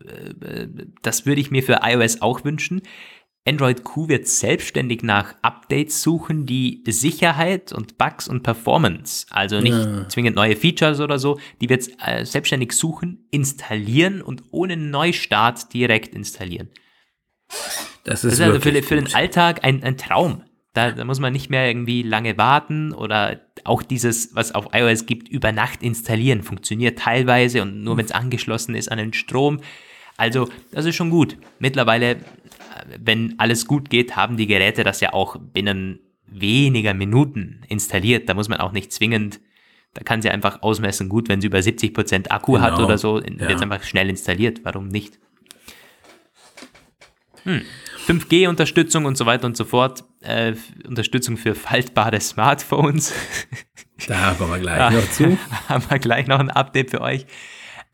äh, 0.41 0.67
das 1.03 1.27
würde 1.27 1.41
ich 1.41 1.51
mir 1.51 1.63
für 1.63 1.81
iOS 1.83 2.23
auch 2.23 2.45
wünschen. 2.45 2.83
Android 3.51 3.83
Q 3.83 4.09
wird 4.09 4.29
selbstständig 4.29 5.03
nach 5.03 5.35
Updates 5.43 6.03
suchen, 6.03 6.47
die 6.47 6.85
Sicherheit 6.87 7.73
und 7.73 7.99
Bugs 7.99 8.29
und 8.29 8.45
Performance, 8.45 9.27
also 9.31 9.61
nicht 9.61 9.75
ja. 9.75 10.09
zwingend 10.09 10.37
neue 10.37 10.55
Features 10.55 11.01
oder 11.01 11.19
so, 11.19 11.41
die 11.61 11.69
wird 11.69 11.89
äh, 12.01 12.25
selbstständig 12.25 12.73
suchen, 12.73 13.27
installieren 13.33 14.23
und 14.23 14.45
ohne 14.53 14.77
Neustart 14.77 15.75
direkt 15.75 16.15
installieren. 16.15 16.69
Das 18.05 18.23
ist, 18.23 18.25
das 18.25 18.33
ist 18.35 18.41
also 18.41 18.61
für, 18.61 18.83
für, 18.85 18.95
den 18.95 19.13
Alltag 19.15 19.65
ein, 19.65 19.83
ein 19.83 19.97
Traum. 19.97 20.45
Da, 20.73 20.93
da, 20.93 21.05
muss 21.05 21.19
man 21.19 21.33
nicht 21.33 21.51
mehr 21.51 21.67
irgendwie 21.67 22.03
lange 22.03 22.39
warten 22.39 22.93
oder 22.93 23.41
auch 23.65 23.83
dieses, 23.83 24.37
was 24.37 24.55
auf 24.55 24.69
iOS 24.73 25.07
gibt, 25.07 25.29
über 25.29 25.51
Nacht 25.51 25.83
installieren, 25.83 26.45
funktioniert 26.45 27.01
teilweise 27.01 27.63
und 27.63 27.83
nur 27.83 27.97
wenn 27.97 28.05
es 28.05 28.13
angeschlossen 28.13 28.77
ist 28.77 28.93
an 28.93 28.99
den 28.99 29.13
Strom. 29.13 29.59
Also, 30.21 30.51
das 30.71 30.85
ist 30.85 30.97
schon 30.97 31.09
gut. 31.09 31.39
Mittlerweile, 31.61 32.19
wenn 32.99 33.35
alles 33.39 33.67
gut 33.67 33.91
geht, 33.91 34.17
haben 34.17 34.37
die 34.37 34.47
Geräte 34.47 34.85
das 34.85 35.01
ja 35.01 35.13
auch 35.13 35.37
binnen 35.37 36.01
weniger 36.27 36.95
Minuten 36.95 37.63
installiert. 37.69 38.29
Da 38.29 38.35
muss 38.35 38.49
man 38.49 38.61
auch 38.61 38.73
nicht 38.73 38.93
zwingend, 38.93 39.41
da 39.95 40.03
kann 40.03 40.23
sie 40.23 40.31
einfach 40.31 40.63
ausmessen, 40.63 41.09
gut, 41.09 41.29
wenn 41.29 41.41
sie 41.41 41.49
über 41.49 41.59
70% 41.59 42.31
Akku 42.31 42.53
genau. 42.53 42.65
hat 42.65 42.79
oder 42.79 42.99
so, 42.99 43.17
wird 43.17 43.41
es 43.41 43.63
einfach 43.63 43.83
schnell 43.83 44.09
installiert. 44.09 44.61
Warum 44.63 44.89
nicht? 44.89 45.19
Hm. 47.45 47.63
5G-Unterstützung 48.07 49.05
und 49.05 49.17
so 49.17 49.27
weiter 49.27 49.47
und 49.47 49.57
so 49.57 49.65
fort. 49.65 50.05
Äh, 50.21 50.55
Unterstützung 50.87 51.37
für 51.37 51.55
faltbare 51.55 52.21
Smartphones. 52.21 53.13
Da 54.07 54.33
kommen 54.33 54.53
wir 54.53 54.61
gleich 54.61 54.95
noch 54.95 55.11
zu. 55.11 55.39
haben 55.69 55.85
wir 55.91 55.99
gleich 55.99 56.27
noch 56.27 56.39
ein 56.39 56.49
Update 56.49 56.91
für 56.91 57.03
euch. 57.03 57.27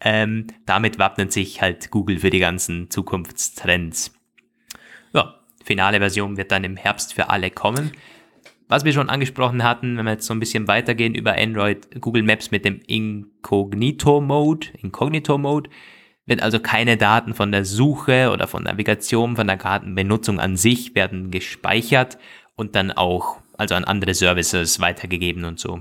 Ähm, 0.01 0.47
damit 0.64 1.01
wappnet 1.01 1.32
sich 1.32 1.62
halt 1.62 1.91
Google 1.91 2.20
für 2.20 2.30
die 2.30 2.39
ganzen 2.39 2.91
Zukunftstrends. 2.91 4.16
Ja, 5.17 5.35
finale 5.64 5.99
Version 5.99 6.37
wird 6.37 6.53
dann 6.53 6.62
im 6.62 6.77
Herbst 6.77 7.14
für 7.14 7.31
alle 7.31 7.51
kommen. 7.51 7.93
Was 8.69 8.85
wir 8.85 8.93
schon 8.93 9.09
angesprochen 9.09 9.62
hatten, 9.62 9.97
wenn 9.97 10.05
wir 10.05 10.12
jetzt 10.12 10.27
so 10.27 10.35
ein 10.35 10.41
bisschen 10.41 10.69
weitergehen 10.69 11.14
über 11.14 11.37
Android, 11.37 12.01
Google 12.01 12.23
Maps 12.23 12.51
mit 12.51 12.64
dem 12.64 12.81
Incognito 12.87 14.21
Mode, 14.21 14.69
Incognito 14.83 15.39
Mode, 15.39 15.71
wird 16.27 16.43
also 16.43 16.59
keine 16.61 16.97
Daten 16.97 17.33
von 17.33 17.51
der 17.51 17.64
Suche 17.64 18.31
oder 18.31 18.47
von 18.47 18.64
Navigation, 18.64 19.37
von 19.37 19.47
der 19.47 19.57
Kartenbenutzung 19.57 20.39
an 20.39 20.57
sich 20.57 20.95
werden 20.95 21.31
gespeichert 21.31 22.19
und 22.57 22.75
dann 22.75 22.91
auch 22.91 23.39
also 23.57 23.75
an 23.75 23.85
andere 23.85 24.12
Services 24.12 24.81
weitergegeben 24.81 25.45
und 25.45 25.59
so. 25.59 25.79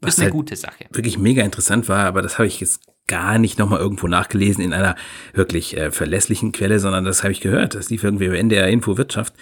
Das 0.00 0.14
ist 0.14 0.18
eine 0.18 0.26
halt 0.26 0.32
gute 0.32 0.56
Sache. 0.56 0.86
Wirklich 0.90 1.18
mega 1.18 1.44
interessant 1.44 1.88
war, 1.88 2.06
aber 2.06 2.22
das 2.22 2.38
habe 2.38 2.48
ich 2.48 2.60
jetzt 2.60 2.80
gar 3.08 3.38
nicht 3.38 3.58
nochmal 3.58 3.80
irgendwo 3.80 4.06
nachgelesen 4.06 4.62
in 4.62 4.72
einer 4.72 4.94
wirklich 5.34 5.76
äh, 5.76 5.90
verlässlichen 5.90 6.52
Quelle, 6.52 6.78
sondern 6.78 7.04
das 7.04 7.24
habe 7.24 7.32
ich 7.32 7.40
gehört. 7.40 7.74
Das 7.74 7.90
lief 7.90 8.04
irgendwie 8.04 8.26
über 8.26 8.38
NDR 8.38 8.68
Info 8.68 8.96
Wirtschaft. 8.96 9.34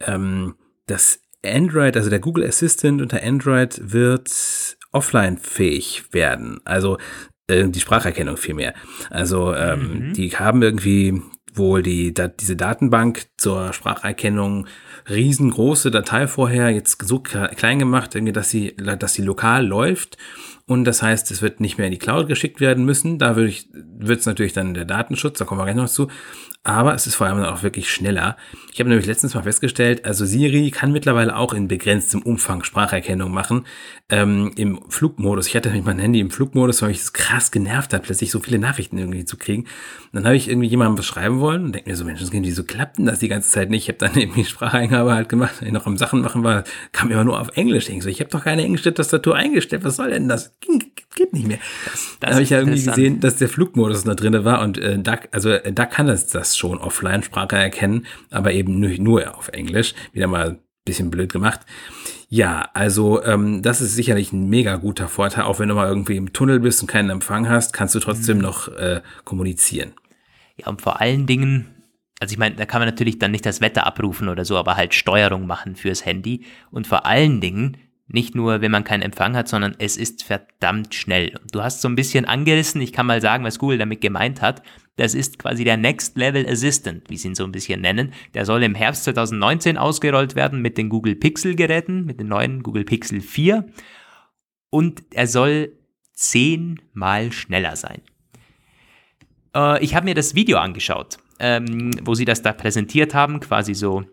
Ähm, 0.00 0.54
das 0.86 1.20
Android, 1.44 1.96
also 1.96 2.10
der 2.10 2.20
Google 2.20 2.46
Assistant 2.46 3.02
unter 3.02 3.22
Android 3.22 3.80
wird 3.82 4.30
offline 4.92 5.38
fähig 5.38 6.04
werden. 6.12 6.60
Also 6.64 6.98
äh, 7.48 7.68
die 7.68 7.80
Spracherkennung 7.80 8.36
vielmehr. 8.36 8.74
Also 9.10 9.54
ähm, 9.54 10.08
mhm. 10.08 10.12
die 10.14 10.30
haben 10.30 10.62
irgendwie 10.62 11.20
wohl 11.52 11.82
die, 11.82 12.12
da, 12.12 12.28
diese 12.28 12.56
Datenbank 12.56 13.26
zur 13.36 13.72
Spracherkennung 13.72 14.66
riesengroße 15.08 15.90
Datei 15.90 16.26
vorher 16.26 16.70
jetzt 16.70 17.00
so 17.06 17.20
klein 17.20 17.78
gemacht, 17.78 18.14
dass 18.14 18.50
sie, 18.50 18.74
dass 18.76 19.14
sie 19.14 19.22
lokal 19.22 19.66
läuft 19.66 20.16
und 20.66 20.84
das 20.84 21.02
heißt, 21.02 21.30
es 21.30 21.42
wird 21.42 21.60
nicht 21.60 21.76
mehr 21.76 21.86
in 21.86 21.92
die 21.92 21.98
Cloud 21.98 22.26
geschickt 22.26 22.60
werden 22.60 22.84
müssen. 22.84 23.18
Da 23.18 23.36
wird 23.36 24.20
es 24.20 24.26
natürlich 24.26 24.54
dann 24.54 24.72
der 24.72 24.86
Datenschutz, 24.86 25.38
da 25.38 25.44
kommen 25.44 25.60
wir 25.60 25.64
gleich 25.64 25.76
noch 25.76 25.88
zu. 25.88 26.08
Aber 26.66 26.94
es 26.94 27.06
ist 27.06 27.16
vor 27.16 27.26
allem 27.26 27.44
auch 27.44 27.62
wirklich 27.62 27.92
schneller. 27.92 28.38
Ich 28.72 28.80
habe 28.80 28.88
nämlich 28.88 29.06
letztens 29.06 29.34
mal 29.34 29.42
festgestellt, 29.42 30.06
also 30.06 30.24
Siri 30.24 30.70
kann 30.70 30.92
mittlerweile 30.92 31.36
auch 31.36 31.52
in 31.52 31.68
begrenztem 31.68 32.22
Umfang 32.22 32.64
Spracherkennung 32.64 33.30
machen. 33.30 33.66
Ähm, 34.08 34.50
Im 34.56 34.80
Flugmodus. 34.88 35.46
Ich 35.46 35.56
hatte 35.56 35.68
nämlich 35.68 35.84
mein 35.84 35.98
Handy 35.98 36.20
im 36.20 36.30
Flugmodus, 36.30 36.80
weil 36.80 36.88
mich 36.88 37.00
das 37.00 37.12
krass 37.12 37.50
genervt 37.50 37.92
hat, 37.92 38.04
plötzlich 38.04 38.30
so 38.30 38.40
viele 38.40 38.58
Nachrichten 38.58 38.96
irgendwie 38.96 39.26
zu 39.26 39.36
kriegen. 39.36 39.64
Und 39.64 40.14
dann 40.14 40.24
habe 40.24 40.36
ich 40.36 40.48
irgendwie 40.48 40.68
jemandem 40.68 40.96
beschreiben 40.96 41.40
wollen 41.40 41.66
und 41.66 41.74
denke 41.74 41.90
mir 41.90 41.96
so, 41.96 42.04
Mensch, 42.06 42.22
wieso 42.30 42.64
klappt 42.64 42.96
denn 42.96 43.04
das 43.04 43.18
die 43.18 43.28
ganze 43.28 43.50
Zeit 43.50 43.68
nicht? 43.68 43.82
Ich 43.82 43.88
habe 43.88 43.98
dann 43.98 44.14
irgendwie 44.18 44.46
Spracheingabe 44.46 45.12
halt 45.12 45.28
gemacht, 45.28 45.56
wenn 45.60 45.68
ich 45.68 45.74
noch 45.74 45.86
am 45.86 45.98
Sachen 45.98 46.22
machen 46.22 46.44
war, 46.44 46.64
kam 46.92 47.10
immer 47.10 47.24
nur 47.24 47.38
auf 47.38 47.48
Englisch. 47.56 47.90
Ich 47.90 48.02
so, 48.02 48.08
ich 48.08 48.20
habe 48.20 48.30
doch 48.30 48.42
keine 48.42 48.64
englische 48.64 48.94
Tastatur 48.94 49.36
eingestellt, 49.36 49.84
was 49.84 49.96
soll 49.96 50.10
denn 50.10 50.28
das? 50.28 50.56
Geht 51.14 51.32
nicht 51.32 51.46
mehr. 51.46 51.58
Das, 51.84 52.16
das 52.20 52.30
habe 52.32 52.42
ich 52.42 52.50
ja 52.50 52.58
irgendwie 52.58 52.82
gesehen, 52.82 53.20
dass 53.20 53.36
der 53.36 53.48
Flugmodus 53.48 54.04
da 54.04 54.14
drin 54.14 54.44
war 54.44 54.62
und 54.62 54.78
äh, 54.78 54.98
da, 54.98 55.18
also 55.30 55.50
äh, 55.50 55.72
da 55.72 55.86
kann 55.86 56.08
es 56.08 56.26
das 56.26 56.56
schon 56.56 56.78
Offline-Sprache 56.78 57.56
erkennen, 57.56 58.06
aber 58.30 58.52
eben 58.52 58.80
nur, 58.80 58.90
nur 58.98 59.36
auf 59.38 59.48
Englisch. 59.48 59.94
Wieder 60.12 60.26
mal 60.26 60.50
ein 60.50 60.58
bisschen 60.84 61.10
blöd 61.10 61.32
gemacht. 61.32 61.60
Ja, 62.28 62.68
also 62.74 63.22
ähm, 63.22 63.62
das 63.62 63.80
ist 63.80 63.94
sicherlich 63.94 64.32
ein 64.32 64.48
mega 64.48 64.76
guter 64.76 65.06
Vorteil. 65.06 65.44
Auch 65.44 65.60
wenn 65.60 65.68
du 65.68 65.76
mal 65.76 65.88
irgendwie 65.88 66.16
im 66.16 66.32
Tunnel 66.32 66.58
bist 66.58 66.82
und 66.82 66.88
keinen 66.88 67.10
Empfang 67.10 67.48
hast, 67.48 67.72
kannst 67.72 67.94
du 67.94 68.00
trotzdem 68.00 68.38
mhm. 68.38 68.42
noch 68.42 68.68
äh, 68.68 69.02
kommunizieren. 69.24 69.92
Ja, 70.56 70.66
und 70.66 70.82
vor 70.82 71.00
allen 71.00 71.26
Dingen, 71.26 71.66
also 72.18 72.32
ich 72.32 72.38
meine, 72.38 72.56
da 72.56 72.66
kann 72.66 72.80
man 72.80 72.88
natürlich 72.88 73.20
dann 73.20 73.30
nicht 73.30 73.46
das 73.46 73.60
Wetter 73.60 73.86
abrufen 73.86 74.28
oder 74.28 74.44
so, 74.44 74.56
aber 74.56 74.76
halt 74.76 74.94
Steuerung 74.94 75.46
machen 75.46 75.76
fürs 75.76 76.04
Handy. 76.04 76.44
Und 76.72 76.88
vor 76.88 77.06
allen 77.06 77.40
Dingen, 77.40 77.76
nicht 78.06 78.34
nur, 78.34 78.60
wenn 78.60 78.70
man 78.70 78.84
keinen 78.84 79.02
Empfang 79.02 79.34
hat, 79.36 79.48
sondern 79.48 79.74
es 79.78 79.96
ist 79.96 80.24
verdammt 80.24 80.94
schnell. 80.94 81.38
Du 81.50 81.62
hast 81.62 81.80
so 81.80 81.88
ein 81.88 81.96
bisschen 81.96 82.26
angerissen, 82.26 82.80
ich 82.80 82.92
kann 82.92 83.06
mal 83.06 83.20
sagen, 83.20 83.44
was 83.44 83.58
Google 83.58 83.78
damit 83.78 84.00
gemeint 84.00 84.42
hat. 84.42 84.62
Das 84.96 85.14
ist 85.14 85.38
quasi 85.38 85.64
der 85.64 85.76
Next 85.76 86.16
Level 86.16 86.46
Assistant, 86.46 87.08
wie 87.08 87.16
sie 87.16 87.28
ihn 87.28 87.34
so 87.34 87.44
ein 87.44 87.52
bisschen 87.52 87.80
nennen. 87.80 88.12
Der 88.34 88.44
soll 88.44 88.62
im 88.62 88.74
Herbst 88.74 89.04
2019 89.04 89.76
ausgerollt 89.78 90.36
werden 90.36 90.60
mit 90.60 90.78
den 90.78 90.88
Google 90.88 91.16
Pixel 91.16 91.56
Geräten, 91.56 92.04
mit 92.04 92.20
den 92.20 92.28
neuen 92.28 92.62
Google 92.62 92.84
Pixel 92.84 93.20
4. 93.20 93.66
Und 94.70 95.02
er 95.12 95.26
soll 95.26 95.72
zehnmal 96.12 97.32
schneller 97.32 97.74
sein. 97.74 98.02
Äh, 99.54 99.82
ich 99.82 99.94
habe 99.94 100.04
mir 100.04 100.14
das 100.14 100.34
Video 100.34 100.58
angeschaut, 100.58 101.18
ähm, 101.40 101.90
wo 102.02 102.14
sie 102.14 102.24
das 102.24 102.42
da 102.42 102.52
präsentiert 102.52 103.14
haben, 103.14 103.40
quasi 103.40 103.74
so 103.74 104.04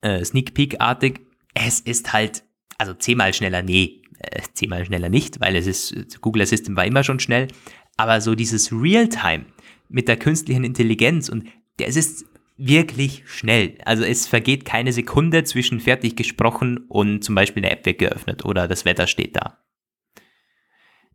äh, 0.00 0.24
Sneak 0.24 0.54
Peek-artig. 0.54 1.20
Es 1.52 1.80
ist 1.80 2.12
halt 2.12 2.45
also 2.78 2.94
zehnmal 2.94 3.32
schneller, 3.34 3.62
nee, 3.62 4.02
äh, 4.18 4.42
zehnmal 4.54 4.84
schneller 4.84 5.08
nicht, 5.08 5.40
weil 5.40 5.56
es 5.56 5.66
ist, 5.66 6.20
Google 6.20 6.42
Assistant 6.42 6.76
war 6.76 6.86
immer 6.86 7.04
schon 7.04 7.20
schnell, 7.20 7.48
aber 7.96 8.20
so 8.20 8.34
dieses 8.34 8.72
Realtime 8.72 9.46
mit 9.88 10.08
der 10.08 10.16
künstlichen 10.16 10.64
Intelligenz 10.64 11.28
und 11.28 11.44
der, 11.78 11.88
es 11.88 11.96
ist 11.96 12.26
wirklich 12.56 13.22
schnell. 13.26 13.76
Also 13.84 14.02
es 14.04 14.26
vergeht 14.26 14.64
keine 14.64 14.92
Sekunde 14.92 15.44
zwischen 15.44 15.80
fertig 15.80 16.16
gesprochen 16.16 16.78
und 16.88 17.22
zum 17.22 17.34
Beispiel 17.34 17.62
eine 17.64 17.72
App 17.72 17.84
wird 17.84 17.98
geöffnet 17.98 18.44
oder 18.44 18.66
das 18.66 18.84
Wetter 18.84 19.06
steht 19.06 19.36
da. 19.36 19.58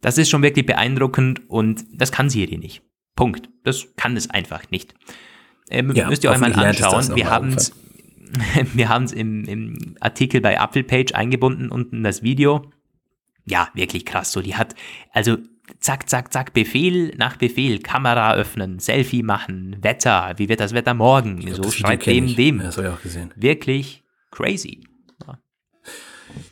Das 0.01 0.17
ist 0.17 0.29
schon 0.29 0.43
wirklich 0.43 0.65
beeindruckend 0.65 1.49
und 1.49 1.85
das 1.93 2.11
kann 2.11 2.29
Siri 2.29 2.57
nicht. 2.57 2.83
Punkt. 3.15 3.49
Das 3.63 3.87
kann 3.95 4.17
es 4.17 4.29
einfach 4.29 4.69
nicht. 4.71 4.95
Ähm, 5.69 5.93
ja, 5.93 6.07
müsst 6.09 6.23
ihr 6.23 6.31
euch 6.31 6.39
mal 6.39 6.53
anschauen. 6.53 7.15
Wir 7.15 7.29
haben 7.29 7.53
es 7.53 7.73
wir 8.73 8.89
haben 8.89 9.03
es 9.03 9.11
im, 9.11 9.45
im 9.45 9.95
Artikel 9.99 10.41
bei 10.41 10.55
Apple 10.55 10.83
Page 10.83 11.13
eingebunden, 11.13 11.69
unten 11.69 12.03
das 12.03 12.23
Video. 12.23 12.71
Ja, 13.45 13.69
wirklich 13.73 14.05
krass. 14.05 14.31
So, 14.31 14.41
die 14.41 14.55
hat, 14.55 14.75
also 15.11 15.37
zack, 15.79 16.09
zack, 16.09 16.31
zack, 16.31 16.53
Befehl 16.53 17.13
nach 17.17 17.37
Befehl, 17.37 17.79
Kamera 17.79 18.35
öffnen, 18.35 18.79
Selfie 18.79 19.23
machen, 19.23 19.77
Wetter, 19.81 20.33
wie 20.37 20.49
wird 20.49 20.59
das 20.59 20.73
Wetter 20.73 20.93
morgen? 20.93 21.39
Glaub, 21.39 21.65
so 21.65 21.71
schreibt 21.71 22.05
dem, 22.05 22.35
dem. 22.35 22.59
Ja, 22.59 22.65
das 22.65 22.77
habe 22.77 22.87
ich 22.87 22.93
auch 22.93 23.01
gesehen. 23.01 23.33
Wirklich 23.35 24.03
crazy. 24.31 24.81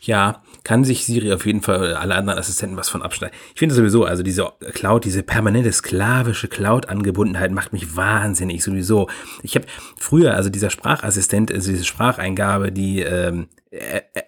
Ja, 0.02 0.44
kann 0.70 0.84
sich 0.84 1.04
Siri 1.04 1.34
auf 1.34 1.48
jeden 1.48 1.64
Fall 1.64 1.96
alle 1.96 2.14
anderen 2.14 2.38
Assistenten 2.38 2.78
was 2.78 2.90
von 2.90 3.02
abschneiden. 3.02 3.36
Ich 3.56 3.58
finde 3.58 3.74
sowieso, 3.74 4.06
also 4.06 4.22
diese 4.22 4.54
Cloud, 4.76 5.04
diese 5.04 5.24
permanente 5.24 5.72
sklavische 5.72 6.48
Cloud-Angebundenheit 6.48 7.50
macht 7.52 7.74
mich 7.74 7.96
wahnsinnig 7.96 8.64
sowieso. 8.64 9.10
Ich 9.42 9.56
habe 9.56 9.66
früher, 9.98 10.36
also 10.36 10.52
dieser 10.52 10.70
Sprachassistent, 10.70 11.52
also 11.52 11.72
diese 11.72 11.86
Spracheingabe, 11.86 12.72
die 12.72 13.02
ähm, 13.02 13.48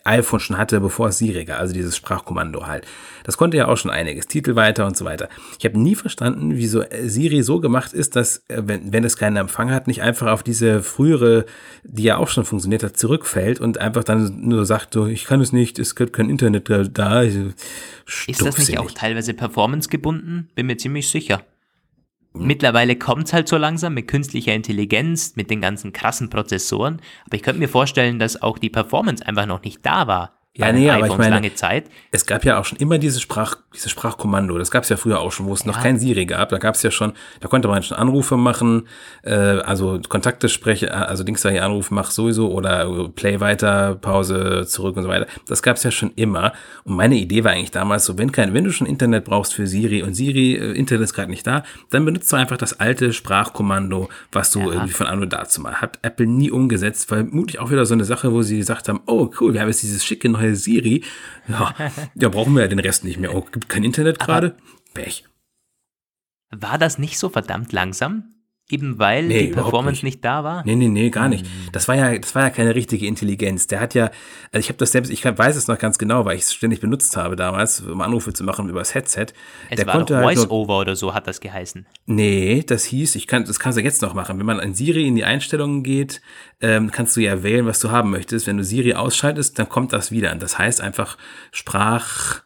iPhone 0.04 0.40
schon 0.40 0.58
hatte, 0.58 0.80
bevor 0.80 1.12
Siri 1.12 1.46
gab, 1.46 1.60
also 1.60 1.74
dieses 1.74 1.98
Sprachkommando 1.98 2.68
halt. 2.68 2.86
Das 3.24 3.38
konnte 3.38 3.58
ja 3.58 3.68
auch 3.68 3.78
schon 3.78 3.90
einiges, 3.90 4.28
Titel 4.28 4.56
weiter 4.56 4.86
und 4.86 4.96
so 4.96 5.04
weiter. 5.04 5.30
Ich 5.58 5.66
habe 5.66 5.80
nie 5.80 5.96
verstanden, 5.96 6.52
wieso 6.58 6.84
Siri 7.06 7.42
so 7.42 7.60
gemacht 7.60 7.92
ist, 7.92 8.16
dass, 8.16 8.44
äh, 8.50 8.62
wenn, 8.66 8.94
wenn 8.94 9.04
es 9.04 9.18
keinen 9.18 9.38
Empfang 9.38 9.72
hat, 9.72 9.88
nicht 9.88 10.04
einfach 10.04 10.28
auf 10.28 10.44
diese 10.44 10.84
frühere, 10.84 11.46
die 11.84 12.04
ja 12.04 12.18
auch 12.18 12.28
schon 12.28 12.46
funktioniert 12.46 12.84
hat, 12.84 12.98
zurückfällt 12.98 13.60
und 13.60 13.80
einfach 13.80 14.04
dann 14.04 14.42
nur 14.42 14.66
sagt, 14.68 14.94
so, 14.94 15.08
ich 15.08 15.26
kann 15.26 15.42
es 15.42 15.52
nicht, 15.52 15.80
es 15.80 15.96
kein 15.96 16.30
Internet 16.32 16.70
da. 16.70 17.22
Ist 17.22 17.56
das 18.42 18.58
nicht 18.58 18.80
auch 18.80 18.92
teilweise 18.92 19.34
performance 19.34 19.90
gebunden? 19.90 20.50
Bin 20.56 20.66
mir 20.66 20.78
ziemlich 20.78 21.10
sicher. 21.10 21.46
Mittlerweile 22.34 22.96
kommt 22.96 23.28
es 23.28 23.34
halt 23.34 23.48
so 23.48 23.58
langsam 23.58 23.94
mit 23.94 24.08
künstlicher 24.08 24.56
Intelligenz, 24.56 25.36
mit 25.36 25.50
den 25.50 25.62
ganzen 25.62 25.92
krassen 25.94 26.30
Prozessoren. 26.30 27.02
Aber 27.26 27.36
ich 27.36 27.44
könnte 27.44 27.60
mir 27.60 27.68
vorstellen, 27.68 28.20
dass 28.20 28.42
auch 28.42 28.58
die 28.58 28.70
Performance 28.70 29.26
einfach 29.26 29.46
noch 29.46 29.62
nicht 29.64 29.86
da 29.86 30.08
war 30.08 30.41
Ja, 30.58 30.70
nee, 30.74 30.90
aber 30.90 31.08
ich 31.08 31.18
meine- 31.18 31.36
lange 31.36 31.56
Zeit. 31.56 31.86
Es 32.12 32.26
gab 32.26 32.44
ja 32.44 32.60
auch 32.60 32.66
schon 32.66 32.78
immer 32.78 32.98
dieses 32.98 33.22
Sprach, 33.22 33.56
dieses 33.74 33.90
Sprachkommando. 33.90 34.58
Das 34.58 34.70
gab 34.70 34.84
es 34.84 34.90
ja 34.90 34.98
früher 34.98 35.22
auch 35.22 35.32
schon, 35.32 35.46
wo 35.46 35.54
es 35.54 35.66
noch 35.66 35.78
Ja. 35.78 35.82
kein 35.82 35.98
Siri 35.98 36.26
gab. 36.26 36.50
Da 36.50 36.58
gab 36.58 36.76
es 36.76 36.84
ja 36.84 36.92
schon, 36.92 37.14
da 37.40 37.48
konnte 37.48 37.70
man 37.70 37.82
schon 37.84 37.96
Anrufe 37.96 38.36
machen, 38.36 38.86
äh, 39.24 39.32
also 39.34 40.02
Kontakte 40.10 40.50
sprechen, 40.50 40.90
also 40.90 41.24
Dings 41.24 41.42
da 41.42 41.48
hier 41.48 41.64
Anruf, 41.64 41.90
mach 41.90 42.12
sowieso 42.12 42.52
oder 42.52 43.08
Play 43.16 43.40
weiter, 43.40 43.96
Pause, 43.96 44.66
zurück 44.68 44.98
und 44.98 45.04
so 45.04 45.10
weiter. 45.10 45.26
Das 45.48 45.64
gab 45.64 45.78
es 45.78 45.84
ja 45.84 45.92
schon 45.92 46.12
immer. 46.18 46.52
Und 46.84 46.98
meine 46.98 47.16
Idee 47.16 47.46
war 47.46 47.54
eigentlich 47.54 47.72
damals 47.72 48.04
so, 48.04 48.18
wenn 48.18 48.34
kein, 48.34 48.54
wenn 48.54 48.66
du 48.66 48.74
schon 48.74 48.88
Internet 48.88 49.24
brauchst 49.24 49.54
für 49.54 49.68
Siri 49.68 50.04
und 50.04 50.16
Siri, 50.16 50.56
äh, 50.56 50.74
Internet 50.74 51.06
ist 51.06 51.14
gerade 51.14 51.32
nicht 51.32 51.48
da, 51.48 51.64
dann 51.92 52.04
benutzt 52.04 52.30
du 52.30 52.36
einfach 52.36 52.58
das 52.58 52.78
alte 52.78 53.14
Sprachkommando, 53.14 54.10
was 54.34 54.52
du 54.52 54.60
Ja. 54.60 54.66
irgendwie 54.74 54.92
von 54.94 55.08
Anno 55.08 55.26
dazu 55.28 55.62
mal. 55.62 55.76
Hat 55.76 55.98
Apple 56.02 56.28
nie 56.28 56.52
umgesetzt, 56.52 57.10
weil 57.10 57.24
mutig 57.24 57.60
auch 57.60 57.72
wieder 57.72 57.86
so 57.86 57.94
eine 57.94 58.04
Sache, 58.04 58.34
wo 58.34 58.42
sie 58.42 58.58
gesagt 58.58 58.90
haben, 58.90 59.00
oh 59.06 59.32
cool, 59.40 59.54
wir 59.54 59.62
haben 59.62 59.70
jetzt 59.70 59.82
dieses 59.84 60.04
schicke 60.04 60.28
neue 60.28 60.41
Siri. 60.56 61.04
Ja, 61.48 61.74
ja 62.16 62.30
brauchen 62.30 62.54
wir 62.54 62.62
ja 62.62 62.68
den 62.68 62.80
Rest 62.80 63.04
nicht 63.04 63.20
mehr. 63.20 63.34
Oh, 63.36 63.42
gibt 63.42 63.70
kein 63.70 63.84
Internet 63.84 64.20
gerade? 64.20 64.58
Pech. 64.94 65.26
War 66.50 66.78
das 66.78 66.98
nicht 66.98 67.18
so 67.18 67.30
verdammt 67.30 67.72
langsam? 67.72 68.34
Eben 68.72 69.00
weil 69.00 69.28
Nee, 69.28 69.48
die 69.48 69.54
Performance 69.54 70.06
nicht. 70.06 70.16
nicht. 70.16 70.26
da 70.26 70.44
war? 70.44 70.64
Nee, 70.66 70.76
nee, 70.76 70.88
nee, 70.88 71.10
gar 71.10 71.28
nicht. 71.28 71.46
Hm. 71.46 71.52
Das 71.72 71.88
war 71.88 71.96
ja, 71.96 72.18
das 72.18 72.34
war 72.36 72.44
ja 72.44 72.50
keine 72.50 72.74
richtige 72.74 73.06
Intelligenz. 73.06 73.68
Der 73.68 73.80
hat 73.80 73.94
ja, 73.94 74.06
also 74.52 74.60
ich 74.60 74.70
habe 74.70 74.78
das 74.78 74.92
selbst, 74.92 75.12
ich 75.12 75.24
weiß 75.26 75.56
es 75.56 75.68
noch 75.68 75.78
ganz 75.78 75.98
genau, 75.98 76.26
weil 76.26 76.38
ich 76.38 76.44
es 76.44 76.54
ständig 76.54 76.80
benutzt 76.80 77.18
habe 77.18 77.36
damals, 77.36 77.82
um 77.82 78.02
Anrufe 78.02 78.34
zu 78.34 78.44
machen 78.44 78.70
über 78.70 78.80
das 78.80 78.96
Headset. 78.96 79.28
Es 79.70 79.78
der 79.78 79.88
war 79.88 79.96
konnte 79.96 80.14
doch 80.14 80.22
halt 80.24 80.38
Voice-Over 80.38 80.80
oder 80.80 80.96
so 80.96 81.14
hat 81.14 81.28
das 81.28 81.42
geheißen. 81.42 81.86
Nee, 82.06 82.64
das 82.66 82.86
hieß, 82.86 83.16
ich 83.16 83.28
kann, 83.28 83.46
das 83.46 83.60
kannst 83.60 83.78
du 83.78 83.84
jetzt 83.84 84.02
noch 84.02 84.14
machen. 84.14 84.40
Wenn 84.40 84.46
man 84.46 84.60
an 84.60 84.74
Siri 84.74 85.08
in 85.08 85.16
die 85.16 85.26
Einstellungen 85.26 85.84
geht, 85.84 86.22
ähm, 86.62 86.92
kannst 86.92 87.18
du 87.18 87.22
ja 87.22 87.44
wählen, 87.44 87.66
was 87.66 87.80
du 87.80 87.92
haben 87.92 88.12
möchtest. 88.12 88.48
Wenn 88.48 88.58
du 88.58 88.64
Siri 88.64 88.94
ausschaltest, 88.94 89.60
dann 89.60 89.68
kommt 89.68 89.94
das 89.94 90.12
wieder. 90.12 90.34
Das 90.36 90.58
heißt 90.58 90.82
einfach 90.82 91.18
Sprach, 91.52 92.42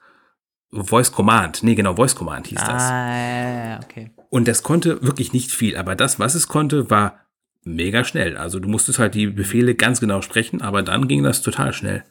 Voice 0.72 1.12
Command. 1.12 1.64
Nee, 1.64 1.76
genau, 1.76 1.96
Voice 1.96 2.16
Command 2.16 2.48
hieß 2.48 2.60
das. 2.60 2.84
Ah, 2.84 3.80
okay. 3.84 4.12
Und 4.36 4.50
das 4.50 4.64
konnte 4.64 5.02
wirklich 5.02 5.32
nicht 5.32 5.54
viel, 5.54 5.78
aber 5.78 5.96
das, 5.96 6.20
was 6.20 6.36
es 6.36 6.50
konnte, 6.50 6.90
war 6.90 7.22
mega 7.64 8.04
schnell. 8.04 8.36
Also 8.36 8.60
du 8.60 8.68
musstest 8.68 9.00
halt 9.00 9.16
die 9.16 9.28
Befehle 9.28 9.76
ganz 9.76 10.02
genau 10.02 10.22
sprechen, 10.22 10.62
aber 10.62 10.84
dann 10.84 11.08
ging 11.08 11.24
das 11.24 11.42
total 11.42 11.72
schnell. 11.72 12.04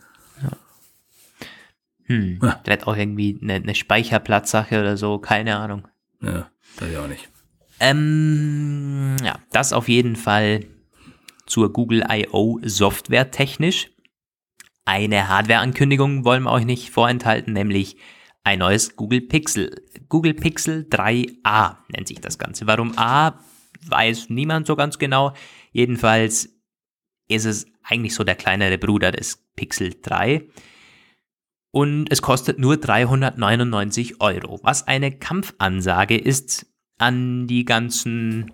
Hm. 2.06 2.38
Ja. 2.42 2.62
Vielleicht 2.64 2.86
auch 2.86 2.96
irgendwie 2.96 3.38
eine, 3.42 3.56
eine 3.56 3.74
Speicherplatzsache 3.74 4.80
oder 4.80 4.96
so, 4.96 5.18
keine 5.18 5.56
Ahnung. 5.56 5.86
Ja, 6.22 6.50
weiß 6.78 6.90
ich 6.92 6.96
auch 6.96 7.08
nicht. 7.08 7.28
Ähm, 7.78 9.16
ja, 9.22 9.38
das 9.52 9.74
auf 9.74 9.90
jeden 9.90 10.16
Fall 10.16 10.64
zur 11.44 11.74
Google 11.74 12.04
I.O. 12.10 12.58
Software 12.62 13.32
technisch. 13.32 13.90
Eine 14.86 15.28
Hardware-Ankündigung 15.28 16.24
wollen 16.24 16.44
wir 16.44 16.52
euch 16.52 16.64
nicht 16.64 16.88
vorenthalten, 16.88 17.52
nämlich 17.52 17.98
ein 18.44 18.58
neues 18.58 18.94
Google 18.96 19.22
Pixel. 19.22 19.82
Google 20.08 20.34
Pixel 20.34 20.86
3a 20.88 21.78
nennt 21.88 22.08
sich 22.08 22.20
das 22.20 22.38
Ganze. 22.38 22.66
Warum 22.66 22.96
A, 22.96 23.40
weiß 23.86 24.28
niemand 24.30 24.66
so 24.66 24.76
ganz 24.76 24.98
genau. 24.98 25.32
Jedenfalls 25.72 26.50
ist 27.28 27.46
es 27.46 27.66
eigentlich 27.82 28.14
so 28.14 28.22
der 28.22 28.36
kleinere 28.36 28.78
Bruder 28.78 29.10
des 29.12 29.42
Pixel 29.56 29.94
3. 30.00 30.46
Und 31.70 32.12
es 32.12 32.22
kostet 32.22 32.58
nur 32.58 32.76
399 32.76 34.20
Euro, 34.20 34.60
was 34.62 34.86
eine 34.86 35.10
Kampfansage 35.10 36.16
ist 36.16 36.66
an 36.98 37.48
die 37.48 37.64
ganzen 37.64 38.52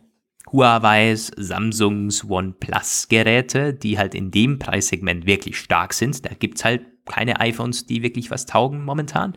Huawei's, 0.51 1.31
Samsungs, 1.37 2.25
OnePlus-Geräte, 2.25 3.75
die 3.75 3.99
halt 3.99 4.15
in 4.15 4.31
dem 4.31 4.59
Preissegment 4.59 5.27
wirklich 5.27 5.59
stark 5.59 5.93
sind. 5.93 6.25
Da 6.25 6.31
gibt's 6.35 6.65
halt 6.65 6.87
keine 7.05 7.41
iPhones, 7.41 7.87
die 7.87 8.03
wirklich 8.03 8.31
was 8.31 8.47
taugen 8.47 8.85
momentan. 8.85 9.37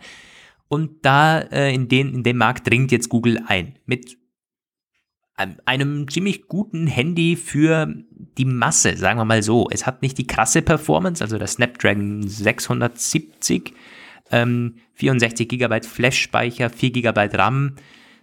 Und 0.74 1.06
da 1.06 1.38
äh, 1.38 1.72
in, 1.72 1.88
den, 1.88 2.12
in 2.16 2.24
dem 2.24 2.38
Markt 2.38 2.68
dringt 2.68 2.92
jetzt 2.92 3.08
Google 3.08 3.40
ein 3.46 3.78
mit 3.86 4.18
einem- 5.66 6.08
ziemlich 6.08 6.48
guten 6.48 6.88
Handy 6.88 7.36
für 7.36 7.94
die 8.40 8.46
Masse, 8.46 8.98
sagen 8.98 9.20
wir 9.20 9.26
mal 9.26 9.44
so. 9.44 9.68
Es 9.70 9.86
hat 9.86 10.02
nicht 10.02 10.18
die 10.18 10.26
krasse 10.26 10.64
Performance, 10.64 11.24
also 11.24 11.38
das 11.38 11.54
Snapdragon 11.54 12.28
670, 12.28 13.76
ähm, 14.32 14.78
64 14.96 15.48
GB 15.48 15.82
Flash-Speicher, 15.84 16.72
4 16.72 16.92
GB 16.92 17.30
RAM. 17.34 17.76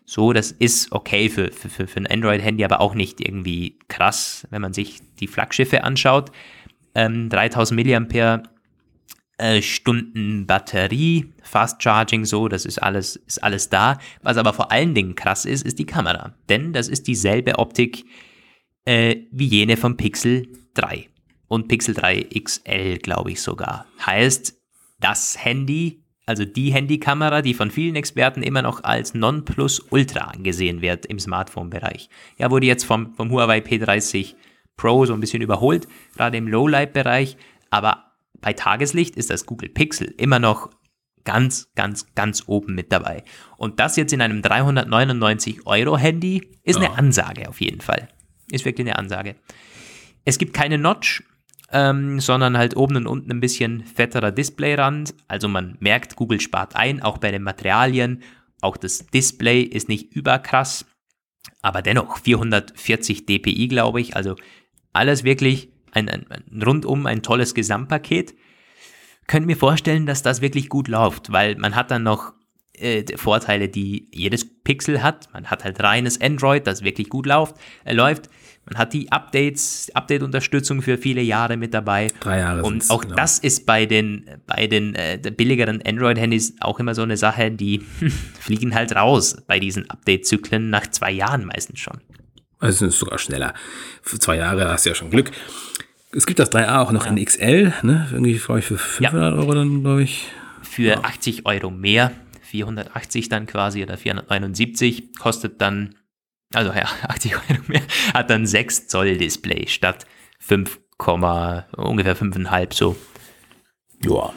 So, 0.05 0.33
das 0.33 0.51
ist 0.51 0.91
okay 0.91 1.29
für, 1.29 1.53
für, 1.53 1.69
für, 1.69 1.87
für 1.87 2.01
ein 2.01 2.09
Android-Handy, 2.09 2.65
aber 2.65 2.81
auch 2.81 2.97
nicht 2.97 3.21
irgendwie 3.21 3.79
krass, 3.87 4.45
wenn 4.51 4.61
man 4.61 4.73
sich 4.73 4.99
die 5.21 5.29
Flaggschiffe 5.29 5.85
anschaut. 5.85 6.33
Ähm, 6.97 7.29
3000 7.29 8.13
mAh 8.13 8.43
äh, 9.41 9.63
Stunden 9.63 10.47
Batterie, 10.47 11.33
Fast 11.43 11.83
Charging, 11.83 12.25
so, 12.25 12.49
das 12.49 12.67
ist 12.67 12.79
alles, 12.79 13.17
ist 13.17 13.43
alles 13.43 13.69
da. 13.69 13.99
Was 14.23 14.37
aber 14.37 14.53
vor 14.53 14.71
allen 14.71 14.95
Dingen 14.95 15.15
krass 15.15 15.45
ist, 15.45 15.67
ist 15.67 15.79
die 15.79 15.87
Kamera. 15.87 16.35
Denn 16.49 16.73
das 16.73 16.89
ist 16.89 17.07
dieselbe 17.07 17.59
Optik 17.59 18.05
äh, 18.85 19.17
wie 19.33 19.47
jene 19.47 19.77
vom 19.77 19.97
Pixel 19.97 20.47
3 20.75 21.09
und 21.49 21.69
Pixel 21.69 21.95
3 21.95 22.29
XL, 22.39 22.99
glaube 22.99 23.33
ich 23.33 23.41
sogar. 23.41 23.87
Heißt, 24.05 24.55
das 25.01 25.43
Handy, 25.43 26.05
also 26.27 26.45
die 26.45 26.73
Handykamera, 26.73 27.43
die 27.43 27.55
von 27.55 27.71
vielen 27.71 27.97
Experten 27.97 28.43
immer 28.43 28.63
noch 28.63 28.85
als 28.85 29.15
Nonplusultra 29.15 30.27
angesehen 30.27 30.83
wird 30.83 31.07
im 31.07 31.19
Smartphone-Bereich. 31.19 32.09
Ja, 32.37 32.51
wurde 32.51 32.67
jetzt 32.67 32.85
vom, 32.85 33.15
vom 33.15 33.31
Huawei 33.31 33.59
P30 33.59 34.35
Pro 34.77 35.05
so 35.07 35.15
ein 35.15 35.21
bisschen 35.21 35.43
überholt, 35.43 35.89
gerade 36.15 36.37
im 36.37 36.47
Lowlight-Bereich, 36.47 37.37
aber 37.71 38.10
bei 38.41 38.53
Tageslicht 38.53 39.17
ist 39.17 39.31
das 39.31 39.47
Google 39.47 39.69
Pixel 39.69 40.15
immer 40.17 40.39
noch 40.39 40.71
ganz, 41.25 41.71
ganz, 41.75 42.07
ganz 42.15 42.45
oben 42.47 42.75
mit 42.75 42.93
dabei. 42.93 43.25
Und 43.59 43.79
das 43.79 43.97
jetzt 43.97 44.13
in 44.13 44.23
einem 44.23 44.41
399 44.43 45.67
Euro 45.67 45.99
Handy 45.99 46.51
ist 46.63 46.81
Ja. 46.81 46.87
eine 46.89 46.99
Ansage 46.99 47.49
auf 47.49 47.61
jeden 47.61 47.81
Fall. 47.81 48.09
Ist 48.51 48.65
wirklich 48.65 48.87
eine 48.87 48.99
Ansage. 48.99 49.37
Es 50.25 50.39
gibt 50.39 50.55
keine 50.55 50.79
Notch, 50.79 51.23
ähm, 51.73 52.21
sondern 52.21 52.57
halt 52.59 52.77
oben 52.77 52.97
und 52.97 53.07
unten 53.07 53.31
ein 53.31 53.41
bisschen 53.41 53.85
fetterer 53.85 54.33
Displayrand. 54.33 55.15
Also 55.29 55.47
man 55.49 55.77
merkt, 55.81 56.17
Google 56.17 56.41
spart 56.41 56.75
ein, 56.75 57.03
auch 57.03 57.19
bei 57.19 57.31
den 57.31 57.43
Materialien. 57.43 58.23
Auch 58.61 58.77
das 58.77 59.07
Display 59.07 59.63
ist 59.63 59.89
nicht 59.89 60.13
überkrass, 60.15 60.85
aber 61.63 61.81
dennoch 61.83 62.19
440 62.19 63.27
dpi, 63.27 63.69
glaube 63.69 64.01
ich. 64.01 64.17
Also 64.17 64.37
alles 64.93 65.23
wirklich 65.25 65.71
ein, 65.93 66.09
ein, 66.09 66.27
ein 66.31 66.63
rundum 66.63 67.07
ein 67.07 67.23
tolles 67.23 67.55
Gesamtpaket. 67.55 68.35
Können 69.27 69.47
mir 69.47 69.57
vorstellen, 69.57 70.07
dass 70.07 70.23
das 70.23 70.41
wirklich 70.41 70.69
gut 70.69 70.89
läuft, 70.89 71.33
weil 71.33 71.57
man 71.57 71.77
hat 71.77 71.91
dann 71.91 72.03
noch 72.03 72.33
äh, 72.81 73.05
Vorteile, 73.17 73.69
die 73.69 74.09
jedes 74.13 74.63
Pixel 74.63 75.03
hat. 75.03 75.29
Man 75.33 75.47
hat 75.47 75.65
halt 75.65 75.83
reines 75.83 76.21
Android, 76.21 76.67
das 76.67 76.83
wirklich 76.83 77.09
gut 77.09 77.27
läuft. 77.27 77.57
Äh, 77.85 77.95
läuft. 77.95 78.29
Man 78.67 78.79
hat 78.79 78.93
die 78.93 79.11
Updates, 79.11 79.91
Update-Unterstützung 79.95 80.83
für 80.83 80.99
viele 80.99 81.23
Jahre 81.23 81.57
mit 81.57 81.75
dabei. 81.75 82.09
Drei 82.21 82.39
Jahre 82.39 82.63
Und 82.63 82.89
auch 82.91 83.03
genau. 83.03 83.17
das 83.17 83.39
ist 83.39 83.67
bei 83.67 83.87
den, 83.87 84.29
bei 84.47 84.67
den 84.67 84.95
äh, 84.95 85.19
billigeren 85.37 85.83
Android-Handys 85.85 86.57
auch 86.61 86.79
immer 86.79 86.95
so 86.95 87.03
eine 87.03 87.17
Sache, 87.17 87.51
die 87.51 87.81
fliegen 88.41 88.75
halt 88.75 88.95
raus 88.95 89.37
bei 89.47 89.59
diesen 89.59 89.89
Update-Zyklen 89.91 90.71
nach 90.71 90.87
zwei 90.89 91.11
Jahren 91.11 91.45
meistens 91.47 91.81
schon. 91.81 92.01
Also 92.59 92.87
es 92.87 92.95
ist 92.95 93.01
sogar 93.01 93.19
schneller. 93.19 93.55
Für 94.03 94.19
zwei 94.19 94.37
Jahre 94.37 94.69
hast 94.69 94.85
du 94.85 94.91
ja 94.91 94.95
schon 94.95 95.11
Glück. 95.11 95.33
Es 96.13 96.27
gibt 96.27 96.39
das 96.41 96.51
3A 96.51 96.81
auch 96.81 96.93
noch 96.93 97.07
in 97.07 97.25
XL, 97.25 97.73
ne? 97.83 98.09
Irgendwie, 98.11 98.35
glaube 98.35 98.59
ich, 98.61 98.67
für 98.67 98.79
500 98.79 99.35
Euro 99.39 99.55
dann, 99.55 99.83
glaube 99.83 100.03
ich. 100.03 100.29
Für 100.63 101.05
80 101.05 101.47
Euro 101.47 101.71
mehr, 101.71 102.13
480 102.43 103.29
dann 103.29 103.47
quasi 103.47 103.83
oder 103.83 103.97
479, 103.97 105.17
kostet 105.19 105.61
dann, 105.61 105.95
also 106.53 106.73
ja, 106.73 106.87
80 107.09 107.35
Euro 107.37 107.61
mehr, 107.69 107.83
hat 108.13 108.29
dann 108.31 108.47
6 108.47 108.89
Zoll 108.89 109.17
Display 109.19 109.67
statt 109.69 110.07
5, 110.41 110.81
ungefähr 111.77 112.17
5,5 112.17 112.75
so. 112.75 112.97
Ja. 114.05 114.33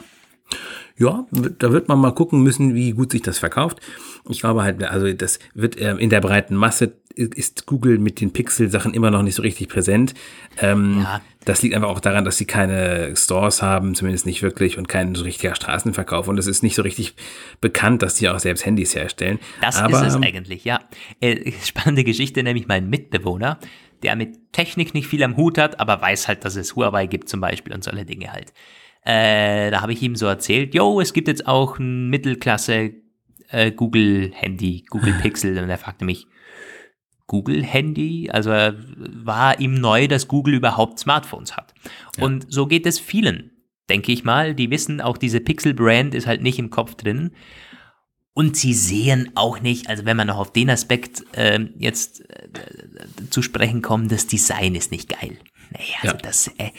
Ja, 0.96 1.26
da 1.58 1.72
wird 1.72 1.88
man 1.88 1.98
mal 1.98 2.12
gucken 2.12 2.44
müssen, 2.44 2.76
wie 2.76 2.92
gut 2.92 3.10
sich 3.10 3.22
das 3.22 3.38
verkauft. 3.38 3.80
Ich 4.28 4.40
glaube 4.40 4.62
halt, 4.62 4.80
also 4.84 5.12
das 5.12 5.40
wird 5.52 5.80
ähm, 5.80 5.98
in 5.98 6.08
der 6.08 6.20
breiten 6.20 6.54
Masse 6.54 6.92
ist 7.16 7.66
Google 7.66 7.98
mit 7.98 8.20
den 8.20 8.32
Pixel-Sachen 8.32 8.94
immer 8.94 9.10
noch 9.10 9.22
nicht 9.22 9.34
so 9.34 9.42
richtig 9.42 9.68
präsent. 9.68 10.14
Ähm, 10.58 11.00
Ja. 11.02 11.20
Das 11.44 11.62
liegt 11.62 11.74
einfach 11.74 11.88
auch 11.88 12.00
daran, 12.00 12.24
dass 12.24 12.38
sie 12.38 12.46
keine 12.46 13.14
Stores 13.16 13.62
haben, 13.62 13.94
zumindest 13.94 14.26
nicht 14.26 14.42
wirklich, 14.42 14.78
und 14.78 14.88
keinen 14.88 15.14
so 15.14 15.24
richtiger 15.24 15.54
Straßenverkauf. 15.54 16.28
Und 16.28 16.38
es 16.38 16.46
ist 16.46 16.62
nicht 16.62 16.74
so 16.74 16.82
richtig 16.82 17.14
bekannt, 17.60 18.02
dass 18.02 18.14
die 18.14 18.28
auch 18.28 18.38
selbst 18.38 18.64
Handys 18.64 18.94
herstellen. 18.94 19.38
Das 19.60 19.76
Aber, 19.76 20.00
ist 20.00 20.14
es 20.14 20.22
eigentlich, 20.22 20.64
ja. 20.64 20.80
Äh, 21.20 21.52
spannende 21.62 22.04
Geschichte, 22.04 22.42
nämlich 22.42 22.66
mein 22.66 22.88
Mitbewohner, 22.88 23.58
der 24.02 24.16
mit 24.16 24.52
Technik 24.52 24.94
nicht 24.94 25.06
viel 25.06 25.22
am 25.22 25.36
Hut 25.36 25.58
hat, 25.58 25.80
aber 25.80 26.00
weiß 26.00 26.28
halt, 26.28 26.44
dass 26.44 26.56
es 26.56 26.76
Huawei 26.76 27.06
gibt 27.06 27.28
zum 27.28 27.40
Beispiel 27.40 27.74
und 27.74 27.84
solche 27.84 28.04
Dinge 28.04 28.32
halt. 28.32 28.52
Äh, 29.04 29.70
da 29.70 29.82
habe 29.82 29.92
ich 29.92 30.02
ihm 30.02 30.16
so 30.16 30.26
erzählt, 30.26 30.74
yo, 30.74 31.00
es 31.00 31.12
gibt 31.12 31.28
jetzt 31.28 31.46
auch 31.46 31.78
ein 31.78 32.08
Mittelklasse 32.08 32.92
äh, 33.48 33.70
Google-Handy, 33.70 34.86
Google 34.88 35.14
Pixel. 35.20 35.58
Und 35.58 35.70
er 35.70 35.78
fragte 35.78 36.04
mich, 36.04 36.26
Google-Handy? 37.34 38.30
Also 38.30 38.50
war 38.50 39.58
ihm 39.58 39.74
neu, 39.74 40.06
dass 40.08 40.28
Google 40.28 40.54
überhaupt 40.54 40.98
Smartphones 40.98 41.56
hat. 41.56 41.74
Und 42.20 42.46
so 42.48 42.66
geht 42.66 42.86
es 42.86 42.98
vielen 42.98 43.50
denke 43.88 44.12
ich 44.12 44.24
mal. 44.24 44.54
Die 44.54 44.70
wissen, 44.70 45.00
auch 45.00 45.16
diese 45.16 45.40
Pixel-Brand 45.40 46.14
ist 46.14 46.26
halt 46.26 46.42
nicht 46.42 46.58
im 46.58 46.70
Kopf 46.70 46.94
drin. 46.94 47.32
Und 48.32 48.56
sie 48.56 48.74
sehen 48.74 49.30
auch 49.36 49.60
nicht, 49.60 49.88
also 49.88 50.04
wenn 50.04 50.16
man 50.16 50.26
noch 50.26 50.38
auf 50.38 50.52
den 50.52 50.68
Aspekt 50.68 51.22
äh, 51.36 51.60
jetzt 51.78 52.28
äh, 52.30 52.48
zu 53.30 53.42
sprechen 53.42 53.80
kommt, 53.80 54.10
das 54.10 54.26
Design 54.26 54.74
ist 54.74 54.90
nicht 54.90 55.08
geil. 55.08 55.38
Naja, 55.70 55.94
also 56.02 56.16
ja. 56.16 56.20
das, 56.20 56.48
äh, 56.58 56.70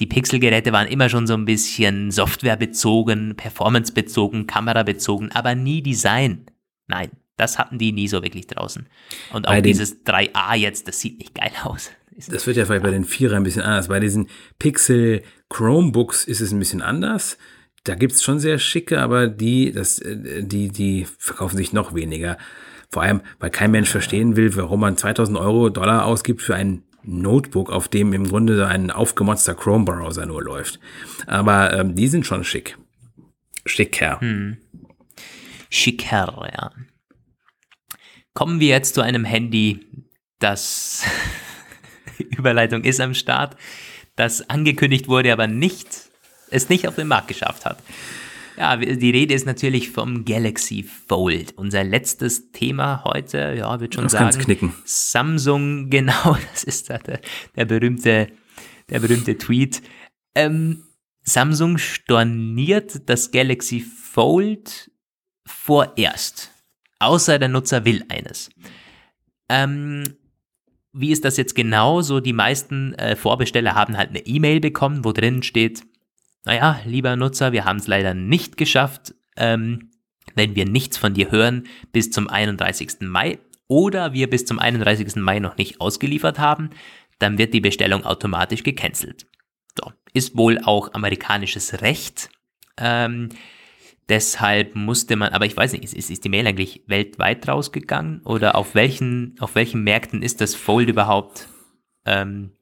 die 0.00 0.06
Pixel-Geräte 0.06 0.72
waren 0.72 0.88
immer 0.88 1.10
schon 1.10 1.26
so 1.26 1.34
ein 1.34 1.44
bisschen 1.44 2.10
softwarebezogen, 2.10 3.36
performancebezogen, 3.36 4.46
kamerabezogen, 4.46 5.32
aber 5.32 5.54
nie 5.54 5.82
Design. 5.82 6.46
Nein, 6.86 7.10
das 7.36 7.58
hatten 7.58 7.78
die 7.78 7.92
nie 7.92 8.08
so 8.08 8.22
wirklich 8.22 8.46
draußen. 8.46 8.88
Und 9.32 9.48
auch 9.48 9.60
dieses 9.60 10.04
3A 10.04 10.54
jetzt, 10.56 10.88
das 10.88 11.00
sieht 11.00 11.18
nicht 11.18 11.34
geil 11.34 11.52
aus. 11.64 11.90
Das 12.28 12.46
wird 12.46 12.56
ja 12.56 12.66
vielleicht 12.66 12.82
bei 12.82 12.90
den 12.90 13.04
Vierer 13.04 13.36
ein 13.36 13.42
bisschen 13.42 13.62
anders. 13.62 13.88
Bei 13.88 14.00
diesen 14.00 14.28
Pixel 14.58 15.22
Chromebooks 15.48 16.24
ist 16.24 16.40
es 16.40 16.52
ein 16.52 16.58
bisschen 16.58 16.82
anders. 16.82 17.38
Da 17.84 17.94
gibt 17.94 18.12
es 18.12 18.22
schon 18.22 18.38
sehr 18.38 18.58
schicke, 18.58 19.00
aber 19.00 19.26
die, 19.26 19.72
das, 19.72 19.98
äh, 19.98 20.42
die, 20.42 20.68
die 20.68 21.06
verkaufen 21.18 21.56
sich 21.56 21.72
noch 21.72 21.94
weniger. 21.94 22.38
Vor 22.90 23.02
allem, 23.02 23.22
weil 23.40 23.50
kein 23.50 23.70
Mensch 23.70 23.88
verstehen 23.88 24.36
will, 24.36 24.54
warum 24.56 24.80
man 24.80 24.96
2000 24.96 25.38
Euro 25.38 25.70
Dollar 25.70 26.04
ausgibt 26.04 26.42
für 26.42 26.54
ein 26.54 26.82
Notebook, 27.02 27.72
auf 27.72 27.88
dem 27.88 28.12
im 28.12 28.28
Grunde 28.28 28.56
so 28.56 28.64
ein 28.64 28.90
aufgemotzter 28.90 29.54
Chrome-Browser 29.54 30.26
nur 30.26 30.42
läuft. 30.42 30.78
Aber 31.26 31.72
ähm, 31.72 31.96
die 31.96 32.08
sind 32.08 32.26
schon 32.26 32.44
schick. 32.44 32.76
Schicker. 33.64 34.20
Hm. 34.20 34.58
Schicker, 35.70 36.48
ja. 36.52 36.70
Kommen 38.34 38.60
wir 38.60 38.68
jetzt 38.68 38.94
zu 38.94 39.02
einem 39.02 39.24
Handy, 39.24 39.86
das 40.38 41.04
Überleitung 42.18 42.84
ist 42.84 43.00
am 43.00 43.14
Start, 43.14 43.56
das 44.16 44.48
angekündigt 44.48 45.08
wurde, 45.08 45.32
aber 45.32 45.46
nicht, 45.46 45.88
es 46.50 46.68
nicht 46.68 46.88
auf 46.88 46.96
den 46.96 47.08
Markt 47.08 47.28
geschafft 47.28 47.64
hat. 47.64 47.82
Ja, 48.56 48.76
die 48.76 49.10
Rede 49.10 49.34
ist 49.34 49.46
natürlich 49.46 49.90
vom 49.90 50.24
Galaxy 50.24 50.82
Fold. 50.82 51.54
Unser 51.56 51.84
letztes 51.84 52.52
Thema 52.52 53.02
heute, 53.04 53.54
ja, 53.56 53.80
wird 53.80 53.94
schon 53.94 54.04
das 54.04 54.12
sagen. 54.12 54.38
Knicken. 54.38 54.74
Samsung, 54.84 55.88
genau, 55.90 56.36
das 56.52 56.64
ist 56.64 56.88
der, 56.88 57.00
der 57.56 57.64
berühmte, 57.64 58.28
der 58.90 59.00
berühmte 59.00 59.38
Tweet. 59.38 59.82
Ähm, 60.34 60.84
Samsung 61.22 61.78
storniert 61.78 63.08
das 63.08 63.30
Galaxy 63.30 63.80
Fold 63.80 64.90
vorerst. 65.46 66.51
Außer 67.02 67.40
der 67.40 67.48
Nutzer 67.48 67.84
will 67.84 68.04
eines. 68.08 68.48
Ähm, 69.48 70.04
wie 70.92 71.10
ist 71.10 71.24
das 71.24 71.36
jetzt 71.36 71.56
genau? 71.56 72.00
So, 72.00 72.20
die 72.20 72.32
meisten 72.32 72.94
äh, 72.94 73.16
Vorbesteller 73.16 73.74
haben 73.74 73.96
halt 73.96 74.10
eine 74.10 74.24
E-Mail 74.24 74.60
bekommen, 74.60 75.04
wo 75.04 75.10
drin 75.10 75.42
steht, 75.42 75.82
naja, 76.44 76.80
lieber 76.84 77.16
Nutzer, 77.16 77.50
wir 77.52 77.64
haben 77.64 77.78
es 77.78 77.88
leider 77.88 78.14
nicht 78.14 78.56
geschafft, 78.56 79.14
ähm, 79.36 79.90
wenn 80.36 80.54
wir 80.54 80.64
nichts 80.64 80.96
von 80.96 81.12
dir 81.12 81.32
hören 81.32 81.66
bis 81.90 82.12
zum 82.12 82.28
31. 82.28 83.00
Mai 83.00 83.38
oder 83.66 84.12
wir 84.12 84.30
bis 84.30 84.44
zum 84.44 84.60
31. 84.60 85.16
Mai 85.16 85.40
noch 85.40 85.56
nicht 85.56 85.80
ausgeliefert 85.80 86.38
haben, 86.38 86.70
dann 87.18 87.36
wird 87.36 87.52
die 87.52 87.60
Bestellung 87.60 88.04
automatisch 88.04 88.62
gecancelt. 88.62 89.26
So, 89.76 89.90
ist 90.12 90.36
wohl 90.36 90.60
auch 90.62 90.94
amerikanisches 90.94 91.80
Recht. 91.80 92.28
Ähm, 92.76 93.30
deshalb 94.08 94.74
musste 94.74 95.16
man, 95.16 95.32
aber 95.32 95.46
ich 95.46 95.56
weiß 95.56 95.72
nicht, 95.72 95.84
ist, 95.84 96.10
ist 96.10 96.24
die 96.24 96.28
Mail 96.28 96.46
eigentlich 96.46 96.82
weltweit 96.86 97.48
rausgegangen 97.48 98.22
oder 98.24 98.54
auf 98.54 98.74
welchen, 98.74 99.34
auf 99.38 99.54
welchen 99.54 99.84
Märkten 99.84 100.22
ist 100.22 100.40
das 100.40 100.54
Fold 100.54 100.88
überhaupt 100.88 101.48
ähm, 102.04 102.52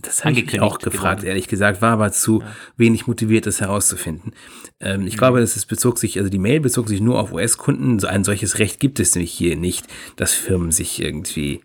das 0.00 0.24
habe 0.24 0.38
ich 0.38 0.60
auch 0.60 0.78
gefragt, 0.78 1.20
geworden. 1.20 1.28
ehrlich 1.28 1.48
gesagt, 1.48 1.80
war 1.80 1.92
aber 1.92 2.12
zu 2.12 2.40
ja. 2.40 2.56
wenig 2.76 3.06
motiviert, 3.06 3.46
das 3.46 3.60
herauszufinden. 3.60 4.32
Ähm, 4.78 5.06
ich 5.06 5.14
mhm. 5.14 5.18
glaube, 5.18 5.40
dass 5.40 5.56
es 5.56 5.64
bezog 5.64 5.98
sich, 5.98 6.18
also 6.18 6.28
die 6.28 6.38
Mail 6.38 6.60
bezog 6.60 6.88
sich 6.88 7.00
nur 7.00 7.18
auf 7.18 7.32
US-Kunden. 7.32 7.98
So 7.98 8.06
ein 8.06 8.24
solches 8.24 8.58
Recht 8.58 8.78
gibt 8.78 9.00
es 9.00 9.14
nämlich 9.14 9.32
hier 9.32 9.56
nicht, 9.56 9.86
dass 10.16 10.34
Firmen 10.34 10.70
sich 10.70 11.00
irgendwie 11.00 11.62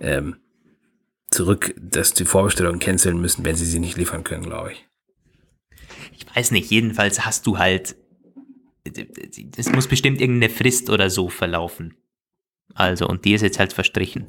ähm, 0.00 0.36
zurück, 1.30 1.74
dass 1.78 2.14
die 2.14 2.24
Vorbestellungen 2.24 2.80
canceln 2.80 3.20
müssen, 3.20 3.44
wenn 3.44 3.56
sie 3.56 3.66
sie 3.66 3.80
nicht 3.80 3.98
liefern 3.98 4.24
können, 4.24 4.44
glaube 4.44 4.72
ich. 4.72 4.86
Ich 6.16 6.26
weiß 6.34 6.52
nicht, 6.52 6.70
jedenfalls 6.70 7.26
hast 7.26 7.46
du 7.46 7.58
halt, 7.58 7.96
es 9.56 9.72
muss 9.72 9.88
bestimmt 9.88 10.20
irgendeine 10.20 10.52
Frist 10.52 10.90
oder 10.90 11.10
so 11.10 11.28
verlaufen. 11.28 11.96
Also, 12.74 13.08
und 13.08 13.24
die 13.24 13.34
ist 13.34 13.42
jetzt 13.42 13.58
halt 13.58 13.72
verstrichen. 13.72 14.26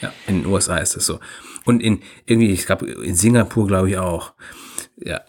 Ja, 0.00 0.12
in 0.26 0.42
den 0.42 0.46
USA 0.46 0.78
ist 0.78 0.96
das 0.96 1.06
so. 1.06 1.20
Und 1.64 1.82
in 1.82 2.00
irgendwie, 2.26 2.50
ich 2.50 2.66
glaube, 2.66 2.90
in 2.90 3.14
Singapur 3.14 3.66
glaube 3.66 3.90
ich 3.90 3.98
auch. 3.98 4.32
Ja. 4.96 5.20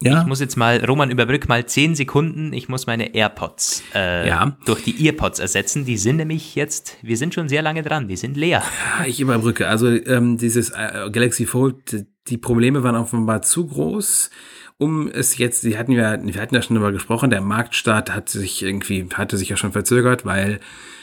Ja. 0.00 0.20
Ich 0.20 0.26
muss 0.28 0.38
jetzt 0.38 0.56
mal, 0.56 0.84
Roman, 0.84 1.10
überbrück 1.10 1.48
mal 1.48 1.66
zehn 1.66 1.96
Sekunden. 1.96 2.52
Ich 2.52 2.68
muss 2.68 2.86
meine 2.86 3.16
AirPods 3.16 3.82
äh, 3.96 4.28
ja. 4.28 4.56
durch 4.64 4.84
die 4.84 5.04
EarPods 5.04 5.40
ersetzen. 5.40 5.84
Die 5.86 5.96
sind 5.96 6.18
nämlich 6.18 6.54
jetzt, 6.54 6.96
wir 7.02 7.16
sind 7.16 7.34
schon 7.34 7.48
sehr 7.48 7.62
lange 7.62 7.82
dran, 7.82 8.06
die 8.06 8.14
sind 8.16 8.36
leer. 8.36 8.62
Ja, 9.00 9.06
ich 9.06 9.20
überbrücke. 9.20 9.66
Also 9.66 9.88
ähm, 9.88 10.38
dieses 10.38 10.70
äh, 10.70 11.10
Galaxy 11.10 11.46
Fold, 11.46 12.06
die 12.28 12.38
Probleme 12.38 12.84
waren 12.84 12.94
offenbar 12.94 13.42
zu 13.42 13.66
groß 13.66 14.30
um 14.78 15.08
es 15.08 15.38
jetzt, 15.38 15.60
sie 15.62 15.76
hatten 15.76 15.92
ja, 15.92 16.18
wir 16.22 16.40
hatten 16.40 16.54
ja 16.54 16.62
schon 16.62 16.76
darüber 16.76 16.92
gesprochen, 16.92 17.30
der 17.30 17.40
Marktstart 17.40 18.14
hat 18.14 18.28
sich 18.28 18.62
irgendwie, 18.62 19.06
hatte 19.12 19.36
sich 19.36 19.48
ja 19.48 19.56
schon 19.56 19.72
verzögert, 19.72 20.24
weil 20.24 20.60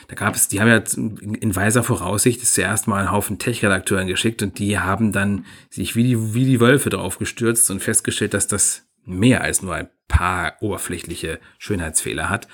da 0.08 0.16
gab 0.16 0.36
es, 0.36 0.48
die 0.48 0.62
haben 0.62 0.68
ja 0.68 0.82
in 0.96 1.56
weiser 1.56 1.84
Voraussicht 1.84 2.46
zuerst 2.46 2.88
mal 2.88 3.00
einen 3.00 3.12
Haufen 3.12 3.38
Tech-Redakteuren 3.38 4.08
geschickt 4.08 4.42
und 4.44 4.60
die 4.60 4.80
haben 4.80 5.12
dann 5.12 5.46
sich 5.70 5.96
wie 5.96 6.04
die, 6.04 6.34
wie 6.34 6.46
die 6.46 6.60
Wölfe 6.60 6.90
drauf 6.90 7.18
gestürzt 7.18 7.70
und 7.70 7.82
festgestellt, 7.82 8.34
dass 8.34 8.48
das 8.48 8.88
mehr 9.04 9.42
als 9.42 9.62
nur 9.62 9.76
ein 9.76 9.90
paar 10.08 10.56
oberflächliche 10.62 11.40
Schönheitsfehler 11.58 12.30
hat. 12.30 12.48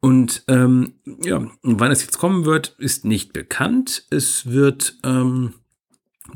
Und 0.00 0.44
ähm, 0.46 0.94
ja, 1.24 1.50
wann 1.62 1.90
es 1.90 2.02
jetzt 2.02 2.18
kommen 2.18 2.44
wird, 2.44 2.76
ist 2.78 3.04
nicht 3.04 3.32
bekannt. 3.32 4.06
Es 4.10 4.46
wird 4.46 4.96
ähm, 5.04 5.54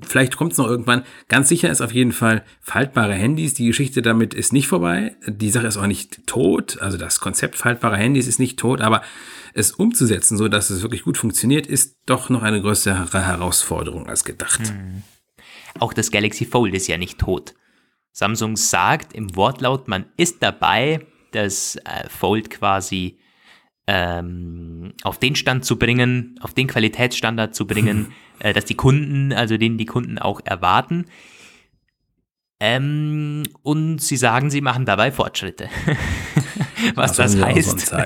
Vielleicht 0.00 0.36
kommt 0.36 0.52
es 0.52 0.58
noch 0.58 0.66
irgendwann. 0.66 1.04
Ganz 1.28 1.48
sicher 1.48 1.70
ist 1.70 1.82
auf 1.82 1.92
jeden 1.92 2.12
Fall 2.12 2.44
faltbare 2.60 3.12
Handys. 3.12 3.54
Die 3.54 3.66
Geschichte 3.66 4.00
damit 4.00 4.32
ist 4.32 4.52
nicht 4.52 4.66
vorbei. 4.66 5.16
Die 5.26 5.50
Sache 5.50 5.66
ist 5.66 5.76
auch 5.76 5.86
nicht 5.86 6.26
tot. 6.26 6.80
Also 6.80 6.96
das 6.96 7.20
Konzept 7.20 7.56
faltbarer 7.56 7.96
Handys 7.96 8.26
ist 8.26 8.38
nicht 8.38 8.58
tot, 8.58 8.80
aber 8.80 9.02
es 9.54 9.72
umzusetzen, 9.72 10.38
so 10.38 10.48
dass 10.48 10.70
es 10.70 10.82
wirklich 10.82 11.02
gut 11.02 11.18
funktioniert, 11.18 11.66
ist 11.66 11.98
doch 12.06 12.30
noch 12.30 12.42
eine 12.42 12.62
größere 12.62 13.12
Herausforderung 13.12 14.06
als 14.06 14.24
gedacht. 14.24 14.66
Hm. 14.66 15.02
Auch 15.78 15.92
das 15.92 16.10
Galaxy 16.10 16.46
Fold 16.46 16.74
ist 16.74 16.86
ja 16.86 16.96
nicht 16.96 17.18
tot. 17.18 17.54
Samsung 18.12 18.56
sagt 18.56 19.14
im 19.14 19.36
Wortlaut, 19.36 19.88
man 19.88 20.06
ist 20.16 20.42
dabei, 20.42 21.06
das 21.32 21.76
äh, 21.76 22.08
Fold 22.08 22.50
quasi 22.50 23.18
ähm, 23.86 24.92
auf 25.02 25.18
den 25.18 25.34
Stand 25.34 25.64
zu 25.64 25.78
bringen, 25.78 26.38
auf 26.40 26.54
den 26.54 26.66
Qualitätsstandard 26.66 27.54
zu 27.54 27.66
bringen, 27.66 28.12
äh, 28.38 28.52
dass 28.52 28.64
die 28.64 28.74
Kunden, 28.74 29.32
also 29.32 29.56
den 29.56 29.78
die 29.78 29.86
Kunden 29.86 30.18
auch 30.18 30.40
erwarten. 30.44 31.06
Ähm, 32.60 33.42
und 33.62 33.98
sie 34.00 34.16
sagen, 34.16 34.48
sie 34.48 34.60
machen 34.60 34.84
dabei 34.84 35.10
Fortschritte. 35.10 35.68
was 36.94 37.16
das, 37.16 37.36
das 37.36 37.44
heißt. 37.44 37.94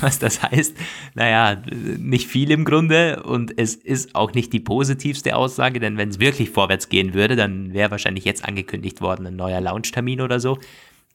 Was 0.00 0.20
das 0.20 0.42
heißt, 0.42 0.76
naja, 1.14 1.60
nicht 1.72 2.28
viel 2.28 2.52
im 2.52 2.64
Grunde 2.64 3.24
und 3.24 3.58
es 3.58 3.74
ist 3.74 4.14
auch 4.14 4.32
nicht 4.32 4.52
die 4.52 4.60
positivste 4.60 5.34
Aussage, 5.34 5.80
denn 5.80 5.96
wenn 5.96 6.10
es 6.10 6.20
wirklich 6.20 6.50
vorwärts 6.50 6.88
gehen 6.88 7.14
würde, 7.14 7.34
dann 7.34 7.72
wäre 7.72 7.90
wahrscheinlich 7.90 8.24
jetzt 8.24 8.44
angekündigt 8.44 9.00
worden 9.00 9.26
ein 9.26 9.34
neuer 9.34 9.60
Launchtermin 9.60 10.20
oder 10.20 10.38
so. 10.38 10.58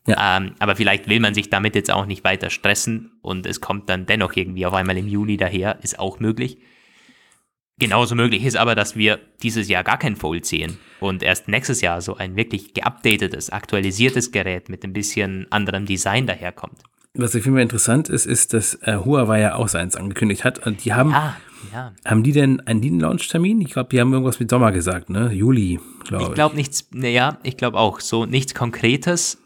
Ja. 0.07 0.37
Ähm, 0.37 0.53
aber 0.59 0.75
vielleicht 0.75 1.07
will 1.07 1.19
man 1.19 1.33
sich 1.33 1.49
damit 1.49 1.75
jetzt 1.75 1.91
auch 1.91 2.05
nicht 2.05 2.23
weiter 2.23 2.49
stressen 2.49 3.11
und 3.21 3.45
es 3.45 3.61
kommt 3.61 3.89
dann 3.89 4.05
dennoch 4.05 4.35
irgendwie 4.35 4.65
auf 4.65 4.73
einmal 4.73 4.97
im 4.97 5.07
Juni 5.07 5.37
daher, 5.37 5.79
ist 5.81 5.97
auch 5.97 6.19
möglich. 6.19 6.57
Genauso 7.79 8.13
möglich 8.13 8.45
ist 8.45 8.55
aber, 8.55 8.75
dass 8.75 8.95
wir 8.95 9.19
dieses 9.41 9.67
Jahr 9.67 9.83
gar 9.83 9.97
kein 9.97 10.15
Fold 10.15 10.45
sehen 10.45 10.77
und 10.99 11.23
erst 11.23 11.47
nächstes 11.47 11.81
Jahr 11.81 12.01
so 12.01 12.15
ein 12.15 12.35
wirklich 12.35 12.73
geupdatetes, 12.73 13.49
aktualisiertes 13.49 14.31
Gerät 14.31 14.69
mit 14.69 14.83
ein 14.83 14.93
bisschen 14.93 15.47
anderem 15.51 15.85
Design 15.85 16.27
daherkommt. 16.27 16.79
Was 17.15 17.35
ich 17.35 17.43
finde 17.43 17.61
interessant 17.61 18.09
ist, 18.09 18.25
ist, 18.25 18.53
dass 18.53 18.75
äh, 18.81 18.97
Huawei 18.97 19.41
ja 19.41 19.55
auch 19.55 19.67
seins 19.67 19.95
angekündigt 19.95 20.43
hat 20.43 20.65
und 20.65 20.83
die 20.83 20.93
haben, 20.93 21.11
ja, 21.11 21.35
ja. 21.71 21.93
haben 22.05 22.23
die 22.23 22.31
denn 22.31 22.59
einen 22.61 22.99
Launch-Termin? 22.99 23.61
Ich 23.61 23.71
glaube, 23.71 23.89
die 23.89 23.99
haben 23.99 24.11
irgendwas 24.11 24.39
mit 24.39 24.49
Sommer 24.49 24.71
gesagt, 24.71 25.09
ne? 25.09 25.31
Juli, 25.31 25.79
glaube 26.05 26.23
ich. 26.23 26.29
Ich 26.29 26.35
glaube 26.35 26.55
nichts, 26.55 26.87
naja, 26.91 27.37
ich 27.43 27.55
glaube 27.55 27.77
auch 27.77 27.99
so 27.99 28.25
nichts 28.25 28.55
Konkretes, 28.55 29.42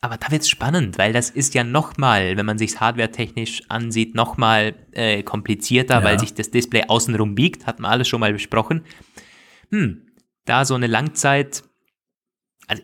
aber 0.00 0.16
da 0.16 0.30
wird 0.30 0.42
es 0.42 0.48
spannend, 0.48 0.96
weil 0.96 1.12
das 1.12 1.30
ist 1.30 1.54
ja 1.54 1.64
nochmal, 1.64 2.36
wenn 2.36 2.46
man 2.46 2.58
sich 2.58 2.78
hardware-technisch 2.78 3.62
ansieht, 3.68 4.14
nochmal 4.14 4.74
äh, 4.92 5.22
komplizierter, 5.24 5.98
ja. 5.98 6.04
weil 6.04 6.20
sich 6.20 6.34
das 6.34 6.50
Display 6.50 6.84
außenrum 6.86 7.34
biegt, 7.34 7.66
hat 7.66 7.80
man 7.80 7.90
alles 7.90 8.08
schon 8.08 8.20
mal 8.20 8.32
besprochen. 8.32 8.84
Hm, 9.70 10.06
da 10.44 10.64
so 10.64 10.74
eine 10.74 10.86
Langzeit, 10.86 11.64
also 12.68 12.82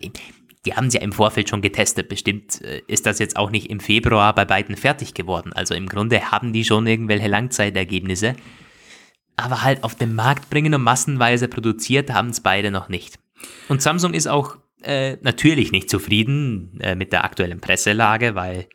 die 0.66 0.74
haben 0.74 0.86
es 0.88 0.94
ja 0.94 1.02
im 1.02 1.12
Vorfeld 1.12 1.48
schon 1.48 1.62
getestet, 1.62 2.08
bestimmt 2.08 2.60
äh, 2.62 2.82
ist 2.88 3.06
das 3.06 3.20
jetzt 3.20 3.36
auch 3.36 3.50
nicht 3.50 3.70
im 3.70 3.78
Februar 3.78 4.34
bei 4.34 4.44
beiden 4.44 4.76
fertig 4.76 5.14
geworden. 5.14 5.52
Also 5.52 5.74
im 5.74 5.88
Grunde 5.88 6.32
haben 6.32 6.52
die 6.52 6.64
schon 6.64 6.86
irgendwelche 6.86 7.28
Langzeitergebnisse, 7.28 8.34
aber 9.36 9.62
halt 9.62 9.84
auf 9.84 9.94
den 9.94 10.16
Markt 10.16 10.50
bringen 10.50 10.74
und 10.74 10.82
massenweise 10.82 11.46
produziert 11.46 12.12
haben 12.12 12.30
es 12.30 12.40
beide 12.40 12.72
noch 12.72 12.88
nicht. 12.88 13.20
Und 13.68 13.82
Samsung 13.82 14.14
ist 14.14 14.26
auch 14.26 14.56
äh, 14.86 15.16
natürlich 15.22 15.72
nicht 15.72 15.90
zufrieden 15.90 16.78
äh, 16.80 16.94
mit 16.94 17.12
der 17.12 17.24
aktuellen 17.24 17.60
Presselage, 17.60 18.34
weil, 18.34 18.68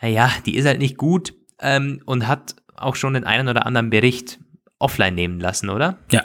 naja, 0.00 0.30
die 0.44 0.56
ist 0.56 0.66
halt 0.66 0.78
nicht 0.78 0.96
gut 0.96 1.34
ähm, 1.60 2.02
und 2.06 2.26
hat 2.26 2.56
auch 2.74 2.96
schon 2.96 3.14
den 3.14 3.24
einen 3.24 3.48
oder 3.48 3.66
anderen 3.66 3.90
Bericht 3.90 4.38
offline 4.78 5.14
nehmen 5.14 5.40
lassen, 5.40 5.70
oder? 5.70 5.96
Ja, 6.10 6.24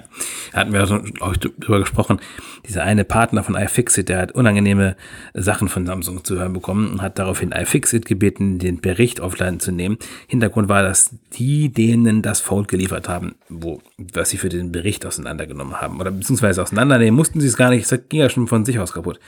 hatten 0.54 0.74
wir 0.74 0.86
glaube 0.86 1.34
ich, 1.34 1.40
drüber 1.40 1.80
gesprochen. 1.80 2.20
Dieser 2.68 2.84
eine 2.84 3.06
Partner 3.06 3.44
von 3.44 3.56
iFixit, 3.56 4.10
der 4.10 4.20
hat 4.20 4.34
unangenehme 4.34 4.98
Sachen 5.34 5.70
von 5.70 5.86
Samsung 5.86 6.26
zu 6.26 6.38
hören 6.38 6.52
bekommen 6.52 6.92
und 6.92 7.02
hat 7.02 7.18
daraufhin 7.18 7.54
iFixit 7.54 8.06
gebeten, 8.06 8.60
den 8.60 8.82
Bericht 8.82 9.22
offline 9.22 9.62
zu 9.62 9.72
nehmen. 9.72 9.98
Hintergrund 10.28 10.68
war, 10.68 10.84
dass 10.84 11.12
die 11.34 11.70
denen 11.70 12.22
das 12.22 12.42
Fold 12.42 12.68
geliefert 12.68 13.08
haben, 13.08 13.36
wo, 13.48 13.82
was 13.98 14.32
sie 14.32 14.38
für 14.38 14.50
den 14.50 14.72
Bericht 14.74 15.06
auseinandergenommen 15.06 15.80
haben. 15.80 16.02
Oder 16.02 16.12
beziehungsweise 16.12 16.62
auseinandernehmen 16.62 17.16
mussten 17.16 17.40
sie 17.40 17.48
es 17.48 17.56
gar 17.56 17.70
nicht, 17.70 17.90
es 17.90 18.10
ging 18.10 18.20
ja 18.20 18.30
schon 18.30 18.48
von 18.48 18.66
sich 18.66 18.80
aus 18.80 18.92
kaputt. 18.92 19.20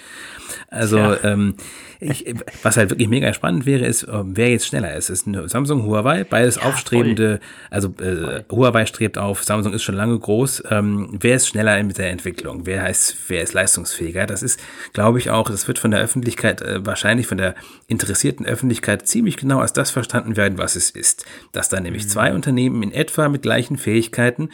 Also, 0.73 0.97
ja. 0.97 1.23
ähm, 1.23 1.55
ich, 1.99 2.25
was 2.63 2.77
halt 2.77 2.89
wirklich 2.89 3.07
mega 3.07 3.33
spannend 3.33 3.65
wäre, 3.65 3.85
ist, 3.85 4.07
ähm, 4.11 4.31
wer 4.35 4.49
jetzt 4.49 4.67
schneller 4.67 4.93
ist. 4.95 5.09
Ist 5.09 5.27
Samsung, 5.45 5.85
Huawei, 5.85 6.23
beides 6.23 6.55
ja, 6.55 6.63
aufstrebende, 6.63 7.37
voll. 7.37 7.47
also 7.69 7.93
äh, 8.01 8.43
Huawei 8.51 8.85
strebt 8.85 9.17
auf, 9.17 9.43
Samsung 9.43 9.73
ist 9.73 9.83
schon 9.83 9.95
lange 9.95 10.17
groß. 10.17 10.63
Ähm, 10.69 11.17
wer 11.19 11.35
ist 11.35 11.47
schneller 11.47 11.81
mit 11.83 11.97
der 11.97 12.09
Entwicklung? 12.09 12.65
Wer 12.65 12.81
heißt, 12.81 13.15
wer 13.27 13.43
ist 13.43 13.53
leistungsfähiger? 13.53 14.25
Das 14.25 14.43
ist, 14.43 14.59
glaube 14.93 15.19
ich, 15.19 15.29
auch, 15.29 15.49
das 15.49 15.67
wird 15.67 15.79
von 15.79 15.91
der 15.91 16.01
Öffentlichkeit, 16.01 16.61
äh, 16.61 16.85
wahrscheinlich 16.85 17.27
von 17.27 17.37
der 17.37 17.55
interessierten 17.87 18.45
Öffentlichkeit 18.45 19.07
ziemlich 19.07 19.37
genau 19.37 19.59
als 19.59 19.73
das 19.73 19.91
verstanden 19.91 20.35
werden, 20.35 20.57
was 20.57 20.75
es 20.75 20.89
ist. 20.89 21.25
Dass 21.51 21.69
da 21.69 21.79
nämlich 21.79 22.03
mhm. 22.05 22.09
zwei 22.09 22.33
Unternehmen 22.33 22.83
in 22.83 22.91
etwa 22.91 23.29
mit 23.29 23.43
gleichen 23.43 23.77
Fähigkeiten 23.77 24.49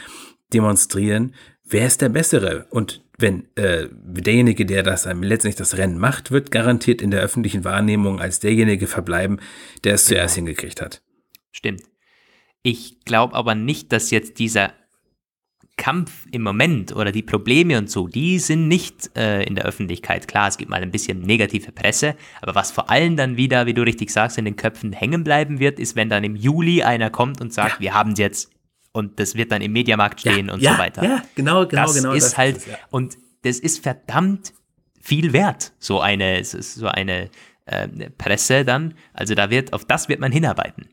demonstrieren, 0.53 1.33
wer 1.69 1.87
ist 1.87 2.01
der 2.01 2.09
Bessere? 2.09 2.65
Und 2.69 3.03
wenn 3.17 3.47
äh, 3.55 3.87
derjenige, 3.91 4.65
der 4.65 4.83
das 4.83 5.05
letztendlich 5.05 5.55
das 5.55 5.77
Rennen 5.77 5.97
macht, 5.97 6.31
wird 6.31 6.51
garantiert 6.51 7.01
in 7.01 7.11
der 7.11 7.21
öffentlichen 7.21 7.63
Wahrnehmung 7.63 8.19
als 8.19 8.39
derjenige 8.39 8.87
verbleiben, 8.87 9.39
der 9.83 9.95
es 9.95 10.05
zuerst 10.05 10.35
ja. 10.35 10.41
hingekriegt 10.41 10.81
hat. 10.81 11.01
Stimmt. 11.51 11.83
Ich 12.63 13.01
glaube 13.05 13.35
aber 13.35 13.55
nicht, 13.55 13.91
dass 13.91 14.11
jetzt 14.11 14.39
dieser 14.39 14.73
Kampf 15.79 16.27
im 16.31 16.43
Moment 16.43 16.93
oder 16.93 17.13
die 17.13 17.23
Probleme 17.23 17.77
und 17.77 17.89
so, 17.89 18.07
die 18.07 18.37
sind 18.39 18.67
nicht 18.67 19.15
äh, 19.17 19.43
in 19.43 19.55
der 19.55 19.63
Öffentlichkeit. 19.63 20.27
Klar, 20.27 20.49
es 20.49 20.57
gibt 20.57 20.69
mal 20.69 20.81
ein 20.81 20.91
bisschen 20.91 21.21
negative 21.21 21.71
Presse, 21.71 22.15
aber 22.41 22.53
was 22.53 22.71
vor 22.71 22.89
allem 22.89 23.15
dann 23.15 23.37
wieder, 23.37 23.65
wie 23.65 23.73
du 23.73 23.81
richtig 23.81 24.11
sagst, 24.11 24.37
in 24.37 24.43
den 24.43 24.57
Köpfen 24.57 24.91
hängen 24.91 25.23
bleiben 25.23 25.59
wird, 25.59 25.79
ist, 25.79 25.95
wenn 25.95 26.09
dann 26.09 26.25
im 26.25 26.35
Juli 26.35 26.83
einer 26.83 27.09
kommt 27.09 27.39
und 27.39 27.53
sagt, 27.53 27.75
ja. 27.75 27.79
wir 27.79 27.93
haben 27.93 28.11
es 28.11 28.19
jetzt 28.19 28.51
und 28.99 29.19
das 29.19 29.35
wird 29.35 29.51
dann 29.51 29.61
im 29.61 29.71
Mediamarkt 29.71 30.19
stehen 30.19 30.47
ja, 30.47 30.53
und 30.53 30.61
ja, 30.61 30.73
so 30.73 30.79
weiter. 30.79 31.03
Ja, 31.03 31.23
genau, 31.35 31.65
genau, 31.65 31.85
das 31.85 31.95
genau. 31.95 32.13
Ist 32.13 32.25
das 32.25 32.37
halt, 32.37 32.57
ist 32.57 32.67
es, 32.67 32.71
ja. 32.73 32.77
Und 32.91 33.17
das 33.43 33.59
ist 33.59 33.81
verdammt 33.81 34.53
viel 35.01 35.33
wert, 35.33 35.73
so 35.79 36.01
eine, 36.01 36.43
so 36.43 36.87
eine 36.87 37.29
äh, 37.65 37.87
Presse 38.17 38.65
dann. 38.65 38.93
Also 39.13 39.33
da 39.33 39.49
wird, 39.49 39.73
auf 39.73 39.85
das 39.85 40.09
wird 40.09 40.19
man 40.19 40.31
hinarbeiten. 40.31 40.89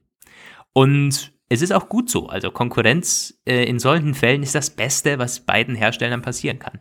Und 0.72 1.32
es 1.48 1.62
ist 1.62 1.72
auch 1.72 1.88
gut 1.88 2.08
so. 2.10 2.28
Also 2.28 2.50
Konkurrenz 2.50 3.38
äh, 3.46 3.64
in 3.64 3.78
solchen 3.78 4.14
Fällen 4.14 4.42
ist 4.42 4.54
das 4.54 4.70
Beste, 4.70 5.18
was 5.18 5.40
beiden 5.40 5.74
Herstellern 5.74 6.22
passieren 6.22 6.58
kann. 6.58 6.80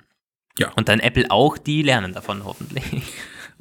Ja. 0.58 0.72
Und 0.76 0.88
dann 0.88 1.00
Apple 1.00 1.30
auch, 1.30 1.58
die 1.58 1.82
lernen 1.82 2.14
davon 2.14 2.46
hoffentlich. 2.46 3.04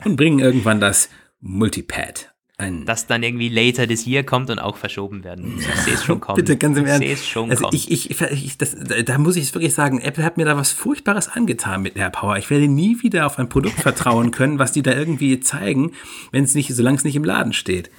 Und 0.04 0.16
bringen 0.16 0.38
irgendwann 0.38 0.80
das 0.80 1.08
Multipad 1.40 2.33
ein 2.56 2.84
das 2.86 3.08
dann 3.08 3.22
irgendwie 3.24 3.48
later 3.48 3.88
this 3.88 4.06
year 4.06 4.22
kommt 4.22 4.48
und 4.48 4.60
auch 4.60 4.76
verschoben 4.76 5.24
werden. 5.24 5.58
Ich 5.58 5.66
sehe 5.82 5.94
es 5.94 6.04
schon 6.04 6.20
kommen. 6.20 6.36
Bitte, 6.36 6.56
ganz 6.56 6.78
im 6.78 6.86
Ernst. 6.86 7.02
Ich 7.02 7.08
sehe 7.08 7.14
es 7.16 7.26
schon 7.26 7.50
also 7.50 7.64
kommen. 7.64 7.76
Ich, 7.76 7.90
ich, 7.90 8.20
ich, 8.20 8.58
das, 8.58 8.76
da 9.04 9.18
muss 9.18 9.36
ich 9.36 9.44
es 9.44 9.54
wirklich 9.54 9.74
sagen, 9.74 10.00
Apple 10.00 10.22
hat 10.22 10.36
mir 10.36 10.44
da 10.44 10.56
was 10.56 10.70
Furchtbares 10.70 11.28
angetan 11.28 11.82
mit 11.82 11.96
AirPower. 11.96 12.36
Ich 12.36 12.50
werde 12.50 12.68
nie 12.68 13.02
wieder 13.02 13.26
auf 13.26 13.38
ein 13.38 13.48
Produkt 13.48 13.80
vertrauen 13.80 14.30
können, 14.30 14.60
was 14.60 14.70
die 14.70 14.82
da 14.82 14.92
irgendwie 14.92 15.40
zeigen, 15.40 15.92
wenn 16.30 16.44
es 16.44 16.54
nicht, 16.54 16.72
solange 16.72 16.96
es 16.96 17.04
nicht 17.04 17.16
im 17.16 17.24
Laden 17.24 17.52
steht. 17.52 17.90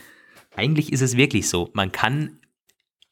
Eigentlich 0.55 0.93
ist 0.93 1.01
es 1.01 1.17
wirklich 1.17 1.49
so. 1.49 1.69
Man 1.73 1.91
kann 1.91 2.39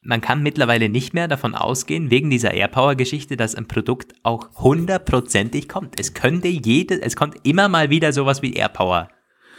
man 0.05 0.19
kann 0.19 0.43
mittlerweile 0.43 0.89
nicht 0.89 1.13
mehr 1.13 1.29
davon 1.29 1.55
ausgehen, 1.55 2.11
wegen 2.11 2.29
dieser 2.29 2.53
AirPower-Geschichte, 2.53 3.37
dass 3.37 3.55
ein 3.55 3.69
Produkt 3.69 4.13
auch 4.23 4.49
hundertprozentig 4.55 5.69
kommt. 5.69 5.97
Es 5.97 6.13
könnte 6.13 6.49
jede, 6.49 7.01
es 7.01 7.15
kommt 7.15 7.35
immer 7.43 7.69
mal 7.69 7.89
wieder 7.89 8.11
sowas 8.11 8.41
wie 8.41 8.53
AirPower 8.53 9.07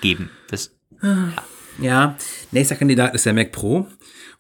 geben. 0.03 0.29
Das, 0.51 0.77
ja. 1.03 1.33
Ja, 1.79 2.17
nächster 2.51 2.77
Kandidat 2.77 3.15
ist 3.15 3.27
der 3.27 3.33
Mac 3.33 3.53
Pro. 3.53 3.87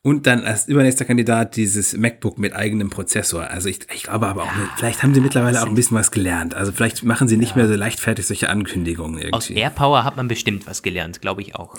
Und 0.06 0.26
dann 0.26 0.44
als 0.44 0.68
übernächster 0.68 1.06
Kandidat 1.06 1.56
dieses 1.56 1.96
MacBook 1.96 2.36
mit 2.36 2.52
eigenem 2.52 2.90
Prozessor. 2.90 3.48
Also 3.48 3.70
ich, 3.70 3.78
ich 3.94 4.02
glaube 4.02 4.26
aber 4.26 4.42
auch, 4.42 4.54
ja, 4.54 4.68
vielleicht 4.76 5.02
haben 5.02 5.14
sie 5.14 5.22
mittlerweile 5.22 5.62
auch 5.62 5.66
ein 5.66 5.74
bisschen 5.74 5.96
was 5.96 6.10
gelernt. 6.10 6.54
Also 6.54 6.72
vielleicht 6.72 7.04
machen 7.04 7.26
sie 7.26 7.38
nicht 7.38 7.52
ja. 7.52 7.56
mehr 7.56 7.68
so 7.68 7.74
leichtfertig 7.74 8.26
solche 8.26 8.50
Ankündigungen 8.50 9.14
irgendwie. 9.16 9.32
Aus 9.32 9.48
AirPower 9.48 10.04
hat 10.04 10.18
man 10.18 10.28
bestimmt 10.28 10.66
was 10.66 10.82
gelernt, 10.82 11.22
glaube 11.22 11.40
ich 11.40 11.56
auch. 11.56 11.74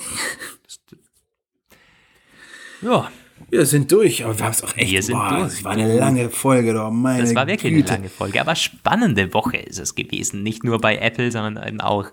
ja. 2.81 3.11
Wir 3.51 3.65
sind 3.67 3.91
durch, 3.91 4.25
aber 4.25 4.39
wir 4.39 4.45
haben 4.45 4.53
es 4.53 4.63
auch 4.63 4.75
echt. 4.75 4.91
Wir 4.91 5.03
sind 5.03 5.17
boah, 5.17 5.29
durch. 5.29 5.43
Das 5.43 5.63
war 5.63 5.73
eine 5.73 5.95
lange 5.95 6.31
Folge, 6.31 6.73
doch 6.73 6.89
meine 6.89 7.21
Das 7.21 7.35
war 7.35 7.45
wirklich 7.45 7.73
Güte. 7.73 7.89
eine 7.89 7.97
lange 7.97 8.09
Folge, 8.09 8.41
aber 8.41 8.55
spannende 8.55 9.35
Woche 9.35 9.57
ist 9.57 9.77
es 9.77 9.93
gewesen. 9.93 10.41
Nicht 10.41 10.63
nur 10.63 10.79
bei 10.79 10.97
Apple, 10.97 11.31
sondern 11.31 11.63
eben 11.67 11.79
auch 11.79 12.07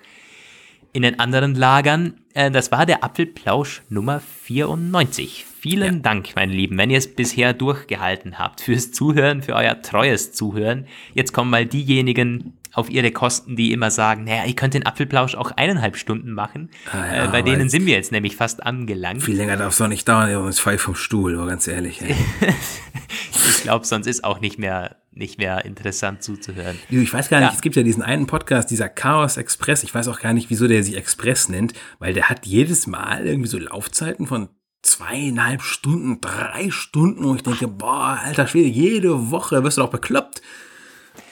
in 0.93 1.03
den 1.03 1.19
anderen 1.19 1.55
Lagern. 1.55 2.15
Äh, 2.35 2.51
das 2.51 2.71
war 2.71 2.87
der 2.87 3.05
Apfelplausch 3.05 3.83
Nummer 3.89 4.21
94. 4.21 5.47
Vielen 5.59 5.95
ja. 5.95 6.01
Dank, 6.01 6.35
meine 6.35 6.53
Lieben, 6.53 6.77
wenn 6.77 6.91
ihr 6.91 6.99
es 6.99 7.15
bisher 7.15 7.53
durchgehalten 7.53 8.39
habt, 8.39 8.61
fürs 8.61 8.91
Zuhören, 8.93 9.43
für 9.43 9.55
euer 9.55 9.81
treues 9.81 10.33
Zuhören. 10.33 10.87
Jetzt 11.15 11.33
kommen 11.33 11.51
mal 11.51 11.67
diejenigen 11.67 12.55
auf 12.73 12.91
ihre 12.91 13.13
Kosten, 13.13 13.55
die 13.55 13.73
immer 13.73 13.91
sagen, 13.91 14.25
naja, 14.25 14.45
ihr 14.45 14.57
könnt 14.57 14.75
den 14.75 14.87
Apfelplausch 14.87 15.35
auch 15.35 15.51
eineinhalb 15.53 15.97
Stunden 15.97 16.33
machen. 16.33 16.71
Ah, 16.91 17.15
ja, 17.15 17.25
äh, 17.25 17.29
bei 17.29 17.43
denen 17.43 17.69
sind 17.69 17.87
wir 17.87 17.95
jetzt 17.95 18.13
nämlich 18.13 18.35
fast 18.35 18.63
angelangt. 18.65 19.23
Viel 19.23 19.37
länger 19.37 19.57
darf 19.57 19.73
es 19.73 19.79
doch 19.79 19.89
nicht 19.89 20.09
dauern, 20.09 20.33
Jungs, 20.33 20.59
fall 20.59 20.79
vom 20.79 20.95
Stuhl, 20.95 21.37
ganz 21.47 21.69
ehrlich. 21.69 22.01
ich 23.31 23.63
glaube, 23.63 23.87
sonst 23.87 24.07
ist 24.07 24.25
auch 24.25 24.41
nicht 24.41 24.59
mehr 24.59 24.97
nicht 25.15 25.39
mehr 25.39 25.65
interessant 25.65 26.23
zuzuhören. 26.23 26.79
Ich 26.91 27.13
weiß 27.13 27.29
gar 27.29 27.41
nicht, 27.41 27.51
ja. 27.51 27.55
es 27.55 27.61
gibt 27.61 27.77
ja 27.77 27.83
diesen 27.83 28.03
einen 28.03 28.27
Podcast, 28.27 28.71
dieser 28.71 28.89
Chaos 28.89 29.37
Express. 29.37 29.83
Ich 29.83 29.95
weiß 29.95 30.09
auch 30.09 30.21
gar 30.21 30.33
nicht, 30.33 30.51
wieso 30.51 30.69
der 30.69 30.83
sich 30.83 30.97
Express 30.97 31.49
nennt, 31.49 31.75
weil 31.99 32.15
der 32.15 32.29
hat 32.29 32.47
jedes 32.47 32.87
Mal 32.87 33.27
irgendwie 33.27 33.49
so 33.49 33.59
Laufzeiten 33.59 34.27
von 34.27 34.49
zweieinhalb 34.83 35.63
Stunden, 35.63 36.21
drei 36.21 36.71
Stunden, 36.71 37.25
wo 37.25 37.35
ich 37.35 37.43
denke, 37.43 37.69
boah, 37.69 38.19
alter 38.23 38.47
Schwede, 38.47 38.69
jede 38.69 39.31
Woche 39.31 39.63
wirst 39.63 39.79
du 39.79 39.83
doch 39.83 39.91
bekloppt. 39.91 40.43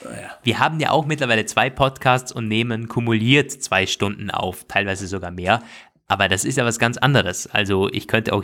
Naja. 0.03 0.31
Wir 0.43 0.59
haben 0.59 0.79
ja 0.79 0.91
auch 0.91 1.05
mittlerweile 1.05 1.45
zwei 1.45 1.69
Podcasts 1.69 2.31
und 2.31 2.47
nehmen 2.47 2.87
kumuliert 2.87 3.51
zwei 3.51 3.87
Stunden 3.87 4.31
auf, 4.31 4.65
teilweise 4.67 5.07
sogar 5.07 5.31
mehr. 5.31 5.61
Aber 6.07 6.27
das 6.27 6.45
ist 6.45 6.57
ja 6.57 6.65
was 6.65 6.79
ganz 6.79 6.97
anderes. 6.97 7.47
Also 7.47 7.89
ich 7.89 8.07
könnte 8.07 8.33
auch 8.33 8.43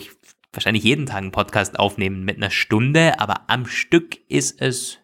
wahrscheinlich 0.53 0.83
jeden 0.83 1.05
Tag 1.05 1.17
einen 1.17 1.31
Podcast 1.31 1.79
aufnehmen 1.79 2.23
mit 2.23 2.37
einer 2.37 2.49
Stunde, 2.49 3.19
aber 3.19 3.49
am 3.49 3.65
Stück 3.65 4.17
ist 4.29 4.61
es. 4.61 4.99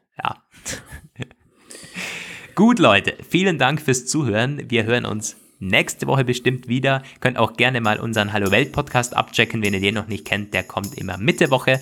Gut, 2.55 2.79
Leute, 2.79 3.15
vielen 3.27 3.57
Dank 3.57 3.81
fürs 3.81 4.05
Zuhören. 4.05 4.69
Wir 4.69 4.83
hören 4.83 5.05
uns 5.05 5.35
nächste 5.59 6.07
Woche 6.07 6.23
bestimmt 6.23 6.67
wieder. 6.67 7.01
Könnt 7.19 7.37
auch 7.37 7.53
gerne 7.53 7.81
mal 7.81 7.99
unseren 7.99 8.33
Hallo 8.33 8.51
Welt 8.51 8.71
Podcast 8.71 9.15
abchecken, 9.15 9.63
wenn 9.63 9.73
ihr 9.73 9.79
den 9.79 9.95
noch 9.95 10.07
nicht 10.07 10.25
kennt. 10.25 10.53
Der 10.53 10.63
kommt 10.63 10.97
immer 10.97 11.17
Mitte 11.17 11.49
Woche. 11.49 11.81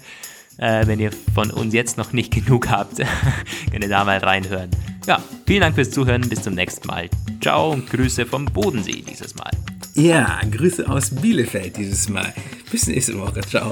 Äh, 0.58 0.86
wenn 0.88 1.00
ihr 1.00 1.12
von 1.34 1.52
uns 1.52 1.74
jetzt 1.74 1.98
noch 1.98 2.14
nicht 2.14 2.34
genug 2.46 2.70
habt, 2.70 2.98
könnt 3.72 3.84
ihr 3.84 3.90
da 3.90 4.04
mal 4.06 4.18
reinhören. 4.20 4.70
Ja, 5.08 5.22
vielen 5.46 5.62
Dank 5.62 5.76
fürs 5.76 5.92
Zuhören. 5.92 6.30
Bis 6.30 6.44
zum 6.44 6.54
nächsten 6.54 6.88
Mal. 6.88 7.10
Ciao 7.42 7.72
und 7.72 7.90
Grüße 7.90 8.26
vom 8.26 8.46
Bodensee 8.46 9.04
dieses 9.08 9.36
Mal. 9.36 9.52
Ja, 9.96 10.40
Grüße 10.50 10.88
aus 10.88 11.10
Bielefeld 11.10 11.76
dieses 11.76 12.08
Mal. 12.08 12.34
Bis 12.72 12.88
nächste 12.88 13.20
Woche. 13.20 13.42
Ciao. 13.42 13.72